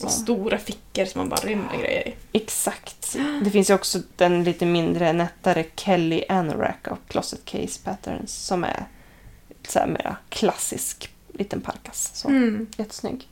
så. 0.00 0.08
stora 0.08 0.58
fickor 0.58 1.04
som 1.04 1.18
man 1.18 1.28
bara 1.28 1.40
rymmer 1.40 1.78
grejer 1.78 2.08
i. 2.08 2.14
Exakt. 2.32 3.16
Det 3.44 3.50
finns 3.50 3.70
ju 3.70 3.74
också 3.74 3.98
den 4.16 4.44
lite 4.44 4.66
mindre 4.66 5.12
nättare 5.12 5.64
Kelly 5.76 6.24
Anorak 6.28 6.88
av 6.88 6.98
Closet 7.08 7.44
Case 7.44 7.80
Patterns 7.84 8.32
som 8.46 8.64
är 8.64 8.84
så 9.68 9.78
här 9.78 9.86
mera 9.86 10.16
klassisk 10.28 11.10
liten 11.34 11.60
parkas. 11.60 12.10
Så 12.14 12.28
Mm. 12.28 12.66
jättesnygg. 12.76 13.28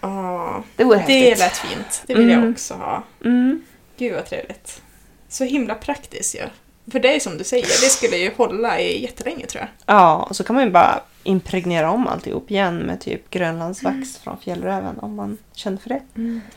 Ja, 0.00 0.64
Det 0.76 0.84
vore 0.84 0.96
det 1.06 1.12
häftigt. 1.20 1.38
lät 1.38 1.56
fint. 1.56 2.02
Det 2.06 2.14
vill 2.14 2.28
jag 2.28 2.38
Mm. 2.38 2.52
också 2.52 2.74
ha. 2.74 3.02
Mm. 3.24 3.62
Gud 3.98 4.14
vad 4.14 4.26
trevligt. 4.26 4.82
Så 5.28 5.44
himla 5.44 5.74
praktiskt 5.74 6.34
ju. 6.34 6.38
Ja. 6.38 6.46
För 6.90 7.00
det 7.00 7.14
är 7.16 7.20
som 7.20 7.38
du 7.38 7.44
säger, 7.44 7.64
det 7.66 7.90
skulle 7.90 8.16
ju 8.16 8.30
hålla 8.36 8.80
i 8.80 9.02
jättelänge 9.02 9.46
tror 9.46 9.60
jag. 9.60 9.96
Ja, 9.96 10.26
och 10.30 10.36
så 10.36 10.44
kan 10.44 10.56
man 10.56 10.64
ju 10.64 10.70
bara 10.70 11.00
impregnera 11.22 11.90
om 11.90 12.06
alltihop 12.06 12.50
igen 12.50 12.78
med 12.78 13.00
typ 13.00 13.30
grönlandsvax 13.30 14.18
från 14.18 14.38
fjällräven 14.38 14.98
om 14.98 15.14
man 15.14 15.38
känner 15.52 15.78
för 15.78 15.88
det. 15.88 16.02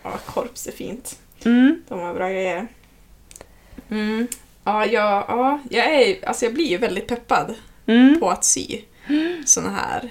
Ja, 0.04 0.12
korps 0.26 0.68
är 0.68 0.72
fint. 0.72 1.20
Mm. 1.46 1.82
De 1.88 2.00
har 2.00 2.14
bra 2.14 2.30
grejer. 2.30 2.68
Mm. 3.90 4.28
Ja, 4.64 4.86
jag, 4.86 5.26
ja, 5.28 5.60
jag, 5.70 5.86
är, 6.02 6.26
alltså 6.28 6.46
jag 6.46 6.54
blir 6.54 6.66
ju 6.68 6.78
väldigt 6.78 7.08
peppad 7.08 7.56
Mm. 7.88 8.20
på 8.20 8.30
att 8.30 8.44
sy 8.44 8.82
såna 9.46 9.70
här. 9.70 10.10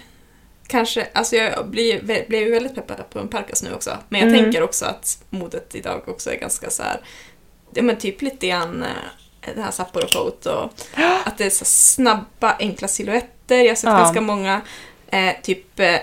Kanske, 0.66 1.08
alltså 1.12 1.36
jag 1.36 1.68
blir, 1.68 2.02
blev 2.28 2.42
ju 2.42 2.50
väldigt 2.50 2.74
peppad 2.74 3.10
på 3.10 3.18
en 3.18 3.28
parkas 3.28 3.62
nu 3.62 3.72
också. 3.74 3.90
Men 4.08 4.20
jag 4.20 4.28
Mm. 4.30 4.42
tänker 4.42 4.62
också 4.62 4.84
att 4.84 5.24
modet 5.30 5.74
idag 5.74 6.08
också 6.08 6.30
är 6.30 6.36
ganska 6.36 6.70
så 6.70 6.82
här, 6.82 7.00
ja 7.74 7.82
men 7.82 7.96
typ 7.96 8.22
lite 8.22 8.46
grann 8.48 8.84
det 9.54 9.62
här 9.62 9.70
Sapporo 9.70 10.06
Coat 10.08 10.46
och 10.46 10.72
att 11.24 11.38
det 11.38 11.44
är 11.44 11.50
så 11.50 11.64
snabba, 11.64 12.56
enkla 12.58 12.88
silhuetter. 12.88 13.58
Jag 13.58 13.68
har 13.70 13.74
sett 13.74 13.84
Ja. 13.90 13.98
ganska 13.98 14.20
många 14.20 14.60
eh, 15.06 15.32
typ 15.42 15.80
eh, 15.80 15.96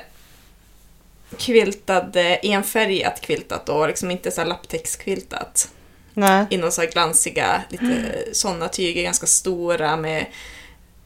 kviltad, 1.37 2.15
eh, 2.15 2.37
enfärgat 2.41 3.21
kviltat 3.21 3.69
och 3.69 3.87
liksom 3.87 4.11
inte 4.11 4.31
så 4.31 4.41
här 4.41 4.47
lapptäckskviltat. 4.47 5.69
I 6.49 6.57
någon 6.57 6.71
så 6.71 6.81
här 6.81 6.91
glansiga, 6.91 7.61
lite 7.69 8.13
sådana 8.33 8.67
tyger, 8.67 9.03
ganska 9.03 9.27
stora 9.27 9.97
med 9.97 10.25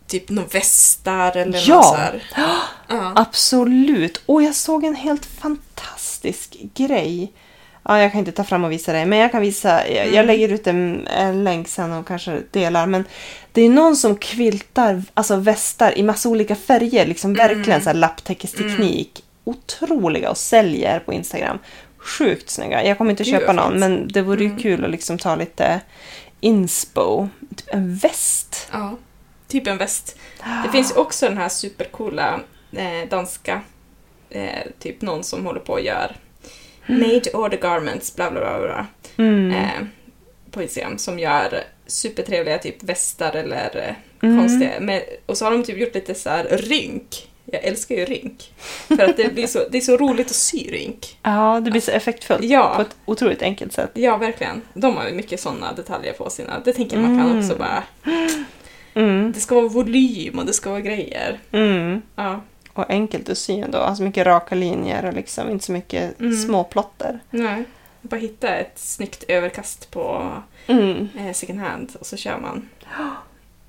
typ 0.07 0.29
några 0.29 0.47
västar 0.49 1.37
eller 1.37 1.63
Ja. 1.67 1.75
något 1.75 1.85
så 1.85 1.95
här. 1.95 2.23
Ja. 2.87 3.13
Absolut. 3.15 4.21
Och 4.25 4.43
jag 4.43 4.55
såg 4.55 4.83
en 4.83 4.95
helt 4.95 5.25
fantastisk 5.25 6.57
grej. 6.73 7.31
Ja, 7.87 8.01
jag 8.01 8.11
kan 8.11 8.19
inte 8.19 8.31
ta 8.31 8.43
fram 8.43 8.63
och 8.63 8.71
visa 8.71 8.93
dig, 8.93 9.05
men 9.05 9.19
jag 9.19 9.31
kan 9.31 9.41
visa. 9.41 9.87
Jag, 9.87 10.03
Mm. 10.03 10.15
jag 10.15 10.25
lägger 10.25 10.49
ut 10.49 10.67
en, 10.67 11.07
en 11.07 11.43
länk 11.43 11.67
sen 11.67 11.93
och 11.93 12.07
kanske 12.07 12.41
delar. 12.51 12.85
Men 12.85 13.03
det 13.51 13.61
är 13.61 13.69
någon 13.69 13.95
som 13.95 14.15
kviltar 14.15 15.03
alltså 15.13 15.35
västar 15.35 15.97
i 15.97 16.03
massa 16.03 16.29
olika 16.29 16.55
färger. 16.55 17.05
Liksom 17.05 17.33
verkligen 17.33 17.81
så 17.81 17.89
här 17.89 17.93
lapptäckesteknik. 17.97 19.23
Otroliga 19.43 20.29
och 20.29 20.37
säljer 20.37 20.99
på 20.99 21.13
Instagram. 21.13 21.59
Sjukt 21.97 22.49
snygga. 22.49 22.85
Jag 22.85 22.97
kommer 22.97 23.11
inte 23.11 23.23
Gud, 23.23 23.33
köpa 23.33 23.53
någon, 23.53 23.69
fint. 23.71 23.79
men 23.79 24.07
det 24.07 24.21
vore 24.21 24.43
ju 24.43 24.55
kul 24.57 24.85
att 24.85 24.91
liksom 24.91 25.17
ta 25.17 25.35
lite 25.35 25.81
inspo. 26.39 27.27
Typ 27.55 27.73
en 27.73 27.95
väst. 27.95 28.67
Ja, 28.71 28.97
typ 29.47 29.67
en 29.67 29.77
väst. 29.77 30.17
Det 30.63 30.71
finns 30.71 30.91
ju 30.91 30.95
också 30.95 31.25
den 31.29 31.37
här 31.37 31.49
supercoola 31.49 32.39
eh, 32.71 33.09
danska, 33.09 33.61
eh, 34.29 34.49
typ 34.79 35.01
någon 35.01 35.23
som 35.23 35.45
håller 35.45 35.59
på 35.59 35.73
och 35.73 35.81
gör 35.81 36.15
made 36.85 37.19
to 37.19 37.37
order 37.37 37.57
garments, 37.57 38.15
bla 38.15 38.31
bla 38.31 38.39
bla, 38.39 38.59
bla 38.61 38.87
Mm. 39.17 39.51
eh, 39.51 39.87
på 40.51 40.61
Instagram, 40.61 40.97
som 40.97 41.19
gör 41.19 41.63
supertrevliga 41.87 42.57
typ 42.57 42.83
västar 42.83 43.35
eller 43.35 43.77
eh, 43.87 43.95
Mm. 44.27 44.39
konstiga. 44.39 44.71
Men, 44.79 45.01
och 45.25 45.37
så 45.37 45.45
har 45.45 45.51
de 45.51 45.63
typ 45.63 45.77
gjort 45.77 45.95
lite 45.95 46.15
så 46.15 46.29
här 46.29 46.43
rynk. 46.43 47.29
Jag 47.45 47.63
älskar 47.63 47.95
ju 47.95 48.05
rynk. 48.05 48.53
För 48.87 49.03
att 49.09 49.17
det, 49.17 49.33
blir 49.33 49.47
så, 49.47 49.59
det 49.71 49.77
är 49.77 49.81
så 49.81 49.97
roligt 49.97 50.27
att 50.27 50.35
sy 50.35 50.57
rynk. 50.71 51.17
Ja, 51.23 51.59
det 51.65 51.71
blir 51.71 51.81
så 51.81 51.91
effektfullt. 51.91 52.43
Ja. 52.43 52.73
På 52.75 52.81
ett 52.81 52.95
otroligt 53.05 53.41
enkelt 53.41 53.73
sätt. 53.73 53.91
Ja, 53.93 54.17
verkligen. 54.17 54.61
De 54.73 54.97
har 54.97 55.07
ju 55.07 55.13
mycket 55.13 55.39
sådana 55.39 55.73
detaljer 55.73 56.13
på 56.13 56.29
sina. 56.29 56.59
Det 56.65 56.73
tänker 56.73 56.97
man 56.97 57.17
kan 57.19 57.29
Mm. 57.31 57.39
också 57.39 57.55
bara... 57.55 57.83
Mm. 58.93 59.31
Det 59.31 59.39
ska 59.39 59.55
vara 59.55 59.67
volym 59.67 60.39
och 60.39 60.45
det 60.45 60.53
ska 60.53 60.69
vara 60.69 60.81
grejer. 60.81 61.39
Mm. 61.51 62.01
Ja. 62.15 62.41
Och 62.75 62.89
enkelt 62.89 63.29
att 63.29 63.37
sy 63.37 63.59
ändå. 63.59 63.77
Alltså 63.77 64.03
mycket 64.03 64.27
raka 64.27 64.55
linjer 64.55 65.05
och 65.05 65.13
liksom 65.13 65.49
inte 65.49 65.65
så 65.65 65.71
mycket 65.71 66.19
Mm. 66.19 66.37
små 66.37 66.63
plotter. 66.63 67.19
Nej. 67.29 67.63
Bara 68.01 68.19
hitta 68.19 68.55
ett 68.55 68.79
snyggt 68.79 69.23
överkast 69.27 69.91
på 69.91 70.33
Mm. 70.67 71.09
eh, 71.19 71.33
second 71.33 71.59
hand 71.59 71.91
och 71.99 72.05
så 72.05 72.17
kör 72.17 72.37
man. 72.37 72.69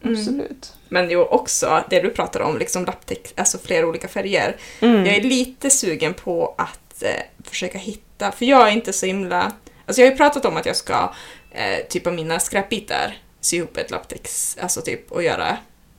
Mm. 0.03 0.19
Absolut. 0.19 0.73
Men 0.89 1.11
jo, 1.11 1.23
också 1.23 1.85
det 1.91 2.01
du 2.01 2.11
pratar 2.11 2.41
om, 2.41 2.59
liksom 2.59 2.85
lapptäck, 2.85 3.33
alltså 3.37 3.59
flera 3.59 3.87
olika 3.87 4.09
färger. 4.09 4.57
Mm. 4.81 5.07
Jag 5.07 5.17
är 5.17 5.23
lite 5.23 5.71
sugen 5.71 6.15
på 6.15 6.55
att 6.59 7.03
eh, 7.03 7.23
försöka 7.45 7.79
hitta, 7.79 8.33
för 8.33 8.45
jag 8.47 8.69
är 8.69 8.73
inte 8.73 8.93
så 8.93 9.07
himla... 9.07 9.53
Alltså 9.87 10.01
jag 10.03 10.07
har 10.09 10.11
ju 10.13 10.17
pratat 10.17 10.45
om 10.45 10.57
att 10.57 10.67
jag 10.67 10.77
ska, 10.77 11.13
eh, 11.51 11.87
typ 11.89 12.07
av 12.07 12.13
mina 12.15 12.39
skräpbitar, 12.41 13.17
sy 13.41 13.57
ihop 13.57 13.77
ett 13.77 13.91
lapptäcks, 13.91 14.59
alltså 14.61 14.81
typ 14.81 15.13
och 15.13 15.23
göra. 15.23 15.57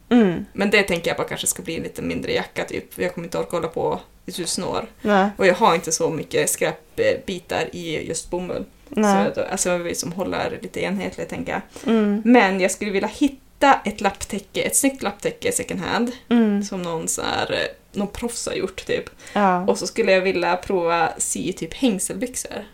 Mm. 0.10 0.46
Men 0.54 0.70
det 0.70 0.84
tänker 0.84 1.08
jag 1.10 1.18
bara 1.18 1.28
kanske 1.28 1.48
ska 1.48 1.64
bli 1.64 1.78
en 1.78 1.84
lite 1.84 2.02
mindre 2.02 2.34
jacka 2.34 2.66
typ, 2.66 3.00
jag 3.00 3.14
kommer 3.14 3.28
inte 3.28 3.38
orka 3.38 3.58
hålla 3.58 3.68
på 3.68 4.00
i 4.26 4.32
tusen 4.32 4.64
år. 4.64 4.88
Nej. 5.02 5.30
Och 5.38 5.48
jag 5.48 5.56
har 5.56 5.76
inte 5.76 5.92
så 5.92 6.10
mycket 6.10 6.50
skräpbitar 6.50 7.76
i 7.76 8.08
just 8.08 8.30
bomull. 8.30 8.66
Nej. 8.90 9.32
Så, 9.36 9.44
alltså 9.44 9.70
jag 9.70 9.80
vill 9.80 10.00
som 10.00 10.12
håller 10.12 10.60
lite 10.62 10.82
enhetligt 10.82 11.30
tänker 11.30 11.52
jag. 11.52 11.94
Mm. 11.94 12.22
Men 12.26 12.60
jag 12.60 12.72
skulle 12.72 12.92
vilja 12.92 13.08
hitta 13.08 13.80
ett 13.86 14.02
lapptäcke, 14.02 14.62
ett 14.62 14.76
snyggt 14.76 15.04
lapptäcke 15.04 15.52
second 15.52 15.80
hand. 15.80 16.12
Mm. 16.30 16.64
Som 16.64 16.82
någon 16.82 17.08
så 17.08 17.22
här, 17.22 17.52
eh, 17.52 17.98
någon 17.98 18.08
proffs 18.08 18.46
har 18.46 18.54
gjort 18.54 18.86
typ. 18.86 19.10
Ja. 19.34 19.66
Och 19.66 19.78
så 19.78 19.88
skulle 19.88 20.12
jag 20.12 20.22
vilja 20.22 20.56
prova 20.56 21.14
sy 21.18 21.54
typ 21.54 21.74
hängselbyxor. 21.74 22.66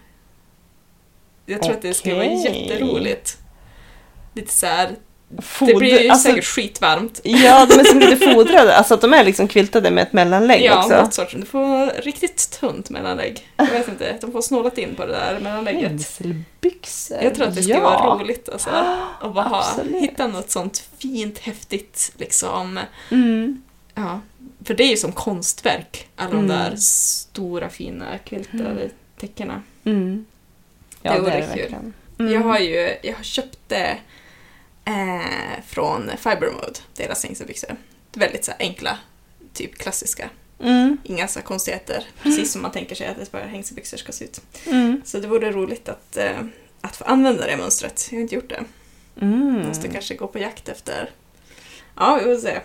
Jag 1.46 1.62
tror 1.62 1.74
att 1.74 1.82
det 1.82 1.94
skulle 1.94 2.16
vara 2.16 2.26
jätteroligt. 2.26 3.38
Lite 4.34 4.54
så 4.54 4.66
här, 4.66 4.96
Foder, 5.42 5.74
det 5.74 5.80
blir 5.80 6.02
ju 6.02 6.10
alltså, 6.10 6.30
säkert 6.30 6.46
skitvarmt. 6.46 7.20
Ja, 7.24 7.66
de 7.66 7.80
är 7.80 7.84
som 7.84 8.00
lite 8.00 8.18
fodrade. 8.34 8.76
Alltså 8.78 8.94
att 8.94 9.02
de 9.02 9.14
är 9.14 9.24
liksom 9.24 9.48
quiltade 9.48 9.92
med 9.92 10.02
ett 10.02 10.14
mellanlägg 10.14 10.62
Ja, 10.66 10.78
också. 10.80 11.02
något 11.02 11.14
sorts. 11.14 11.34
Du 11.34 11.46
får 11.46 12.02
riktigt 12.02 12.60
tunt 12.60 12.90
mellanlägg. 12.90 13.48
Jag 13.58 13.66
vet 13.66 13.88
inte, 13.88 14.18
de 14.22 14.32
får 14.32 14.42
snålat 14.42 14.78
in 14.78 14.96
på 14.96 15.06
det 15.06 15.12
där 15.12 15.40
mellanlägget. 15.40 15.90
Hängselbyxor. 15.90 17.18
Jag 17.24 17.36
tror 17.36 17.48
att 17.48 17.56
det 17.56 17.62
skulle 17.62 17.78
ja. 17.78 17.84
vara 17.84 18.16
roligt 18.24 18.50
alltså. 18.50 18.70
Att 19.22 19.34
bara 19.34 19.46
ha, 19.48 19.66
hitta 20.00 20.28
något 20.28 20.52
sånt 20.52 20.84
fint, 20.98 21.40
häftigt 21.40 22.12
liksom. 22.18 22.80
Mm. 23.12 23.62
Ja. 23.96 24.20
För 24.66 24.74
det 24.74 24.84
är 24.84 24.90
ju 24.90 24.98
som 24.98 25.12
konstverk, 25.12 26.08
alla 26.16 26.30
Mm. 26.32 26.48
de 26.48 26.54
där 26.54 26.76
stora 26.76 27.70
fina 27.70 28.18
quiltade 28.18 28.90
täckena. 29.20 29.62
Mm. 29.84 30.26
Ja, 31.02 31.14
Det 31.14 31.20
vore 31.20 31.32
är 31.32 31.36
det 31.42 31.48
kul. 31.48 31.58
verkligen. 31.62 31.94
Mm. 32.20 32.34
Jag 32.34 32.42
har 32.42 32.60
ju, 32.60 32.98
jag 33.04 33.14
har 33.16 33.24
köpt 33.24 33.58
det 33.68 33.98
eh, 34.86 35.64
från 35.68 36.12
Fiber 36.18 36.52
Mode, 36.52 36.80
deras 36.94 37.24
hängselbyxor. 37.24 37.76
Väldigt 38.14 38.46
så 38.46 38.52
här, 38.52 38.60
enkla, 38.60 38.98
typ 39.54 39.78
klassiska. 39.78 40.30
Mm. 40.60 40.98
Inga 41.04 41.28
så 41.28 41.40
här 41.40 41.46
konstigheter, 41.46 42.06
precis 42.22 42.52
som 42.52 42.62
man 42.62 42.72
tänker 42.72 42.96
sig 42.96 43.08
att 43.08 43.18
ett 43.18 43.32
par 43.32 43.40
hängselbyxor 43.40 43.98
ska 43.98 44.12
se 44.12 44.26
ut. 44.26 44.42
Mm. 44.68 45.02
Så 45.06 45.20
det 45.20 45.28
vore 45.28 45.52
roligt 45.52 45.90
att, 45.90 46.18
eh, 46.18 46.42
att 46.82 46.96
få 46.96 47.04
använda 47.04 47.46
det 47.46 47.58
mönstret. 47.58 48.08
Jag 48.12 48.18
har 48.18 48.22
inte 48.22 48.36
gjort 48.36 48.50
det. 48.50 48.64
Mm. 49.22 49.68
Måste 49.68 49.88
kanske 49.88 50.16
gå 50.16 50.28
på 50.28 50.40
jakt 50.40 50.70
efter... 50.70 51.10
Ja, 51.96 52.16
vi 52.16 52.36
får 52.36 52.42
se. 52.42 52.60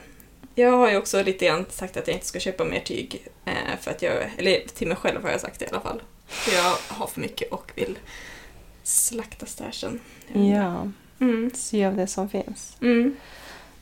Jag 0.55 0.71
har 0.71 0.91
ju 0.91 0.97
också 0.97 1.23
lite 1.23 1.47
grann 1.47 1.67
sagt 1.71 1.97
att 1.97 2.07
jag 2.07 2.17
inte 2.17 2.27
ska 2.27 2.41
köpa 2.41 2.65
mer 2.65 2.81
tyg. 2.81 3.27
Eh, 3.45 3.79
för 3.81 3.91
att 3.91 4.03
jag, 4.03 4.31
eller 4.37 4.69
till 4.75 4.89
mig 4.89 4.97
själv 4.97 5.23
har 5.23 5.31
jag 5.31 5.41
sagt 5.41 5.59
det 5.59 5.65
i 5.65 5.69
alla 5.69 5.81
fall. 5.81 6.03
För 6.27 6.53
jag 6.53 6.75
har 6.89 7.07
för 7.07 7.21
mycket 7.21 7.53
och 7.53 7.73
vill 7.75 7.99
slakta 8.83 9.47
stashen. 9.47 10.01
Ja, 10.33 10.91
Mm. 11.21 11.51
se 11.55 11.85
av 11.85 11.97
det 11.97 12.07
som 12.07 12.29
finns. 12.29 12.77
Mm. 12.81 13.17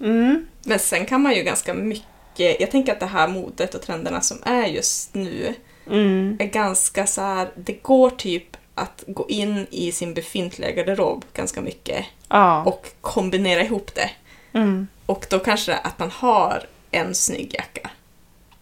Mm. 0.01 0.47
Men 0.65 0.79
sen 0.79 1.07
kan 1.07 1.23
man 1.23 1.35
ju 1.35 1.43
ganska 1.43 1.75
mycket... 1.75 2.61
Jag 2.61 2.71
tänker 2.71 2.93
att 2.93 3.01
det 3.01 3.07
här 3.07 3.29
modet 3.29 3.75
och 3.75 3.83
trenderna 3.83 4.21
som 4.21 4.39
är 4.45 4.67
just 4.67 5.15
nu 5.15 5.55
Mm. 5.91 6.37
är 6.41 6.47
ganska 6.47 7.07
så 7.07 7.21
här... 7.21 7.49
Det 7.55 7.83
går 7.83 8.11
typ 8.11 8.57
att 8.75 9.05
gå 9.07 9.29
in 9.29 9.67
i 9.71 9.93
sin 9.93 10.15
befintliga 10.15 10.71
garderob 10.71 11.25
ganska 11.33 11.61
mycket 11.61 12.05
Ja. 12.29 12.65
och 12.65 12.87
kombinera 13.01 13.63
ihop 13.63 13.95
det. 13.95 14.11
Mm. 14.53 14.87
Och 15.07 15.27
då 15.31 15.39
kanske 15.39 15.75
att 15.77 15.99
man 15.99 16.11
har 16.11 16.63
en 16.91 17.15
snygg 17.15 17.55
jacka. 17.55 17.91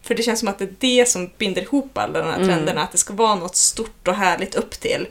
För 0.05 0.15
det 0.15 0.23
känns 0.23 0.39
som 0.39 0.47
att 0.49 0.57
det 0.57 0.65
är 0.65 0.75
det 0.79 1.05
som 1.09 1.29
binder 1.37 1.61
ihop 1.61 1.97
alla 1.97 2.19
de 2.19 2.25
här 2.25 2.35
Mm. 2.35 2.47
trenderna, 2.47 2.81
att 2.81 2.91
det 2.91 2.97
ska 2.97 3.13
vara 3.13 3.35
något 3.35 3.55
stort 3.55 4.07
och 4.07 4.15
härligt 4.15 4.55
upp 4.55 4.71
till. 4.71 5.07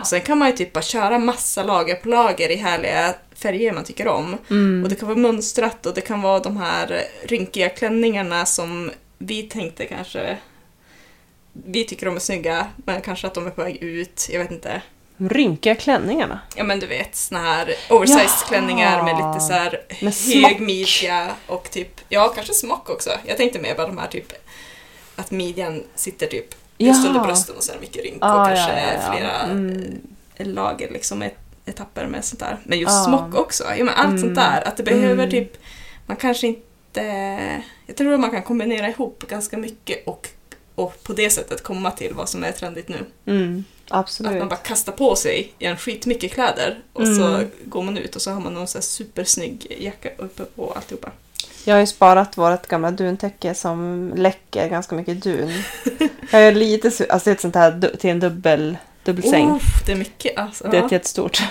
Och 0.00 0.06
sen 0.06 0.20
kan 0.20 0.38
man 0.38 0.50
ju 0.50 0.56
typ 0.56 0.72
bara 0.72 0.82
köra 0.82 1.18
massa 1.18 1.62
lager 1.62 1.94
på 1.94 2.08
lager 2.08 2.50
i 2.50 2.56
härliga 2.56 3.14
färger 3.34 3.72
man 3.72 3.84
tycker 3.84 4.08
om. 4.08 4.36
Mm. 4.50 4.82
Och 4.84 4.88
det 4.88 4.94
kan 4.96 5.08
vara 5.08 5.18
mönstrat 5.18 5.86
och 5.86 5.94
det 5.94 6.00
kan 6.00 6.22
vara 6.22 6.38
de 6.40 6.56
här 6.56 7.02
rynkiga 7.22 7.68
klänningarna 7.68 8.46
som 8.46 8.90
vi 9.18 9.42
tänkte 9.42 9.84
kanske... 9.86 10.38
Vi 11.52 11.84
tycker 11.84 12.06
de 12.06 12.16
är 12.16 12.20
snygga, 12.20 12.66
men 12.76 13.00
kanske 13.00 13.26
att 13.26 13.34
de 13.34 13.46
är 13.46 13.50
på 13.50 13.62
väg 13.62 13.76
ut. 13.82 14.28
Jag 14.32 14.38
vet 14.40 14.50
inte. 14.50 14.82
Rynkiga 15.16 15.74
klänningarna. 15.74 16.40
Ja 16.56 16.64
men 16.64 16.80
du 16.80 16.86
vet, 16.86 17.16
såna 17.16 17.40
här 17.40 17.74
oversized 17.90 18.48
klänningar 18.48 19.02
med 19.02 19.16
lite 19.16 19.40
så 19.46 19.52
här 19.52 19.80
Med 19.88 20.14
hög 20.14 20.14
smock. 20.14 20.58
midja 20.58 21.30
och 21.46 21.70
typ, 21.70 22.00
ja 22.08 22.28
kanske 22.34 22.54
smock 22.54 22.90
också. 22.90 23.10
Jag 23.26 23.36
tänkte 23.36 23.58
mer 23.58 23.74
bara 23.74 23.86
de 23.86 23.98
här 23.98 24.06
typ, 24.08 24.32
att 25.16 25.30
midjan 25.30 25.82
sitter 25.94 26.26
typ 26.26 26.54
just 26.78 27.04
Jaha. 27.04 27.08
under 27.08 27.26
brösten 27.26 27.56
och 27.56 27.62
så 27.62 27.72
är 27.72 27.74
det 27.76 27.80
mycket 27.80 28.02
rynk 28.04 28.22
och 28.22 28.28
Ah, 28.28 28.46
kanske 28.46 28.72
ja, 28.72 28.78
ja, 28.78 29.00
ja. 29.06 29.12
flera 29.12 29.42
Mm. 29.42 30.00
lager 30.38 30.90
liksom, 30.90 31.22
et- 31.22 31.38
etapper 31.66 32.06
med 32.06 32.24
sånt 32.24 32.40
där. 32.40 32.58
Men 32.64 32.78
just 32.78 32.92
Ah. 32.92 33.04
smock 33.04 33.34
också, 33.34 33.64
ja 33.78 33.84
men 33.84 33.94
allt 33.94 34.06
Mm. 34.08 34.20
sånt 34.20 34.34
där. 34.34 34.68
Att 34.68 34.76
det 34.76 34.82
behöver 34.82 35.12
Mm. 35.24 35.30
typ, 35.30 35.52
man 36.06 36.16
kanske 36.16 36.46
inte, 36.46 37.02
jag 37.86 37.96
tror 37.96 38.14
att 38.14 38.20
man 38.20 38.30
kan 38.30 38.42
kombinera 38.42 38.88
ihop 38.88 39.24
ganska 39.28 39.58
mycket 39.58 40.06
och, 40.06 40.28
och 40.74 41.02
på 41.02 41.12
det 41.12 41.30
sättet 41.30 41.62
komma 41.62 41.90
till 41.90 42.14
vad 42.14 42.28
som 42.28 42.44
är 42.44 42.52
trendigt 42.52 42.88
nu. 42.88 43.06
Mm. 43.90 44.00
Att 44.00 44.04
Absolut. 44.04 44.38
man 44.38 44.48
bara 44.48 44.56
kastar 44.56 44.92
på 44.92 45.16
sig 45.16 45.52
en 45.58 45.76
skitmycket 45.76 46.32
kläder 46.32 46.78
och 46.92 47.06
så 47.06 47.24
Mm. 47.26 47.50
går 47.64 47.82
man 47.82 47.98
ut 47.98 48.16
och 48.16 48.22
så 48.22 48.30
har 48.30 48.40
man 48.40 48.54
någon 48.54 48.66
så 48.66 48.78
här 48.78 48.82
supersnygg 48.82 49.76
jacka 49.80 50.08
uppe 50.18 50.44
på 50.44 50.72
alltihopa. 50.76 51.10
Jag 51.64 51.74
har 51.74 51.80
ju 51.80 51.86
sparat 51.86 52.38
vårt 52.38 52.66
gamla 52.66 52.90
duntäcke 52.90 53.54
som 53.54 54.12
läcker 54.16 54.68
ganska 54.68 54.94
mycket 54.94 55.22
dun. 55.22 55.52
Jag 56.30 56.42
är 56.42 56.52
lite 56.54 56.90
alltså 57.10 57.30
ett 57.30 57.40
sånt 57.40 57.54
här 57.54 57.96
till 58.00 58.10
en 58.10 58.20
dubbel, 58.20 58.76
dubbelsäng. 59.04 59.50
Uff, 59.56 59.82
det 59.86 59.92
är 59.92 59.96
mycket 59.96 60.38
alltså. 60.38 60.68
Det 60.68 60.76
är 60.78 60.84
ett 60.86 60.92
jättestort. 60.92 61.42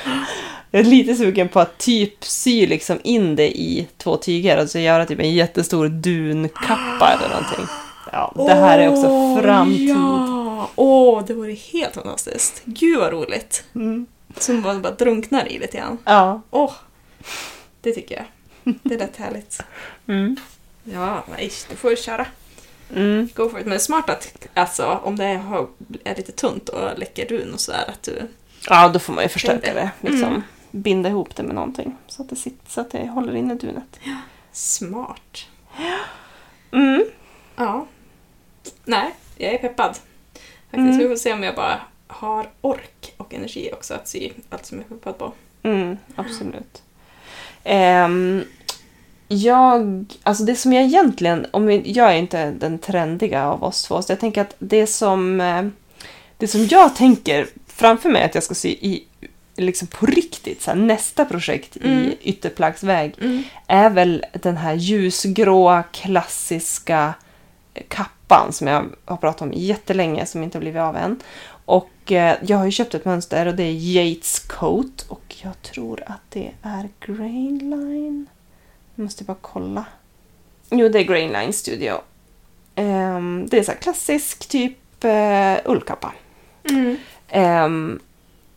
Jag 0.72 0.80
är 0.80 0.84
lite 0.84 1.16
sugen 1.16 1.50
på 1.50 1.60
att 1.60 1.78
typ 1.78 2.26
sy 2.26 2.68
liksom 2.68 3.00
in 3.04 3.36
det 3.36 3.58
i 3.60 3.88
två 3.98 4.18
tyger 4.18 4.64
och 4.64 4.70
så 4.70 4.80
göra 4.80 5.06
typ 5.06 5.20
en 5.20 5.34
jättestor 5.34 5.88
dunkappa 5.88 7.14
eller 7.18 7.30
någonting. 7.30 7.66
Ja, 8.12 8.34
det 8.48 8.54
här 8.54 8.80
är 8.80 8.90
också 8.90 9.42
framtid. 9.42 9.90
Ja! 9.90 10.43
Åh, 10.76 11.26
det 11.26 11.34
vore 11.34 11.54
helt 11.54 11.96
fantastiskt. 11.96 12.62
Gud 12.66 13.00
vad 13.00 13.12
roligt. 13.12 13.64
Mm. 13.76 14.06
Som 14.38 14.62
man 14.62 14.82
bara 14.82 14.94
drunknar 14.94 15.48
i 15.52 15.60
lite 15.60 15.78
grann. 15.78 15.98
Ja. 16.06 16.42
Åh, 16.50 16.74
det 17.82 17.92
tycker 17.92 18.16
jag. 18.16 18.26
Det 18.84 18.98
lät 18.98 19.18
härligt. 19.18 19.62
Mm. 20.08 20.36
Ja, 20.84 21.24
nej, 21.32 21.52
du 21.70 21.76
får 21.76 21.92
ju 21.92 21.98
köra. 21.98 22.26
Mm. 22.96 23.30
go 23.36 23.50
for 23.50 23.60
it. 23.60 23.66
Men 23.66 23.74
är 23.74 23.80
smart 23.80 24.10
att 24.10 24.48
alltså, 24.54 25.00
om 25.04 25.16
det 25.16 25.26
är, 25.26 25.68
är 26.04 26.16
lite 26.16 26.32
tunt 26.32 26.70
och 26.70 27.00
läcker 27.00 27.26
run 27.26 27.54
och 27.54 27.60
sådär 27.60 27.86
att 27.88 28.04
du... 28.04 28.28
Ja, 28.70 28.90
då 28.90 29.00
får 29.00 29.14
man 29.14 29.24
ju 29.24 29.30
förstärka 29.30 29.74
det. 29.74 29.92
Liksom. 30.02 30.30
Mm. 30.30 30.42
Binda 30.72 31.10
ihop 31.10 31.36
det 31.36 31.44
med 31.44 31.56
någonting 31.56 31.98
så 32.08 32.22
att 32.22 32.30
det, 32.30 32.36
sitter, 32.36 32.72
så 32.72 32.82
att 32.82 32.92
det 32.92 33.08
håller 33.08 33.36
inne 33.36 33.56
dunet. 33.56 34.00
Smart. 34.52 35.46
Mm. 36.72 37.06
Ja. 37.56 37.88
Nej, 38.86 39.16
jag 39.38 39.54
är 39.54 39.58
peppad. 39.58 39.98
Faktiskt. 40.74 40.94
Mm. 40.94 40.98
Vi 40.98 41.08
får 41.08 41.16
se 41.16 41.34
om 41.34 41.44
jag 41.44 41.56
bara 41.56 41.82
har 42.08 42.50
ork 42.62 43.14
och 43.18 43.34
energi 43.34 43.70
också 43.74 43.94
att 43.94 44.08
sy 44.08 44.30
allt 44.50 44.66
som 44.66 44.78
jag 44.78 44.90
peppad 44.90 45.18
på. 45.18 45.34
Mm, 45.64 45.98
absolut. 46.16 46.82
Ehm, 47.64 48.44
jag, 49.28 50.06
alltså 50.24 50.44
det 50.44 50.56
som 50.56 50.74
jag 50.74 50.84
egentligen, 50.84 51.46
om 51.52 51.66
vi, 51.66 51.92
jag 51.92 52.12
är 52.12 52.16
inte 52.18 52.52
den 52.52 52.80
trendiga 52.80 53.48
av 53.48 53.64
oss 53.64 53.84
två, 53.84 54.02
så 54.02 54.12
jag 54.12 54.20
tänker 54.20 54.42
att 54.42 54.56
det 54.60 54.88
som, 54.88 55.42
eh, 55.42 55.64
det 56.38 56.48
som 56.48 56.66
jag 56.66 56.96
tänker 56.96 57.48
framför 57.68 58.10
mig 58.10 58.24
att 58.24 58.36
jag 58.36 58.44
ska 58.44 58.56
sy 58.56 58.70
i, 58.70 59.04
liksom 59.56 59.88
på 59.88 60.06
riktigt, 60.06 60.62
så 60.62 60.72
här, 60.72 60.78
nästa 60.78 61.26
projekt 61.26 61.78
Mm. 61.78 62.04
i 62.04 62.18
ytterplaggsväg, 62.22 63.16
är 63.68 63.90
väl 63.90 64.26
den 64.34 64.58
här 64.58 64.74
ljusgråa 64.74 65.84
klassiska 65.84 67.14
kappan 67.88 68.23
som 68.52 68.68
jag 68.68 68.86
har 69.06 69.18
pratat 69.18 69.42
om 69.42 69.52
jättelänge 69.54 70.26
som 70.26 70.44
inte 70.44 70.58
har 70.58 70.62
blivit 70.62 70.82
av 70.82 70.96
än. 70.96 71.20
Och 71.66 72.12
eh, 72.12 72.38
jag 72.42 72.58
har 72.58 72.66
ju 72.66 72.72
köpt 72.72 72.96
ett 72.96 73.06
mönster 73.06 73.46
och 73.46 73.56
det 73.56 73.64
är 73.64 73.72
Yates 73.72 74.40
Coat 74.40 75.06
och 75.08 75.36
jag 75.42 75.62
tror 75.62 76.04
att 76.06 76.22
det 76.30 76.52
är 76.62 76.90
Grainline. 77.00 78.26
Jag 78.96 79.04
måste 79.04 79.24
bara 79.24 79.38
kolla. 79.42 79.86
Jo, 80.70 80.90
det 80.90 81.00
är 81.00 81.04
Grainline 81.04 81.54
Studio. 81.54 81.94
Ehm, 82.76 83.48
det 83.50 83.60
är 83.60 83.64
så 83.64 83.72
här 83.72 83.80
klassisk 83.80 84.50
typ 84.50 84.78
uh, 85.06 85.72
ullkappa. 85.72 86.14
Mm. 86.70 86.98
Ehm, 87.30 88.00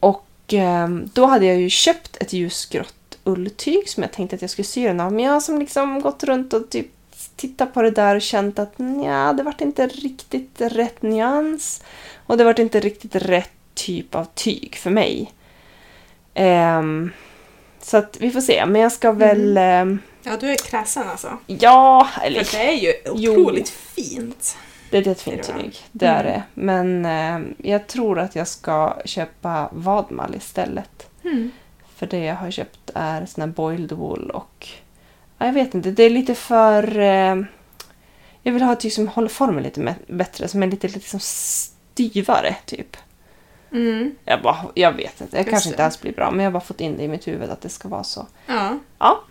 och 0.01 0.29
ehm, 0.49 1.11
då 1.15 1.27
hade 1.27 1.47
jag 1.47 1.61
ju 1.61 1.71
köpt 1.71 2.17
ett 2.17 2.33
ljusgrått 2.33 3.19
ulltyg 3.25 3.89
som 3.89 4.03
jag 4.03 4.13
tänkte 4.13 4.37
att 4.37 4.43
jag 4.43 4.51
skulle 4.51 4.67
sy 4.67 4.87
den 4.87 5.01
av. 5.01 5.13
Men 5.13 5.25
jag 5.25 5.33
har 5.33 5.41
som 5.41 5.59
liksom 5.59 6.01
gått 6.01 6.25
runt 6.25 6.53
och 6.53 6.71
typ 6.71 6.89
tittat 7.37 7.75
på 7.75 7.83
det 7.83 7.91
där 7.91 8.17
och 8.17 8.23
känt 8.23 8.59
att 8.59 8.79
nja, 8.79 9.33
det 9.33 9.43
vart 9.43 9.61
inte 9.61 9.87
riktigt 9.87 10.61
rätt 10.61 11.03
nyans. 11.03 11.83
Och 12.27 12.37
det 12.37 12.45
vart 12.45 12.59
inte 12.59 12.81
riktigt 12.81 13.17
rätt 13.17 13.51
typ 13.75 14.15
av 14.15 14.25
tyg 14.35 14.77
för 14.77 14.91
mig. 14.91 15.33
Ehm, 16.35 17.13
så 17.81 17.97
att 17.97 18.17
vi 18.21 18.31
får 18.31 18.41
se. 18.41 18.67
Men 18.67 18.81
jag 18.83 18.93
ska 18.93 19.13
väl... 19.13 19.57
ehm, 19.59 19.99
Ja, 20.23 20.37
du 20.41 20.51
är 20.51 20.57
kräsen 20.57 21.09
alltså. 21.09 21.39
ja, 21.47 22.09
eller 22.23 22.45
För 22.45 22.59
det 22.59 22.65
är 22.69 22.73
ju 22.73 22.93
Jo. 23.15 23.33
otroligt 23.33 23.69
fint. 23.69 24.57
Det 24.91 24.99
är 25.07 25.09
ett 25.09 25.21
fint 25.23 25.53
tyg, 25.61 25.77
det 25.93 26.07
är 26.07 26.21
Mm. 26.25 26.33
det. 26.33 26.43
Men 26.55 27.07
eh, 27.07 27.71
jag 27.71 27.87
tror 27.87 28.19
att 28.19 28.37
jag 28.37 28.49
ska 28.49 28.97
köpa 29.05 29.69
vadmal 29.73 30.35
istället. 30.35 31.11
Mm. 31.25 31.51
För 31.97 32.07
det 32.07 32.19
jag 32.25 32.35
har 32.35 32.51
köpt 32.51 32.91
är 32.95 33.27
sån 33.27 33.41
här 33.43 33.49
boiled 33.49 33.93
wool 33.93 34.31
och 34.31 34.69
ja, 34.69 34.77
jag 35.39 35.53
vet 35.53 35.75
inte, 35.75 35.91
det 35.91 36.03
är 36.03 36.11
lite 36.11 36.35
för... 36.35 36.99
Eh, 36.99 37.37
jag 38.43 38.53
vill 38.53 38.63
ha 38.63 38.73
ett 38.73 38.81
tyg 38.81 38.93
som 38.93 39.09
håller 39.09 39.29
formen 39.29 39.63
lite 39.63 39.95
bättre, 40.07 40.49
som 40.49 40.63
är 40.63 40.67
lite 40.67 40.89
liksom 40.89 41.21
styvare 41.21 42.57
typ. 42.67 42.97
Mm. 43.73 44.15
Jag, 44.25 44.43
bara, 44.43 44.57
jag 44.75 44.93
vet 44.93 45.21
inte, 45.21 45.37
det 45.37 45.41
Just 45.41 45.51
kanske 45.51 45.69
det. 45.69 45.73
inte 45.73 45.85
alls 45.85 46.01
blir 46.01 46.13
bra 46.13 46.31
men 46.31 46.41
jag 46.41 46.47
har 46.47 46.53
bara 46.53 46.65
fått 46.65 46.81
in 46.81 46.97
det 46.97 47.03
i 47.03 47.09
mitt 47.09 47.29
huvud 47.29 47.51
att 47.51 47.61
det 47.61 47.69
ska 47.69 47.89
vara 47.89 48.05
så. 48.05 48.27
Ja. 48.47 48.79
Ja. 48.99 49.25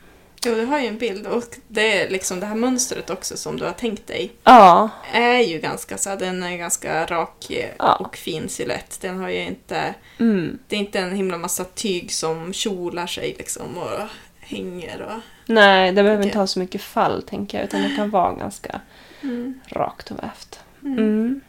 Jo, 0.45 0.55
du 0.55 0.65
har 0.65 0.79
ju 0.79 0.87
en 0.87 0.97
bild 0.97 1.27
och 1.27 1.43
det 1.67 2.01
är 2.01 2.09
liksom 2.09 2.39
det 2.39 2.45
här 2.45 2.55
mönstret 2.55 3.09
också 3.09 3.37
som 3.37 3.57
du 3.57 3.65
har 3.65 3.71
tänkt 3.71 4.07
dig 4.07 4.31
Ja, 4.43 4.89
är 5.13 5.39
ju 5.39 5.59
ganska 5.59 5.97
så 5.97 6.15
den 6.15 6.43
är 6.43 6.57
ganska 6.57 7.05
rak 7.05 7.49
eh, 7.51 7.69
Ja. 7.79 7.95
och 7.95 8.17
fin 8.17 8.49
silhuett. 8.49 8.97
Den 9.01 9.19
har 9.19 9.29
ju 9.29 9.39
inte, 9.41 9.93
mm. 10.19 10.59
det 10.67 10.75
är 10.75 10.79
inte 10.79 10.99
en 10.99 11.15
himla 11.15 11.37
massa 11.37 11.63
tyg 11.63 12.11
som 12.11 12.53
kjolar 12.53 13.07
sig 13.07 13.35
liksom 13.37 13.77
och 13.77 13.99
hänger 14.45 15.01
och... 15.01 15.21
Nej, 15.45 15.91
det 15.91 16.03
behöver 16.03 16.25
inte 16.25 16.37
ha 16.37 16.47
så 16.47 16.59
mycket 16.59 16.81
fall 16.81 17.21
tänker 17.21 17.57
jag 17.57 17.65
utan 17.65 17.81
det 17.81 17.95
kan 17.95 18.09
vara 18.09 18.33
ganska 18.33 18.81
Mm. 19.21 19.59
rakt 19.67 20.11
och 20.11 20.23
vävt. 20.23 20.59
Mm. 20.83 20.97
Mm. 20.97 21.41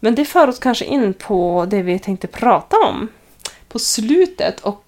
Men 0.00 0.14
det 0.14 0.24
för 0.24 0.48
oss 0.48 0.58
kanske 0.58 0.84
in 0.84 1.14
på 1.14 1.66
det 1.70 1.82
vi 1.82 1.98
tänkte 1.98 2.26
prata 2.26 2.76
om 2.76 3.08
på 3.68 3.78
slutet. 3.78 4.60
Och 4.60 4.83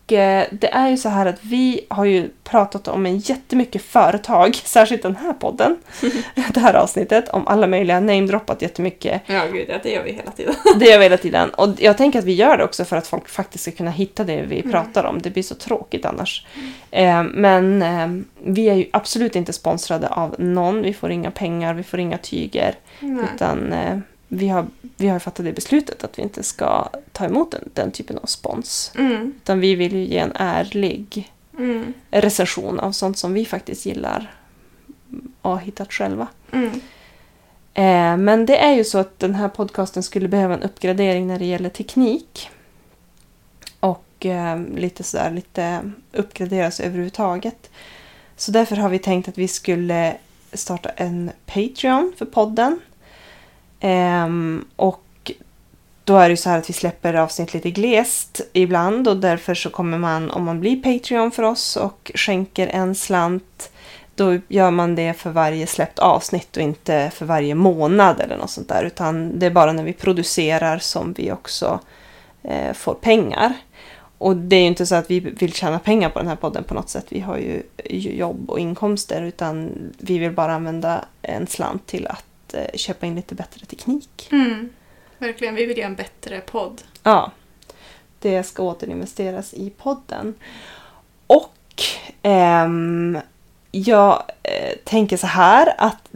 det 0.51 0.69
är 0.73 0.89
ju 0.89 0.97
så 0.97 1.09
här 1.09 1.27
att 1.27 1.45
vi 1.45 1.81
har 1.89 2.05
ju 2.05 2.31
pratat 2.45 2.89
om 2.89 3.07
en 3.07 3.19
jättemycket 3.19 3.83
företag, 3.83 4.55
särskilt 4.65 5.03
den 5.03 5.17
här 5.17 5.33
podden, 5.33 5.77
det 6.55 6.61
här 6.61 6.75
avsnittet, 6.75 7.29
om 7.29 7.47
alla 7.47 7.67
möjliga, 7.67 8.01
namedroppat 8.01 8.63
jättemycket. 8.63 9.23
Ja, 9.27 9.45
gud, 9.53 9.67
ja, 9.69 9.75
det 9.83 9.91
gör 9.91 10.03
vi 10.03 10.13
hela 10.13 10.31
tiden. 10.31 10.55
Det 10.79 10.85
gör 10.87 10.99
vi 10.99 11.05
hela 11.05 11.17
tiden. 11.17 11.51
Och 11.51 11.69
jag 11.79 11.97
tänker 11.97 12.19
att 12.19 12.25
vi 12.25 12.33
gör 12.35 12.57
det 12.57 12.65
också 12.65 12.85
för 12.85 12.97
att 12.97 13.07
folk 13.07 13.29
faktiskt 13.29 13.63
ska 13.63 13.71
kunna 13.73 13.91
hitta 13.91 14.25
det 14.25 14.43
vi 14.43 14.61
Mm. 14.61 14.73
pratar 14.73 15.05
om. 15.05 15.23
Det 15.23 15.31
blir 15.31 15.43
så 15.43 15.55
tråkigt 15.55 16.05
annars. 16.05 16.47
Eh, 16.91 17.23
men 17.23 17.83
eh, 17.83 18.09
vi 18.45 18.69
är 18.69 18.75
ju 18.75 18.87
absolut 18.93 19.37
inte 19.37 19.53
sponsrade 19.53 20.09
av 20.09 20.35
någon. 20.39 20.83
Vi 20.83 20.95
får 20.95 21.11
inga 21.11 21.31
pengar, 21.31 21.75
vi 21.75 21.83
får 21.83 22.01
inga 22.01 22.19
tyger. 22.19 22.75
Nej. 23.01 23.25
Utan 23.35 23.73
eh, 23.73 23.99
vi 24.29 24.49
har, 24.49 24.67
vi 24.97 25.09
har 25.09 25.19
fattat 25.19 25.45
det 25.45 25.53
beslutet 25.53 26.05
att 26.05 26.19
vi 26.19 26.23
inte 26.23 26.43
ska 26.43 26.89
ta 27.13 27.25
emot 27.25 27.51
den, 27.51 27.71
den 27.75 27.91
typen 27.91 28.19
av 28.19 28.27
spons. 28.27 28.93
Mm. 28.99 29.33
Utan 29.43 29.61
vi 29.61 29.75
vill 29.75 29.93
ju 29.93 30.05
ge 30.05 30.19
en 30.19 30.33
ärlig 30.35 31.33
Mm. 31.59 31.95
recension 32.11 32.81
av 32.81 32.93
sånt 32.93 33.19
som 33.19 33.33
vi 33.33 33.45
faktiskt 33.45 33.87
gillar 33.87 34.35
och 35.43 35.51
har 35.51 35.59
hittat 35.59 35.93
själva. 35.93 36.29
Mm. 36.53 36.71
Eh, 37.75 38.25
men 38.25 38.47
det 38.47 38.59
är 38.59 38.75
ju 38.75 38.85
så 38.85 38.99
att 38.99 39.19
den 39.19 39.35
här 39.35 39.49
podcasten 39.49 40.03
skulle 40.03 40.29
behöva 40.29 40.55
en 40.55 40.63
uppgradering 40.63 41.27
när 41.27 41.39
det 41.39 41.45
gäller 41.45 41.69
teknik. 41.69 42.51
Och 43.81 44.27
eh, 44.27 44.61
lite 44.75 45.03
sådär, 45.03 45.31
lite 45.31 45.91
uppgraderas 46.13 46.81
överhuvudtaget. 46.81 47.71
Så 48.37 48.51
därför 48.51 48.77
har 48.77 48.89
vi 48.89 48.99
tänkt 48.99 49.29
att 49.29 49.39
vi 49.39 49.49
skulle 49.49 50.17
starta 50.53 50.89
en 50.89 51.31
Patreon 51.47 52.13
för 52.17 52.27
podden. 52.27 52.81
Ehm, 53.81 54.65
och 54.77 55.03
då 56.05 56.17
är 56.17 56.29
det 56.29 56.33
ju 56.33 56.37
så 56.37 56.51
här 56.51 56.59
att 56.59 56.69
vi 56.69 56.75
släpper 56.75 57.15
avsnitt 57.15 57.55
lite 57.55 57.71
glest 57.71 58.41
ibland 58.53 59.09
och 59.09 59.17
därför 59.17 59.55
så 59.55 59.71
kommer 59.71 59.99
man, 59.99 60.31
om 60.31 60.45
man 60.45 60.61
blir 60.61 60.83
Patreon 60.83 61.31
för 61.31 61.43
oss 61.43 61.77
och 61.77 62.13
skänker 62.15 62.69
en 62.69 62.95
slant, 62.95 63.71
då 64.15 64.39
gör 64.49 64.71
man 64.71 64.95
det 64.95 65.15
för 65.15 65.31
varje 65.31 65.67
släppt 65.67 65.99
avsnitt 65.99 66.57
och 66.57 66.63
inte 66.63 67.11
för 67.15 67.27
varje 67.27 67.55
månad 67.55 68.21
eller 68.21 68.37
något 68.37 68.51
sånt 68.51 68.69
där. 68.69 68.85
Utan 68.85 69.39
det 69.39 69.47
är 69.47 69.51
bara 69.51 69.73
när 69.73 69.85
vi 69.85 69.93
producerar 69.93 70.79
som 70.79 71.13
vi 71.13 71.33
också 71.33 71.81
eh, 72.43 72.73
får 72.73 72.95
pengar. 72.95 73.53
Och 74.19 74.37
det 74.37 74.57
är 74.57 74.61
ju 74.61 74.67
inte 74.67 74.87
så 74.87 74.95
att 74.95 75.11
vi 75.11 75.21
vill 75.21 75.53
tjäna 75.53 75.79
pengar 75.79 76.11
på 76.11 76.19
den 76.19 76.29
här 76.29 76.37
podden 76.37 76.65
på 76.65 76.75
något 76.75 76.89
sätt. 76.89 77.07
Vi 77.09 77.21
har 77.21 77.37
ju, 77.37 77.63
jobb 77.91 78.51
och 78.51 78.61
inkomster 78.61 79.23
utan 79.23 79.73
vi 79.99 80.19
vill 80.19 80.33
bara 80.33 80.55
använda 80.55 81.05
en 81.23 81.47
slant 81.47 81.87
till 81.87 82.07
att 82.07 82.25
köpa 82.75 83.07
in 83.07 83.15
lite 83.15 83.35
bättre 83.35 83.67
teknik. 83.67 84.29
Mm. 84.33 84.69
Verkligen, 85.19 85.55
vi 85.55 85.67
vill 85.67 85.79
göra 85.79 85.89
en 85.89 85.95
bättre 85.95 86.41
podd. 86.41 86.83
Ja, 87.03 87.33
det 88.19 88.43
ska 88.43 88.63
återinvesteras 88.63 89.55
i 89.55 89.71
podden. 89.71 90.35
Och 91.27 91.83
ehm, 92.23 93.19
jag 93.71 94.23
eh, 94.43 94.77
tänker 94.85 95.17
så 95.17 95.27
här 95.27 95.75
att 95.79 96.09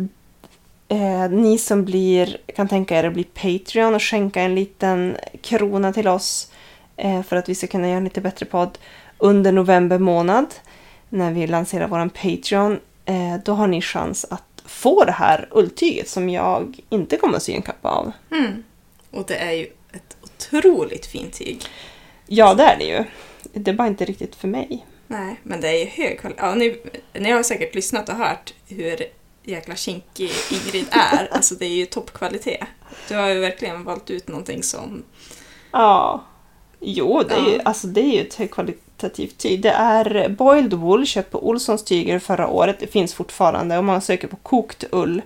eh, 0.89 1.31
ni 1.31 1.59
som 1.59 1.85
blir, 1.85 2.37
kan 2.57 2.69
tänka 2.69 2.99
er 2.99 3.05
att 3.05 3.13
bli 3.13 3.25
Patreon 3.25 3.95
och 3.95 4.03
skänka 4.03 4.41
en 4.41 4.55
liten 4.55 5.17
krona 5.43 5.93
till 5.93 6.09
oss 6.09 6.53
eh, 6.97 7.23
för 7.23 7.37
att 7.37 7.49
vi 7.49 7.55
ska 7.55 7.67
kunna 7.67 7.89
göra 7.89 7.99
en 7.99 8.05
lite 8.05 8.21
bättre 8.21 8.47
podd 8.47 8.79
under 9.19 9.53
november 9.53 9.99
månad 9.99 10.55
när 11.09 11.33
vi 11.33 11.47
lanserar 11.47 11.89
vår 11.89 12.09
Patreon. 12.09 12.81
Eh, 13.05 13.37
då 13.45 13.53
har 13.53 13.67
ni 13.67 13.83
chans 13.83 14.27
att 14.31 14.50
få 14.71 15.05
det 15.05 15.13
här 15.13 15.49
ulltyget 15.51 16.09
som 16.09 16.29
jag 16.29 16.81
inte 16.89 17.17
kommer 17.17 17.37
att 17.37 17.43
sy 17.43 17.53
en 17.53 17.63
kappa 17.63 17.89
av. 17.89 18.13
Mm. 18.31 18.65
Och 19.11 19.25
det 19.27 19.37
är 19.37 19.53
ju 19.53 19.67
ett 19.93 20.17
otroligt 20.23 21.07
fint 21.07 21.33
tyg. 21.39 21.63
Ja, 22.27 22.55
det 22.55 22.63
är 22.63 22.79
det 22.79 22.85
ju. 22.85 23.05
Det 23.53 23.71
är 23.71 23.75
bara 23.75 23.89
inte 23.89 24.05
riktigt 24.05 24.35
för 24.35 24.49
mig. 24.49 24.87
Nej, 25.07 25.41
men 25.43 25.61
det 25.61 25.69
är 25.69 25.79
ju 25.79 25.85
hög 25.85 26.21
kvalitet. 26.21 26.43
Ja, 26.43 26.55
ni, 26.55 26.81
ni 27.13 27.31
har 27.31 27.43
säkert 27.43 27.75
lyssnat 27.75 28.09
och 28.09 28.15
hört 28.15 28.55
hur 28.69 29.03
jäkla 29.43 29.77
kinkig 29.77 30.31
Ingrid 30.51 30.87
är. 30.91 31.29
Alltså 31.33 31.55
det 31.55 31.65
är 31.65 31.75
ju 31.75 31.87
toppkvalitet. 31.87 32.67
Du 33.09 33.17
har 33.17 33.29
ju 33.29 33.41
verkligen 33.41 33.85
valt 33.85 34.11
ut 34.11 34.29
någonting 34.29 34.63
som... 34.63 35.03
Ja. 35.73 36.25
Jo, 36.81 37.23
det 37.29 37.35
är, 37.35 37.47
ju, 37.47 37.55
Ja. 37.57 37.61
alltså, 37.65 37.87
det 37.87 38.01
är 38.01 38.15
ju 38.15 38.21
ett 38.21 38.35
högkvalitativt 39.03 39.39
tyg. 39.39 39.63
Det 39.63 39.71
är 39.71 40.29
boiled 40.29 40.73
wool, 40.73 41.07
köpt 41.07 41.31
på 41.31 41.49
Olssons 41.49 41.85
tyger 41.85 42.19
förra 42.19 42.49
året. 42.49 42.77
Det 42.81 42.87
finns 42.87 43.15
fortfarande. 43.15 43.79
Om 43.79 43.87
man 43.87 44.01
söker 44.01 44.29
på 44.29 44.37
kokt 44.37 44.85
ull 44.93 45.23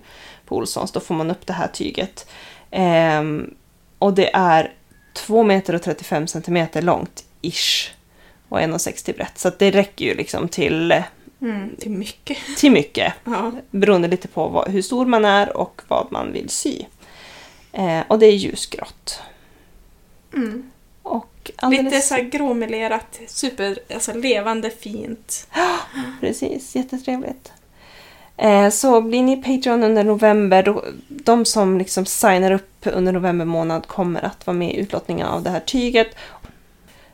på 0.46 0.56
Olssons 0.56 0.92
då 0.92 1.00
får 1.00 1.14
man 1.14 1.30
upp 1.30 1.46
det 1.46 1.52
här 1.52 1.68
tyget. 1.68 2.26
Ehm, 2.70 3.54
och 3.98 4.14
det 4.14 4.30
är 4.34 4.72
2 5.14 5.42
meter 5.42 5.74
och 5.74 5.82
35 5.82 6.26
centimeter 6.26 6.82
långt, 6.82 7.24
ish. 7.42 7.90
Och 8.48 8.60
1,60 8.60 9.16
brett. 9.16 9.38
Så 9.38 9.50
det 9.58 9.70
räcker 9.70 10.04
ju 10.04 10.14
liksom 10.14 10.48
till 10.48 10.94
Mm, 11.40 11.76
till 11.78 11.90
mycket. 11.90 12.38
till 12.56 12.72
mycket. 12.72 13.12
Ja. 13.24 13.52
Beroende 13.70 14.08
lite 14.08 14.28
på 14.28 14.48
vad, 14.48 14.68
hur 14.68 14.82
stor 14.82 15.06
man 15.06 15.24
är 15.24 15.56
och 15.56 15.82
vad 15.88 16.06
man 16.10 16.32
vill 16.32 16.48
sy. 16.48 16.84
Eh, 17.72 18.00
och 18.08 18.18
det 18.18 18.26
är 18.26 18.32
ljusgrått. 18.32 19.20
Mm. 20.34 20.70
Och 21.44 21.50
alldeles, 21.56 21.84
Lite 21.84 22.00
så 22.00 22.14
här 22.14 22.22
gråmelerat, 22.22 23.20
super, 23.26 23.78
alltså 23.94 24.12
levande 24.12 24.70
fint. 24.70 25.46
Precis, 26.20 26.76
jättetrevligt. 26.76 27.52
Eh, 28.36 28.70
så 28.70 29.00
blir 29.00 29.22
ni 29.22 29.36
Patreon 29.36 29.82
under 29.82 30.04
november, 30.04 30.62
då, 30.62 30.84
de 31.08 31.44
som 31.44 31.78
liksom 31.78 32.06
signar 32.06 32.50
upp 32.50 32.70
under 32.82 33.12
november 33.12 33.44
månad 33.44 33.86
kommer 33.86 34.24
att 34.24 34.46
vara 34.46 34.56
med 34.56 34.74
i 34.74 34.76
utlottningen 34.76 35.26
av 35.26 35.42
det 35.42 35.50
här 35.50 35.60
tyget. 35.60 36.16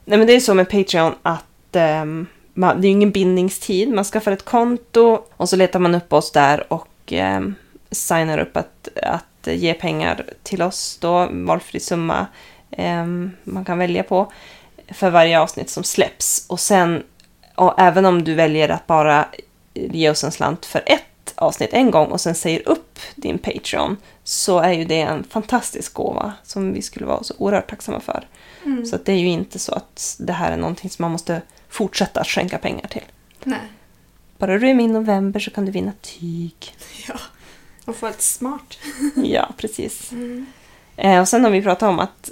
Nej 0.05 0.19
men 0.19 0.27
det 0.27 0.32
är 0.32 0.40
så 0.40 0.55
med 0.55 0.70
Patreon 0.70 1.15
att 1.23 1.77
ehm, 1.77 2.27
man, 2.55 2.81
det 2.81 2.89
är 2.89 2.90
ingen 2.90 3.11
bindningstid, 3.11 3.89
man 3.89 4.05
skaffar 4.05 4.32
ett 4.32 4.44
konto 4.44 5.23
och 5.36 5.48
så 5.48 5.57
letar 5.57 5.78
man 5.78 5.94
upp 5.94 6.12
oss 6.12 6.32
där 6.32 6.73
och 6.73 6.89
ehm, 7.07 7.55
signar 7.90 8.39
upp 8.39 8.57
att, 8.57 8.89
att 9.02 9.47
ge 9.47 9.74
pengar 9.74 10.24
till 10.43 10.62
oss 10.62 10.98
då, 11.01 11.28
valfri 11.31 11.81
summa 11.81 12.27
man 13.44 13.65
kan 13.65 13.78
välja 13.78 14.02
på 14.02 14.32
för 14.89 15.11
varje 15.11 15.40
avsnitt 15.40 15.70
som 15.70 15.85
släpps. 15.85 16.47
Och 16.48 16.61
sen, 16.61 17.02
och 17.55 17.74
även 17.78 18.05
om 18.05 18.24
du 18.24 18.35
väljer 18.35 18.69
att 18.69 18.86
bara 18.86 19.28
ge 19.74 20.11
oss 20.11 20.24
en 20.24 20.32
slant 20.32 20.66
för 20.66 20.82
ett 20.86 21.02
avsnitt 21.35 21.73
en 21.73 21.90
gång 21.90 22.07
och 22.07 22.20
sen 22.20 22.35
säger 22.35 22.69
upp 22.69 22.98
din 23.15 23.39
Patreon 23.39 23.97
så 24.24 24.59
är 24.59 24.73
ju 24.73 24.85
det 24.85 25.01
en 25.01 25.24
fantastisk 25.24 25.94
gåva 25.94 26.32
som 26.43 26.73
vi 26.73 26.82
skulle 26.82 27.07
vara 27.07 27.23
så 27.23 27.35
oerhört 27.39 27.70
tacksamma 27.70 28.01
för. 28.01 28.28
Mm. 28.65 28.86
Så 28.86 28.97
det 29.05 29.12
är 29.12 29.16
ju 29.16 29.28
inte 29.28 29.59
så 29.59 29.74
att 29.74 30.16
det 30.19 30.32
här 30.32 30.52
är 30.52 30.57
någonting 30.57 30.90
som 30.90 31.02
man 31.02 31.12
måste 31.12 31.43
fortsätta 31.69 32.20
att 32.20 32.27
skänka 32.27 32.59
pengar 32.59 32.86
till. 32.89 33.05
Nej. 33.44 33.61
Bara 34.39 34.59
du 34.59 34.69
är 34.69 34.74
med 34.74 34.85
i 34.85 34.89
november 34.89 35.40
så 35.40 35.51
kan 35.51 35.65
du 35.65 35.73
vinna 35.73 35.93
tyg. 36.01 36.74
Ja. 37.09 37.15
Och 37.85 37.97
få 37.97 38.07
ett 38.07 38.23
smart. 38.23 38.78
Ja, 39.24 39.48
precis. 39.57 40.12
Eh, 40.97 41.20
och 41.20 41.28
sen 41.28 41.44
har 41.44 41.51
vi 41.51 41.62
pratat 41.62 41.89
om 41.89 41.98
att 41.98 42.31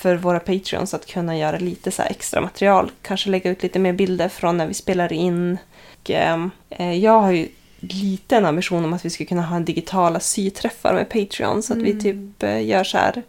för 0.00 0.16
våra 0.16 0.40
Patreons 0.40 0.94
att 0.94 1.06
kunna 1.06 1.38
göra 1.38 1.58
lite 1.58 1.90
så 1.90 2.02
här 2.02 2.10
extra 2.10 2.40
material. 2.40 2.90
Kanske 3.02 3.30
lägga 3.30 3.50
ut 3.50 3.62
lite 3.62 3.78
mer 3.78 3.92
bilder 3.92 4.28
från 4.28 4.56
när 4.56 4.66
vi 4.66 4.74
spelar 4.74 5.12
in. 5.12 5.58
Och, 6.00 6.10
ehm, 6.10 6.50
eh, 6.70 6.92
jag 6.92 7.20
har 7.20 7.30
ju 7.30 7.48
lite 7.80 8.36
en 8.36 8.46
ambition 8.46 8.84
om 8.84 8.92
att 8.92 9.04
vi 9.04 9.10
ska 9.10 9.24
kunna 9.24 9.42
ha 9.42 9.56
en 9.56 9.64
digitala 9.64 10.20
syträffar 10.20 10.94
med 10.94 11.08
Patreon. 11.08 11.62
Så 11.62 11.72
att 11.72 11.78
vi 11.78 12.00
typ 12.00 12.42
eh, 12.42 12.66
gör 12.66 12.84
så 12.84 12.98
här 12.98 13.22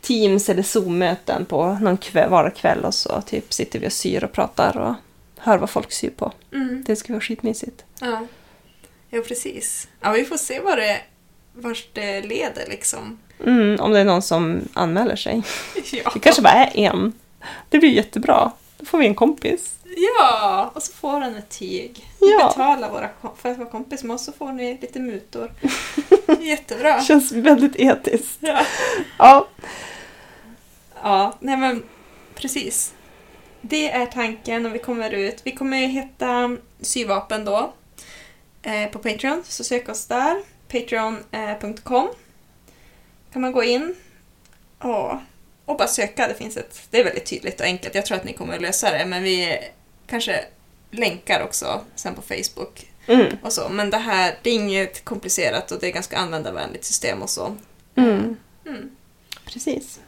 Teams 0.00 0.48
eller 0.48 0.62
Zoom-möten 0.62 1.44
på 1.44 1.78
någon 1.80 1.96
kväll, 1.96 2.30
vardagskväll 2.30 2.84
och 2.84 2.94
så 2.94 3.22
typ 3.22 3.52
sitter 3.52 3.78
vi 3.78 3.88
och 3.88 3.92
syr 3.92 4.24
och 4.24 4.32
pratar 4.32 4.76
och 4.76 4.94
hör 5.38 5.58
vad 5.58 5.70
folk 5.70 5.92
syr 5.92 6.10
på. 6.10 6.32
Mm. 6.52 6.84
Det 6.86 6.96
ska 6.96 7.12
vara 7.12 7.20
skitmysigt. 7.20 7.84
Ja. 8.00 8.26
ja, 9.10 9.20
precis. 9.28 9.88
Ja, 10.00 10.12
vi 10.12 10.24
får 10.24 10.36
se 10.36 10.60
vad 10.60 10.78
det, 10.78 11.00
vart 11.52 11.88
det 11.92 12.20
leder 12.20 12.66
liksom. 12.68 13.18
Mm, 13.46 13.80
om 13.80 13.92
det 13.92 14.00
är 14.00 14.04
någon 14.04 14.22
som 14.22 14.60
anmäler 14.74 15.16
sig. 15.16 15.42
Ja. 15.92 16.10
Det 16.14 16.20
kanske 16.20 16.42
bara 16.42 16.52
är 16.52 16.70
en. 16.74 17.12
Det 17.68 17.78
blir 17.78 17.90
jättebra. 17.90 18.52
Då 18.78 18.84
får 18.86 18.98
vi 18.98 19.06
en 19.06 19.14
kompis. 19.14 19.74
ja, 20.18 20.70
och 20.74 20.82
så 20.82 20.92
får 20.92 21.20
han 21.20 21.36
ett 21.36 21.58
tyg. 21.58 22.06
Ja. 22.20 22.48
Betala 22.48 22.88
våra 22.88 23.08
för 23.36 23.50
att 23.50 23.58
vara 23.58 23.68
kompis 23.70 24.04
med 24.04 24.14
oss 24.14 24.24
så 24.24 24.32
får 24.32 24.52
ni 24.52 24.78
lite 24.80 25.00
mutor. 25.00 25.52
Jättebra. 26.40 27.00
Känns 27.02 27.32
väldigt 27.32 27.76
etiskt. 27.76 28.38
Ja. 28.40 28.64
Ja. 29.18 29.46
Ja, 31.02 31.36
nej 31.40 31.56
men 31.56 31.82
precis. 32.34 32.92
Det 33.60 33.90
är 33.90 34.06
tanken 34.06 34.66
och 34.66 34.74
vi 34.74 34.78
kommer 34.78 35.10
ut. 35.10 35.40
Vi 35.44 35.52
kommer 35.52 35.86
heta 35.86 36.56
Syvapen 36.80 37.44
då 37.44 37.72
eh, 38.62 38.86
på 38.90 38.98
Patreon, 38.98 39.42
så 39.44 39.64
sök 39.64 39.88
oss 39.88 40.06
där. 40.06 40.42
Patreon.com 40.68 42.08
kan 43.32 43.42
man 43.42 43.52
gå 43.52 43.64
in 43.64 43.94
och, 44.78 45.12
och 45.64 45.76
bara 45.76 45.88
söka. 45.88 46.28
Det 46.28 46.34
finns 46.34 46.56
ett, 46.56 46.80
det 46.90 47.00
är 47.00 47.04
väldigt 47.04 47.26
tydligt 47.26 47.60
och 47.60 47.66
enkelt. 47.66 47.94
Jag 47.94 48.06
tror 48.06 48.16
att 48.16 48.24
ni 48.24 48.32
kommer 48.32 48.54
att 48.54 48.62
lösa 48.62 48.90
det, 48.90 49.06
men 49.06 49.22
vi 49.22 49.58
kanske 50.06 50.44
länkar 50.90 51.42
också 51.44 51.80
sen 51.94 52.14
på 52.14 52.22
Facebook 52.22 52.86
Mm. 53.06 53.26
och 53.42 53.52
så. 53.52 53.68
Men 53.68 53.90
det 53.90 53.96
här, 53.96 54.34
det 54.42 54.50
är 54.50 54.54
inget 54.54 55.04
komplicerat 55.04 55.70
och 55.72 55.80
det 55.80 55.86
är 55.86 55.92
ganska 55.92 56.16
användarvänligt 56.16 56.84
system 56.84 57.22
och 57.22 57.30
så. 57.30 57.56
Mm. 57.96 58.36
Mm. 58.66 58.90
Precis. 59.44 60.00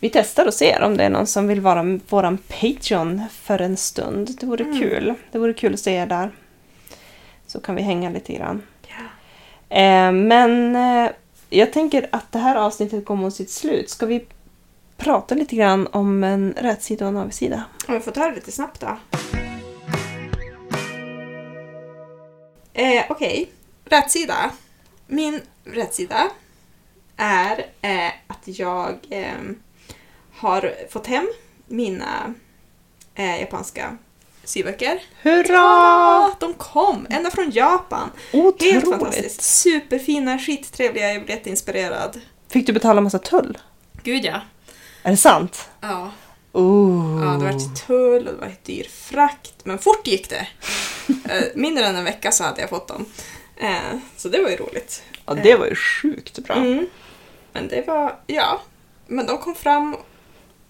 Vi 0.00 0.10
testar 0.10 0.46
och 0.46 0.54
ser 0.54 0.82
om 0.82 0.96
det 0.96 1.04
är 1.04 1.10
någon 1.10 1.26
som 1.26 1.46
vill 1.48 1.60
vara 1.60 1.98
våran 2.08 2.38
Patreon 2.38 3.22
för 3.32 3.60
en 3.60 3.76
stund. 3.76 4.36
Det 4.40 4.46
vore 4.46 4.64
Mm. 4.64 4.78
kul. 4.80 5.14
Det 5.32 5.38
vore 5.38 5.54
kul 5.54 5.74
att 5.74 5.80
se 5.80 5.92
er 5.94 6.06
där. 6.06 6.30
Så 7.46 7.60
kan 7.60 7.74
vi 7.74 7.82
hänga 7.82 8.10
lite 8.10 8.32
grann. 8.32 8.62
Ja. 8.86 9.76
Eh, 9.76 10.12
men 10.12 10.76
eh, 10.76 11.10
jag 11.50 11.72
tänker 11.72 12.08
att 12.12 12.32
det 12.32 12.38
här 12.38 12.56
avsnittet 12.56 13.04
går 13.04 13.16
mot 13.16 13.34
sitt 13.34 13.50
slut. 13.50 13.90
Ska 13.90 14.06
vi 14.06 14.26
prata 14.96 15.34
lite 15.34 15.56
grann 15.56 15.86
om 15.86 16.24
en 16.24 16.54
rätsida 16.56 17.04
och 17.04 17.08
en 17.08 17.16
avigsida? 17.16 17.64
Om 17.88 17.94
vi 17.94 18.00
får 18.00 18.12
ta 18.12 18.28
det 18.28 18.34
lite 18.34 18.52
snabbt 18.52 18.80
då. 18.80 18.98
Eh, 22.72 23.04
Okej, 23.08 23.50
rätsida. 23.84 24.50
Min 25.06 25.40
rätsida 25.64 26.30
är 27.16 27.66
eh, 27.80 28.12
att 28.26 28.58
jag 28.58 28.98
eh, 29.10 29.34
har 30.32 30.74
fått 30.90 31.06
hem 31.06 31.28
mina 31.66 32.34
eh, 33.14 33.40
japanska 33.40 33.96
syböcker. 34.48 35.02
Hurra! 35.22 36.30
De 36.40 36.54
kom! 36.54 37.06
Ända 37.10 37.30
från 37.30 37.50
Japan. 37.50 38.10
Helt 38.32 38.44
Otroligt! 38.46 38.84
fantastiskt. 38.88 39.42
Superfina, 39.42 40.38
skittrevliga, 40.38 41.12
jag 41.12 41.24
blev 41.24 41.36
jätteinspirerad. 41.36 42.20
Fick 42.52 42.66
du 42.66 42.72
betala 42.72 43.00
massa 43.00 43.18
tull? 43.18 43.58
Gud 44.02 44.24
ja. 44.24 44.40
Är 45.02 45.10
det 45.10 45.16
sant? 45.16 45.68
Ja. 45.80 46.10
Oh. 46.52 47.22
Ja, 47.24 47.30
det 47.30 47.44
var 47.52 47.86
tull 47.86 48.26
och 48.28 48.34
det 48.34 48.40
var 48.40 48.46
ett 48.46 48.64
dyr 48.64 48.84
frakt, 48.90 49.54
men 49.64 49.78
fort 49.78 50.06
gick 50.06 50.30
det. 50.30 50.46
Eh, 51.30 51.42
Mindre 51.54 51.84
än 51.86 51.96
en 51.96 52.04
vecka 52.04 52.32
så 52.32 52.44
hade 52.44 52.60
jag 52.60 52.70
fått 52.70 52.88
dem. 52.88 53.04
Eh, 53.56 53.98
Så 54.16 54.28
det 54.28 54.42
var 54.42 54.50
ju 54.50 54.56
roligt. 54.56 55.02
Ja, 55.26 55.34
det 55.34 55.56
var 55.56 55.66
ju 55.66 55.74
sjukt 55.74 56.38
bra. 56.38 56.54
Mm. 56.56 56.86
Men 57.52 57.68
det 57.68 57.86
var, 57.86 58.18
ja, 58.26 58.60
men 59.06 59.26
de 59.26 59.38
kom 59.38 59.54
fram 59.54 59.96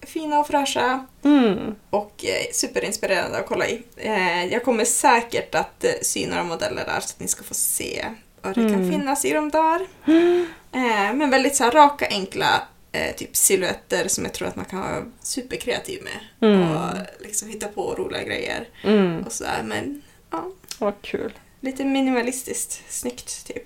fina 0.01 0.39
och 0.39 0.47
fräscha 0.47 1.05
Mm. 1.23 1.75
och 1.89 2.25
eh, 2.25 2.51
superinspirerande 2.53 3.37
att 3.37 3.47
kolla 3.47 3.67
i. 3.67 3.83
Eh, 3.97 4.45
Jag 4.45 4.63
kommer 4.63 4.85
säkert 4.85 5.55
att 5.55 5.83
eh, 5.83 5.91
sy 6.01 6.27
några 6.27 6.43
modeller 6.43 6.85
där 6.85 6.99
så 6.99 7.13
att 7.15 7.19
ni 7.19 7.27
ska 7.27 7.43
få 7.43 7.53
se 7.53 8.05
vad 8.41 8.55
det 8.55 8.61
kan 8.61 8.73
Mm. 8.73 8.91
finnas 8.91 9.25
i 9.25 9.33
dem 9.33 9.49
där. 9.49 9.87
Eh, 10.71 11.13
Men 11.13 11.29
väldigt 11.29 11.55
så 11.55 11.63
här 11.63 11.71
raka, 11.71 12.07
enkla 12.09 12.61
eh, 12.91 13.15
typ 13.15 13.35
silhuetter 13.35 14.07
som 14.07 14.23
jag 14.25 14.33
tror 14.33 14.47
att 14.47 14.55
man 14.55 14.65
kan 14.65 14.79
vara 14.79 15.03
superkreativ 15.21 16.03
med. 16.03 16.49
Mm. 16.51 16.71
Och 16.71 16.93
liksom 17.19 17.49
hitta 17.49 17.67
på 17.67 17.95
roliga 17.95 18.23
grejer 18.23 18.67
Mm. 18.83 19.23
och 19.25 19.31
sådär. 19.31 19.61
Men 19.65 20.01
ja, 20.31 20.51
Vad 20.79 20.93
kul. 21.01 21.33
lite 21.59 21.83
minimalistiskt 21.85 22.81
snyggt 22.89 23.47
typ. 23.47 23.63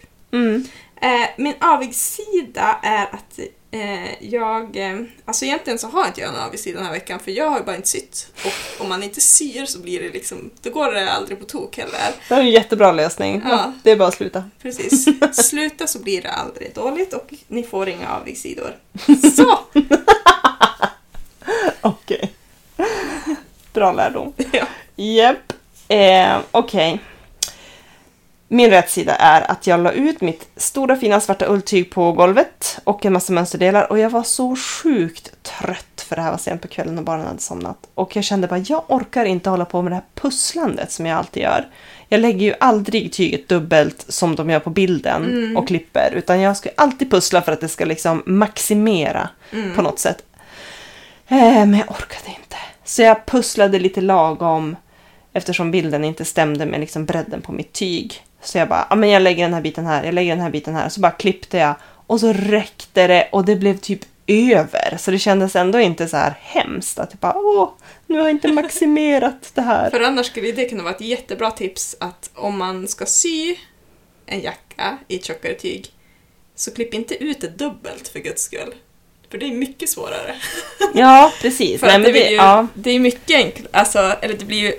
Eh, 1.04 1.30
min 1.38 1.54
avigsida 1.60 2.80
är 2.84 3.04
att 3.04 3.40
eh, 3.72 4.24
jag... 4.24 4.78
Eh, 4.78 5.02
alltså 5.26 5.46
egentligen 5.46 5.80
så 5.80 5.88
har 5.88 6.08
inte 6.08 6.22
jag 6.22 6.30
en 6.30 6.40
avigsida 6.40 6.78
den 6.78 6.86
här 6.86 6.94
veckan 6.94 7.20
för 7.20 7.32
jag 7.32 7.50
har 7.50 7.58
ju 7.60 7.66
bara 7.66 7.76
inte 7.76 7.88
sytt. 7.88 8.28
Och 8.46 8.82
om 8.84 8.90
man 8.90 9.04
inte 9.04 9.22
syr 9.22 9.66
så 9.66 9.80
blir 9.80 10.02
det 10.02 10.10
liksom... 10.10 10.52
Då 10.62 10.70
går 10.70 10.92
det 10.92 11.12
aldrig 11.12 11.40
på 11.40 11.46
tok 11.46 11.78
heller. 11.78 12.12
Det 12.30 12.36
är 12.36 12.40
en 12.40 12.52
jättebra 12.52 12.92
lösning. 12.92 13.42
Ja. 13.46 13.74
Det 13.84 13.92
är 13.92 13.96
bara 13.96 14.08
att 14.08 14.14
sluta. 14.14 14.44
Precis. 14.62 15.08
Sluta 15.50 15.88
så 15.88 16.00
blir 16.00 16.22
det 16.22 16.32
aldrig 16.32 16.74
dåligt 16.76 17.14
och 17.14 17.34
ni 17.48 17.64
får 17.64 17.90
inga 17.90 18.10
avigsidor. 18.10 18.76
Så! 19.36 19.60
Okej. 21.82 22.34
Bra 23.74 23.92
lärdom. 23.92 24.34
Ja. 24.52 24.66
Japp. 24.96 25.54
Eh, 25.88 26.40
Okej. 26.52 27.02
Min 28.54 28.70
rättsida 28.70 29.16
är 29.16 29.52
att 29.52 29.68
jag 29.68 29.80
la 29.80 29.92
ut 29.92 30.22
mitt 30.22 30.50
stora 30.56 30.96
fina 30.96 31.20
svarta 31.20 31.46
ulltyg 31.46 31.90
på 31.90 32.12
golvet 32.12 32.80
och 32.84 33.06
en 33.06 33.14
massa 33.14 33.34
mönsterdelar 33.34 33.92
och 33.92 34.00
jag 34.00 34.10
var 34.10 34.24
så 34.24 34.56
sjukt 34.56 35.44
trött 35.44 36.06
för 36.08 36.16
det 36.16 36.22
här 36.22 36.32
var 36.32 36.38
sent 36.38 36.62
på 36.62 36.68
kvällen 36.68 36.98
och 36.98 37.04
barnen 37.04 37.28
hade 37.28 37.40
somnat. 37.40 37.78
Och 37.94 38.16
jag 38.16 38.24
kände 38.24 38.48
bara, 38.48 38.60
jag 38.60 38.84
orkar 38.88 39.26
inte 39.26 39.50
hålla 39.50 39.66
på 39.66 39.82
med 39.82 39.92
det 39.92 39.96
här 39.96 40.04
pusslandet 40.16 40.92
som 40.92 41.06
jag 41.06 41.18
alltid 41.18 41.44
gör. 41.44 41.68
Jag 42.10 42.20
lägger 42.20 42.46
ju 42.46 42.54
aldrig 42.60 43.14
tyget 43.14 43.48
dubbelt 43.48 44.06
som 44.08 44.36
de 44.36 44.50
gör 44.50 44.60
på 44.60 44.70
bilden 44.70 45.58
och 45.58 45.68
klipper 45.68 46.12
utan 46.16 46.40
jag 46.40 46.58
ska 46.58 46.70
alltid 46.78 47.12
pussla 47.12 47.42
för 47.42 47.52
att 47.52 47.62
det 47.62 47.68
ska 47.68 47.86
liksom 47.86 48.24
maximera 48.26 49.30
på 49.76 49.82
något 49.82 50.00
sätt. 50.00 50.24
Eh, 51.28 51.38
men 51.38 51.74
jag 51.74 51.92
orkade 51.92 52.28
inte. 52.28 52.58
Så 52.84 53.02
jag 53.02 53.26
pusslade 53.26 53.80
lite 53.80 54.02
lagom 54.02 54.76
eftersom 55.34 55.72
bilden 55.72 56.04
inte 56.04 56.26
stämde 56.26 56.66
med 56.66 56.80
liksom 56.80 57.06
bredden 57.06 57.42
på 57.42 57.52
mitt 57.52 57.74
tyg. 57.74 58.24
Så 58.44 58.58
jag 58.58 58.70
bara, 58.70 58.88
ja 58.90 58.96
men 58.96 59.10
jag 59.10 59.22
lägger 59.22 59.44
den 59.44 59.54
här 59.54 59.62
biten 59.62 59.86
här, 59.86 60.04
jag 60.04 60.14
lägger 60.14 60.32
den 60.32 60.44
här 60.44 60.50
biten 60.50 60.76
här. 60.76 60.90
Så 60.90 61.00
bara 61.00 61.12
klippte 61.12 61.58
jag 61.58 61.76
och 62.08 62.20
så 62.20 62.34
räckte 62.34 63.08
det 63.08 63.30
och 63.32 63.46
det 63.46 63.56
blev 63.56 63.78
typ 63.78 64.02
över. 64.28 64.98
Så 64.98 65.12
det 65.12 65.20
kändes 65.20 65.56
ändå 65.56 65.80
inte 65.80 66.08
så 66.08 66.18
här 66.18 66.34
hemskt 66.40 67.00
att 67.00 67.12
typ 67.12 67.20
bara, 67.20 67.36
åh, 67.36 67.70
nu 68.08 68.18
har 68.18 68.26
jag 68.26 68.32
inte 68.32 68.48
maximerat 68.48 69.52
det 69.54 69.62
här. 69.62 69.90
För 69.90 70.02
annars 70.02 70.26
skulle 70.26 70.52
det 70.52 70.70
kunna 70.70 70.84
vara 70.84 70.94
ett 70.94 71.02
jättebra 71.02 71.52
tips 71.52 71.96
att 72.00 72.30
om 72.34 72.58
man 72.58 72.88
ska 72.88 73.06
sy 73.06 73.56
en 74.26 74.42
jacka 74.42 74.98
i 75.08 75.20
tjockare 75.20 75.54
tyg 75.54 75.92
så 76.56 76.72
klipp 76.72 76.94
inte 76.94 77.24
ut 77.24 77.42
det 77.42 77.58
dubbelt 77.58 78.08
för 78.08 78.20
guds 78.20 78.44
skull. 78.44 78.74
För 79.30 79.38
det 79.38 79.46
är 79.46 79.52
mycket 79.52 79.90
svårare. 79.90 80.36
Ja, 80.94 81.34
precis. 81.42 81.80
För 81.80 81.88
Nej, 81.88 82.00
men 82.00 82.02
det, 82.02 82.08
det, 82.08 82.12
blir 82.12 82.30
ju, 82.30 82.36
ja, 82.36 82.68
det 82.74 82.92
är 82.92 83.00
mycket 83.00 83.36
enklare, 83.36 83.70
alltså, 83.72 84.00
eller 84.00 84.38
det 84.38 84.46
blir 84.46 84.60
ju 84.60 84.74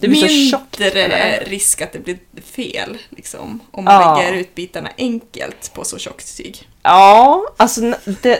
det 0.00 0.08
blir 0.08 0.20
så 0.20 0.26
mindre 0.26 0.50
tjockt. 0.50 0.80
eller? 0.80 1.44
risk 1.44 1.80
att 1.82 1.92
det 1.92 1.98
blir 1.98 2.18
fel, 2.44 2.98
liksom. 3.10 3.60
Om 3.70 3.84
man 3.84 3.94
Ja. 3.94 4.16
lägger 4.22 4.38
ut 4.38 4.54
bitarna 4.54 4.90
enkelt 4.98 5.70
på 5.74 5.84
så 5.84 5.98
tjockt 5.98 6.36
tyg. 6.36 6.68
Ja, 6.82 7.42
alltså 7.56 7.80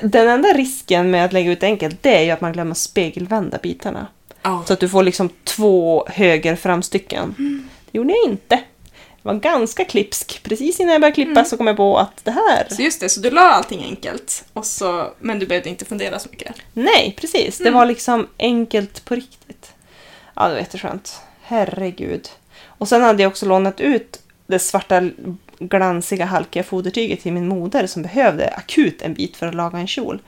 den 0.03 0.29
enda 0.29 0.49
risken 0.53 1.11
med 1.11 1.25
att 1.25 1.33
lägga 1.33 1.51
ut 1.53 1.63
enkelt 1.63 2.03
det 2.03 2.17
är 2.17 2.23
ju 2.23 2.31
att 2.31 2.41
man 2.41 2.53
glömmer 2.53 2.75
spegelvända 2.75 3.59
bitarna. 3.63 4.07
Ja. 4.43 4.65
Så 4.67 4.73
att 4.73 4.81
du 4.81 4.89
får 4.89 5.03
liksom 5.03 5.31
två 5.45 6.07
höger 6.09 6.57
framstycken. 6.57 7.35
Det 7.91 7.99
gjorde 7.99 8.13
jag 8.13 8.31
inte. 8.33 8.61
Jag 9.23 9.33
var 9.33 9.41
ganska 9.41 9.85
klipsk. 9.85 10.41
Precis 10.43 10.81
innan 10.81 10.93
jag 10.93 11.01
började 11.01 11.15
klippa 11.15 11.45
så 11.45 11.57
kom 11.57 11.67
jag 11.67 11.77
på 11.77 11.99
att 11.99 12.25
det 12.25 12.31
här... 12.31 12.67
Så 12.71 12.83
just 12.83 13.01
det, 13.01 13.09
så 13.09 13.21
du 13.21 13.31
la 13.31 13.41
allting 13.41 13.85
enkelt, 13.85 14.45
och 14.53 14.67
så, 14.67 15.13
men 15.19 15.39
du 15.39 15.47
behövde 15.47 15.69
inte 15.69 15.85
fundera 15.85 16.19
så 16.19 16.29
mycket. 16.31 16.55
Nej, 16.73 17.17
precis. 17.21 17.59
Det 17.59 17.71
var 17.71 17.87
liksom 17.87 18.29
enkelt 18.39 19.05
på 19.05 19.15
riktigt. 19.15 19.73
Ja, 20.37 20.49
det 20.49 20.55
var 20.55 20.61
jätteskönt. 20.61 21.21
Herregud. 21.51 22.29
Och 22.67 22.89
sen 22.89 23.03
hade 23.03 23.23
jag 23.23 23.31
också 23.31 23.47
lånat 23.47 23.81
ut 23.81 24.21
det 24.47 24.59
svarta 24.59 25.03
glansiga 25.59 26.25
halkiga 26.25 26.63
fodertyget 26.63 27.23
till 27.23 27.33
min 27.33 27.49
moder 27.49 27.87
som 27.87 28.03
behövde 28.03 28.49
akut 28.49 29.03
en 29.03 29.15
bit 29.15 29.37
för 29.37 29.47
att 29.47 29.55
laga 29.55 29.79
en 29.79 29.87
kjol. 29.87 30.23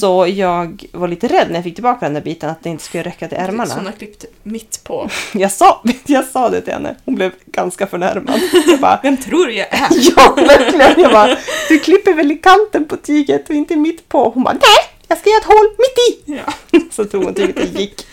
Så 0.00 0.26
jag 0.26 0.84
var 0.92 1.08
lite 1.08 1.28
rädd 1.28 1.46
när 1.48 1.54
jag 1.54 1.64
fick 1.64 1.74
tillbaka 1.74 2.06
den 2.06 2.14
där 2.14 2.20
biten 2.20 2.50
att 2.50 2.62
det 2.62 2.68
inte 2.70 2.84
skulle 2.84 3.02
räcka 3.02 3.28
till 3.28 3.36
Så 3.36 3.42
hon 3.42 3.50
ärmarna. 3.50 3.74
har 3.74 3.92
klippt 3.92 4.24
mitt 4.42 4.80
på. 4.84 5.10
Jag 5.32 5.52
sa, 5.52 5.82
jag 6.06 6.24
sa 6.24 6.48
det 6.48 6.60
till 6.60 6.72
henne. 6.72 6.96
Hon 7.04 7.14
blev 7.14 7.32
ganska 7.46 7.86
förnärmad. 7.86 8.40
Jag 8.66 8.80
bara, 8.80 9.00
Vem 9.02 9.16
tror 9.16 9.46
du 9.46 9.52
jag 9.54 9.66
är? 9.74 9.88
ja, 10.16 10.34
verkligen. 10.36 11.00
Jag 11.02 11.12
bara, 11.12 11.36
du 11.68 11.78
klipper 11.78 12.14
väl 12.14 12.32
i 12.32 12.36
kanten 12.36 12.84
på 12.84 12.96
tyget 12.96 13.48
och 13.48 13.54
inte 13.54 13.76
mitt 13.76 14.08
på? 14.08 14.30
Hon 14.34 14.42
bara, 14.44 14.52
nej, 14.54 14.92
jag 15.08 15.18
ska 15.18 15.30
göra 15.30 15.38
ett 15.40 15.44
hål 15.46 15.66
mitt 15.78 15.98
i. 16.28 16.32
Ja. 16.70 16.78
Så 16.90 17.04
tog 17.04 17.24
hon 17.24 17.34
tyget 17.34 17.56
och 17.58 17.80
gick. 17.80 18.06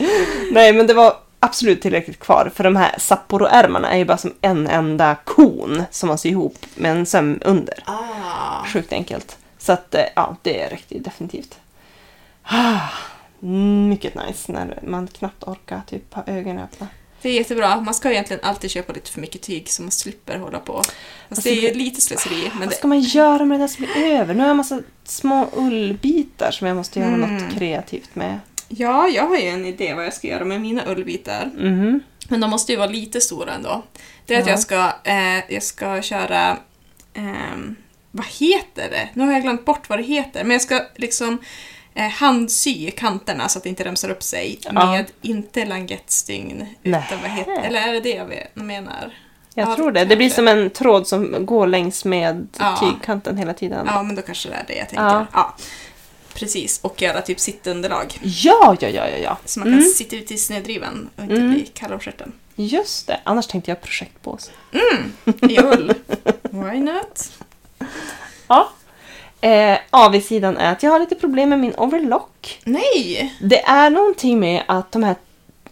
Nej, 0.51 0.73
men 0.73 0.87
det 0.87 0.93
var 0.93 1.13
absolut 1.43 1.81
tillräckligt 1.81 2.19
kvar. 2.19 2.51
För 2.55 2.63
de 2.63 2.75
här 2.75 2.95
Sapporo-ärmarna 2.99 3.91
är 3.91 3.97
ju 3.97 4.05
bara 4.05 4.17
som 4.17 4.33
en 4.41 4.67
enda 4.67 5.15
kon 5.23 5.83
som 5.91 6.07
man 6.07 6.17
syr 6.17 6.29
ihop 6.29 6.57
med 6.75 6.91
en 6.91 7.05
söm 7.05 7.39
under. 7.45 7.83
Ah. 7.85 8.65
Sjukt 8.65 8.93
enkelt. 8.93 9.37
Så 9.57 9.71
att, 9.73 9.95
eh, 9.95 10.01
ja, 10.15 10.35
det 10.41 10.67
räckte 10.67 10.93
ju 10.95 10.99
definitivt. 10.99 11.59
Ah, 12.43 12.79
Mycket 13.89 14.15
nice 14.27 14.51
när 14.51 14.79
man 14.87 15.07
knappt 15.07 15.43
orkar 15.43 15.81
typ 15.87 16.13
ha 16.13 16.23
ögonen 16.27 16.63
öppna. 16.63 16.87
Det 17.21 17.29
är 17.29 17.33
jättebra. 17.33 17.81
Man 17.81 17.93
ska 17.93 18.11
egentligen 18.11 18.43
alltid 18.43 18.71
köpa 18.71 18.93
lite 18.93 19.11
för 19.11 19.21
mycket 19.21 19.41
tyg 19.41 19.69
så 19.69 19.81
man 19.81 19.91
slipper 19.91 20.37
hålla 20.37 20.59
på. 20.59 20.73
Fast 20.73 20.93
Alltså, 21.29 21.49
det 21.49 21.69
är 21.69 21.75
lite 21.75 22.01
slöseri. 22.01 22.49
Men 22.49 22.59
Vad 22.59 22.69
det, 22.69 22.75
ska 22.75 22.87
man 22.87 22.99
göra 23.01 23.45
med 23.45 23.59
det 23.59 23.63
där 23.63 23.67
som 23.67 23.85
är 23.85 24.19
över? 24.19 24.33
Nu 24.33 24.39
har 24.39 24.45
jag 24.47 24.51
en 24.51 24.57
massa 24.57 24.79
små 25.03 25.49
ullbitar 25.55 26.51
som 26.51 26.67
jag 26.67 26.77
måste 26.77 26.99
göra 26.99 27.13
Mm. 27.13 27.37
något 27.37 27.53
kreativt 27.57 28.15
med. 28.15 28.39
Ja, 28.77 29.07
jag 29.07 29.27
har 29.27 29.37
ju 29.37 29.47
en 29.47 29.65
idé 29.65 29.93
vad 29.93 30.05
jag 30.05 30.13
ska 30.13 30.27
göra 30.27 30.45
med 30.45 30.61
mina 30.61 30.85
ullbitar. 30.85 31.51
Mhm. 31.57 31.99
Men 32.29 32.39
de 32.41 32.49
måste 32.49 32.71
ju 32.71 32.77
vara 32.77 32.89
lite 32.89 33.21
stora 33.21 33.53
ändå. 33.53 33.83
Det 34.25 34.35
är 34.35 34.39
att 34.39 34.45
Ja. 34.45 34.51
jag 34.51 34.59
ska, 34.59 34.91
eh, 35.03 35.53
jag 35.53 35.63
ska 35.63 36.01
köra... 36.01 36.57
ehm, 37.13 37.75
vad 38.11 38.25
heter 38.25 38.89
det? 38.89 39.09
Nu 39.13 39.25
har 39.25 39.33
jag 39.33 39.41
glömt 39.41 39.65
bort 39.65 39.89
vad 39.89 39.99
det 39.99 40.03
heter. 40.03 40.43
Men 40.43 40.51
jag 40.51 40.61
ska 40.61 40.81
liksom 40.95 41.37
eh, 41.93 42.09
handsy 42.09 42.91
kanterna 42.91 43.47
så 43.49 43.57
att 43.57 43.63
det 43.63 43.69
inte 43.69 43.83
remsar 43.85 44.09
upp 44.09 44.23
sig. 44.23 44.59
Ja. 44.63 44.71
Med 44.71 45.05
inte 45.21 45.65
langettstygn. 45.65 46.67
Utan 46.83 47.01
vad 47.21 47.31
heter 47.31 47.51
Nähä. 47.55 47.67
Eller 47.67 47.81
är 47.87 47.93
det 47.93 47.99
det 47.99 48.09
jag 48.55 48.63
menar? 48.63 49.13
Jag 49.55 49.69
Ja, 49.69 49.75
tror 49.75 49.91
det. 49.91 50.05
Det 50.05 50.15
blir 50.15 50.29
kanske. 50.29 50.35
som 50.35 50.47
en 50.47 50.69
tråd 50.69 51.07
som 51.07 51.45
går 51.45 51.67
längs 51.67 52.05
med 52.05 52.47
Ja. 52.59 52.77
tygkanten 52.79 53.37
hela 53.37 53.53
tiden. 53.53 53.85
Ja, 53.89 54.03
men 54.03 54.15
då 54.15 54.21
kanske 54.21 54.49
det 54.49 54.55
är 54.55 54.63
det 54.67 54.73
jag 54.75 54.89
tänker. 54.89 55.25
Ja. 55.33 55.55
Precis, 56.33 56.79
och 56.81 57.01
göra 57.01 57.21
typ 57.21 57.39
sittunderlag. 57.39 58.19
Ja, 58.23 58.75
ja, 58.79 58.89
ja, 58.89 59.07
ja, 59.09 59.17
ja. 59.17 59.37
Så 59.45 59.59
man 59.59 59.65
kan 59.67 59.73
Mm. 59.73 59.89
sitta 59.89 60.15
ute 60.15 60.33
i 60.33 60.37
snedriven 60.37 61.09
och 61.15 61.23
inte 61.23 61.35
Mm. 61.35 61.53
bli 61.53 61.65
kall 61.65 61.93
om 61.93 61.99
stjärten. 61.99 62.31
Just 62.55 63.07
det. 63.07 63.19
Annars 63.23 63.47
tänkte 63.47 63.71
jag 63.71 63.81
projektpåse. 63.81 64.51
I 65.49 65.59
ull. 65.59 65.93
Why 66.41 66.79
not? 66.79 67.31
Ja. 68.47 68.69
Eh, 69.41 69.77
avigsidan 69.89 70.57
är 70.57 70.71
att 70.71 70.83
jag 70.83 70.91
har 70.91 70.99
lite 70.99 71.15
problem 71.15 71.49
med 71.49 71.59
min 71.59 71.75
overlock. 71.75 72.59
Nej! 72.63 73.35
Det 73.41 73.61
är 73.65 73.89
någonting 73.89 74.39
med 74.39 74.63
att 74.67 74.91
de 74.91 75.03
här 75.03 75.15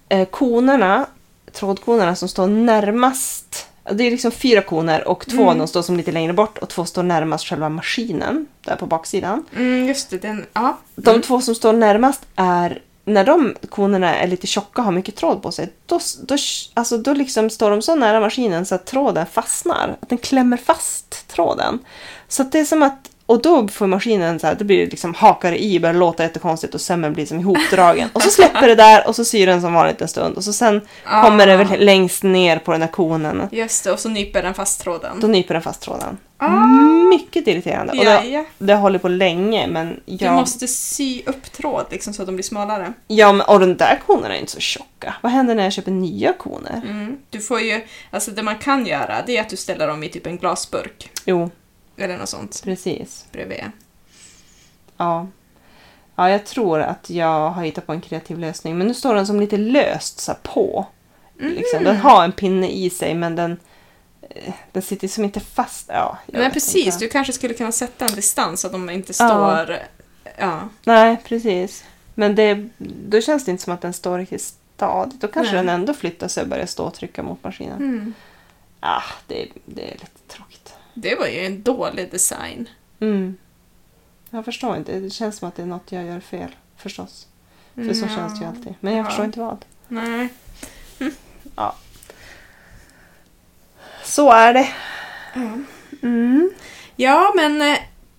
eh, 0.09 0.25
konerna, 0.27 1.05
trådkonerna 1.51 2.15
som 2.15 2.29
står 2.29 2.47
närmast 2.47 3.67
det 3.91 4.03
är 4.03 4.11
liksom 4.11 4.31
fyra 4.31 4.61
koner 4.61 5.07
och 5.07 5.27
två 5.27 5.41
Mm. 5.43 5.57
de 5.57 5.67
står 5.67 5.81
som 5.81 5.97
lite 5.97 6.11
längre 6.11 6.33
bort 6.33 6.57
och 6.57 6.69
två 6.69 6.85
står 6.85 7.03
närmast 7.03 7.45
själva 7.45 7.69
maskinen 7.69 8.47
där 8.61 8.75
på 8.75 8.85
baksidan. 8.85 9.45
Mm, 9.55 9.87
just 9.87 10.09
det, 10.09 10.17
den... 10.17 10.45
Ja. 10.53 10.77
De 10.95 11.09
Mm. 11.09 11.21
två 11.21 11.41
som 11.41 11.55
står 11.55 11.73
närmast 11.73 12.21
är 12.35 12.81
när 13.05 13.25
de 13.25 13.55
konerna 13.69 14.15
är 14.15 14.27
lite 14.27 14.47
tjocka 14.47 14.81
och 14.81 14.85
har 14.85 14.91
mycket 14.91 15.15
tråd 15.15 15.41
på 15.41 15.51
sig, 15.51 15.69
då, 15.85 15.99
då, 16.23 16.35
alltså, 16.73 16.97
då 16.97 17.13
liksom 17.13 17.49
står 17.49 17.71
de 17.71 17.81
så 17.81 17.95
nära 17.95 18.19
maskinen 18.19 18.65
så 18.65 18.75
att 18.75 18.85
tråden 18.85 19.25
fastnar. 19.25 19.97
Att 20.01 20.09
den 20.09 20.17
klämmer 20.17 20.57
fast 20.57 21.27
tråden. 21.27 21.79
Så 22.27 22.43
det 22.43 22.59
är 22.59 22.65
som 22.65 22.83
att, 22.83 23.09
och 23.31 23.41
då 23.41 23.67
får 23.67 23.87
maskinen 23.87 24.39
så 24.39 24.47
här, 24.47 24.55
då 24.55 24.65
blir 24.65 24.77
det 24.77 24.91
liksom 24.91 25.13
hakar 25.13 25.53
i, 25.53 25.79
börjar 25.79 25.93
låta 25.93 26.23
jättekonstigt 26.23 26.75
och 26.75 26.81
sömmen 26.81 27.13
blir 27.13 27.25
som 27.25 27.39
ihopdragen. 27.39 28.09
Och 28.13 28.21
så 28.21 28.29
släpper 28.29 28.67
det 28.67 28.75
där 28.75 29.07
och 29.07 29.15
så 29.15 29.25
syr 29.25 29.47
den 29.47 29.61
som 29.61 29.73
vanligt 29.73 30.01
en 30.01 30.07
stund 30.07 30.37
och 30.37 30.43
så 30.43 30.53
sen 30.53 30.81
Ah. 31.03 31.23
kommer 31.23 31.47
det 31.47 31.57
väl 31.57 31.85
längst 31.85 32.23
ner 32.23 32.59
på 32.59 32.71
den 32.71 32.81
här 32.81 32.89
konen. 32.89 33.47
Just 33.51 33.83
det, 33.83 33.91
och 33.91 33.99
så 33.99 34.09
nyper 34.09 34.43
den 34.43 34.53
fast 34.53 34.81
tråden. 34.81 35.19
Då 35.19 35.27
nyper 35.27 35.53
den 35.53 35.63
fast 35.63 35.81
tråden. 35.81 36.17
Ah. 36.37 36.65
Mycket 37.09 37.47
irriterande. 37.47 37.93
Och 37.93 38.05
det, 38.05 38.27
ja. 38.27 38.45
det 38.57 38.75
håller 38.75 38.99
på 38.99 39.07
länge 39.07 39.67
men 39.67 39.99
Du 40.05 40.25
jag... 40.25 40.33
måste 40.33 40.67
sy 40.67 41.21
upp 41.25 41.51
tråd 41.51 41.85
liksom, 41.89 42.13
så 42.13 42.21
att 42.21 42.25
de 42.25 42.35
blir 42.35 42.43
smalare. 42.43 42.93
Ja, 43.07 43.31
men 43.31 43.45
och 43.47 43.59
de 43.59 43.77
där 43.77 44.01
konerna 44.07 44.35
är 44.35 44.39
inte 44.39 44.51
så 44.51 44.59
tjocka. 44.59 45.13
Vad 45.21 45.31
händer 45.31 45.55
när 45.55 45.63
jag 45.63 45.73
köper 45.73 45.91
nya 45.91 46.33
koner? 46.33 46.81
Mm. 46.85 47.17
Du 47.29 47.39
får 47.39 47.59
ju... 47.61 47.81
Alltså 48.11 48.31
det 48.31 48.43
man 48.43 48.57
kan 48.57 48.85
göra, 48.85 49.23
det 49.25 49.37
är 49.37 49.41
att 49.41 49.49
du 49.49 49.57
ställer 49.57 49.87
dem 49.87 50.03
i 50.03 50.09
typ 50.09 50.27
en 50.27 50.37
glasburk. 50.37 51.09
Jo, 51.25 51.49
Eller 51.97 52.17
något 52.17 52.29
sånt 52.29 52.61
precis. 52.63 53.25
bredvid. 53.31 53.63
Ja. 54.97 55.27
Ja, 56.15 56.29
jag 56.29 56.45
tror 56.45 56.81
att 56.81 57.09
jag 57.09 57.49
har 57.49 57.63
hittat 57.63 57.85
på 57.87 57.91
en 57.93 58.01
kreativ 58.01 58.39
lösning. 58.39 58.77
Men 58.77 58.87
nu 58.87 58.93
står 58.93 59.15
den 59.15 59.27
som 59.27 59.39
lite 59.39 59.57
löst 59.57 60.19
så 60.19 60.31
här, 60.31 60.39
på. 60.43 60.85
Liksom. 61.39 61.83
Den 61.83 61.97
har 61.97 62.23
en 62.23 62.31
pinne 62.31 62.69
i 62.69 62.89
sig 62.89 63.13
men 63.15 63.35
den, 63.35 63.59
eh, 64.29 64.53
den 64.71 64.81
sitter 64.83 65.07
som 65.07 65.23
inte 65.23 65.39
fast. 65.39 65.85
Ja, 65.93 66.17
Nej 66.25 66.51
precis, 66.51 66.85
Inte. 66.85 66.97
du 66.99 67.09
kanske 67.09 67.33
skulle 67.33 67.53
kunna 67.53 67.71
sätta 67.71 68.05
en 68.05 68.15
distans 68.15 68.61
så 68.61 68.67
att 68.67 68.73
de 68.73 68.89
inte 68.89 69.13
Ja. 69.19 69.27
står... 69.65 69.77
Ja. 70.37 70.59
Nej, 70.83 71.17
precis. 71.25 71.83
Men 72.15 72.35
det, 72.35 72.69
då 73.07 73.21
känns 73.21 73.45
det 73.45 73.51
inte 73.51 73.63
som 73.63 73.73
att 73.73 73.81
den 73.81 73.93
står 73.93 74.17
riktigt 74.17 74.41
stadigt. 74.75 75.21
Då 75.21 75.27
kanske 75.27 75.53
Nej. 75.53 75.65
den 75.65 75.69
ändå 75.75 75.93
flyttar 75.93 76.27
sig 76.27 76.43
och 76.43 76.49
börjar 76.49 76.65
stå 76.65 76.83
och 76.85 76.93
trycka 76.93 77.23
mot 77.23 77.43
maskinen. 77.43 77.77
Mm. 77.77 78.13
Ah, 78.79 79.03
det, 79.27 79.47
det 79.65 79.81
är 79.87 79.91
lite 79.93 80.07
tråkigt. 80.27 80.50
Det 80.93 81.15
var 81.15 81.27
ju 81.27 81.45
en 81.45 81.61
dålig 81.63 82.11
design. 82.11 82.69
Mm. 82.99 83.37
Jag 84.29 84.45
förstår 84.45 84.75
inte. 84.77 84.99
Det 84.99 85.09
känns 85.09 85.37
som 85.37 85.47
att 85.47 85.55
det 85.55 85.61
är 85.61 85.65
något 85.65 85.91
jag 85.91 86.05
gör 86.05 86.19
fel. 86.19 86.55
Förstås. 86.77 87.27
För 87.75 87.93
så 87.93 88.05
Mm, 88.05 88.15
känns 88.17 88.39
det 88.39 88.45
ju 88.45 88.49
alltid. 88.49 88.73
Men 88.79 88.93
jag 88.93 89.05
Ja. 89.05 89.09
förstår 89.09 89.25
inte 89.25 89.39
vad. 89.39 89.65
Nej. 89.87 90.29
Så 94.03 94.31
är 94.31 94.53
det. 94.53 94.69
Ja. 95.33 95.57
Mm. 96.03 96.51
Ja, 96.95 97.33
men 97.35 97.61
eh, 97.61 97.77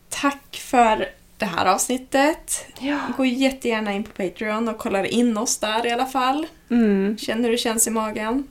tack 0.09 0.57
för 0.57 1.09
det 1.37 1.47
här 1.47 1.67
avsnittet. 1.67 2.67
Ja. 2.81 2.99
Gå 3.17 3.25
jättegärna 3.25 3.93
in 3.93 4.05
på 4.05 4.11
Patreon 4.11 4.69
och 4.69 4.79
kolla 4.79 5.07
in 5.07 5.37
oss 5.37 5.59
där 5.59 5.87
i 5.87 5.91
alla 5.91 6.07
fall. 6.07 6.47
Mm. 6.71 7.19
Känner 7.19 7.51
det 7.51 7.57
känns 7.57 7.87
i 7.87 7.91
magen. 7.91 8.49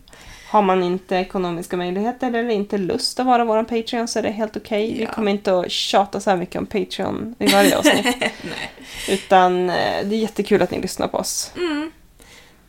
Har 0.52 0.62
man 0.62 0.84
inte 0.84 1.16
ekonomiska 1.16 1.78
möjligheter 1.78 2.28
eller 2.28 2.50
inte 2.50 2.78
lust 2.78 3.20
att 3.20 3.26
vara 3.26 3.46
vår 3.46 3.64
Patreon 3.64 4.08
så 4.08 4.20
är 4.20 4.24
det 4.24 4.30
helt 4.32 4.58
okej. 4.58 4.94
Vi 4.98 5.04
Ja. 5.04 5.12
kommer 5.12 5.32
inte 5.32 5.60
att 5.60 5.72
tjata 5.72 6.20
så 6.20 6.30
här 6.30 6.38
mycket 6.38 6.56
om 6.56 6.66
Patreon 6.66 7.36
i 7.40 7.48
varje 7.48 7.78
avsnitt. 7.78 8.16
Nej. 8.20 8.72
Utan 9.10 9.70
eh, 9.70 9.76
det 10.06 10.16
är 10.16 10.20
jättekul 10.20 10.62
att 10.62 10.72
ni 10.72 10.82
lyssnar 10.82 11.08
på 11.08 11.18
oss. 11.18 11.52
Mm. 11.58 11.92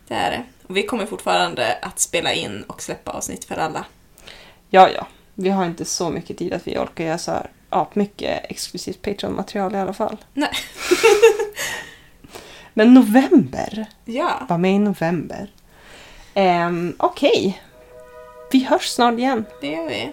Det 0.09 0.15
är 0.15 0.31
det. 0.31 0.43
Och 0.67 0.77
vi 0.77 0.83
kommer 0.83 1.07
fortfarande 1.07 1.79
att 1.83 2.01
spela 2.01 2.33
in 2.33 2.63
och 2.67 2.83
släppa 2.83 3.11
avsnitt 3.11 3.45
för 3.45 3.55
alla. 3.55 3.85
Ja, 4.71 4.89
ja. 4.97 5.07
Vi 5.35 5.49
har 5.49 5.65
inte 5.65 5.85
så 5.85 6.11
mycket 6.11 6.39
tid 6.39 6.53
att 6.53 6.67
vi 6.67 6.79
orkar 6.79 7.05
göra 7.05 7.19
så 7.19 7.31
här 7.31 7.51
ja, 7.71 7.91
mycket 7.95 8.51
exklusivt 8.51 9.03
Patreon-material 9.03 9.75
i 9.75 9.79
alla 9.79 9.93
fall. 9.95 10.17
Nej. 10.35 10.51
Men 12.75 12.95
november. 12.95 13.87
Ja. 14.05 14.47
Var 14.49 14.59
med 14.59 14.75
i 14.75 14.79
november. 14.79 15.51
Um, 16.35 16.95
Okej. 16.99 17.63
Vi 18.53 18.65
hörs 18.65 18.87
snart 18.89 19.19
igen. 19.19 19.45
Det 19.61 19.67
gör 19.67 19.89
vi. 19.89 20.11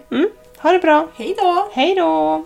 Ha 0.58 0.72
det 0.72 0.80
bra. 0.80 1.08
Hej 1.18 1.36
då! 1.38 1.70
Hej 1.74 1.96
då! 1.96 2.46